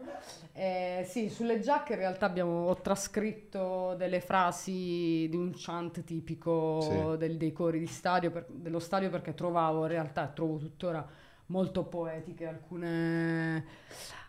Eh, 0.53 1.05
sì, 1.09 1.29
sulle 1.29 1.59
giacche 1.59 1.93
in 1.93 1.99
realtà 1.99 2.25
abbiamo, 2.27 2.67
ho 2.67 2.75
trascritto 2.75 3.93
delle 3.97 4.21
frasi 4.21 5.27
di 5.29 5.35
un 5.35 5.51
chant 5.53 6.03
tipico 6.05 6.79
Sì. 6.81 7.17
del- 7.17 7.37
dei 7.37 7.51
cori 7.51 7.79
di 7.79 7.87
stadio, 7.87 8.31
per- 8.31 8.45
dello 8.49 8.79
stadio 8.79 9.09
perché 9.09 9.33
trovavo 9.33 9.81
in 9.81 9.89
realtà, 9.89 10.27
trovo 10.27 10.57
tuttora 10.57 11.05
molto 11.47 11.83
poetiche 11.83 12.47
alcune, 12.47 13.65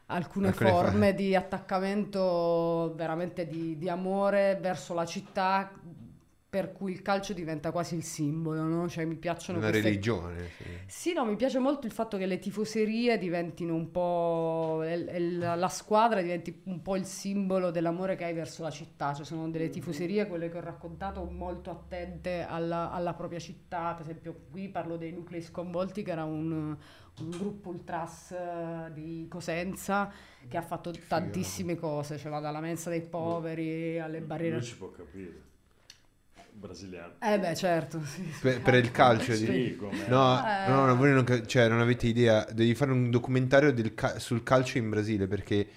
alcune, 0.07 0.49
Alcune 0.49 0.53
forme 0.53 1.15
di 1.15 1.35
attaccamento, 1.35 2.93
veramente 2.97 3.47
di, 3.47 3.77
di 3.77 3.89
amore 3.89 4.59
verso 4.61 4.95
la 4.95 5.05
città 5.07 5.73
per 6.49 6.73
cui 6.73 6.93
il 6.93 7.03
calcio 7.03 7.33
diventa 7.35 7.71
quasi 7.71 7.97
il 7.97 8.03
simbolo, 8.03 8.63
no? 8.63 8.89
Cioè 8.89 9.05
mi 9.05 9.17
piacciono 9.17 9.59
Una 9.59 9.69
queste... 9.69 9.89
religione. 9.89 10.49
sì. 10.57 10.65
Sì, 10.87 11.13
no, 11.13 11.25
mi 11.27 11.37
piace 11.37 11.59
molto 11.59 11.87
il 11.87 11.93
fatto 11.93 12.17
che 12.17 12.25
le 12.27 12.39
tifoserie 12.39 13.19
diventino 13.19 13.75
un 13.75 13.91
po'. 13.91 14.83
el- 14.85 15.09
el- 15.09 15.39
la 15.57 15.69
squadra 15.69 16.23
diventi 16.23 16.63
un 16.67 16.81
po' 16.81 16.97
il 16.97 17.05
simbolo 17.05 17.71
dell'amore 17.71 18.15
che 18.17 18.25
hai 18.25 18.33
verso 18.33 18.63
la 18.63 18.71
città. 18.71 19.13
Cioè, 19.13 19.25
sono 19.27 19.51
delle 19.51 19.69
tifoserie, 19.69 20.27
quelle 20.29 20.49
che 20.49 20.57
ho 20.57 20.61
raccontato, 20.61 21.25
molto 21.25 21.71
attente 21.71 22.47
alla, 22.49 22.91
alla 22.91 23.13
propria 23.15 23.41
città. 23.41 23.93
Per 23.95 24.03
esempio, 24.07 24.43
qui 24.51 24.69
parlo 24.69 24.97
dei 24.97 25.13
nuclei 25.13 25.43
sconvolti, 25.43 26.03
che 26.03 26.13
era 26.13 26.25
un, 26.25 26.77
un 27.21 27.31
gruppo 27.31 27.71
ultras 27.71 28.31
eh, 28.33 28.93
di 28.93 29.27
Cosenza 29.29 30.11
che 30.49 30.57
ha 30.57 30.63
fatto 30.63 30.93
tantissime 31.09 31.77
cose. 31.77 32.19
Cioè, 32.19 32.31
va 32.31 32.41
dalla 32.41 32.61
mensa 32.61 32.91
dei 32.91 33.01
poveri 33.03 33.99
alle 33.99 34.21
barriere. 34.21 34.57
Lui 34.57 34.65
ci 34.65 34.77
può 34.77 34.91
capire. 34.91 35.45
Brasiliano. 36.53 37.13
Eh, 37.21 37.39
beh, 37.39 37.55
certo. 37.55 38.01
Sì. 38.03 38.23
Per, 38.41 38.63
per 38.63 38.75
il 38.77 38.91
calcio. 38.91 39.35
Sì, 39.35 39.45
di-. 39.51 39.79
No, 40.09 40.39
Eh. 40.43 40.69
no, 40.69 40.87
no, 40.87 40.97
voi 40.97 41.13
non, 41.13 41.43
cioè, 41.47 41.69
non 41.69 41.81
avete 41.81 42.07
idea. 42.07 42.45
Devi 42.51 42.75
fare 42.75 42.93
un 42.93 43.11
documentario 43.11 43.73
del 43.73 43.95
ca- 43.95 44.19
sul 44.19 44.43
calcio 44.43 44.79
in 44.79 44.89
Brasile 44.89 45.27
perché 45.27 45.69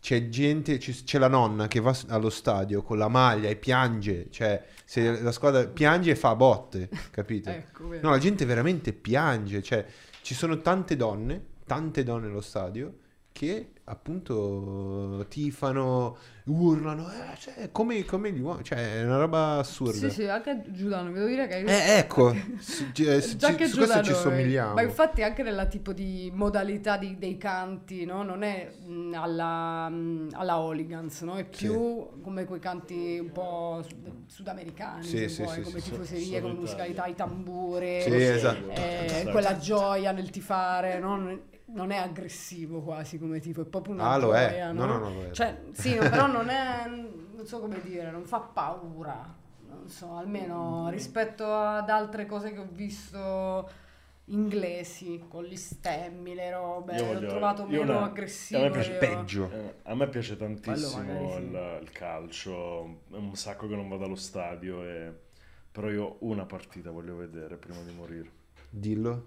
c'è 0.00 0.28
gente, 0.30 0.78
ci- 0.78 1.04
c'è 1.04 1.18
la 1.18 1.28
nonna 1.28 1.68
che 1.68 1.80
va 1.80 1.94
allo 2.08 2.30
stadio 2.30 2.82
con 2.82 2.96
la 2.96 3.08
maglia 3.08 3.50
e 3.50 3.56
piange. 3.56 4.28
Cioè, 4.30 4.64
se 4.86 5.20
la 5.20 5.32
squadra 5.32 5.66
piange 5.66 6.12
e 6.12 6.16
fa 6.16 6.34
botte, 6.34 6.88
capito? 7.10 7.50
Ecco. 7.52 7.94
No, 8.00 8.08
la 8.10 8.18
gente 8.18 8.46
veramente 8.46 8.94
piange. 8.94 9.62
Cioè, 9.62 9.84
ci 10.22 10.34
sono 10.34 10.60
tante 10.60 10.96
donne, 10.96 11.44
tante 11.66 12.02
donne 12.02 12.28
allo 12.28 12.40
stadio 12.40 12.98
che 13.32 13.71
appunto 13.84 15.24
tifano, 15.28 16.16
urlano, 16.44 17.10
eh, 17.10 17.36
cioè, 17.36 17.70
come, 17.72 18.04
come 18.04 18.32
gli 18.32 18.40
uomini. 18.40 18.64
Cioè, 18.64 19.00
è 19.00 19.04
una 19.04 19.18
roba 19.18 19.58
assurda. 19.58 20.08
Sì, 20.08 20.10
sì, 20.10 20.24
anche 20.26 20.62
Giuliano, 20.68 21.10
devo 21.10 21.26
dire 21.26 21.46
che... 21.48 21.58
Eh, 21.58 21.98
ecco, 21.98 22.34
su, 22.60 22.86
eh, 23.02 23.20
su- 23.20 23.36
Già 23.36 23.50
ci- 23.50 23.56
che 23.56 23.66
su 23.66 23.76
questo 23.76 24.02
ci 24.02 24.10
eh, 24.10 24.14
somigliamo. 24.14 24.74
Ma 24.74 24.82
infatti 24.82 25.22
anche 25.22 25.42
nella 25.42 25.66
tipo 25.66 25.92
di 25.92 26.30
modalità 26.32 26.96
di- 26.96 27.18
dei 27.18 27.36
canti, 27.36 28.04
no? 28.04 28.22
Non 28.22 28.42
è 28.42 28.72
mh, 28.86 29.14
alla, 29.14 29.88
mh, 29.88 30.28
alla 30.32 30.58
hooligans, 30.60 31.20
no? 31.22 31.34
È 31.34 31.46
Sì. 31.50 31.66
più 31.66 32.20
come 32.22 32.44
quei 32.44 32.60
canti 32.60 33.18
un 33.20 33.32
po' 33.32 33.82
sud- 33.86 34.26
sudamericani, 34.26 35.04
Sì, 35.04 35.18
se 35.18 35.28
sì, 35.28 35.42
vuoi, 35.42 35.56
sì, 35.56 35.62
come 35.62 35.80
sì, 35.80 35.90
tifoserie, 35.90 36.40
come 36.40 36.54
musicalità, 36.54 37.06
i 37.06 37.14
tamburi, 37.14 38.00
Sì, 38.02 38.14
esatto. 38.14 38.70
eh, 38.70 39.28
quella 39.30 39.56
gioia 39.58 40.12
nel 40.12 40.30
tifare, 40.30 40.98
no? 40.98 41.50
Non- 41.72 41.90
è 41.90 41.96
aggressivo 41.96 42.80
quasi 42.82 43.18
come 43.18 43.40
tipo, 43.40 43.62
è 43.62 43.64
proprio 43.64 43.94
una 43.94 44.10
Ah, 44.10 44.16
lo 44.16 44.34
è. 44.34 44.48
gioia, 44.48 44.72
No, 44.72 44.84
no, 44.86 44.98
no, 44.98 45.10
lo 45.10 45.22
è. 45.24 45.30
Cioè, 45.30 45.58
sì, 45.72 45.94
no, 45.94 46.08
però 46.08 46.26
non 46.26 46.48
è, 46.48 46.86
non 46.88 47.44
so 47.46 47.60
come 47.60 47.80
dire, 47.82 48.10
non 48.10 48.24
fa 48.24 48.40
paura, 48.40 49.34
non 49.68 49.88
so, 49.88 50.14
almeno 50.16 50.88
rispetto 50.90 51.44
ad 51.52 51.88
altre 51.88 52.26
cose 52.26 52.52
che 52.52 52.58
ho 52.60 52.68
visto 52.70 53.70
inglesi, 54.26 55.24
con 55.28 55.44
gli 55.44 55.56
stemmi, 55.56 56.34
le 56.34 56.50
robe, 56.52 56.94
Io 56.96 57.06
l'ho 57.06 57.14
voglio- 57.14 57.28
trovato 57.28 57.66
meno 57.66 57.82
una- 57.82 58.04
aggressivo. 58.04 58.60
a 58.60 58.64
me 58.64 58.70
piace 58.70 58.92
io. 58.92 58.98
Peggio. 58.98 59.50
Eh, 59.50 59.74
a 59.82 59.94
me 59.94 60.08
piace 60.08 60.36
tantissimo 60.36 61.32
sì. 61.34 61.42
il, 61.42 61.78
il 61.82 61.90
calcio, 61.90 63.00
è 63.10 63.16
un 63.16 63.34
sacco 63.34 63.66
che 63.66 63.74
non 63.74 63.88
vado 63.88 64.04
allo 64.04 64.14
stadio, 64.14 64.84
e- 64.84 65.12
però 65.72 65.88
io 65.90 66.16
una 66.20 66.44
partita 66.44 66.90
voglio 66.90 67.16
vedere 67.16 67.56
prima 67.56 67.80
di 67.82 67.92
morire. 67.94 68.30
Dillo. 68.70 69.22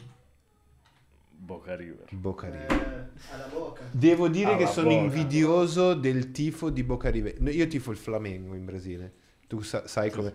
Boca 1.37 1.75
River. 1.75 2.05
Boca 2.11 2.47
River. 2.49 2.71
Eh, 2.71 3.33
alla 3.33 3.47
bocca. 3.51 3.83
Devo 3.91 4.27
dire 4.29 4.49
Alla 4.53 4.57
che 4.57 4.65
sono 4.67 4.89
Boca. 4.89 5.01
invidioso 5.01 5.93
del 5.93 6.31
tifo 6.31 6.69
di 6.69 6.83
Boca 6.83 7.09
River. 7.09 7.39
No, 7.41 7.49
Io 7.49 7.67
tifo 7.67 7.91
il 7.91 7.97
Flamengo 7.97 8.55
in 8.55 8.65
Brasile. 8.65 9.13
Tu 9.47 9.61
sa- 9.61 9.87
sai 9.87 10.09
come... 10.11 10.33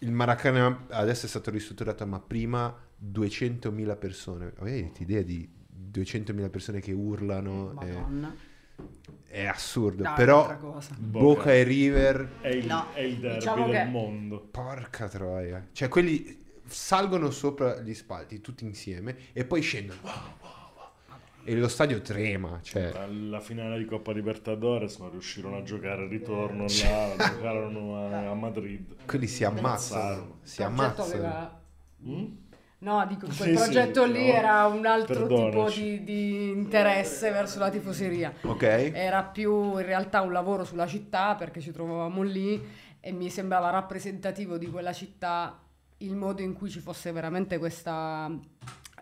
Il 0.00 0.12
Maracanã 0.12 0.86
adesso 0.90 1.24
è 1.26 1.28
stato 1.28 1.50
ristrutturato, 1.50 2.06
ma 2.06 2.20
prima 2.20 2.72
200.000 3.02 3.96
persone. 3.98 4.52
Avete 4.58 5.02
idea 5.02 5.22
di 5.22 5.48
200.000 5.92 6.50
persone 6.50 6.80
che 6.80 6.92
urlano? 6.92 7.70
È, 7.80 7.90
Madonna. 7.92 8.34
è 9.26 9.46
assurdo. 9.46 10.02
Dai, 10.02 10.14
Però 10.14 10.58
cosa. 10.58 10.94
Boca 10.98 11.52
e 11.52 11.62
River, 11.62 12.28
È 12.42 12.48
il, 12.48 12.66
No, 12.66 12.92
è 12.92 13.00
il 13.00 13.16
derby 13.18 13.38
diciamo 13.38 13.66
del 13.66 13.74
che- 13.74 13.84
mondo. 13.84 14.46
porca 14.50 15.08
troia. 15.08 15.66
Cioè 15.72 15.88
quelli 15.88 16.44
salgono 16.66 17.30
sopra 17.30 17.80
gli 17.80 17.94
spalti 17.94 18.40
tutti 18.40 18.64
insieme 18.64 19.16
e 19.32 19.44
poi 19.44 19.60
scendono. 19.60 20.00
Wow, 20.02 20.12
wow, 20.12 20.50
wow. 20.76 21.16
e 21.44 21.54
lo 21.56 21.68
stadio 21.68 22.00
trema, 22.02 22.58
cioè... 22.62 22.92
Alla 22.96 23.40
finale 23.40 23.78
di 23.78 23.84
Coppa 23.84 24.12
Libertadores 24.12 24.98
non 24.98 25.10
riuscirono 25.10 25.56
a 25.58 25.62
giocare 25.62 26.04
il 26.04 26.08
ritorno 26.10 26.62
là, 26.64 27.14
giocarono 27.16 27.96
a, 27.98 28.30
a 28.30 28.34
Madrid. 28.34 29.04
Quelli 29.06 29.26
si 29.26 29.44
ammazzano, 29.44 30.38
si 30.42 30.62
ammazzano. 30.62 31.12
aveva- 31.12 31.60
Mm? 32.06 32.24
No, 32.78 33.04
dico, 33.08 33.30
Sì, 33.30 33.38
quel 33.38 33.56
sì, 33.56 33.62
progetto 33.64 34.04
lì 34.04 34.26
no. 34.26 34.32
era 34.34 34.66
un 34.66 34.84
altro 34.84 35.22
tipo 35.26 35.44
Perdonaci. 35.44 35.80
di, 35.80 36.04
di 36.04 36.50
interesse 36.50 37.30
verso 37.30 37.58
la 37.58 37.70
tifoseria. 37.70 38.32
Ok? 38.42 38.62
Era 38.62 39.22
più 39.24 39.78
in 39.78 39.84
realtà 39.86 40.20
un 40.20 40.30
lavoro 40.30 40.62
sulla 40.62 40.86
città 40.86 41.34
perché 41.36 41.60
ci 41.60 41.72
trovavamo 41.72 42.22
lì 42.22 42.62
e 43.00 43.12
mi 43.12 43.30
sembrava 43.30 43.70
rappresentativo 43.70 44.58
di 44.58 44.66
quella 44.70 44.92
città 44.92 45.58
il 45.98 46.14
modo 46.14 46.42
in 46.42 46.52
cui 46.54 46.68
ci 46.70 46.80
fosse 46.80 47.10
veramente 47.12 47.58
questa, 47.58 48.30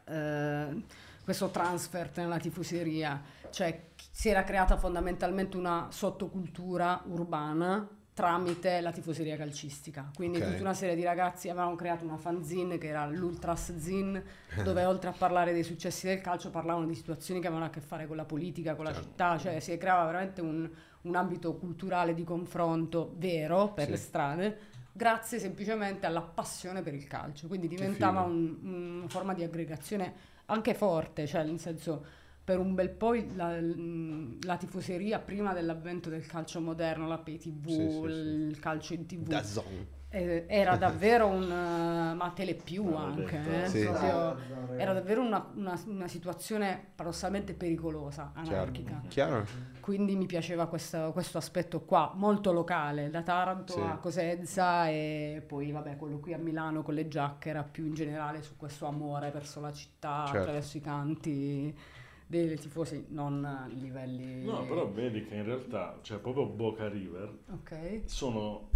eh, 0.06 0.82
questo 1.22 1.48
transfer 1.50 2.10
nella 2.16 2.38
tifoseria. 2.38 3.20
Cioè 3.50 3.88
si 4.10 4.28
era 4.28 4.44
creata 4.44 4.76
fondamentalmente 4.76 5.56
una 5.56 5.88
sottocultura 5.90 7.02
urbana 7.06 7.88
tramite 8.14 8.80
la 8.80 8.92
tifoseria 8.92 9.36
calcistica. 9.36 10.08
Quindi 10.14 10.38
Ok. 10.38 10.44
tutta 10.50 10.60
una 10.60 10.74
serie 10.74 10.94
di 10.94 11.02
ragazzi 11.02 11.48
avevano 11.48 11.74
creato 11.74 12.04
una 12.04 12.16
fanzine 12.16 12.78
che 12.78 12.86
era 12.86 13.06
l'Ultras 13.06 13.76
Zin, 13.76 14.22
dove 14.62 14.84
oltre 14.84 15.10
a 15.10 15.12
parlare 15.12 15.52
dei 15.52 15.64
successi 15.64 16.06
del 16.06 16.20
calcio 16.20 16.50
parlavano 16.50 16.86
di 16.86 16.94
situazioni 16.94 17.40
che 17.40 17.48
avevano 17.48 17.66
a 17.68 17.72
che 17.72 17.80
fare 17.80 18.06
con 18.06 18.14
la 18.16 18.24
politica, 18.24 18.76
con 18.76 18.84
la 18.84 18.92
Certo. 18.92 19.08
città, 19.08 19.36
cioè 19.38 19.58
si 19.58 19.76
creava 19.78 20.04
veramente 20.06 20.40
un, 20.40 20.70
un 21.02 21.14
ambito 21.16 21.56
culturale 21.56 22.14
di 22.14 22.22
confronto 22.22 23.14
vero 23.16 23.72
per 23.72 23.86
Sì. 23.86 23.90
le 23.90 23.96
strade, 23.96 24.58
grazie 24.96 25.38
semplicemente 25.40 26.06
alla 26.06 26.22
passione 26.22 26.80
per 26.82 26.94
il 26.94 27.06
calcio. 27.06 27.48
Quindi 27.48 27.66
diventava 27.68 28.20
un- 28.22 28.58
una 29.00 29.08
forma 29.08 29.34
di 29.34 29.42
aggregazione 29.42 30.14
anche 30.46 30.74
forte, 30.74 31.26
cioè 31.26 31.42
nel 31.44 31.58
senso 31.58 32.04
per 32.44 32.58
un 32.58 32.74
bel 32.74 32.90
po' 32.90 33.14
la, 33.34 33.58
la 33.60 34.56
tifoseria 34.56 35.18
prima 35.18 35.52
dell'avvento 35.52 36.10
del 36.10 36.26
calcio 36.26 36.60
moderno, 36.60 37.08
la 37.08 37.18
pay 37.18 37.38
tv, 37.38 37.66
Sì, 37.68 37.74
sì, 37.90 37.98
sì. 38.00 38.06
il 38.50 38.58
calcio 38.60 38.94
in 38.94 39.06
tv, 39.06 39.26
DAZN. 39.28 39.86
Eh, 40.14 40.44
era 40.48 40.76
davvero 40.78 41.26
un... 41.26 41.42
eh, 41.42 42.14
ma 42.14 42.32
tele 42.34 42.54
più 42.54 42.88
L'ho 42.88 42.96
anche, 42.96 43.64
eh, 43.64 43.68
Sì. 43.68 43.84
proprio- 43.84 44.36
era 44.76 44.92
davvero 44.92 45.20
una, 45.20 45.50
una- 45.54 45.80
una 45.86 46.08
situazione 46.08 46.92
paradossalmente 46.94 47.54
pericolosa, 47.54 48.32
anarchica. 48.34 49.02
Chiaro? 49.08 49.44
Quindi 49.80 50.16
mi 50.16 50.24
piaceva 50.26 50.66
questo, 50.66 51.10
questo 51.12 51.36
aspetto 51.38 51.82
qua, 51.82 52.12
molto 52.14 52.52
locale, 52.52 53.10
da 53.10 53.22
Taranto 53.22 53.74
Sì. 53.74 53.80
a 53.80 53.96
Cosenza 53.98 54.88
e 54.88 55.44
poi 55.46 55.70
vabbè 55.72 55.96
quello 55.96 56.18
qui 56.18 56.32
a 56.32 56.38
Milano 56.38 56.82
con 56.82 56.94
le 56.94 57.06
giacche 57.06 57.50
era 57.50 57.62
più 57.62 57.84
in 57.86 57.94
generale 57.94 58.42
su 58.42 58.56
questo 58.56 58.86
amore 58.86 59.30
verso 59.30 59.60
la 59.60 59.72
città 59.72 60.22
Certo. 60.24 60.38
attraverso 60.40 60.76
i 60.78 60.80
canti 60.80 61.78
dei 62.26 62.56
tifosi, 62.58 63.04
non 63.10 63.44
a 63.44 63.66
livelli... 63.68 64.44
No, 64.46 64.64
però 64.64 64.88
vedi 64.88 65.24
che 65.26 65.34
in 65.34 65.44
realtà, 65.44 65.98
cioè 66.00 66.18
proprio 66.18 66.46
Boca 66.46 66.88
River, 66.88 67.30
Ok. 67.52 68.00
sono 68.06 68.70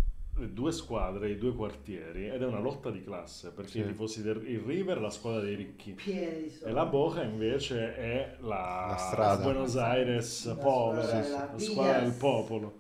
due 0.47 0.73
squadre, 0.73 1.31
i 1.31 1.37
due 1.39 1.53
quartieri 1.55 2.29
ed 2.29 2.41
è 2.43 2.47
una 2.47 2.61
lotta 2.61 2.91
di 2.91 3.03
classe 3.03 3.51
perché 3.51 3.71
Sì. 3.71 3.79
i 3.81 3.87
tifosi 3.87 4.23
del 4.23 4.43
il 4.49 4.61
River 4.61 4.97
è 4.97 5.01
la 5.01 5.11
squadra 5.11 5.41
dei 5.41 5.55
ricchi 5.57 5.97
e 6.07 6.71
la 6.71 6.87
Boca 6.87 7.23
invece 7.23 7.95
è 7.97 8.37
la, 8.41 8.87
La 8.91 8.97
strada. 8.97 9.43
Buenos 9.43 9.77
Aires 9.77 10.47
La 10.47 10.55
povera, 10.55 11.03
squadra 11.03 11.23
Sì, 11.23 11.25
sì. 11.25 11.31
la 11.33 11.47
della 11.47 11.59
squadra 11.59 12.01
del 12.01 12.13
popolo 12.13 12.79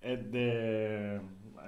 ed 0.00 0.34
è 0.34 1.20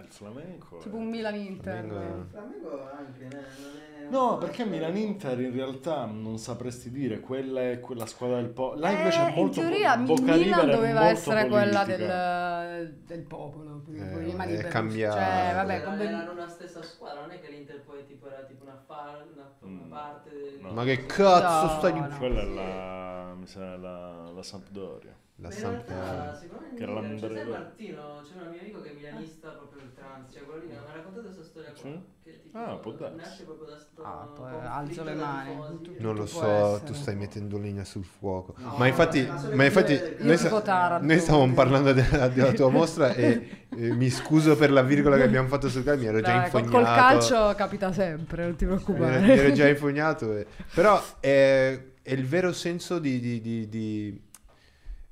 il 0.02 0.12
flamenco. 0.12 0.76
Tipo 0.78 0.96
è- 0.96 1.00
un 1.00 1.08
Milan-Inter. 1.08 1.84
Flamengo- 1.86 2.18
Il 2.20 2.26
Flamengo 2.30 2.90
anche, 2.92 3.24
eh, 3.24 3.28
non 3.28 3.40
è... 3.40 3.95
No, 4.10 4.38
perché 4.38 4.64
Milan-Inter 4.64 5.40
in 5.40 5.52
realtà 5.52 6.04
non 6.06 6.38
sapresti 6.38 6.90
dire, 6.90 7.20
quella 7.20 7.70
è 7.70 7.80
quella 7.80 8.06
squadra 8.06 8.36
del 8.36 8.50
popolo. 8.50 8.80
Là 8.80 8.90
Eh, 8.90 8.94
invece 8.94 9.18
è 9.28 9.34
molto 9.34 9.60
in 9.60 9.68
teoria 9.68 9.96
Boca 9.96 10.34
Milan 10.36 10.70
doveva 10.70 11.00
molto 11.00 11.14
essere 11.16 11.46
quella 11.48 11.82
politica. 11.84 12.66
del, 12.66 12.94
del 13.06 13.20
popolo 13.22 13.82
Eh, 13.86 13.90
di 13.90 13.98
è 13.98 14.04
Berlusconi. 14.04 14.62
cambiato. 14.68 15.16
Cioè, 15.16 15.52
vabbè, 15.54 15.80
Berlusconi- 15.80 16.04
erano 16.08 16.32
una 16.32 16.48
stessa 16.48 16.82
squadra, 16.82 17.20
non 17.22 17.30
è 17.30 17.40
che 17.40 17.50
l'Inter 17.50 17.80
poi 17.82 18.06
tipo 18.06 18.26
era 18.28 18.42
tipo 18.42 18.64
una, 18.64 18.82
fa- 18.86 19.24
una, 19.34 19.52
una 19.60 19.84
Mm. 19.84 19.90
parte 19.90 20.30
del... 20.30 20.58
No. 20.60 20.70
Ma 20.72 20.84
che 20.84 21.06
cazzo 21.06 21.66
No, 21.66 21.78
stai 21.78 21.92
no. 21.92 22.06
dicendo? 22.06 22.16
Quella 22.18 22.40
è 22.40 22.44
la, 22.44 23.34
mi 23.34 23.46
sa, 23.46 23.76
la, 23.76 24.30
la 24.34 24.42
Sampdoria. 24.42 25.14
La 25.38 25.48
Ma 25.48 25.54
in 25.54 25.60
Samp- 25.60 25.88
realtà, 25.88 26.38
secondo 26.40 26.64
me 26.70 26.74
Che 26.76 26.82
era 26.82 26.92
Milan, 27.00 27.16
c'è 27.18 27.44
Martino, 27.44 28.22
c'è 28.24 28.32
un 28.40 28.50
mio 28.50 28.60
amico 28.60 28.80
che 28.80 28.90
è 28.90 28.94
milanista 28.94 29.48
proprio 29.50 29.82
il 29.82 29.92
trans, 29.94 30.32
cioè 30.32 30.44
quello 30.46 30.60
lì 30.62 30.66
mi 30.68 30.76
ha 30.76 30.92
raccontato 30.94 31.24
questa 31.26 31.42
storia 31.44 31.70
qua. 31.72 31.80
Sì? 31.90 32.00
Che 32.24 32.40
tipo 32.42 32.58
Ah, 32.58 32.76
può 32.76 32.92
darsi. 32.92 33.16
nasce 33.18 33.42
proprio 33.44 33.66
da 33.66 33.76
sto 33.78 34.02
Ah, 34.02 34.30
poi 34.34 34.50
alzo 34.64 35.04
le 35.04 35.14
mani. 35.14 35.80
Tu- 35.82 35.94
Non 35.98 36.14
lo 36.14 36.24
so, 36.26 36.42
essere. 36.74 36.84
tu 36.86 36.92
stai 36.94 37.16
mettendo 37.16 37.58
legna 37.58 37.84
sul 37.84 38.04
fuoco. 38.04 38.54
No, 38.56 38.74
ma 38.78 38.86
infatti, 38.86 39.26
ma 39.26 39.36
sono 39.38 39.54
ma 39.56 39.64
infatti 39.64 40.00
noi, 40.20 40.62
Taranto. 40.62 41.06
noi 41.06 41.18
stavamo 41.20 41.52
parlando 41.52 41.92
della, 41.92 42.28
della 42.28 42.52
tua 42.52 42.70
mostra 42.70 43.12
e 43.12 43.66
eh, 43.76 43.92
mi 43.92 44.08
scuso 44.08 44.56
per 44.56 44.70
la 44.72 44.82
virgola 44.82 45.16
che 45.16 45.22
abbiamo 45.24 45.48
fatto 45.48 45.68
sul 45.68 45.84
calcio, 45.84 46.00
mi 46.00 46.06
ero 46.06 46.20
già 46.22 46.32
Dai, 46.34 46.44
infognato. 46.44 46.70
col 46.70 46.84
calcio 46.84 47.54
capita 47.56 47.92
sempre, 47.92 48.44
non 48.44 48.56
ti 48.56 48.64
preoccupare. 48.64 49.16
ero- 49.16 49.26
mi 49.26 49.38
ero 49.38 49.52
già 49.52 49.68
infognato. 49.68 50.44
Però 50.74 51.02
è, 51.20 51.78
è 52.02 52.12
il 52.12 52.24
vero 52.24 52.52
senso 52.52 52.98
di, 52.98 53.18
di- 53.20 53.40
di- 53.40 53.68
di- 53.68 54.22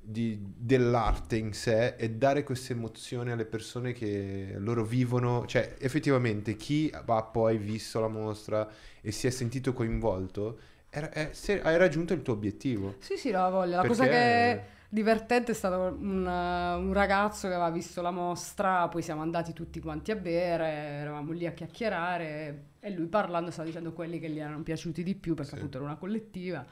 di- 0.04 0.38
dell'arte 0.40 1.36
in 1.36 1.52
sé 1.52 1.96
è 1.96 2.08
dare 2.10 2.42
questa 2.42 2.72
emozione 2.72 3.32
alle 3.32 3.44
persone 3.46 3.92
che 3.92 4.54
loro 4.58 4.84
vivono. 4.84 5.46
Cioè, 5.46 5.76
effettivamente, 5.78 6.56
chi 6.56 6.90
ha 6.92 7.22
poi 7.22 7.56
visto 7.58 8.00
la 8.00 8.08
mostra 8.08 8.68
e 9.00 9.10
si 9.12 9.26
è 9.26 9.30
sentito 9.30 9.72
coinvolto 9.72 10.58
era- 10.90 11.10
è- 11.10 11.30
se- 11.32 11.60
hai 11.62 11.76
raggiunto 11.76 12.12
il 12.12 12.22
tuo 12.22 12.34
obiettivo. 12.34 12.94
Sì, 13.00 13.16
sì, 13.16 13.30
la 13.30 13.48
voglia. 13.48 13.76
La 13.76 13.82
Perché- 13.82 13.96
cosa 13.96 14.04
che 14.08 14.16
è 14.16 14.64
divertente 14.88 15.50
è 15.50 15.54
stato 15.54 15.96
un, 15.98 16.24
uh, 16.24 16.78
un 16.86 16.92
ragazzo 16.92 17.48
che 17.48 17.54
aveva 17.54 17.70
visto 17.70 18.00
la 18.00 18.12
mostra, 18.12 18.86
poi 18.86 19.02
siamo 19.02 19.22
andati 19.22 19.52
tutti 19.52 19.80
quanti 19.80 20.12
a 20.12 20.16
bere, 20.16 20.66
eravamo 20.68 21.32
lì 21.32 21.46
a 21.46 21.52
chiacchierare 21.52 22.64
e 22.78 22.90
lui 22.92 23.06
parlando 23.06 23.50
stava 23.50 23.66
dicendo 23.66 23.92
quelli 23.92 24.20
che 24.20 24.30
gli 24.30 24.38
erano 24.38 24.62
piaciuti 24.62 25.02
di 25.02 25.14
più 25.16 25.34
perché 25.34 25.50
Sì. 25.52 25.56
appunto 25.56 25.78
era 25.78 25.86
una 25.86 25.96
collettiva 25.96 26.64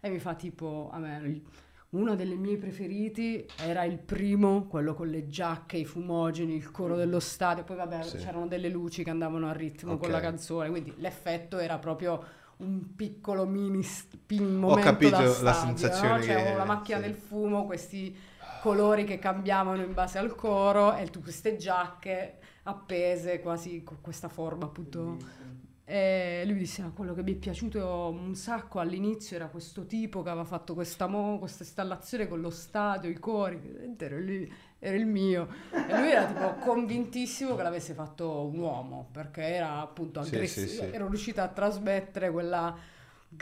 e 0.00 0.10
mi 0.10 0.18
fa 0.18 0.34
tipo, 0.34 0.90
a 0.92 0.98
me 0.98 1.40
uno 1.90 2.14
dei 2.14 2.36
miei 2.36 2.56
preferiti 2.56 3.44
era 3.58 3.82
il 3.84 3.98
primo, 3.98 4.66
quello 4.66 4.94
con 4.94 5.08
le 5.08 5.26
giacche, 5.26 5.76
i 5.76 5.84
fumogeni, 5.84 6.54
il 6.54 6.70
coro 6.70 6.94
dello 6.96 7.18
stadio, 7.18 7.64
poi 7.64 7.76
vabbè 7.76 8.02
Sì. 8.04 8.16
c'erano 8.18 8.46
delle 8.46 8.68
luci 8.68 9.02
che 9.02 9.10
andavano 9.10 9.48
a 9.48 9.52
ritmo 9.52 9.96
con 9.96 10.06
Ok. 10.06 10.12
la 10.12 10.20
canzone, 10.20 10.70
quindi 10.70 10.94
l'effetto 10.98 11.58
era 11.58 11.78
proprio 11.78 12.22
un 12.58 12.94
piccolo 12.94 13.44
mini 13.46 13.82
st- 13.82 14.16
momento 14.38 14.82
capito 14.82 15.10
da 15.16 15.22
la 15.22 15.30
stadio, 15.30 15.76
sensazione 15.76 16.16
no? 16.18 16.22
Cioè, 16.22 16.44
che- 16.44 16.54
la 16.54 16.64
macchina 16.64 16.98
sì. 16.98 17.04
del 17.04 17.14
fumo, 17.14 17.64
questi 17.66 18.16
colori 18.62 19.04
che 19.04 19.18
cambiavano 19.18 19.82
in 19.82 19.94
base 19.94 20.18
al 20.18 20.34
coro 20.34 20.94
e 20.94 21.06
tu 21.08 21.20
queste 21.22 21.56
giacche 21.56 22.38
appese 22.64 23.40
quasi 23.40 23.82
con 23.82 23.96
questa 24.00 24.28
forma 24.28 24.66
appunto. 24.66 25.16
E 25.92 26.44
lui 26.46 26.56
disse: 26.58 26.82
"Ah, 26.82 26.90
Quello 26.94 27.14
che 27.14 27.22
mi 27.24 27.32
è 27.32 27.36
piaciuto 27.36 28.08
un 28.10 28.34
sacco 28.36 28.78
all'inizio 28.78 29.34
era 29.36 29.48
questo 29.48 29.86
tipo 29.86 30.22
che 30.22 30.28
aveva 30.30 30.44
fatto 30.44 30.74
questa, 30.74 31.08
mo- 31.08 31.38
questa 31.40 31.64
installazione 31.64 32.28
con 32.28 32.40
lo 32.40 32.50
stadio, 32.50 33.10
i 33.10 33.18
cori. 33.18 33.60
Era, 33.98 34.16
lì- 34.18 34.50
era 34.78 34.96
il 34.96 35.06
mio. 35.06 35.48
E 35.72 35.98
lui 35.98 36.10
era 36.10 36.26
tipo 36.26 36.54
convintissimo 36.64 37.56
che 37.56 37.62
l'avesse 37.64 37.94
fatto 37.94 38.46
un 38.46 38.58
uomo 38.58 39.08
perché 39.10 39.42
era 39.42 39.80
appunto 39.80 40.22
Sì, 40.22 40.34
aggressivo. 40.36 40.66
sì, 40.68 40.74
sì. 40.76 40.84
Ero 40.92 41.08
riuscita 41.08 41.42
a 41.42 41.48
trasmettere 41.48 42.30
quella 42.30 42.76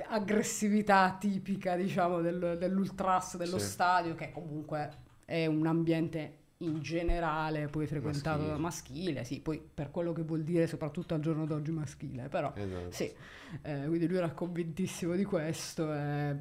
aggressività 0.09 1.17
tipica, 1.19 1.77
diciamo, 1.77 2.21
del- 2.21 2.57
dell'ultras 2.59 3.37
dello 3.37 3.59
Sì. 3.59 3.67
stadio, 3.67 4.15
che 4.15 4.31
comunque 4.33 4.91
è 5.25 5.47
un 5.47 5.67
ambiente 5.67 6.38
in 6.61 6.81
generale 6.83 7.69
poi 7.69 7.87
frequentato 7.87 8.39
Maschile. 8.39 8.53
da 8.53 8.59
maschile, 8.59 9.25
sì, 9.25 9.41
poi 9.41 9.61
per 9.75 9.91
quello 9.91 10.13
che 10.13 10.23
vuol 10.23 10.43
dire 10.43 10.67
soprattutto 10.67 11.15
al 11.15 11.21
giorno 11.21 11.47
d'oggi 11.47 11.71
maschile, 11.71 12.29
però 12.29 12.53
Esatto. 12.55 12.91
sì, 12.91 13.13
eh, 13.63 13.85
quindi 13.87 14.09
lui 14.09 14.17
era 14.17 14.31
convintissimo 14.33 15.15
di 15.15 15.25
questo 15.25 15.93
e 15.95 16.37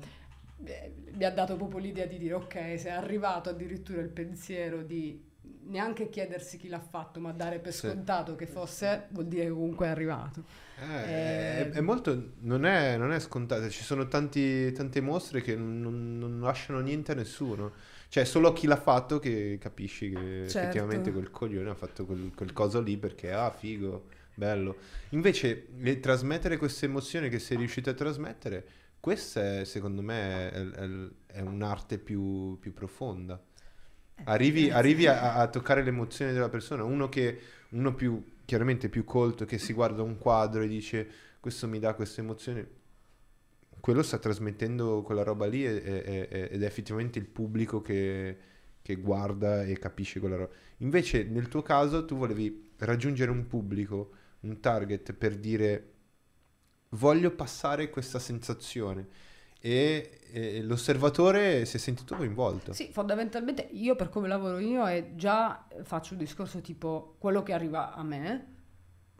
eh, 0.65 0.93
mi 1.13 1.23
ha 1.23 1.31
dato 1.31 1.55
proprio 1.55 1.79
l'idea 1.79 2.05
di 2.07 2.17
dire 2.17 2.33
ok, 2.33 2.53
se 2.79 2.85
è 2.89 2.91
arrivato 2.91 3.49
addirittura 3.49 4.01
il 4.01 4.09
pensiero 4.09 4.81
di 4.81 5.23
neanche 5.67 6.09
chiedersi 6.09 6.57
chi 6.57 6.67
l'ha 6.67 6.79
fatto, 6.79 7.19
ma 7.19 7.31
dare 7.31 7.59
per 7.59 7.73
Sì. 7.73 7.87
scontato 7.89 8.35
che 8.35 8.47
fosse, 8.47 9.07
vuol 9.11 9.27
dire 9.27 9.43
che 9.45 9.51
comunque 9.51 9.85
è 9.85 9.89
arrivato. 9.89 10.43
Eh, 10.75 10.83
Eh, 11.01 11.69
è, 11.69 11.69
è 11.71 11.81
molto, 11.81 12.33
non 12.41 12.65
è, 12.65 12.97
non 12.97 13.11
è 13.11 13.19
scontato, 13.19 13.69
ci 13.69 13.83
sono 13.83 14.07
tanti- 14.07 14.71
tante 14.73 15.01
mostre 15.01 15.41
che 15.41 15.55
non, 15.55 16.17
non 16.17 16.39
lasciano 16.39 16.79
niente 16.79 17.11
a 17.13 17.15
nessuno. 17.15 17.73
Cioè, 18.09 18.23
solo 18.25 18.53
chi 18.53 18.67
l'ha 18.67 18.77
fatto 18.77 19.19
che 19.19 19.57
capisci 19.59 20.09
che 20.09 20.47
Certo. 20.47 20.57
effettivamente 20.57 21.11
quel 21.11 21.29
coglione 21.29 21.69
ha 21.69 21.75
fatto 21.75 22.05
quel, 22.05 22.31
quel 22.35 22.53
coso 22.53 22.81
lì 22.81 22.97
perché, 22.97 23.31
ah, 23.33 23.51
figo, 23.51 24.07
bello. 24.33 24.77
Invece, 25.09 25.67
trasmettere 25.99 26.57
queste 26.57 26.85
emozioni 26.85 27.29
che 27.29 27.39
sei 27.39 27.57
riuscito 27.57 27.89
a 27.89 27.93
trasmettere, 27.93 28.65
questa 28.99 29.59
è, 29.59 29.65
secondo 29.65 30.01
me 30.01 30.51
è, 30.51 30.69
è- 30.69 31.07
è 31.37 31.41
un'arte 31.41 31.97
più, 31.99 32.57
più 32.59 32.73
profonda. 32.73 33.41
Arrivi, 34.23 34.69
grazie. 34.69 34.71
arrivi 34.71 35.07
a, 35.07 35.35
a 35.35 35.47
toccare 35.47 35.83
le 35.83 35.89
emozioni 35.89 36.33
della 36.33 36.49
persona, 36.49 36.83
uno 36.83 37.07
che 37.09 37.39
uno 37.69 37.93
più 37.93 38.23
chiaramente 38.45 38.89
più 38.89 39.03
colto 39.03 39.45
che 39.45 39.57
si 39.57 39.73
guarda 39.73 40.01
un 40.01 40.17
quadro 40.17 40.61
e 40.63 40.67
dice 40.67 41.07
questo 41.39 41.67
mi 41.67 41.79
dà 41.79 41.93
questa 41.93 42.21
emozione 42.21 42.67
quello 43.87 44.03
sta 44.03 44.17
trasmettendo 44.17 45.01
quella 45.01 45.23
roba 45.23 45.45
lì 45.45 45.65
e- 45.65 45.81
e- 45.81 46.27
e- 46.29 46.49
ed 46.51 46.61
è 46.61 46.65
effettivamente 46.65 47.19
il 47.19 47.25
pubblico 47.25 47.79
che, 47.79 48.37
che 48.81 48.95
guarda 48.97 49.63
e 49.63 49.79
capisce 49.79 50.19
quella 50.19 50.35
roba. 50.35 50.53
Invece 50.79 51.23
nel 51.23 51.47
tuo 51.47 51.61
caso 51.61 52.03
tu 52.03 52.17
volevi 52.17 52.73
raggiungere 52.79 53.31
un 53.31 53.47
pubblico, 53.47 54.11
un 54.41 54.59
target 54.59 55.13
per 55.13 55.37
dire 55.37 55.93
voglio 56.89 57.31
passare 57.31 57.89
questa 57.89 58.19
sensazione 58.19 59.07
e, 59.61 60.19
e 60.33 60.61
l'osservatore 60.63 61.63
si 61.63 61.77
è 61.77 61.79
sentito 61.79 62.13
coinvolto. 62.17 62.73
Sì, 62.73 62.89
fondamentalmente 62.91 63.69
io 63.71 63.95
per 63.95 64.09
come 64.09 64.27
lavoro 64.27 64.59
io 64.59 64.85
è 64.85 65.15
già 65.15 65.65
faccio 65.83 66.11
un 66.11 66.19
discorso 66.19 66.59
tipo 66.59 67.15
quello 67.19 67.41
che 67.41 67.53
arriva 67.53 67.93
a 67.93 68.03
me, 68.03 68.47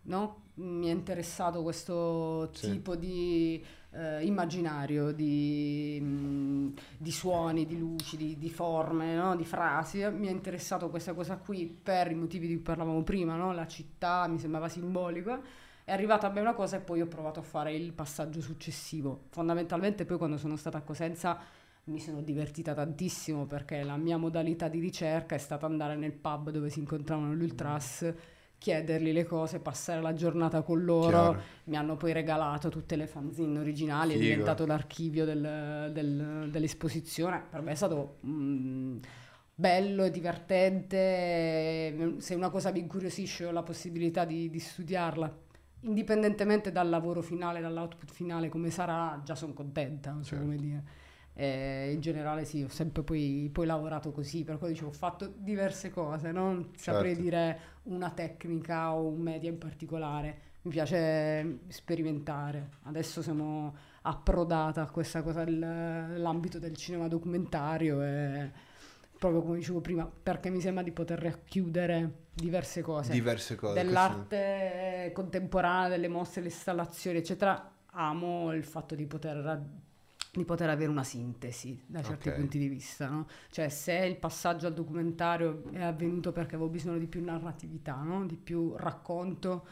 no? 0.03 0.41
Mi 0.56 0.88
è 0.88 0.91
interessato 0.91 1.64
questo 1.64 2.52
Sì. 2.53 2.72
tipo 2.72 2.98
di 2.98 3.64
eh, 3.91 4.26
immaginario, 4.26 5.11
di, 5.11 5.99
mh, 6.01 6.73
di 6.97 7.11
suoni, 7.11 7.65
di 7.65 7.77
luci, 7.77 8.18
di, 8.18 8.38
di 8.38 8.49
forme, 8.49 9.15
no? 9.15 9.35
Di 9.35 9.45
frasi. 9.45 9.99
Mi 10.11 10.27
è 10.27 10.31
interessato 10.31 10.89
questa 10.89 11.14
cosa 11.14 11.38
qui 11.38 11.65
per 11.65 12.11
i 12.11 12.15
motivi 12.15 12.47
di 12.47 12.53
cui 12.55 12.64
parlavamo 12.64 13.03
prima, 13.03 13.35
no? 13.35 13.53
La 13.53 13.68
città 13.68 14.27
mi 14.27 14.39
sembrava 14.39 14.69
simbolica. 14.69 15.41
È 15.84 15.91
arrivata 15.91 16.27
a 16.27 16.31
me 16.31 16.41
una 16.41 16.53
cosa 16.53 16.77
e 16.77 16.80
poi 16.81 17.01
ho 17.01 17.07
provato 17.07 17.39
a 17.39 17.43
fare 17.43 17.73
il 17.73 17.93
passaggio 17.93 18.41
successivo. 18.41 19.26
Fondamentalmente 19.30 20.05
poi 20.05 20.18
quando 20.18 20.38
sono 20.38 20.57
stata 20.57 20.80
a 20.80 20.81
Cosenza 20.81 21.39
mi 21.85 21.99
sono 21.99 22.22
divertita 22.22 22.73
tantissimo 22.73 23.45
perché 23.45 23.81
la 23.84 23.95
mia 23.95 24.18
modalità 24.18 24.68
di 24.68 24.80
ricerca 24.80 25.35
è 25.35 25.38
stata 25.38 25.65
andare 25.65 25.95
nel 25.95 26.11
pub 26.11 26.49
dove 26.49 26.69
si 26.69 26.80
incontravano 26.80 27.34
gli 27.34 27.43
ultras, 27.43 28.14
chiedergli 28.58 29.12
le 29.12 29.24
cose, 29.26 29.60
passare 29.60 30.02
la 30.02 30.14
giornata 30.14 30.62
con 30.62 30.84
loro. 30.84 31.08
Chiaro. 31.10 31.42
Mi 31.66 31.78
hanno 31.78 31.96
poi 31.98 32.12
regalato 32.14 32.70
tutte 32.70 32.96
le 32.96 33.08
fanzine 33.08 33.60
originali, 33.60 34.14
è 34.14 34.18
Figo. 34.18 34.30
diventato 34.30 34.66
l'archivio 34.66 35.26
del- 35.26 35.90
del- 35.94 36.48
dell'esposizione. 36.52 37.44
Per 37.50 37.62
me 37.62 37.72
è 37.72 37.76
stato 37.76 38.18
mm, 38.26 38.98
bello 39.54 40.04
e 40.04 40.10
divertente. 40.98 42.16
Se 42.20 42.36
una 42.36 42.50
cosa 42.50 42.72
mi 42.72 42.80
incuriosisce 42.80 43.46
ho 43.46 43.52
la 43.52 43.64
possibilità 43.64 44.26
di, 44.26 44.50
di 44.50 44.60
studiarla. 44.60 45.46
Indipendentemente 45.82 46.72
dal 46.72 46.90
lavoro 46.90 47.22
finale, 47.22 47.62
dall'output 47.62 48.12
finale, 48.12 48.50
come 48.50 48.72
sarà, 48.72 49.22
già 49.24 49.36
sono 49.36 49.54
contenta, 49.54 50.12
non 50.12 50.24
so 50.24 50.30
Certo. 50.30 50.44
come 50.44 50.58
dire. 50.58 50.84
Eh, 51.39 51.91
in 51.93 51.99
generale 52.01 52.45
sì, 52.45 52.64
ho 52.64 52.68
sempre 52.68 53.03
poi, 53.03 53.47
poi 53.53 53.68
lavorato 53.68 54.11
così, 54.11 54.43
per 54.43 54.57
cui 54.57 54.69
dicevo, 54.69 54.89
ho 54.89 54.93
fatto 54.93 55.31
diverse 55.38 55.91
cose, 55.91 56.31
non 56.31 56.72
saprei 56.76 57.09
Certo. 57.14 57.22
dire 57.22 57.59
una 57.84 58.09
tecnica 58.09 58.91
o 58.93 59.05
un 59.05 59.22
media 59.22 59.47
in 59.49 59.59
particolare. 59.59 60.39
Mi 60.64 60.72
piace 60.72 61.59
sperimentare. 61.68 62.69
Adesso 62.85 63.22
siamo 63.22 63.76
approdata 64.01 64.81
a 64.81 64.89
questa 64.89 65.22
cosa 65.22 65.43
dell'ambito 65.43 66.57
del 66.57 66.76
cinema 66.76 67.07
documentario 67.07 68.01
e 68.01 68.49
proprio 69.19 69.41
come 69.43 69.57
dicevo 69.57 69.80
prima, 69.80 70.09
perché 70.23 70.49
mi 70.49 70.59
sembra 70.59 70.81
di 70.84 70.91
poter 70.91 71.19
racchiudere 71.19 72.26
diverse 72.34 72.81
cose 72.81 73.11
Diverse 73.14 73.55
cose. 73.55 73.73
dell'arte 73.76 75.11
contemporanea, 75.14 75.89
delle 75.89 76.07
mostre, 76.07 76.41
le 76.41 76.47
installazioni, 76.47 77.18
eccetera, 77.19 77.72
amo 77.91 78.51
il 78.53 78.64
fatto 78.64 78.95
di 78.95 79.05
poter, 79.05 79.64
di 80.38 80.45
poter 80.45 80.69
avere 80.69 80.89
una 80.89 81.03
sintesi 81.03 81.81
da 81.85 82.01
certi 82.01 82.30
Ok. 82.30 82.35
punti 82.35 82.57
di 82.59 82.68
vista, 82.68 83.07
no? 83.09 83.27
Cioè, 83.49 83.69
se 83.69 83.93
il 83.93 84.18
passaggio 84.18 84.68
al 84.68 84.73
documentario 84.73 85.64
è 85.72 85.81
avvenuto 85.81 86.31
perché 86.31 86.55
avevo 86.55 86.69
bisogno 86.69 86.97
di 86.97 87.07
più 87.07 87.23
narratività, 87.23 87.95
no? 87.95 88.26
Di 88.26 88.35
più 88.38 88.76
racconto, 88.77 89.65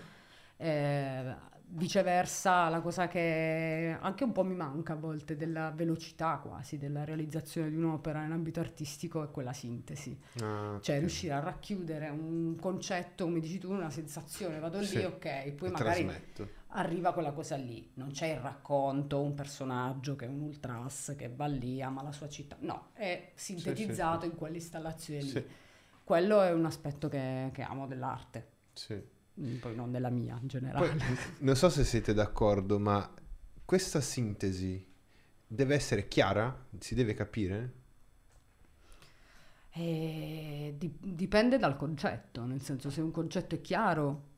eh, 0.57 1.35
viceversa, 1.67 2.69
la 2.69 2.79
cosa 2.81 3.07
che 3.07 3.97
anche 3.99 4.23
un 4.23 4.31
po' 4.31 4.43
mi 4.43 4.55
manca 4.55 4.93
a 4.93 4.95
volte 4.95 5.35
della 5.35 5.71
velocità 5.71 6.37
quasi 6.37 6.77
della 6.77 7.03
realizzazione 7.03 7.69
di 7.69 7.75
un'opera 7.75 8.23
in 8.23 8.31
ambito 8.31 8.59
artistico 8.59 9.23
è 9.23 9.31
quella 9.31 9.53
sintesi. 9.53 10.17
Ah, 10.41 10.77
Cioè 10.79 10.95
ok. 10.95 10.99
riuscire 10.99 11.33
a 11.33 11.39
racchiudere 11.39 12.09
un 12.09 12.55
concetto, 12.59 13.25
come 13.25 13.39
dici 13.39 13.57
tu, 13.57 13.71
una 13.71 13.89
sensazione, 13.89 14.59
vado 14.59 14.79
lì, 14.79 14.85
Sì. 14.85 14.97
ok, 15.03 15.51
poi 15.53 15.71
magari 15.71 16.05
trasmetto. 16.05 16.49
Arriva 16.75 17.13
quella 17.13 17.31
cosa 17.31 17.55
lì, 17.55 17.91
non 17.95 18.11
c'è 18.11 18.27
il 18.27 18.39
racconto, 18.39 19.21
un 19.21 19.33
personaggio 19.33 20.15
che 20.15 20.25
è 20.25 20.27
un 20.27 20.41
ultras 20.41 21.13
che 21.17 21.29
va 21.29 21.45
lì, 21.45 21.81
ama 21.81 22.03
la 22.03 22.11
sua 22.11 22.27
città, 22.27 22.57
no, 22.59 22.89
è 22.93 23.31
sintetizzato 23.33 24.21
sì. 24.21 24.27
in 24.27 24.35
quell'installazione 24.35 25.21
lì. 25.21 25.29
Sì, 25.29 25.43
Quello 26.03 26.41
è 26.41 26.51
un 26.51 26.65
aspetto 26.65 27.07
che, 27.07 27.49
che 27.53 27.61
amo 27.61 27.87
dell'arte, 27.87 28.47
sì. 28.73 29.01
Mm, 29.39 29.55
poi 29.57 29.75
non 29.75 29.91
della 29.91 30.09
mia 30.09 30.37
in 30.39 30.47
generale. 30.47 30.87
Poi, 30.87 31.17
non 31.39 31.55
so 31.55 31.69
se 31.69 31.83
siete 31.83 32.13
d'accordo, 32.13 32.77
ma 32.77 33.11
questa 33.63 34.01
sintesi 34.01 34.85
deve 35.47 35.75
essere 35.75 36.07
chiara? 36.07 36.65
Si 36.79 36.93
deve 36.93 37.13
capire? 37.13 37.73
E 39.71 40.75
di- 40.77 40.97
dipende 40.99 41.57
dal 41.57 41.75
concetto, 41.75 42.45
nel 42.45 42.61
senso 42.61 42.89
se 42.89 43.01
un 43.01 43.11
concetto 43.11 43.55
è 43.55 43.61
chiaro, 43.61 44.33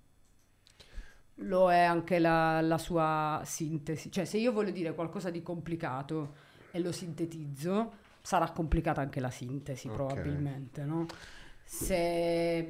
lo 1.42 1.72
è 1.72 1.80
anche 1.82 2.20
la, 2.20 2.62
la 2.62 2.78
sua 2.78 3.42
sintesi. 3.46 4.12
Cioè 4.12 4.26
se 4.26 4.38
io 4.38 4.52
voglio 4.52 4.72
dire 4.72 4.94
qualcosa 4.94 5.30
di 5.30 5.42
complicato 5.44 6.34
e 6.72 6.80
lo 6.80 6.92
sintetizzo, 6.92 7.94
sarà 8.22 8.50
complicata 8.52 9.02
anche 9.02 9.20
la 9.20 9.30
sintesi 9.30 9.88
Ok. 9.88 9.94
probabilmente, 9.94 10.84
no? 10.84 11.06
Se 11.64 12.68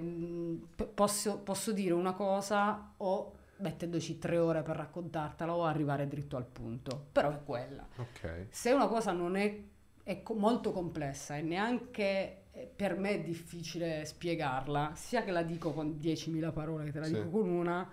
p- 0.76 0.86
posso, 0.88 1.38
posso 1.40 1.72
dire 1.72 1.94
una 1.94 2.14
cosa 2.14 2.94
o 2.98 3.34
mettendoci 3.58 4.18
tre 4.20 4.38
ore 4.38 4.62
per 4.64 4.76
raccontartela 4.76 5.54
o 5.56 5.64
arrivare 5.66 6.08
dritto 6.08 6.36
al 6.36 6.46
punto, 6.46 7.08
però 7.12 7.32
è 7.32 7.40
quella. 7.44 7.88
Ok. 7.98 8.48
Se 8.50 8.72
una 8.72 8.88
cosa 8.88 9.12
non 9.12 9.36
è, 9.36 9.56
è 10.04 10.22
co- 10.24 10.34
molto 10.36 10.72
complessa 10.72 11.38
e 11.38 11.42
neanche 11.42 12.44
eh, 12.52 12.72
per 12.76 12.98
me 12.98 13.12
è 13.12 13.22
difficile 13.22 14.04
spiegarla, 14.06 14.92
sia 14.96 15.24
che 15.24 15.32
la 15.32 15.44
dico 15.44 15.74
con 15.74 16.00
10.000 16.02 16.52
parole 16.52 16.86
che 16.86 16.92
te 16.92 17.00
la 17.00 17.06
Sì. 17.06 17.14
dico 17.14 17.30
con 17.30 17.50
una, 17.50 17.88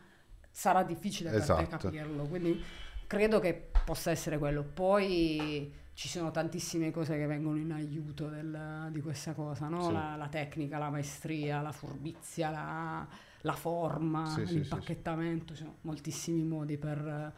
sarà 0.55 0.85
difficile 0.85 1.31
per 1.31 1.39
te 1.41 1.45
Esatto. 1.45 1.77
capirlo. 1.79 2.23
Quindi 2.27 2.63
credo 3.09 3.41
che 3.41 3.71
possa 3.85 4.13
essere 4.13 4.39
quello. 4.39 4.63
Poi 4.63 5.73
ci 5.95 6.09
sono 6.09 6.31
tantissime 6.31 6.93
cose 6.93 7.17
che 7.17 7.27
vengono 7.27 7.59
in 7.59 7.73
aiuto 7.73 8.29
del- 8.29 8.89
di 8.93 9.01
questa 9.01 9.33
cosa, 9.33 9.67
no? 9.69 9.87
Sì. 9.87 9.93
la, 9.93 10.15
la 10.17 10.29
tecnica, 10.29 10.79
la 10.79 10.91
maestria, 10.91 11.61
la 11.61 11.73
furbizia, 11.73 12.51
la, 12.51 13.07
la 13.41 13.53
forma, 13.53 14.27
Sì, 14.27 14.41
sì, 14.43 14.47
sì, 14.47 14.55
l'impacchettamento, 14.55 15.55
ci 15.55 15.63
sono 15.63 15.77
moltissimi 15.83 16.43
modi 16.45 16.79
per, 16.79 17.33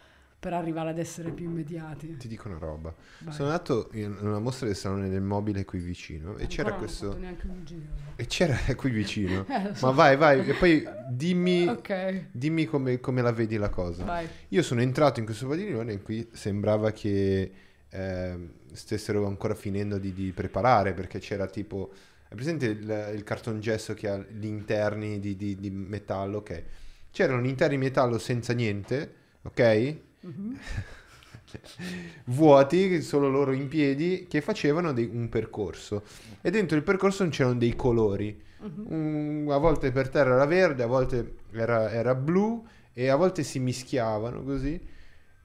per 0.47 0.55
arrivare 0.55 0.91
ad 0.91 0.99
essere 0.99 1.33
più 1.33 1.47
immediati. 1.47 2.19
Ti 2.19 2.29
dico 2.29 2.47
una 2.47 2.59
roba. 2.59 2.95
Vai. 3.19 3.35
Sono 3.35 3.49
andato 3.49 3.89
in 3.95 4.17
una 4.21 4.39
mostra 4.39 4.67
del 4.69 4.77
Salone 4.77 5.09
del 5.09 5.21
Mobile 5.21 5.65
qui 5.65 5.81
vicino 5.81 6.37
e 6.37 6.43
Ancora 6.43 6.47
c'era 6.47 6.69
non 6.69 6.77
ho 6.77 6.79
questo... 6.79 7.07
fatto 7.09 7.19
neanche 7.19 7.47
un 7.49 7.65
giro. 7.65 7.81
E 8.15 8.27
c'era 8.27 8.57
qui 8.77 8.91
vicino. 8.91 9.45
Eh, 9.49 9.75
so. 9.75 9.87
Ma 9.87 9.93
vai, 9.93 10.17
vai, 10.17 10.49
e 10.49 10.55
poi 10.55 10.85
dimmi, 11.11 11.67
Ok, 11.67 12.27
dimmi 12.31 12.65
come, 12.67 13.01
come 13.01 13.23
la 13.23 13.33
vedi 13.33 13.57
la 13.57 13.71
cosa. 13.71 14.05
vai. 14.05 14.29
Io 14.51 14.63
sono 14.63 14.83
entrato 14.83 15.19
in 15.19 15.27
questo 15.27 15.49
padiglione 15.49 15.93
in 15.95 16.03
cui 16.03 16.29
sembrava 16.31 16.93
che 16.93 17.51
ehm, 17.89 18.51
stessero 18.73 19.27
ancora 19.27 19.57
finendo 19.57 19.99
di, 19.99 20.13
di 20.13 20.31
preparare 20.31 20.93
perché 20.93 21.19
c'era 21.19 21.49
tipo... 21.49 21.91
È 22.29 22.37
presente 22.37 22.67
il, 22.67 23.11
il 23.17 23.25
cartongesso 23.25 23.95
che 23.95 24.09
ha 24.09 24.17
gli 24.19 24.47
interni 24.47 25.19
di, 25.19 25.35
di- 25.35 25.57
di 25.57 25.71
metallo? 25.71 26.39
Ok. 26.39 26.63
C'erano 27.11 27.43
gli 27.43 27.49
interni 27.49 27.77
di 27.79 27.83
metallo 27.83 28.19
senza 28.19 28.53
niente, 28.53 29.13
ok? 29.43 30.05
Mhm. 30.27 30.59
vuoti, 32.27 33.01
solo 33.03 33.29
loro 33.29 33.53
in 33.53 33.69
piedi, 33.69 34.27
che 34.29 34.41
facevano 34.41 34.93
dei- 34.93 35.09
un 35.13 35.29
percorso. 35.29 36.03
E 36.41 36.51
dentro 36.51 36.77
il 36.77 36.83
percorso 36.83 37.27
c'erano 37.29 37.57
dei 37.57 37.75
colori. 37.77 38.37
Mhm. 38.61 38.85
Un- 38.89 39.49
a 39.51 39.59
volte 39.59 39.91
per 39.93 40.09
terra 40.09 40.35
era 40.35 40.47
verde, 40.47 40.83
a 40.83 40.87
volte 40.87 41.35
era, 41.53 41.91
era 41.91 42.15
blu 42.15 42.65
e 42.93 43.09
a 43.09 43.17
volte 43.17 43.43
si 43.43 43.59
mischiavano 43.59 44.43
così. 44.43 44.81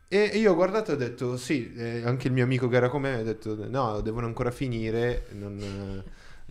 E 0.07 0.23
io 0.35 0.51
ho 0.51 0.55
guardato 0.55 0.91
e 0.91 0.93
ho 0.95 0.97
detto, 0.97 1.37
sì, 1.37 1.73
eh, 1.75 2.01
anche 2.05 2.27
il 2.27 2.33
mio 2.33 2.43
amico 2.43 2.67
che 2.67 2.75
era 2.75 2.89
con 2.89 3.01
me 3.01 3.13
ha 3.13 3.23
detto, 3.23 3.55
no, 3.69 4.01
devono 4.01 4.25
ancora 4.27 4.51
finire. 4.51 5.27
non, 5.33 6.03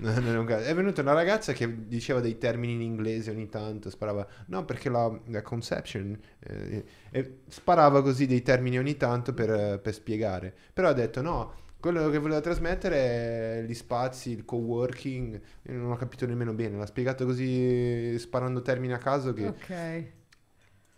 eh, 0.02 0.20
non 0.20 0.34
è, 0.34 0.38
un 0.38 0.46
caso." 0.46 0.64
È 0.64 0.74
venuta 0.74 1.00
una 1.02 1.12
ragazza 1.12 1.52
che 1.52 1.86
diceva 1.86 2.20
dei 2.20 2.38
termini 2.38 2.74
in 2.74 2.82
inglese 2.82 3.30
ogni 3.30 3.48
tanto, 3.48 3.90
sparava, 3.90 4.26
no, 4.46 4.64
perché 4.64 4.88
la, 4.88 5.10
la 5.26 5.42
conception, 5.42 6.18
eh, 6.40 6.84
e 7.10 7.38
sparava 7.48 8.02
così 8.02 8.26
dei 8.26 8.42
termini 8.42 8.78
ogni 8.78 8.96
tanto 8.96 9.32
per, 9.34 9.50
eh, 9.50 9.78
per 9.78 9.94
spiegare. 9.94 10.54
Però 10.72 10.88
ha 10.88 10.92
detto, 10.92 11.22
no, 11.22 11.52
quello 11.80 12.10
che 12.10 12.18
voleva 12.18 12.40
trasmettere 12.40 13.60
è 13.60 13.64
gli 13.66 13.74
spazi, 13.74 14.30
il 14.32 14.44
co-working, 14.44 15.40
io 15.62 15.72
non 15.72 15.90
ho 15.90 15.96
capito 15.96 16.26
nemmeno 16.26 16.52
bene, 16.52 16.76
l'ha 16.76 16.86
spiegato 16.86 17.24
così 17.24 18.18
sparando 18.18 18.60
termini 18.60 18.92
a 18.92 18.98
caso 18.98 19.32
che... 19.32 19.46
Ok. 19.46 20.04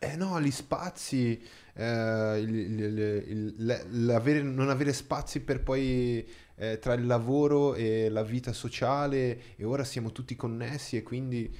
Eh 0.04 0.16
no, 0.16 0.40
gli 0.40 0.50
spazi, 0.50 1.40
eh, 1.74 2.38
il- 2.40 2.54
il- 2.54 3.54
il- 3.56 4.44
non 4.44 4.68
avere 4.70 4.92
spazi 4.92 5.40
per 5.40 5.62
poi 5.62 6.26
eh, 6.56 6.78
tra 6.78 6.92
il 6.94 7.06
lavoro 7.06 7.74
e 7.74 8.08
la 8.08 8.22
vita 8.22 8.52
sociale 8.52 9.40
e 9.56 9.64
ora 9.64 9.84
siamo 9.84 10.12
tutti 10.12 10.36
connessi 10.36 10.96
e 10.96 11.02
quindi... 11.02 11.50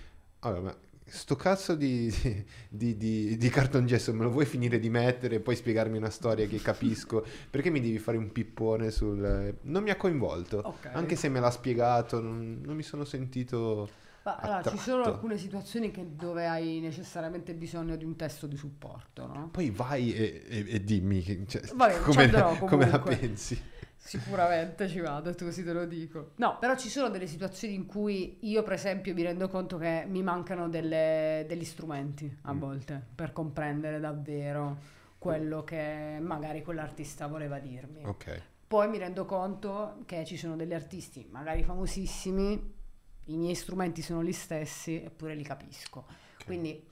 Allora, 0.41 0.77
sto 1.05 1.37
cazzo 1.37 1.75
di, 1.75 2.13
di, 2.69 2.97
di, 2.97 3.37
di 3.37 3.49
cartongesso 3.49 4.13
me 4.13 4.25
lo 4.25 4.31
vuoi 4.31 4.45
finire 4.45 4.79
di 4.79 4.89
mettere 4.91 5.37
e 5.37 5.41
poi 5.41 5.57
spiegarmi 5.57 5.97
una 5.97 6.11
storia 6.11 6.47
che 6.47 6.59
capisco? 6.61 7.25
Perché 7.51 7.71
mi 7.71 7.81
devi 7.81 7.99
fare 7.99 8.17
un 8.17 8.33
pippone 8.33 8.91
sul... 8.91 9.55
Non 9.63 9.83
mi 9.83 9.91
ha 9.91 9.97
coinvolto, 9.97 10.59
Ok. 10.59 10.91
anche 10.93 11.17
se 11.17 11.29
me 11.29 11.41
l'ha 11.41 11.51
spiegato, 11.51 12.21
non, 12.21 12.61
non 12.65 12.77
mi 12.77 12.83
sono 12.83 13.05
sentito... 13.05 13.89
Ma, 14.25 14.37
allora, 14.37 14.63
ci 14.71 14.79
sono 14.79 15.03
alcune 15.05 15.37
situazioni 15.37 15.91
che- 15.91 16.15
dove 16.15 16.47
hai 16.47 16.79
necessariamente 16.81 17.55
bisogno 17.55 17.97
di 17.97 18.05
un 18.05 18.15
testo 18.17 18.47
di 18.47 18.57
supporto, 18.57 19.27
no? 19.27 19.49
Poi 19.51 19.71
vai 19.71 20.13
e, 20.15 20.45
e- 20.49 20.65
e 20.69 20.85
dimmi 20.85 21.23
che- 21.23 21.45
cioè, 21.47 21.63
ci 21.63 21.75
come, 21.75 22.23
andrò 22.25 22.57
come 22.59 22.89
la 22.89 23.01
pensi. 23.01 23.61
Sicuramente 24.05 24.89
ci 24.89 24.99
vado, 25.01 25.33
tu 25.35 25.45
così 25.45 25.63
te 25.65 25.73
lo 25.73 25.85
dico. 25.87 26.33
No, 26.37 26.59
però 26.59 26.77
ci 26.77 26.89
sono 26.89 27.09
delle 27.09 27.27
situazioni 27.29 27.75
in 27.75 27.87
cui 27.87 28.39
io, 28.41 28.63
per 28.65 28.73
esempio, 28.73 29.15
mi 29.15 29.23
rendo 29.23 29.49
conto 29.49 29.79
che 29.79 30.05
mi 30.09 30.23
mancano 30.23 30.69
delle- 30.69 31.45
degli 31.49 31.65
strumenti 31.65 32.37
a 32.43 32.53
Mm. 32.53 32.59
volte 32.59 33.01
per 33.15 33.33
comprendere 33.33 34.01
davvero 34.01 34.77
quello 35.19 35.63
che 35.63 36.19
magari 36.21 36.63
quell'artista 36.63 37.29
voleva 37.29 37.59
dirmi. 37.61 38.05
Ok, 38.05 38.43
Poi 38.67 38.89
mi 38.89 38.99
rendo 38.99 39.25
conto 39.25 39.99
che 40.07 40.25
ci 40.25 40.37
sono 40.37 40.57
degli 40.57 40.75
artisti, 40.75 41.27
magari 41.31 41.63
famosissimi, 41.63 42.81
i 43.27 43.37
miei 43.37 43.55
strumenti 43.55 44.03
sono 44.03 44.23
gli 44.23 44.33
stessi, 44.33 45.03
eppure 45.03 45.35
li 45.35 45.43
capisco. 45.43 46.07
Quindi 46.45 46.85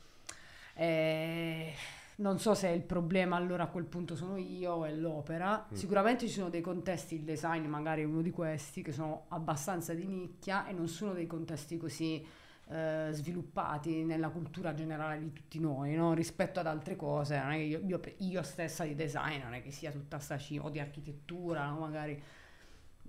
eh, 0.74 1.72
non 2.16 2.38
so 2.38 2.54
se 2.54 2.68
il 2.68 2.82
problema 2.82 3.36
allora 3.36 3.64
a 3.64 3.68
quel 3.68 3.84
punto 3.84 4.14
sono 4.14 4.36
io 4.36 4.72
o 4.72 4.84
è 4.84 4.92
l'opera. 4.92 5.66
Mm. 5.70 5.74
Sicuramente 5.74 6.26
ci 6.26 6.34
sono 6.34 6.50
dei 6.50 6.60
contesti, 6.60 7.16
il 7.16 7.22
design 7.22 7.66
magari 7.66 8.02
è 8.02 8.04
uno 8.04 8.22
di 8.22 8.30
questi, 8.30 8.82
che 8.82 8.92
sono 8.92 9.24
abbastanza 9.28 9.94
di 9.94 10.06
nicchia 10.06 10.66
e 10.66 10.72
non 10.72 10.88
sono 10.88 11.12
dei 11.12 11.26
contesti 11.26 11.76
così 11.76 12.24
eh, 12.68 13.08
sviluppati 13.10 14.04
nella 14.04 14.28
cultura 14.28 14.74
generale 14.74 15.18
di 15.18 15.32
tutti 15.32 15.58
noi, 15.58 15.94
no? 15.94 16.14
rispetto 16.14 16.60
ad 16.60 16.66
altre 16.66 16.94
cose. 16.94 17.38
Non 17.40 17.52
è 17.52 17.56
che 17.56 17.62
io, 17.62 17.80
io- 17.84 18.00
io 18.18 18.42
stessa 18.42 18.84
di 18.84 18.94
design 18.94 19.42
non 19.42 19.54
è 19.54 19.62
che 19.62 19.70
sia 19.70 19.90
tutta 19.90 20.18
sta 20.18 20.36
sci- 20.36 20.58
o 20.58 20.68
di 20.70 20.78
architettura, 20.78 21.66
no? 21.66 21.80
magari 21.80 22.22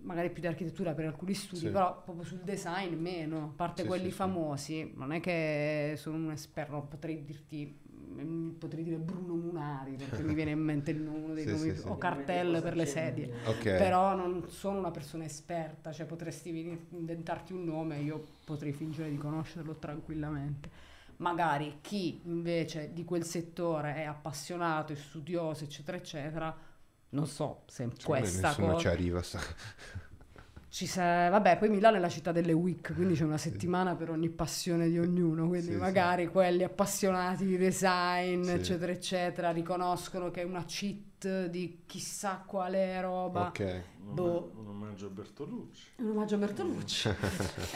magari 0.04 0.30
più 0.32 0.42
di 0.42 0.48
architettura 0.48 0.94
per 0.94 1.06
alcuni 1.06 1.34
studi, 1.34 1.62
Sì. 1.66 1.70
però 1.70 2.02
proprio 2.04 2.26
sul 2.26 2.40
design 2.40 2.94
meno, 2.96 3.44
a 3.44 3.54
parte 3.56 3.82
Sì, 3.84 3.88
quelli 3.88 4.06
sì, 4.06 4.10
sì. 4.12 4.16
famosi, 4.16 4.92
non 4.96 5.12
è 5.12 5.20
che 5.20 5.94
sono 5.98 6.18
un 6.18 6.32
esperto, 6.32 6.82
potrei 6.82 7.24
dirti, 7.24 7.78
mm, 8.22 8.50
potrei 8.52 8.84
dire 8.84 8.98
Bruno 8.98 9.36
Munari, 9.36 9.96
perché 9.96 10.24
mi 10.24 10.34
viene 10.34 10.52
in 10.52 10.60
mente 10.60 10.92
il 10.92 11.02
nome- 11.02 11.20
uno 11.24 11.34
dei 11.34 11.44
Sì, 11.46 11.50
nomi, 11.52 11.74
sì, 11.76 11.82
sì. 11.82 11.88
o 11.88 11.98
cartelle 11.98 12.62
per 12.62 12.76
le 12.76 12.86
sedie. 12.86 13.32
ok. 13.46 13.64
Però 13.64 14.16
non 14.16 14.46
sono 14.50 14.80
una 14.80 14.92
persona 14.92 15.24
esperta, 15.24 15.92
cioè 15.92 16.06
potresti 16.06 16.50
inventarti 16.90 17.54
un 17.54 17.64
nome 17.64 17.98
e 17.98 18.02
io 18.02 18.24
potrei 18.46 18.74
fingere 18.74 19.10
di 19.10 19.18
conoscerlo 19.18 19.76
tranquillamente. 19.76 20.70
Magari 21.18 21.78
chi 21.82 22.20
invece 22.24 22.92
di 22.94 23.04
quel 23.06 23.24
settore 23.24 23.94
è 23.96 24.04
appassionato, 24.06 24.92
è 24.92 24.96
studioso, 24.96 25.64
eccetera, 25.66 25.96
eccetera, 25.98 26.56
non 27.12 27.28
so 27.28 27.64
se 27.68 27.84
Secondo 27.84 28.04
questa 28.22 28.48
nessuno 28.50 28.68
cosa... 28.68 28.80
ci 28.80 28.88
arriva. 28.88 29.22
sta- 29.22 29.40
Ci 30.70 30.86
sa- 30.88 31.28
Vabbè, 31.30 31.58
poi 31.58 31.68
Milano 31.70 31.98
è 31.98 32.00
la 32.00 32.08
città 32.08 32.32
delle 32.32 32.54
week, 32.54 32.94
quindi 32.94 33.14
c'è 33.16 33.26
una 33.26 33.38
settimana 33.38 33.96
per 33.96 34.10
ogni 34.10 34.30
passione 34.30 34.88
di 34.88 34.98
ognuno, 34.98 35.48
quindi 35.48 35.68
Sì, 35.68 35.74
sì. 35.74 35.78
magari 35.80 36.28
quelli 36.28 36.64
appassionati 36.64 37.46
di 37.46 37.58
design, 37.58 38.44
Sì. 38.44 38.52
eccetera, 38.52 38.92
eccetera, 38.94 39.52
riconoscono 39.52 40.32
che 40.32 40.42
è 40.42 40.46
una 40.46 40.64
di 41.28 41.84
chissà 41.86 42.44
quale 42.46 43.00
roba. 43.02 43.48
Ok, 43.48 43.84
Un, 44.04 44.16
Boh. 44.16 44.52
un 44.56 44.68
omaggio 44.68 45.06
a 45.06 45.10
Bertolucci. 45.10 45.84
Un 45.98 46.10
omaggio 46.10 46.36
a 46.36 46.38
Bertolucci. 46.40 47.10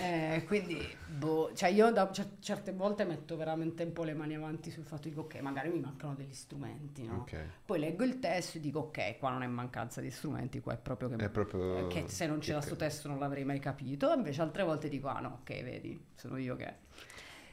Eh, 0.02 0.44
quindi, 0.46 0.78
boh, 1.08 1.52
cioè 1.54 1.70
io 1.70 1.92
da 1.92 2.12
cer- 2.12 2.40
certe 2.40 2.72
volte 2.74 3.06
metto 3.06 3.38
veramente 3.38 3.84
un 3.84 3.94
po' 3.94 4.04
le 4.04 4.14
mani 4.14 4.36
avanti 4.36 4.70
sul 4.72 4.84
fatto 4.84 5.08
di 5.10 5.16
ok, 5.18 5.36
magari 5.40 5.70
mi 5.70 5.80
mancano 5.80 6.14
degli 6.16 6.34
strumenti, 6.34 7.06
no? 7.06 7.20
ok. 7.20 7.38
Poi 7.66 7.80
leggo 7.80 8.04
il 8.04 8.20
testo 8.20 8.58
e 8.58 8.62
dico 8.62 8.80
ok, 8.80 9.18
qua 9.18 9.30
non 9.32 9.44
è 9.44 9.48
mancanza 9.48 10.02
di 10.02 10.10
strumenti, 10.12 10.60
qua 10.60 10.74
è 10.74 10.78
proprio 10.78 11.10
che, 11.10 11.16
È 11.16 11.30
proprio... 11.30 11.88
che 11.88 12.06
se 12.08 12.28
non 12.28 12.40
c'era 12.40 12.60
che- 12.60 12.66
sto 12.66 12.76
testo 12.76 13.08
non 13.08 13.20
l'avrei 13.20 13.46
mai 13.46 13.60
capito. 13.60 14.12
Invece 14.14 14.42
altre 14.42 14.64
volte 14.64 14.90
dico 14.90 15.08
ah 15.08 15.20
no, 15.22 15.40
ok, 15.42 15.64
vedi, 15.64 16.06
sono 16.16 16.38
io 16.38 16.56
che... 16.56 16.74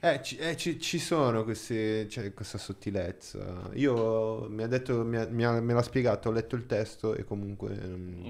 Eh, 0.05 0.20
ci, 0.20 0.37
eh, 0.37 0.57
ci- 0.57 0.81
ci 0.81 0.99
sono 0.99 1.45
queste, 1.45 2.09
cioè, 2.09 2.35
questa 2.35 2.59
sottilezza. 2.59 3.70
Io 3.74 4.49
mi 4.51 4.65
ha 4.65 4.66
detto, 4.66 5.05
mi 5.05 5.16
ha- 5.16 5.29
mi 5.31 5.45
ha- 5.45 5.61
me 5.61 5.73
l'ha 5.74 5.83
spiegato, 5.83 6.29
ho 6.29 6.33
letto 6.33 6.57
il 6.57 6.66
testo 6.66 7.15
e 7.15 7.23
comunque 7.23 7.70
mm, 7.70 8.24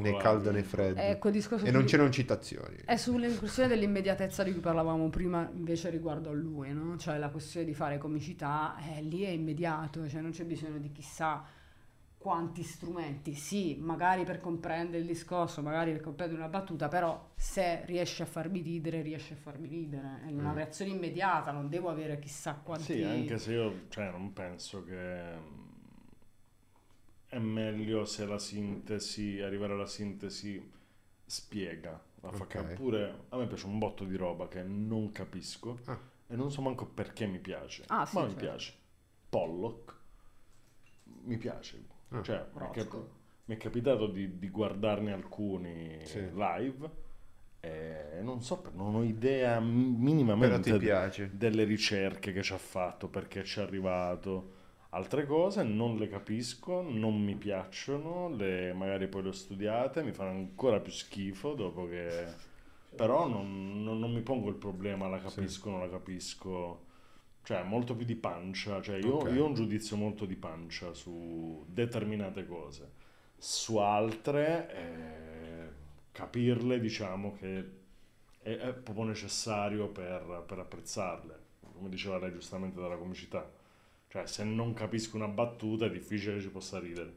né 0.00 0.16
caldo 0.16 0.50
né 0.50 0.62
freddo. 0.62 0.98
Discorso 1.30 1.66
e 1.66 1.70
non 1.70 1.84
c'erano 1.84 2.08
citazioni. 2.08 2.76
È 2.86 2.96
sulla 2.96 3.28
questione 3.36 3.68
dell'immediatezza 3.68 4.42
di 4.42 4.52
cui 4.52 4.60
parlavamo 4.62 5.10
prima 5.10 5.46
invece 5.54 5.90
riguardo 5.90 6.30
a 6.30 6.32
lui, 6.32 6.72
no? 6.72 6.96
Cioè 6.96 7.18
la 7.18 7.28
questione 7.28 7.66
di 7.66 7.74
fare 7.74 7.98
comicità, 7.98 8.76
eh, 8.96 9.02
lì 9.02 9.20
è 9.22 9.28
immediato, 9.28 10.08
cioè 10.08 10.22
non 10.22 10.30
c'è 10.30 10.44
bisogno 10.44 10.78
di 10.78 10.90
chissà 10.92 11.44
quanti 12.26 12.64
strumenti. 12.64 13.34
Sì, 13.34 13.76
magari 13.78 14.24
per 14.24 14.40
comprendere 14.40 14.98
il 14.98 15.06
discorso, 15.06 15.62
magari 15.62 15.92
per 15.92 16.00
comprendere 16.00 16.40
una 16.40 16.48
battuta, 16.50 16.88
però 16.88 17.30
se 17.36 17.84
riesce 17.84 18.24
a 18.24 18.26
farmi 18.26 18.62
ridere, 18.62 19.00
riesce 19.00 19.34
a 19.34 19.36
farmi 19.36 19.68
ridere. 19.68 20.22
È 20.26 20.32
una 20.32 20.50
Mm. 20.50 20.56
reazione 20.56 20.90
immediata, 20.90 21.52
non 21.52 21.68
devo 21.68 21.88
avere 21.88 22.18
chissà 22.18 22.54
quanti... 22.54 22.94
Sì, 22.94 23.02
anche 23.04 23.38
se 23.38 23.52
io 23.52 23.82
cioè, 23.90 24.10
non 24.10 24.32
penso 24.32 24.82
che 24.82 25.34
mm, 25.38 25.64
è 27.28 27.38
meglio 27.38 28.04
se 28.04 28.24
la 28.26 28.38
sintesi, 28.40 29.40
arrivare 29.40 29.72
alla 29.74 29.86
sintesi 29.86 30.68
spiega. 31.24 32.02
La 32.22 32.32
fa 32.32 32.42
Ok. 32.42 32.48
cap- 32.48 32.72
Pure 32.74 33.24
a 33.28 33.36
me 33.36 33.46
piace 33.46 33.66
un 33.66 33.78
botto 33.78 34.04
di 34.04 34.16
roba 34.16 34.48
che 34.48 34.62
non 34.64 35.12
capisco 35.12 35.78
Ah. 35.86 35.98
e 36.26 36.34
non 36.34 36.50
so 36.50 36.60
manco 36.62 36.86
perché 36.86 37.26
mi 37.26 37.38
piace. 37.38 37.84
Ah, 37.88 38.04
sì, 38.04 38.16
ma 38.16 38.22
mi 38.22 38.30
certo. 38.30 38.44
piace. 38.44 38.74
Pollock 39.28 39.94
mi 41.24 41.36
piace. 41.36 41.94
Ah. 42.10 42.22
Cioè, 42.22 42.46
mi 42.54 42.60
è, 42.60 42.70
cap- 42.70 43.08
mi 43.46 43.54
è 43.54 43.58
capitato 43.58 44.06
di, 44.06 44.38
di 44.38 44.48
guardarne 44.50 45.12
alcuni 45.12 45.98
Sì. 46.04 46.20
live 46.34 46.90
e 47.60 48.20
non 48.22 48.42
so, 48.42 48.62
non 48.74 48.94
ho 48.94 49.02
idea 49.02 49.58
minimamente 49.60 50.76
piace. 50.78 51.30
delle 51.34 51.64
ricerche 51.64 52.32
che 52.32 52.42
ci 52.42 52.52
ha 52.52 52.58
fatto, 52.58 53.08
perché 53.08 53.44
ci 53.44 53.58
è 53.58 53.62
arrivato. 53.62 54.54
Altre 54.90 55.26
cose 55.26 55.62
non 55.62 55.96
le 55.96 56.08
capisco, 56.08 56.80
non 56.80 57.22
mi 57.22 57.34
piacciono, 57.34 58.28
le- 58.34 58.72
magari 58.72 59.08
poi 59.08 59.22
le 59.24 59.28
ho 59.28 59.32
studiate, 59.32 60.02
mi 60.02 60.12
fanno 60.12 60.30
ancora 60.30 60.80
più 60.80 60.92
schifo 60.92 61.54
dopo 61.54 61.86
che... 61.88 62.24
Però 62.94 63.26
non, 63.28 63.82
non- 63.82 63.98
non 63.98 64.12
mi 64.12 64.22
pongo 64.22 64.48
il 64.48 64.54
problema, 64.54 65.06
la 65.08 65.18
capisco, 65.18 65.68
non 65.70 65.80
la 65.80 65.90
capisco. 65.90 66.85
Cioè, 67.46 67.62
molto 67.62 67.94
più 67.94 68.04
di 68.04 68.16
pancia. 68.16 68.82
Cioè, 68.82 68.96
io, 68.98 69.14
Ok. 69.18 69.30
io 69.32 69.44
ho 69.44 69.46
un 69.46 69.54
giudizio 69.54 69.96
molto 69.96 70.24
di 70.26 70.34
pancia 70.34 70.92
su 70.94 71.64
determinate 71.68 72.44
cose. 72.44 72.90
Su 73.38 73.76
altre, 73.76 74.74
eh, 74.74 75.68
capirle, 76.10 76.80
diciamo 76.80 77.36
che 77.36 77.70
è, 78.42 78.50
è 78.56 78.72
proprio 78.74 79.04
necessario 79.04 79.86
per, 79.88 80.42
per 80.44 80.58
apprezzarle. 80.58 81.38
Come 81.72 81.88
diceva 81.88 82.18
lei 82.18 82.32
giustamente 82.32 82.80
dalla 82.80 82.96
comicità. 82.96 83.48
Cioè, 84.08 84.26
se 84.26 84.42
non 84.42 84.72
capisco 84.74 85.14
una 85.16 85.28
battuta 85.28 85.86
è 85.86 85.90
difficile 85.90 86.34
che 86.36 86.40
ci 86.42 86.48
possa 86.48 86.80
ridere. 86.80 87.12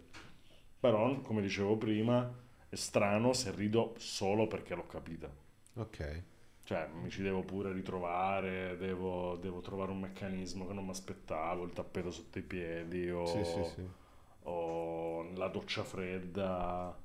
Però, 0.79 1.19
come 1.21 1.41
dicevo 1.41 1.75
prima, 1.77 2.31
è 2.69 2.75
strano 2.75 3.33
se 3.33 3.51
rido 3.51 3.95
solo 3.97 4.47
perché 4.47 4.75
l'ho 4.75 4.85
capita. 4.85 5.27
Ok. 5.75 6.23
Cioè, 6.69 6.87
mi 7.01 7.09
ci 7.09 7.23
devo 7.23 7.41
pure 7.41 7.71
ritrovare, 7.71 8.77
devo, 8.77 9.37
devo 9.37 9.59
trovare 9.59 9.89
un 9.89 10.01
meccanismo 10.01 10.67
che 10.67 10.73
non 10.73 10.83
mi 10.85 10.91
aspettavo, 10.91 11.63
il 11.63 11.73
tappeto 11.73 12.11
sotto 12.11 12.37
i 12.37 12.43
piedi 12.43 13.09
o, 13.09 13.25
Sì, 13.25 13.43
sì, 13.43 13.63
sì. 13.73 13.87
o 14.43 15.31
la 15.33 15.47
doccia 15.47 15.83
fredda. 15.83 16.95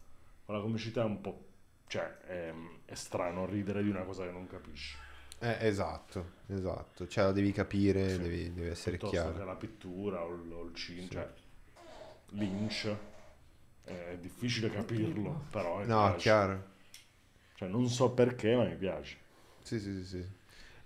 Con 0.45 0.55
la 0.55 0.61
comicità 0.61 1.01
è 1.01 1.05
un 1.07 1.19
po'... 1.23 1.45
cioè, 1.87 2.19
è, 2.27 2.53
è 2.85 2.95
strano 2.95 3.47
ridere 3.47 3.83
di 3.83 3.89
una 3.89 4.03
cosa 4.03 4.25
che 4.27 4.33
non 4.33 4.47
capisci. 4.47 4.99
Eh, 5.39 5.57
esatto, 5.67 6.33
esatto. 6.49 7.09
Cioè 7.09 7.25
la 7.25 7.33
devi 7.33 7.51
capire, 7.53 8.11
Sì. 8.11 8.19
devi, 8.21 8.53
deve 8.53 8.71
essere 8.73 8.99
Piuttosto 8.99 9.17
chiaro. 9.17 9.39
che 9.39 9.45
la 9.45 9.55
pittura 9.57 10.23
o 10.27 10.35
il, 10.35 10.53
o 10.53 10.63
il 10.65 10.75
cinema, 10.75 11.07
Sì. 11.07 11.13
cioè 11.15 11.33
Lynch 12.33 12.95
è 13.85 14.19
difficile 14.21 14.69
capirlo, 14.69 15.45
però 15.51 15.79
No, 15.79 15.85
piace. 15.85 16.17
chiaro. 16.19 16.65
Cioè, 17.55 17.69
non 17.69 17.89
so 17.89 18.11
perché, 18.11 18.55
ma 18.57 18.65
mi 18.65 18.77
piace. 18.77 19.23
Sì, 19.65 19.81
sì, 19.81 19.93
sì, 20.03 20.05
sì. 20.07 20.27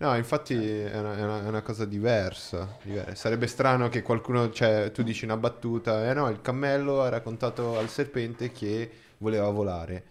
No, 0.00 0.14
infatti 0.16 0.54
è 0.54 0.96
una, 0.98 1.16
è 1.16 1.22
una- 1.24 1.44
è 1.44 1.48
una 1.48 1.62
cosa 1.62 1.84
diversa, 1.84 2.78
diver- 2.82 3.16
Sarebbe 3.16 3.48
strano 3.48 3.88
che 3.88 4.02
qualcuno, 4.02 4.50
cioè, 4.50 4.92
tu 4.92 5.02
dici 5.02 5.24
una 5.24 5.36
battuta, 5.36 6.08
eh 6.08 6.14
no, 6.14 6.28
il 6.28 6.40
cammello 6.40 7.02
ha 7.02 7.08
raccontato 7.08 7.78
al 7.78 7.90
serpente 7.90 8.52
che 8.52 8.90
voleva 9.18 9.50
volare. 9.50 10.04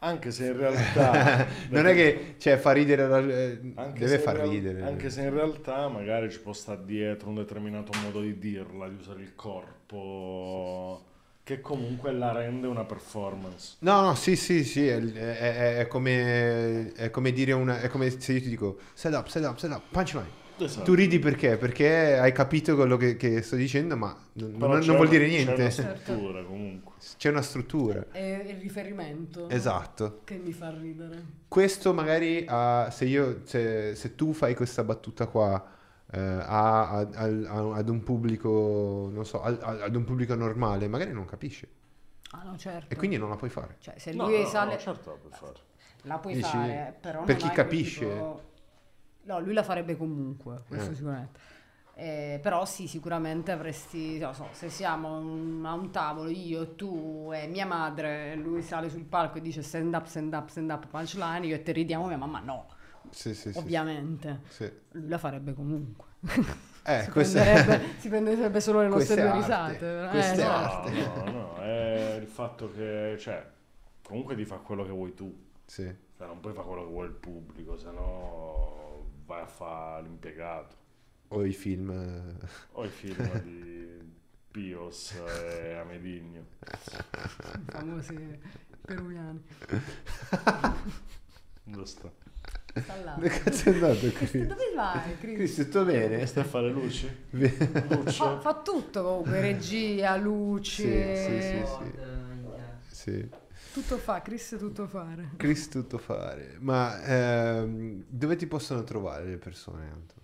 Anche 0.00 0.30
se 0.32 0.46
in 0.46 0.56
realtà... 0.56 1.34
non 1.70 1.86
è 1.86 1.94
che, 1.94 2.34
cioè, 2.38 2.56
fa 2.58 2.72
ridere, 2.72 3.06
la- 3.08 3.18
eh, 3.20 3.58
deve 3.92 4.18
far 4.18 4.36
real- 4.36 4.38
ridere. 4.38 4.80
Anche 4.80 5.08
se 5.10 5.22
in 5.22 5.30
realtà 5.30 5.88
magari 5.88 6.30
ci 6.30 6.40
può 6.40 6.52
stare 6.52 6.84
dietro 6.84 7.28
un 7.30 7.36
determinato 7.36 7.92
modo 7.94 8.20
di 8.20 8.38
dirla, 8.38 8.88
di 8.88 8.96
usare 8.96 9.22
il 9.22 9.34
corpo. 9.34 11.04
Che 11.44 11.60
comunque 11.60 12.10
la 12.12 12.32
rende 12.32 12.66
una 12.66 12.84
performance. 12.84 13.76
No, 13.80 14.00
no, 14.00 14.14
sì, 14.14 14.34
sì, 14.34 14.64
sì, 14.64 14.86
è, 14.88 14.98
è- 14.98 15.76
è 15.80 15.86
come, 15.88 16.90
è 16.94 17.10
come 17.10 17.32
dire 17.32 17.52
una... 17.52 17.80
è 17.82 17.88
come 17.88 18.08
se 18.18 18.32
io 18.32 18.40
ti 18.40 18.48
dico 18.48 18.78
set 18.94 19.12
up, 19.12 19.26
set 19.26 19.44
up, 19.44 19.58
set 19.58 19.70
up, 19.70 19.82
punchline. 19.90 20.42
Esatto. 20.56 20.84
Tu 20.84 20.94
ridi 20.94 21.18
perché? 21.18 21.56
Perché 21.58 22.16
hai 22.16 22.32
capito 22.32 22.76
quello 22.76 22.96
che, 22.96 23.16
che 23.16 23.42
sto 23.42 23.56
dicendo, 23.56 23.94
ma 23.96 24.16
non, 24.34 24.54
non- 24.56 24.80
vuol 24.96 25.08
dire 25.08 25.28
C'è 25.28 25.42
una 25.42 25.52
niente. 25.54 25.70
struttura 25.70 26.42
comunque. 26.44 26.92
C'è 27.18 27.28
una 27.28 27.42
struttura. 27.42 28.06
È 28.10 28.44
il 28.48 28.56
riferimento 28.60 29.48
Esatto. 29.50 30.20
che 30.24 30.36
mi 30.36 30.52
fa 30.52 30.70
ridere. 30.70 31.22
Questo 31.48 31.92
magari 31.92 32.44
ha- 32.48 32.88
se, 32.90 33.04
io, 33.04 33.40
se, 33.44 33.94
se 33.96 34.14
tu 34.14 34.32
fai 34.32 34.54
questa 34.54 34.82
battuta 34.82 35.26
qua 35.26 35.72
a- 36.18 36.88
a- 36.90 37.08
al- 37.14 37.46
a- 37.48 37.74
ad 37.76 37.88
un 37.88 38.02
pubblico, 38.02 39.08
non 39.12 39.24
so, 39.24 39.42
ad 39.42 39.94
un 39.94 40.04
pubblico 40.04 40.34
normale, 40.34 40.88
magari 40.88 41.12
non 41.12 41.24
capisce 41.24 41.68
Ah 42.32 42.42
no, 42.44 42.56
certo. 42.56 42.92
e 42.92 42.96
quindi 42.96 43.16
non 43.16 43.28
la 43.28 43.36
puoi 43.36 43.50
fare. 43.50 43.76
Cioè, 43.78 43.98
se 43.98 44.12
No, 44.12 44.26
lui 44.26 44.40
no, 44.42 44.46
sale... 44.48 44.72
no, 44.72 44.78
certo 44.78 45.10
la 45.10 45.16
puoi 45.16 45.32
fare. 45.32 45.52
La 46.02 46.18
puoi 46.18 46.34
Dici, 46.34 46.48
fare, 46.48 46.96
però 47.00 47.22
per 47.24 47.38
non 47.38 47.48
chi 47.48 47.54
capisce. 47.54 48.00
tipo- 48.08 48.42
No, 49.22 49.40
lui 49.40 49.54
la 49.54 49.62
farebbe 49.62 49.96
comunque, 49.96 50.62
questo 50.68 50.90
Eh. 50.90 50.94
sicuramente. 50.94 51.40
Eh, 51.96 52.40
però 52.42 52.64
sì, 52.64 52.88
sicuramente 52.88 53.52
avresti, 53.52 54.18
non 54.18 54.34
so, 54.34 54.48
se 54.50 54.68
siamo 54.68 55.16
un- 55.16 55.64
a 55.64 55.72
un 55.74 55.90
tavolo, 55.92 56.28
io, 56.28 56.74
tu 56.74 57.30
e 57.32 57.46
mia 57.46 57.64
madre, 57.66 58.34
lui 58.34 58.62
sale 58.62 58.90
sul 58.90 59.04
palco 59.04 59.38
e 59.38 59.40
dice 59.40 59.62
stand 59.62 59.94
up, 59.94 60.06
stand 60.06 60.32
up, 60.34 60.48
stand 60.48 60.70
up, 60.70 60.88
punchline, 60.88 61.46
io 61.46 61.54
e 61.54 61.62
te 61.62 61.70
ridiamo, 61.72 62.06
mia 62.08 62.16
mamma 62.16 62.40
no, 62.40 62.66
Sì, 63.14 63.34
sì, 63.34 63.52
ovviamente. 63.54 64.40
sì. 64.48 64.70
Lui 64.92 65.08
la 65.08 65.18
farebbe 65.18 65.54
comunque. 65.54 66.06
Eh, 66.84 67.02
si, 67.04 67.10
questo 67.10 67.40
prenderebbe, 67.40 67.84
si 67.98 68.08
prenderebbe 68.08 68.60
solo 68.60 68.80
le 68.82 68.88
nostre 68.88 69.22
due 69.22 69.32
risate. 69.32 70.08
Questa 70.10 70.32
è 70.34 70.38
Eh, 70.38 70.42
No, 70.42 70.50
arte. 70.50 70.90
no, 71.24 71.30
no, 71.30 71.56
è 71.62 72.18
il 72.20 72.26
fatto 72.26 72.72
che, 72.72 73.16
cioè, 73.18 73.46
comunque 74.02 74.34
ti 74.34 74.44
fa 74.44 74.56
quello 74.56 74.84
che 74.84 74.90
vuoi 74.90 75.14
tu. 75.14 75.32
Sì. 75.64 75.90
Cioè, 76.16 76.26
non 76.26 76.40
puoi 76.40 76.52
fare 76.52 76.66
quello 76.66 76.82
che 76.84 76.90
vuole 76.90 77.08
il 77.08 77.14
pubblico, 77.14 77.76
se 77.78 77.90
no 77.90 79.06
vai 79.26 79.42
a 79.42 79.46
fare 79.46 80.02
l'impiegato. 80.02 80.76
O 81.28 81.44
i 81.44 81.52
film. 81.52 81.90
eh, 81.90 82.46
O 82.72 82.84
i 82.84 82.88
film 82.88 83.40
di 83.42 84.12
Pios 84.50 85.14
e 85.14 85.74
Amedigno. 85.74 86.44
I 86.60 87.70
famosi 87.70 88.40
peruviani. 88.82 89.42
Dove 91.64 91.86
sta? 92.80 92.96
Là. 93.04 93.14
Dove 93.18 93.28
cazzo 93.28 93.68
è 93.70 93.72
andato 93.72 94.10
qui? 94.12 94.46
Dove 94.46 94.72
vai, 94.74 95.18
Chris? 95.18 95.34
Cristo, 95.36 95.64
tutto 95.64 95.84
bene? 95.84 96.26
Sta 96.26 96.40
a 96.40 96.44
fare 96.44 96.70
luci? 96.70 97.06
Fa, 97.30 97.94
Luce? 97.94 98.38
fa 98.40 98.60
tutto 98.64 99.02
comunque, 99.02 99.40
regia, 99.40 100.16
luci, 100.16 100.82
Sì, 100.82 101.14
sì, 101.14 101.40
sì, 101.40 101.66
sì. 101.66 101.92
eh. 101.98 102.12
Sì. 102.90 103.28
tutto 103.72 103.98
fa, 103.98 104.22
Chris 104.22 104.56
tutto 104.58 104.86
fare. 104.86 105.30
Chris 105.36 105.68
tutto 105.68 105.98
fare. 105.98 106.56
Ma 106.60 107.02
ehm, 107.04 108.04
dove 108.08 108.36
ti 108.36 108.46
possono 108.46 108.82
trovare 108.84 109.24
le 109.24 109.36
persone, 109.36 109.88
Anto? 109.90 110.14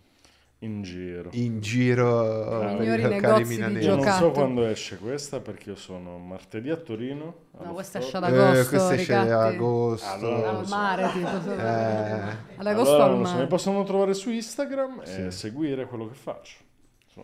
In 0.63 0.83
giro. 0.83 1.31
In 1.33 1.61
giro 1.61 2.59
per 2.59 2.79
Migliori 2.79 3.01
i 3.01 3.05
locali 3.05 3.21
negozi 3.21 3.43
di 3.43 3.49
milanesi. 3.49 3.87
Io 3.87 3.95
non 3.97 4.05
so 4.13 4.31
quando 4.31 4.67
esce 4.67 4.99
questa 4.99 5.41
perché 5.41 5.71
io 5.71 5.77
sono 5.77 6.19
martedì 6.19 6.69
a 6.69 6.77
Torino. 6.77 7.35
No, 7.63 7.73
questa 7.73 7.99
esce 7.99 8.17
ad 8.19 8.25
agosto, 8.25 8.61
Eh, 8.61 8.67
questo 8.67 8.91
esce 8.91 9.15
ad 9.15 9.31
agosto. 9.31 10.07
Allora, 10.07 10.51
Al 10.59 10.69
mare, 10.69 11.11
tipo. 11.13 11.29
Eh, 11.53 11.63
Ad 12.57 12.67
agosto 12.67 12.95
allora, 12.95 13.05
al 13.05 13.11
non 13.17 13.25
so, 13.25 13.31
mi 13.31 13.37
mare. 13.37 13.47
possono 13.47 13.85
trovare 13.85 14.13
su 14.13 14.31
Instagram 14.31 15.03
Sì. 15.05 15.21
e 15.23 15.31
seguire 15.31 15.87
quello 15.87 16.07
che 16.09 16.15
faccio. 16.15 16.57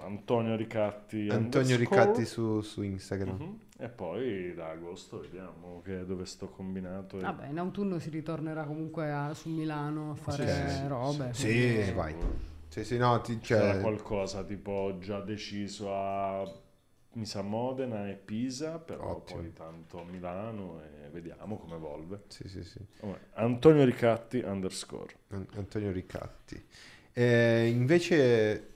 Antonio 0.01 0.57
Ricatti. 0.57 1.29
Antonio. 1.31 1.77
Ricatti 1.77 2.25
su, 2.25 2.63
su 2.63 2.83
Instagram. 2.83 3.37
Mhm. 3.39 3.59
E 3.79 3.89
poi 3.89 4.55
da 4.55 4.71
agosto 4.71 5.21
vediamo 5.21 5.83
che 5.85 6.07
dove 6.07 6.25
sto 6.25 6.49
combinato. 6.49 7.19
e- 7.19 7.21
Vabbè, 7.21 7.49
in 7.49 7.59
autunno 7.59 7.99
si 7.99 8.09
ritornerà 8.09 8.65
comunque 8.65 9.11
a- 9.13 9.35
su 9.35 9.51
Milano 9.51 10.13
a 10.13 10.15
fare 10.15 10.47
Sì, 10.49 10.75
sì, 10.75 10.87
robe. 10.87 11.29
Sì, 11.33 11.93
vai. 11.95 12.15
Sì, 12.77 12.85
sì, 12.85 12.97
no, 12.99 13.21
ti, 13.23 13.41
C'era 13.41 13.77
cioè, 13.77 13.81
qualcosa 13.81 14.45
tipo 14.45 14.97
già 15.01 15.21
deciso 15.21 15.95
a 15.95 16.45
mi 17.15 17.25
sa 17.25 17.41
Modena 17.41 18.09
e 18.09 18.15
Pisa, 18.15 18.79
però 18.79 19.13
Ottimo. 19.13 19.41
poi 19.41 19.53
tanto 19.55 20.05
Milano 20.05 20.83
e 20.83 21.09
vediamo 21.09 21.57
come 21.57 21.77
evolve. 21.77 22.25
sì, 22.29 22.47
sì, 22.49 22.63
sì. 22.63 22.79
Antonio 23.35 23.85
Ricatti 23.85 24.39
underscore. 24.45 25.15
An- 25.29 25.47
Antonio 25.55 25.91
Ricatti. 25.91 26.63
Eh, 27.13 27.69
invece, 27.69 28.76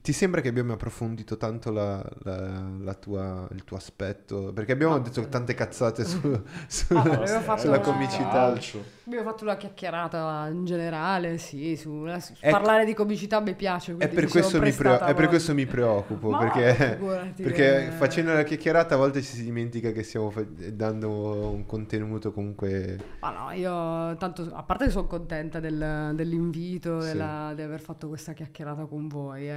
ti- 0.00 0.12
sembra 0.12 0.40
che 0.40 0.48
abbiamo 0.48 0.72
approfondito 0.72 1.36
tanto 1.36 1.70
la- 1.70 2.02
la- 2.22 2.68
la 2.80 2.94
tua- 2.94 3.46
il 3.52 3.64
tuo 3.64 3.76
aspetto? 3.76 4.52
Perché 4.54 4.72
abbiamo 4.72 4.94
No. 4.96 5.00
detto 5.02 5.26
tante 5.28 5.54
cazzate 5.54 6.04
su- 6.04 6.42
su- 6.66 6.94
Ah, 6.96 7.56
sulla 7.58 7.76
una- 7.76 7.80
comicità. 7.80 8.28
Calcio. 8.30 8.82
Abbiamo 9.06 9.24
fatto 9.30 9.44
una 9.44 9.56
chiacchierata 9.56 10.48
in 10.50 10.64
generale, 10.64 11.36
sì, 11.38 11.76
su, 11.76 12.06
su 12.20 12.32
Ecco. 12.40 12.56
parlare 12.56 12.84
di 12.86 12.94
comicità 12.94 13.40
mi 13.40 13.54
piace. 13.54 13.94
È 13.98 14.08
per, 14.08 14.28
questo 14.28 14.58
mi 14.60 14.70
pre- 14.70 14.72
prestata 14.72 15.06
è 15.06 15.14
per 15.14 15.28
questo 15.28 15.52
mi 15.54 15.66
preoccupo, 15.66 16.30
Ma 16.30 16.38
perché, 16.38 16.98
perché 17.36 17.86
eh. 17.88 17.90
facendo 17.90 18.32
la 18.32 18.42
chiacchierata 18.44 18.94
a 18.94 18.98
volte 18.98 19.20
ci 19.20 19.34
si 19.36 19.42
dimentica 19.44 19.90
che 19.90 20.02
stiamo 20.02 20.30
fa- 20.30 20.44
dando 20.72 21.50
un 21.50 21.66
contenuto 21.66 22.32
comunque... 22.32 22.98
Ma 23.20 23.30
no, 23.30 23.50
io 23.50 24.16
tanto, 24.16 24.50
a 24.54 24.62
parte 24.62 24.86
che 24.86 24.90
sono 24.90 25.06
contenta 25.06 25.60
del- 25.60 26.12
dell'invito, 26.14 27.00
Sì. 27.02 27.08
della- 27.08 27.52
di 27.54 27.60
aver 27.62 27.80
fatto 27.80 28.08
questa 28.08 28.32
chiacchierata 28.32 28.86
con 28.86 29.06
voi. 29.08 29.48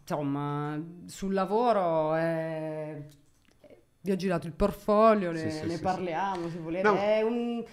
Insomma, 0.00 0.80
sul 1.06 1.32
lavoro 1.32 2.14
eh, 2.16 3.06
vi 4.00 4.10
ho 4.10 4.16
girato 4.16 4.46
il 4.46 4.52
portfolio, 4.52 5.32
ne, 5.32 5.50
Sì, 5.50 5.58
sì, 5.58 5.66
ne 5.66 5.76
sì, 5.76 5.80
parliamo 5.82 6.48
se 6.50 6.58
volete. 6.58 6.82
No. 6.88 6.96
È, 6.96 7.22
un- 7.22 7.64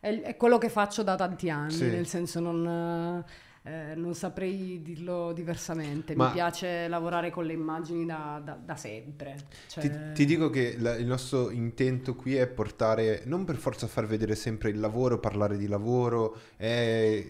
è- 0.00 0.20
è 0.22 0.36
quello 0.36 0.58
che 0.58 0.68
faccio 0.68 1.02
da 1.02 1.14
tanti 1.16 1.50
anni, 1.50 1.88
nel 1.90 2.06
senso 2.06 2.40
non... 2.40 3.24
eh, 3.64 3.94
non 3.94 4.12
saprei 4.14 4.82
dirlo 4.82 5.32
diversamente, 5.32 6.16
Ma- 6.16 6.26
mi 6.26 6.32
piace 6.32 6.88
lavorare 6.88 7.30
con 7.30 7.44
le 7.44 7.52
immagini 7.52 8.04
da, 8.04 8.40
da- 8.44 8.58
da 8.60 8.74
sempre. 8.76 9.36
Ti, 9.36 9.80
Cioè- 9.80 10.12
ti 10.12 10.24
dico 10.24 10.50
che 10.50 10.76
la- 10.78 10.96
il 10.96 11.06
nostro 11.06 11.50
intento 11.50 12.16
qui 12.16 12.34
è 12.34 12.48
portare, 12.48 13.22
non 13.26 13.44
per 13.44 13.54
forza 13.56 13.86
far 13.86 14.06
vedere 14.06 14.34
sempre 14.34 14.70
il 14.70 14.80
lavoro, 14.80 15.18
parlare 15.20 15.56
di 15.56 15.68
lavoro, 15.68 16.36
è... 16.56 17.24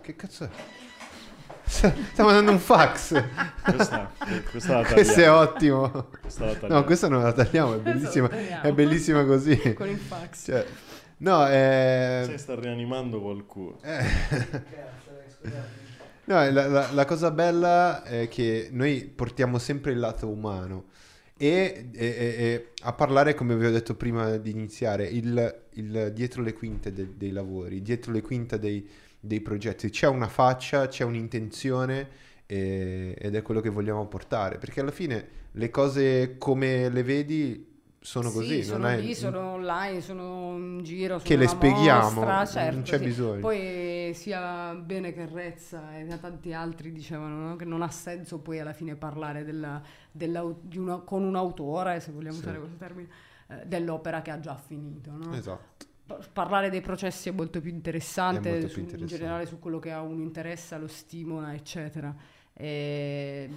Che 0.00 0.16
cazzo 0.16 0.44
è? 0.44 0.48
Stiamo 1.68 2.30
mandando 2.30 2.52
un 2.52 2.58
fax. 2.60 3.22
Questa, 3.64 4.12
questa 4.50 4.80
la 4.80 4.86
Questo 4.86 5.20
è 5.20 5.30
ottimo. 5.30 6.08
Questa 6.20 6.44
la 6.46 6.68
No, 6.68 6.84
questa 6.84 7.08
non 7.08 7.22
la 7.22 7.32
tagliamo, 7.32 7.74
è 7.74 7.78
bellissima. 7.78 8.28
tagliamo. 8.28 8.62
È 8.62 8.72
bellissima 8.72 9.24
così. 9.24 9.74
con 9.74 9.88
il 9.88 9.98
fax. 9.98 10.44
Cioè, 10.44 10.64
no, 11.18 11.44
è... 11.46 12.22
Sai, 12.24 12.38
sta 12.38 12.54
rianimando 12.58 13.20
qualcuno. 13.20 13.78
Eh. 13.82 14.04
No, 16.28 16.50
la, 16.50 16.66
la- 16.66 16.90
la 16.92 17.04
cosa 17.04 17.30
bella 17.30 18.02
è 18.02 18.26
che 18.26 18.68
noi 18.72 19.04
portiamo 19.04 19.58
sempre 19.58 19.92
il 19.92 20.00
lato 20.00 20.28
umano 20.28 20.86
e, 21.36 21.90
e- 21.92 22.04
e- 22.04 22.34
e 22.42 22.68
a 22.82 22.92
parlare, 22.94 23.34
come 23.34 23.54
vi 23.54 23.64
ho 23.64 23.70
detto 23.70 23.94
prima 23.94 24.36
di 24.36 24.50
iniziare, 24.50 25.04
il, 25.06 25.62
il 25.74 26.10
dietro 26.12 26.42
le 26.42 26.52
quinte 26.52 26.92
de- 26.92 27.16
dei 27.16 27.30
lavori, 27.30 27.80
dietro 27.80 28.10
le 28.10 28.22
quinte 28.22 28.58
dei, 28.58 28.88
dei 29.26 29.40
progetti. 29.40 29.90
C'è 29.90 30.06
una 30.06 30.28
faccia, 30.28 30.88
c'è 30.88 31.04
un'intenzione 31.04 32.08
e- 32.46 33.14
ed 33.18 33.34
è 33.34 33.42
quello 33.42 33.60
che 33.60 33.68
vogliamo 33.70 34.06
portare, 34.06 34.58
perché 34.58 34.80
alla 34.80 34.90
fine 34.92 35.28
le 35.52 35.70
cose 35.70 36.36
come 36.38 36.88
le 36.88 37.02
vedi 37.02 37.74
sono 37.98 38.28
Sì, 38.28 38.34
così, 38.36 38.62
sono 38.62 38.78
non 38.84 38.90
è... 38.92 39.00
lì, 39.00 39.14
sono 39.14 39.40
online, 39.54 40.00
sono 40.00 40.54
in 40.56 40.80
giro, 40.84 41.16
Che 41.18 41.24
sono 41.26 41.38
le 41.40 41.44
una 41.46 41.54
spieghiamo, 41.54 42.10
mostra, 42.20 42.36
non 42.36 42.46
certo, 42.46 42.80
c'è 42.82 42.98
sì. 42.98 43.04
bisogno. 43.04 43.40
Poi 43.40 44.12
sia 44.14 44.74
Bene 44.74 45.12
che 45.12 45.26
Rezza 45.26 45.96
e 45.98 46.06
tanti 46.20 46.52
altri 46.52 46.92
dicevano 46.92 47.48
no, 47.48 47.56
che 47.56 47.64
non 47.64 47.82
ha 47.82 47.90
senso 47.90 48.38
poi 48.38 48.60
alla 48.60 48.72
fine 48.74 48.94
parlare 48.94 49.42
della- 49.44 49.82
della- 50.12 50.54
di 50.60 50.78
una- 50.78 50.98
con 50.98 51.24
un 51.24 51.34
autore, 51.34 51.98
se 51.98 52.12
vogliamo 52.12 52.34
Sì. 52.34 52.40
usare 52.42 52.58
questo 52.58 52.76
termine, 52.76 53.08
eh, 53.48 53.66
dell'opera 53.66 54.22
che 54.22 54.30
ha 54.30 54.38
già 54.38 54.54
finito. 54.54 55.10
no? 55.10 55.34
Esatto. 55.34 55.86
Pa- 56.06 56.20
Parlare 56.32 56.70
dei 56.70 56.80
processi 56.80 57.28
è 57.28 57.32
molto 57.32 57.60
più 57.60 57.70
interessante, 57.70 58.48
molto 58.50 58.66
più 58.68 58.68
su- 58.68 58.78
in 58.78 58.84
interessante. 58.84 59.16
generale 59.16 59.46
su 59.46 59.58
quello 59.58 59.78
che 59.78 59.90
a 59.92 60.02
uno 60.02 60.22
interessa, 60.22 60.78
lo 60.78 60.86
stimola, 60.86 61.52
eccetera. 61.54 62.14
E 62.52 63.50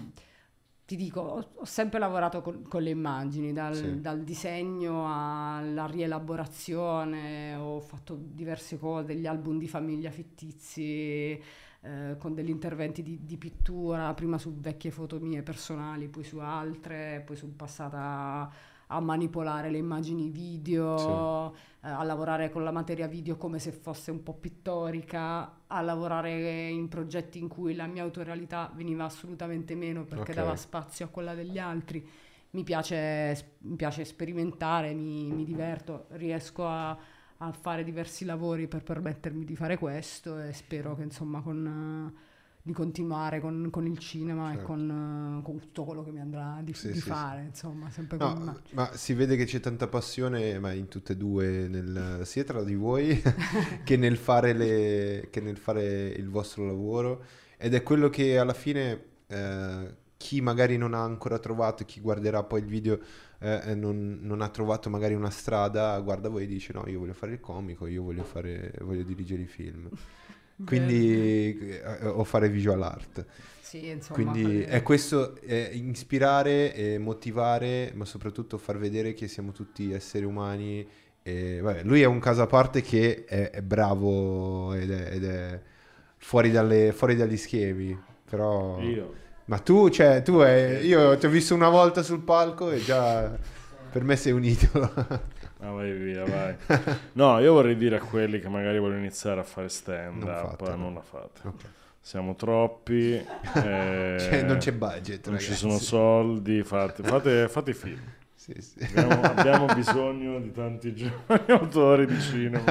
ti 0.85 0.95
dico, 0.95 1.21
ho, 1.21 1.49
ho 1.55 1.65
sempre 1.65 1.99
lavorato 1.99 2.41
con, 2.41 2.63
con 2.63 2.81
le 2.81 2.89
immagini, 2.89 3.53
dal, 3.53 3.75
Sì. 3.75 4.01
dal 4.01 4.23
disegno 4.23 5.05
alla 5.07 5.85
rielaborazione, 5.85 7.53
ho 7.55 7.79
fatto 7.79 8.15
diverse 8.19 8.79
cose, 8.79 9.05
degli 9.05 9.27
album 9.27 9.59
di 9.59 9.67
famiglia 9.67 10.09
fittizi, 10.09 11.39
eh, 11.81 12.15
con 12.17 12.33
degli 12.33 12.49
interventi 12.49 13.03
di, 13.03 13.23
di 13.23 13.37
pittura, 13.37 14.13
prima 14.15 14.37
su 14.39 14.55
vecchie 14.59 14.89
foto 14.91 15.19
mie 15.19 15.43
personali, 15.43 16.07
poi 16.07 16.23
su 16.23 16.39
altre, 16.39 17.21
poi 17.25 17.35
sono 17.35 17.53
passata 17.55 18.51
a 18.91 18.99
manipolare 18.99 19.69
le 19.69 19.77
immagini 19.77 20.29
video, 20.29 21.53
eh, 21.81 21.89
a 21.89 22.03
lavorare 22.03 22.49
con 22.49 22.63
la 22.63 22.71
materia 22.71 23.07
video 23.07 23.37
come 23.37 23.59
se 23.59 23.71
fosse 23.71 24.11
un 24.11 24.23
po' 24.23 24.33
pittorica, 24.33 25.63
a 25.67 25.81
lavorare 25.81 26.69
in 26.69 26.87
progetti 26.87 27.39
in 27.39 27.47
cui 27.47 27.75
la 27.75 27.85
mia 27.87 28.03
autorialità 28.03 28.71
veniva 28.75 29.05
assolutamente 29.05 29.75
meno 29.75 30.05
perché 30.05 30.31
Ok. 30.31 30.33
dava 30.33 30.55
spazio 30.55 31.05
a 31.05 31.09
quella 31.09 31.33
degli 31.35 31.57
altri. 31.59 32.07
mi 32.51 32.63
piace, 32.63 33.57
mi 33.59 33.75
piace 33.75 34.03
sperimentare, 34.05 34.93
mi, 34.93 35.31
mi 35.31 35.43
diverto, 35.45 36.07
riesco 36.11 36.67
a, 36.67 36.97
a 37.37 37.51
fare 37.51 37.83
diversi 37.83 38.25
lavori 38.25 38.67
per 38.67 38.83
permettermi 38.83 39.45
di 39.45 39.55
fare 39.55 39.77
questo 39.77 40.39
e 40.39 40.51
spero 40.53 40.95
che 40.95 41.03
insomma 41.03 41.41
con, 41.41 42.11
di 42.69 42.73
continuare 42.75 43.39
con, 43.39 43.67
con 43.71 43.85
il 43.87 43.97
cinema 43.97 44.47
Certo. 44.49 44.61
e 44.61 44.65
con, 44.65 45.39
eh, 45.39 45.43
con 45.43 45.59
tutto 45.59 45.83
quello 45.85 46.03
che 46.03 46.11
mi 46.11 46.19
andrà 46.19 46.59
di, 46.63 46.73
Sì, 46.73 46.87
di 46.87 46.93
sì, 46.93 47.01
sì. 47.01 47.09
fare, 47.09 47.43
insomma, 47.45 47.89
sempre 47.89 48.17
No, 48.17 48.33
con 48.33 48.43
me. 48.43 48.61
ma 48.73 48.91
si 48.93 49.13
vede 49.13 49.35
che 49.35 49.45
c'è 49.45 49.59
tanta 49.59 49.87
passione, 49.87 50.59
ma 50.59 50.71
in 50.73 50.87
tutte 50.87 51.13
e 51.13 51.17
due, 51.17 51.67
nel- 51.67 52.21
sia 52.25 52.43
tra 52.43 52.63
di 52.63 52.75
voi 52.75 53.19
che 53.83 53.97
nel, 53.97 54.17
fare 54.17 54.53
le- 54.53 55.27
che 55.31 55.41
nel 55.41 55.57
fare 55.57 56.07
il 56.09 56.29
vostro 56.29 56.65
lavoro. 56.65 57.23
Ed 57.57 57.73
è 57.73 57.83
quello 57.83 58.09
che 58.09 58.37
alla 58.37 58.53
fine 58.53 59.03
eh, 59.27 59.95
chi 60.15 60.41
magari 60.41 60.77
non 60.77 60.93
ha 60.93 61.01
ancora 61.03 61.39
trovato, 61.39 61.83
chi 61.85 61.99
guarderà 62.01 62.43
poi 62.43 62.59
il 62.61 62.65
video 62.67 62.99
eh, 63.39 63.61
e 63.71 63.75
non, 63.75 64.19
non 64.21 64.41
ha 64.41 64.49
trovato 64.49 64.89
magari 64.89 65.13
una 65.13 65.29
strada, 65.29 65.99
guarda 66.01 66.29
voi 66.29 66.43
e 66.43 66.47
dice 66.47 66.73
no, 66.73 66.83
io 66.87 66.99
voglio 66.99 67.13
fare 67.13 67.33
il 67.33 67.39
comico, 67.39 67.87
io 67.87 68.03
voglio, 68.03 68.23
fare, 68.23 68.73
voglio 68.81 69.03
dirigere 69.03 69.41
i 69.41 69.47
film. 69.47 69.89
Quindi, 70.65 71.57
eh, 71.69 72.05
o 72.07 72.23
fare 72.23 72.49
visual 72.49 72.81
art. 72.83 73.25
Sì, 73.61 73.89
insomma, 73.89 74.31
Quindi 74.31 74.63
fare- 74.63 74.77
è 74.77 74.83
questo, 74.83 75.35
è 75.41 75.69
ispirare, 75.73 76.73
e 76.73 76.97
motivare, 76.97 77.91
ma 77.95 78.05
soprattutto 78.05 78.57
far 78.57 78.77
vedere 78.77 79.13
che 79.13 79.27
siamo 79.27 79.51
tutti 79.51 79.91
esseri 79.93 80.25
umani. 80.25 80.87
E, 81.21 81.59
vabbè, 81.61 81.83
lui 81.83 82.01
è 82.01 82.05
un 82.05 82.19
caso 82.19 82.41
a 82.41 82.47
parte 82.47 82.81
che 82.81 83.25
è, 83.25 83.51
è 83.51 83.61
bravo 83.61 84.73
ed 84.73 84.91
è, 84.91 85.13
ed 85.13 85.23
è 85.23 85.61
fuori, 86.17 86.51
dalle- 86.51 86.93
fuori 86.93 87.15
dagli 87.15 87.37
schemi. 87.37 87.97
Però... 88.29 88.79
Io. 88.81 89.13
Ma 89.45 89.57
tu, 89.59 89.89
cioè, 89.89 90.21
tu 90.21 90.39
è, 90.39 90.79
io 90.83 91.17
ti 91.17 91.25
ho 91.25 91.29
visto 91.29 91.55
una 91.55 91.69
volta 91.69 92.03
sul 92.03 92.21
palco 92.21 92.69
e 92.69 92.83
già 92.83 93.35
per 93.91 94.03
me 94.03 94.15
sei 94.15 94.31
un 94.31 94.43
idolo. 94.43 94.91
Ah, 95.61 95.71
vai 95.71 95.91
via, 95.91 96.23
vai. 96.25 96.55
No, 97.13 97.37
io 97.39 97.51
vorrei 97.53 97.75
dire 97.75 97.97
a 97.97 97.99
quelli 98.01 98.39
che 98.39 98.47
magari 98.47 98.79
vogliono 98.79 98.99
iniziare 98.99 99.41
a 99.41 99.43
fare 99.43 99.67
stand 99.69 100.23
Non 100.23 100.33
up, 100.33 100.49
fatelo. 100.51 100.75
non 100.77 100.93
la 100.93 101.01
fate. 101.01 101.41
Ok. 101.43 101.63
Siamo 102.01 102.35
troppi, 102.35 103.11
eh, 103.55 104.17
Cioè, 104.19 104.43
non 104.43 104.57
c'è 104.57 104.71
budget, 104.71 105.27
non 105.27 105.37
ci 105.37 105.45
ragazzi. 105.45 105.53
sono 105.55 105.77
soldi, 105.77 106.63
fate, 106.63 107.03
fate, 107.03 107.47
fate 107.49 107.73
film. 107.73 107.99
Sì, 108.39 108.55
sì. 108.61 108.81
Abbiamo, 108.95 109.21
abbiamo 109.21 109.65
bisogno 109.75 110.39
di 110.39 110.51
tanti 110.53 110.95
giovani 110.95 111.43
autori 111.49 112.07
di 112.07 112.19
cinema. 112.21 112.63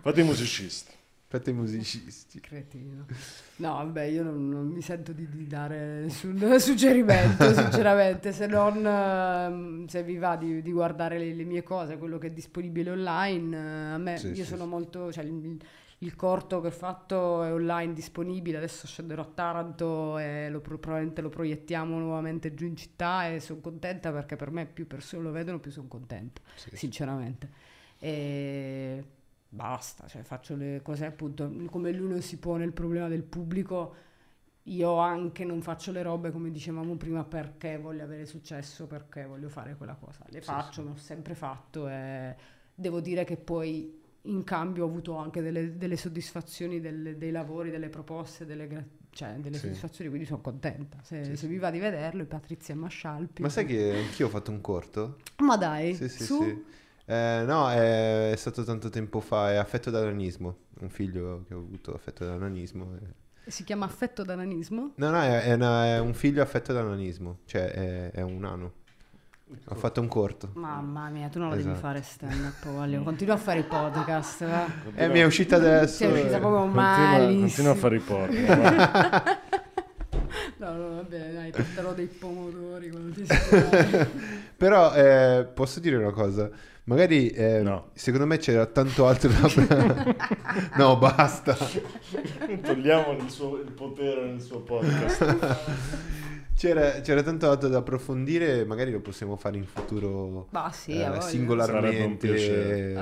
Fate 0.00 0.20
i 0.20 0.24
musicisti. 0.24 0.91
Fate 1.32 1.50
i 1.50 1.54
musicisti. 1.54 2.40
Cretino. 2.40 3.06
No, 3.56 3.74
vabbè, 3.74 4.02
io 4.02 4.22
non, 4.22 4.48
non 4.48 4.66
mi 4.66 4.82
sento 4.82 5.12
di, 5.12 5.26
di 5.28 5.46
dare 5.46 6.00
nessun 6.02 6.36
suggerimento, 6.60 7.52
sinceramente, 7.54 8.32
se 8.32 8.46
non 8.46 8.84
ehm, 8.84 9.86
se 9.86 10.02
vi 10.02 10.18
va 10.18 10.36
di, 10.36 10.60
di 10.60 10.72
guardare 10.72 11.18
le, 11.18 11.32
le 11.32 11.44
mie 11.44 11.62
cose, 11.62 11.96
quello 11.96 12.18
che 12.18 12.26
è 12.28 12.30
disponibile 12.32 12.90
online. 12.90 13.56
eh, 13.56 13.92
a 13.94 13.98
me, 13.98 14.16
Sì, 14.18 14.28
io 14.28 14.34
sì, 14.34 14.44
sono 14.44 14.64
sì. 14.64 14.68
molto... 14.68 15.12
Cioè, 15.12 15.24
il, 15.24 15.58
il 15.98 16.16
corto 16.16 16.60
che 16.60 16.66
ho 16.66 16.70
fatto 16.72 17.44
è 17.44 17.52
online 17.52 17.92
disponibile, 17.92 18.56
adesso 18.56 18.88
scenderò 18.88 19.22
a 19.22 19.30
Taranto 19.32 20.18
e 20.18 20.48
lo 20.50 20.60
pro- 20.60 20.76
probabilmente 20.78 21.22
lo 21.22 21.28
proiettiamo 21.28 21.96
nuovamente 21.96 22.54
giù 22.54 22.66
in 22.66 22.76
città 22.76 23.28
e 23.28 23.38
sono 23.38 23.60
contenta 23.60 24.10
perché 24.10 24.34
per 24.34 24.50
me 24.50 24.66
più 24.66 24.88
persone 24.88 25.22
lo 25.22 25.30
vedono 25.30 25.60
più 25.60 25.70
sono 25.70 25.86
contenta 25.86 26.40
sinceramente. 26.72 27.48
E 27.98 29.04
basta, 29.54 30.06
cioè 30.08 30.22
faccio 30.22 30.56
le 30.56 30.80
cose 30.82 31.04
appunto 31.04 31.50
come 31.66 31.92
lui 31.92 32.08
non 32.08 32.22
si 32.22 32.38
pone 32.38 32.64
il 32.64 32.72
problema 32.72 33.08
del 33.08 33.22
pubblico. 33.22 33.94
Io 34.66 34.96
anche 34.98 35.44
non 35.44 35.60
faccio 35.60 35.90
le 35.92 36.02
robe 36.02 36.30
come 36.30 36.50
dicevamo 36.50 36.94
prima 36.96 37.24
perché 37.24 37.78
voglio 37.78 38.04
avere 38.04 38.26
successo, 38.26 38.86
perché 38.86 39.26
voglio 39.26 39.48
fare 39.48 39.76
quella 39.76 39.94
cosa. 39.94 40.24
Le 40.28 40.40
Sì, 40.40 40.46
faccio, 40.46 40.80
sì. 40.80 40.82
ne 40.82 40.90
ho 40.90 40.96
sempre 40.96 41.34
fatto 41.34 41.88
e 41.88 42.34
devo 42.74 43.00
dire 43.00 43.24
che 43.24 43.36
poi 43.36 44.00
in 44.26 44.44
cambio 44.44 44.84
ho 44.84 44.88
avuto 44.88 45.16
anche 45.16 45.42
delle, 45.42 45.76
delle 45.76 45.96
soddisfazioni 45.96 46.80
delle- 46.80 47.18
dei 47.18 47.32
lavori, 47.32 47.70
delle 47.70 47.88
proposte, 47.88 48.46
delle, 48.46 48.68
gra- 48.68 48.84
cioè, 49.10 49.32
delle 49.38 49.56
Sì. 49.56 49.62
soddisfazioni, 49.66 50.08
quindi 50.10 50.28
sono 50.28 50.40
contenta. 50.40 50.98
Se, 51.02 51.24
Sì, 51.24 51.36
se 51.36 51.46
vi 51.48 51.58
va 51.58 51.70
di 51.72 51.80
vederlo, 51.80 52.24
Patrizia 52.24 52.76
Mascialpi. 52.76 53.42
Ma 53.42 53.48
sai 53.48 53.66
che 53.66 53.92
anch'io 53.92 54.26
ho 54.26 54.30
fatto 54.30 54.52
un 54.52 54.60
corto? 54.60 55.18
Ma 55.38 55.56
dai, 55.56 55.92
Sì, 55.94 56.08
sì, 56.08 56.24
su? 56.24 56.40
sì. 56.40 56.64
Eh, 57.04 57.42
no, 57.46 57.68
è, 57.70 58.30
è 58.32 58.36
stato 58.36 58.62
tanto 58.64 58.88
tempo 58.88 59.20
fa, 59.20 59.50
è 59.52 59.56
affetto 59.56 59.90
da 59.90 60.02
nanismo, 60.04 60.56
un 60.80 60.88
figlio 60.88 61.44
che 61.48 61.54
ho 61.54 61.58
avuto 61.58 61.92
affetto 61.94 62.24
da 62.24 62.36
nanismo. 62.36 62.94
eh. 63.00 63.50
Si 63.50 63.64
chiama 63.64 63.84
affetto 63.86 64.22
da 64.22 64.34
nanismo? 64.36 64.92
No, 64.96 65.10
no, 65.10 65.20
è, 65.20 65.42
è 65.42 65.52
una- 65.54 65.86
è 65.86 65.98
un 65.98 66.14
figlio 66.14 66.42
affetto 66.42 66.72
da 66.72 66.82
nanismo, 66.82 67.38
cioè 67.46 67.70
è, 67.70 68.10
è 68.12 68.20
un 68.22 68.38
nano. 68.38 68.72
Ho 69.66 69.74
fatto 69.74 70.00
un 70.00 70.08
corto. 70.08 70.50
Mamma 70.54 71.08
mia, 71.10 71.28
tu 71.28 71.38
non 71.38 71.48
lo 71.50 71.56
devi 71.56 71.68
Esatto. 71.68 71.80
fare 71.86 72.00
stand 72.02 72.42
up, 72.44 72.72
voglio. 72.72 73.02
Continua 73.02 73.34
a 73.34 73.38
fare 73.38 73.58
i 73.58 73.64
podcast, 73.64 74.46
va. 74.46 74.64
Eh, 74.94 75.08
mi 75.08 75.18
è 75.18 75.24
uscita 75.24 75.56
adesso. 75.56 75.96
Sei 75.96 76.10
uscita 76.12 76.38
proprio 76.38 76.60
Continua, 76.60 76.82
malissimo. 76.82 77.40
continua 77.40 77.72
a 77.72 77.74
fare 77.74 77.96
i 77.96 77.98
va. 77.98 79.40
No, 80.56 80.72
no, 80.72 80.94
va 80.94 81.02
bene, 81.02 81.32
dai, 81.32 81.50
porterò 81.50 81.92
dei 81.92 82.06
pomodori 82.06 82.88
quando 82.90 83.12
ti 83.12 83.24
stai. 83.26 84.06
Però 84.56 84.94
eh, 84.94 85.44
posso 85.52 85.80
dire 85.80 85.96
una 85.96 86.12
cosa, 86.12 86.48
magari 86.84 87.28
eh, 87.30 87.62
No. 87.62 87.90
secondo 87.94 88.26
me 88.26 88.38
c'era 88.38 88.66
tanto 88.66 89.06
altro 89.06 89.30
da... 89.30 90.16
no, 90.76 90.96
basta. 90.98 91.56
Togliamo 92.62 93.12
il, 93.12 93.30
suo, 93.30 93.58
il 93.60 93.72
potere 93.72 94.24
nel 94.26 94.40
suo 94.40 94.60
podcast. 94.60 96.20
C'era, 96.54 97.00
c'era 97.00 97.22
tanto 97.24 97.50
altro 97.50 97.68
da 97.68 97.78
approfondire, 97.78 98.64
magari 98.64 98.92
lo 98.92 99.00
possiamo 99.00 99.36
fare 99.36 99.56
in 99.56 99.64
futuro 99.64 100.46
Ma 100.50 100.70
sì, 100.70 100.92
eh, 100.92 101.20
singolarmente 101.20 102.94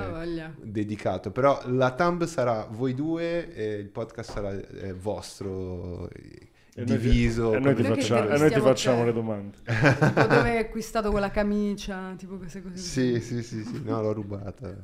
dedicato. 0.61 1.29
Però 1.29 1.61
la 1.67 1.91
thumb 1.91 2.23
sarà 2.23 2.65
voi 2.71 2.95
due 2.95 3.53
e 3.53 3.73
il 3.73 3.89
podcast 3.89 4.31
sarà 4.31 4.51
eh, 4.53 4.93
vostro, 4.93 6.09
E 6.73 6.85
noi 6.85 6.85
ti- 6.85 6.97
diviso. 7.09 7.53
E 7.53 7.59
noi 7.59 7.75
ti 7.75 7.83
facciamo, 7.83 8.29
e 8.29 8.37
noi 8.37 8.51
ti 8.51 8.59
facciamo 8.59 9.03
le 9.05 9.13
domande. 9.13 9.57
Tipo 9.63 10.21
dove 10.27 10.49
hai 10.49 10.57
acquistato 10.57 11.11
quella 11.11 11.29
camicia, 11.31 12.13
tipo 12.17 12.37
queste 12.37 12.61
cose. 12.61 12.77
Sì, 12.77 13.19
sì, 13.19 13.43
sì, 13.43 13.63
sì, 13.63 13.81
no, 13.83 14.01
l'ho 14.01 14.13
rubata. 14.13 14.75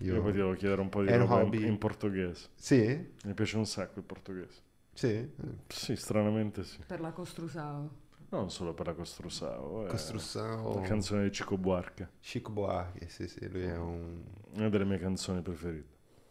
Io 0.00 0.20
poi 0.20 0.30
ti 0.32 0.36
devo 0.36 0.52
chiedere 0.52 0.80
un 0.82 0.90
po' 0.90 1.02
di 1.02 1.10
roba 1.16 1.40
in, 1.40 1.54
in 1.64 1.78
portoghese. 1.78 2.48
Sì? 2.54 3.12
Mi 3.24 3.32
piace 3.34 3.56
un 3.56 3.64
sacco 3.64 3.98
il 4.00 4.04
portoghese. 4.04 4.60
Sì? 4.92 5.30
Sì, 5.68 5.96
stranamente 5.96 6.64
sì. 6.64 6.78
Per 6.86 7.00
la 7.00 7.10
costrusao. 7.12 8.04
Non 8.28 8.50
solo 8.50 8.74
per 8.74 8.86
la 8.86 8.92
Costrussao. 8.92 9.86
È 9.86 9.88
Costruzione. 9.88 10.74
La 10.74 10.80
canzone 10.86 11.22
di 11.24 11.30
Chico 11.30 11.56
Buarque. 11.56 12.10
Chic 12.20 12.50
Buarque, 12.50 13.08
sì, 13.08 13.28
sì, 13.28 13.48
lui 13.48 13.62
è 13.62 13.76
un 13.76 14.20
Una 14.56 14.68
delle 14.68 14.84
mie 14.84 14.98
canzoni 14.98 15.40
preferite. 15.42 15.86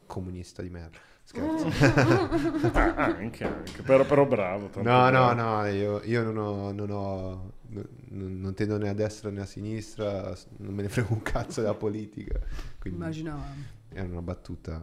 comunista 0.06 0.62
di 0.62 0.70
merda. 0.70 0.98
Scherzo. 1.28 1.70
Ah, 2.74 3.06
anche, 3.06 3.44
anche. 3.44 3.82
Però, 3.82 4.06
però 4.06 4.26
bravo. 4.26 4.68
tanto 4.68 4.82
No, 4.88 5.04
no, 5.10 5.34
bravo. 5.34 5.34
no, 5.62 5.66
io, 5.68 6.02
io 6.04 6.24
non 6.24 6.38
ho, 6.38 6.72
non 6.72 6.90
ho, 6.92 7.52
non, 7.70 8.40
non 8.40 8.54
tendo 8.54 8.78
né 8.78 8.90
a 8.90 8.94
destra 8.94 9.30
né 9.32 9.42
a 9.42 9.46
sinistra, 9.46 10.36
non 10.58 10.74
me 10.76 10.84
ne 10.84 10.90
frego 10.90 11.14
un 11.14 11.22
cazzo 11.24 11.62
della 11.62 11.74
politica. 11.74 12.40
Quindi 12.80 13.00
Immaginavamo. 13.00 13.54
era 13.90 14.08
una 14.08 14.22
battuta. 14.22 14.82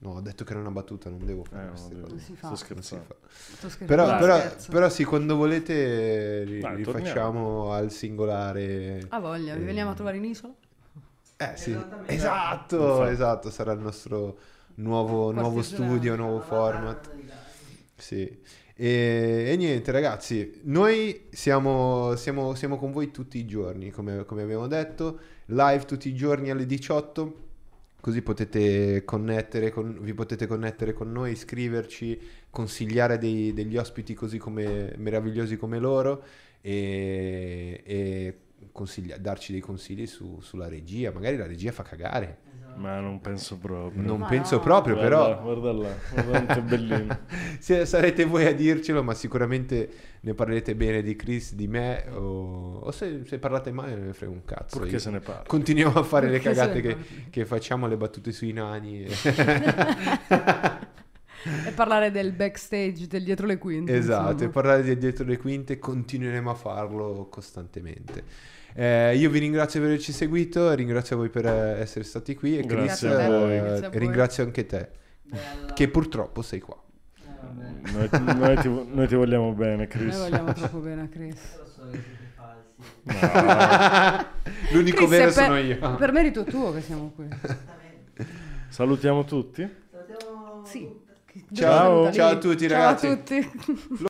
No, 0.00 0.10
ho 0.10 0.20
detto 0.20 0.44
che 0.44 0.52
era 0.52 0.60
una 0.60 0.70
battuta, 0.70 1.10
non 1.10 1.24
devo 1.24 1.42
Eh, 1.42 1.48
fare 1.48 1.64
no, 1.64 1.70
queste 1.70 1.94
devo- 1.94 2.02
cose. 2.02 2.14
Non 2.14 2.24
si 2.24 2.34
fa. 2.36 2.46
sto 2.46 2.56
scherzando. 2.56 3.04
fa. 3.04 3.14
Sto 3.28 3.68
scherzando. 3.68 3.86
Però, 3.86 4.06
Dai, 4.06 4.18
però, 4.20 4.38
scherzo. 4.38 4.70
però 4.70 4.88
sì, 4.90 5.04
quando 5.04 5.36
volete 5.36 6.44
ri- 6.44 6.60
Dai, 6.60 6.76
rifacciamo 6.76 7.72
al 7.72 7.90
singolare. 7.90 9.06
Ha 9.08 9.18
voglia, 9.18 9.54
vi 9.56 9.62
Eh, 9.62 9.64
veniamo 9.64 9.90
a 9.90 9.94
trovare 9.94 10.18
in 10.18 10.24
isola? 10.24 10.52
Eh 11.40 11.56
sì, 11.56 11.76
esatto, 12.06 13.04
esatto, 13.06 13.50
sarà 13.50 13.72
il 13.72 13.78
nostro 13.80 14.38
nuovo, 14.78 15.30
nuovo 15.32 15.62
studio, 15.62 16.16
nuovo 16.16 16.40
format. 16.40 17.10
Sì. 17.96 18.38
E, 18.80 19.44
e 19.48 19.56
niente 19.56 19.90
ragazzi, 19.90 20.60
noi 20.64 21.26
siamo, 21.30 22.14
siamo- 22.16 22.54
siamo 22.54 22.76
con 22.78 22.92
voi 22.92 23.10
tutti 23.10 23.38
i 23.38 23.44
giorni, 23.44 23.90
come, 23.90 24.24
come 24.24 24.42
abbiamo 24.42 24.68
detto, 24.68 25.18
live 25.46 25.84
tutti 25.84 26.08
i 26.08 26.14
giorni 26.14 26.50
alle 26.50 26.64
18, 26.64 27.46
così 28.00 28.22
potete 28.22 29.02
connettere 29.04 29.70
con, 29.72 29.98
vi 30.00 30.14
potete 30.14 30.46
connettere 30.46 30.92
con 30.92 31.10
noi, 31.10 31.34
scriverci, 31.34 32.20
consigliare 32.50 33.18
dei- 33.18 33.52
degli 33.52 33.76
ospiti 33.76 34.14
così 34.14 34.38
come 34.38 34.94
meravigliosi 34.96 35.56
come 35.56 35.78
loro 35.80 36.22
e, 36.60 37.82
e 37.84 38.38
darci 39.18 39.50
dei 39.52 39.60
consigli 39.60 40.06
su- 40.06 40.38
sulla 40.40 40.68
regia, 40.68 41.10
magari 41.10 41.36
la 41.36 41.46
regia 41.46 41.72
fa 41.72 41.82
cagare. 41.82 42.46
Ma 42.78 43.00
non 43.00 43.20
penso 43.20 43.58
proprio. 43.58 44.02
non 44.02 44.20
Ma 44.20 44.26
penso 44.26 44.56
no. 44.56 44.60
proprio 44.62 44.94
Guarda, 44.94 45.36
però... 45.36 45.42
Guarda 45.42 45.72
là, 45.72 45.94
guarda 46.12 46.30
quanto 46.30 46.52
è 46.52 46.62
bellino. 46.62 47.18
Se- 47.58 47.86
sarete 47.86 48.24
voi 48.24 48.46
a 48.46 48.54
dircelo, 48.54 49.02
ma 49.02 49.14
sicuramente 49.14 49.88
ne 50.20 50.34
parlerete 50.34 50.74
bene 50.74 51.02
di 51.02 51.16
Chris, 51.16 51.54
di 51.54 51.66
me, 51.68 52.04
o, 52.12 52.78
o 52.78 52.90
se, 52.90 53.22
se 53.24 53.38
parlate 53.38 53.72
male 53.72 53.94
non 53.94 54.06
ne 54.06 54.12
frega 54.12 54.32
un 54.32 54.44
cazzo. 54.44 54.78
Perché 54.78 54.94
Io- 54.94 55.00
se 55.00 55.10
ne 55.10 55.20
parla? 55.20 55.44
Continuiamo 55.46 55.98
a 55.98 56.02
fare 56.02 56.26
le 56.28 56.38
Perché 56.38 56.54
se 56.54 56.60
cagate 56.60 56.80
che, 56.80 56.96
che 57.30 57.44
facciamo, 57.44 57.86
le 57.86 57.96
battute 57.96 58.32
sui 58.32 58.52
nani. 58.52 59.04
e- 59.04 59.08
e 61.66 61.70
parlare 61.72 62.10
del 62.10 62.32
backstage, 62.32 63.06
del 63.06 63.22
dietro 63.24 63.46
le 63.46 63.58
quinte. 63.58 63.96
Esatto, 63.96 64.32
insomma. 64.32 64.50
e 64.50 64.52
parlare 64.52 64.82
di 64.82 64.96
dietro 64.98 65.24
le 65.24 65.36
quinte 65.36 65.78
continueremo 65.78 66.50
a 66.50 66.54
farlo 66.54 67.28
costantemente. 67.30 68.56
Eh, 68.80 69.16
io 69.16 69.28
vi 69.28 69.40
ringrazio 69.40 69.80
per 69.80 69.88
averci 69.88 70.12
seguito, 70.12 70.72
ringrazio 70.72 71.16
voi 71.16 71.30
per 71.30 71.46
eh, 71.46 71.80
essere 71.80 72.04
stati 72.04 72.36
qui 72.36 72.58
e 72.58 72.64
Chris, 72.64 73.00
Grazie 73.00 73.08
a 73.08 73.22
eh, 73.22 73.26
voi. 73.26 73.58
Grazie 73.58 73.86
a 73.86 73.88
voi. 73.90 73.98
ringrazio 73.98 74.44
anche 74.44 74.66
te, 74.66 74.88
Bella. 75.24 75.72
che 75.74 75.88
purtroppo 75.88 76.42
sei 76.42 76.60
qua. 76.60 76.80
Eh. 77.16 77.90
Noi, 77.90 78.08
noi 78.36 78.56
ti, 78.56 78.68
noi 78.68 79.08
ti 79.08 79.16
vogliamo 79.16 79.52
bene, 79.52 79.74
Noi 79.74 79.86
Chris. 79.88 80.16
vogliamo 80.16 80.52
troppo 80.52 80.78
bene 80.78 81.02
a 81.02 81.08
Chris. 81.08 81.58
No. 83.02 84.26
L'unico 84.70 85.06
Chris, 85.06 85.08
vero 85.08 85.30
è 85.30 85.34
per- 85.34 85.44
sono 85.44 85.58
io. 85.58 85.96
Per 85.96 86.12
merito 86.12 86.44
tuo 86.44 86.72
che 86.72 86.80
siamo 86.80 87.10
qui. 87.16 87.26
Salutiamo 88.68 89.24
tutti. 89.24 89.68
Salutiamo 89.90 90.62
Sì. 90.64 90.88
Ciao, 91.52 92.12
ciao 92.12 92.28
a 92.28 92.36
tutti, 92.36 92.68
ragazzi. 92.68 93.06
Ciao 93.06 93.14
a 93.14 93.16
tutti. 93.16 94.06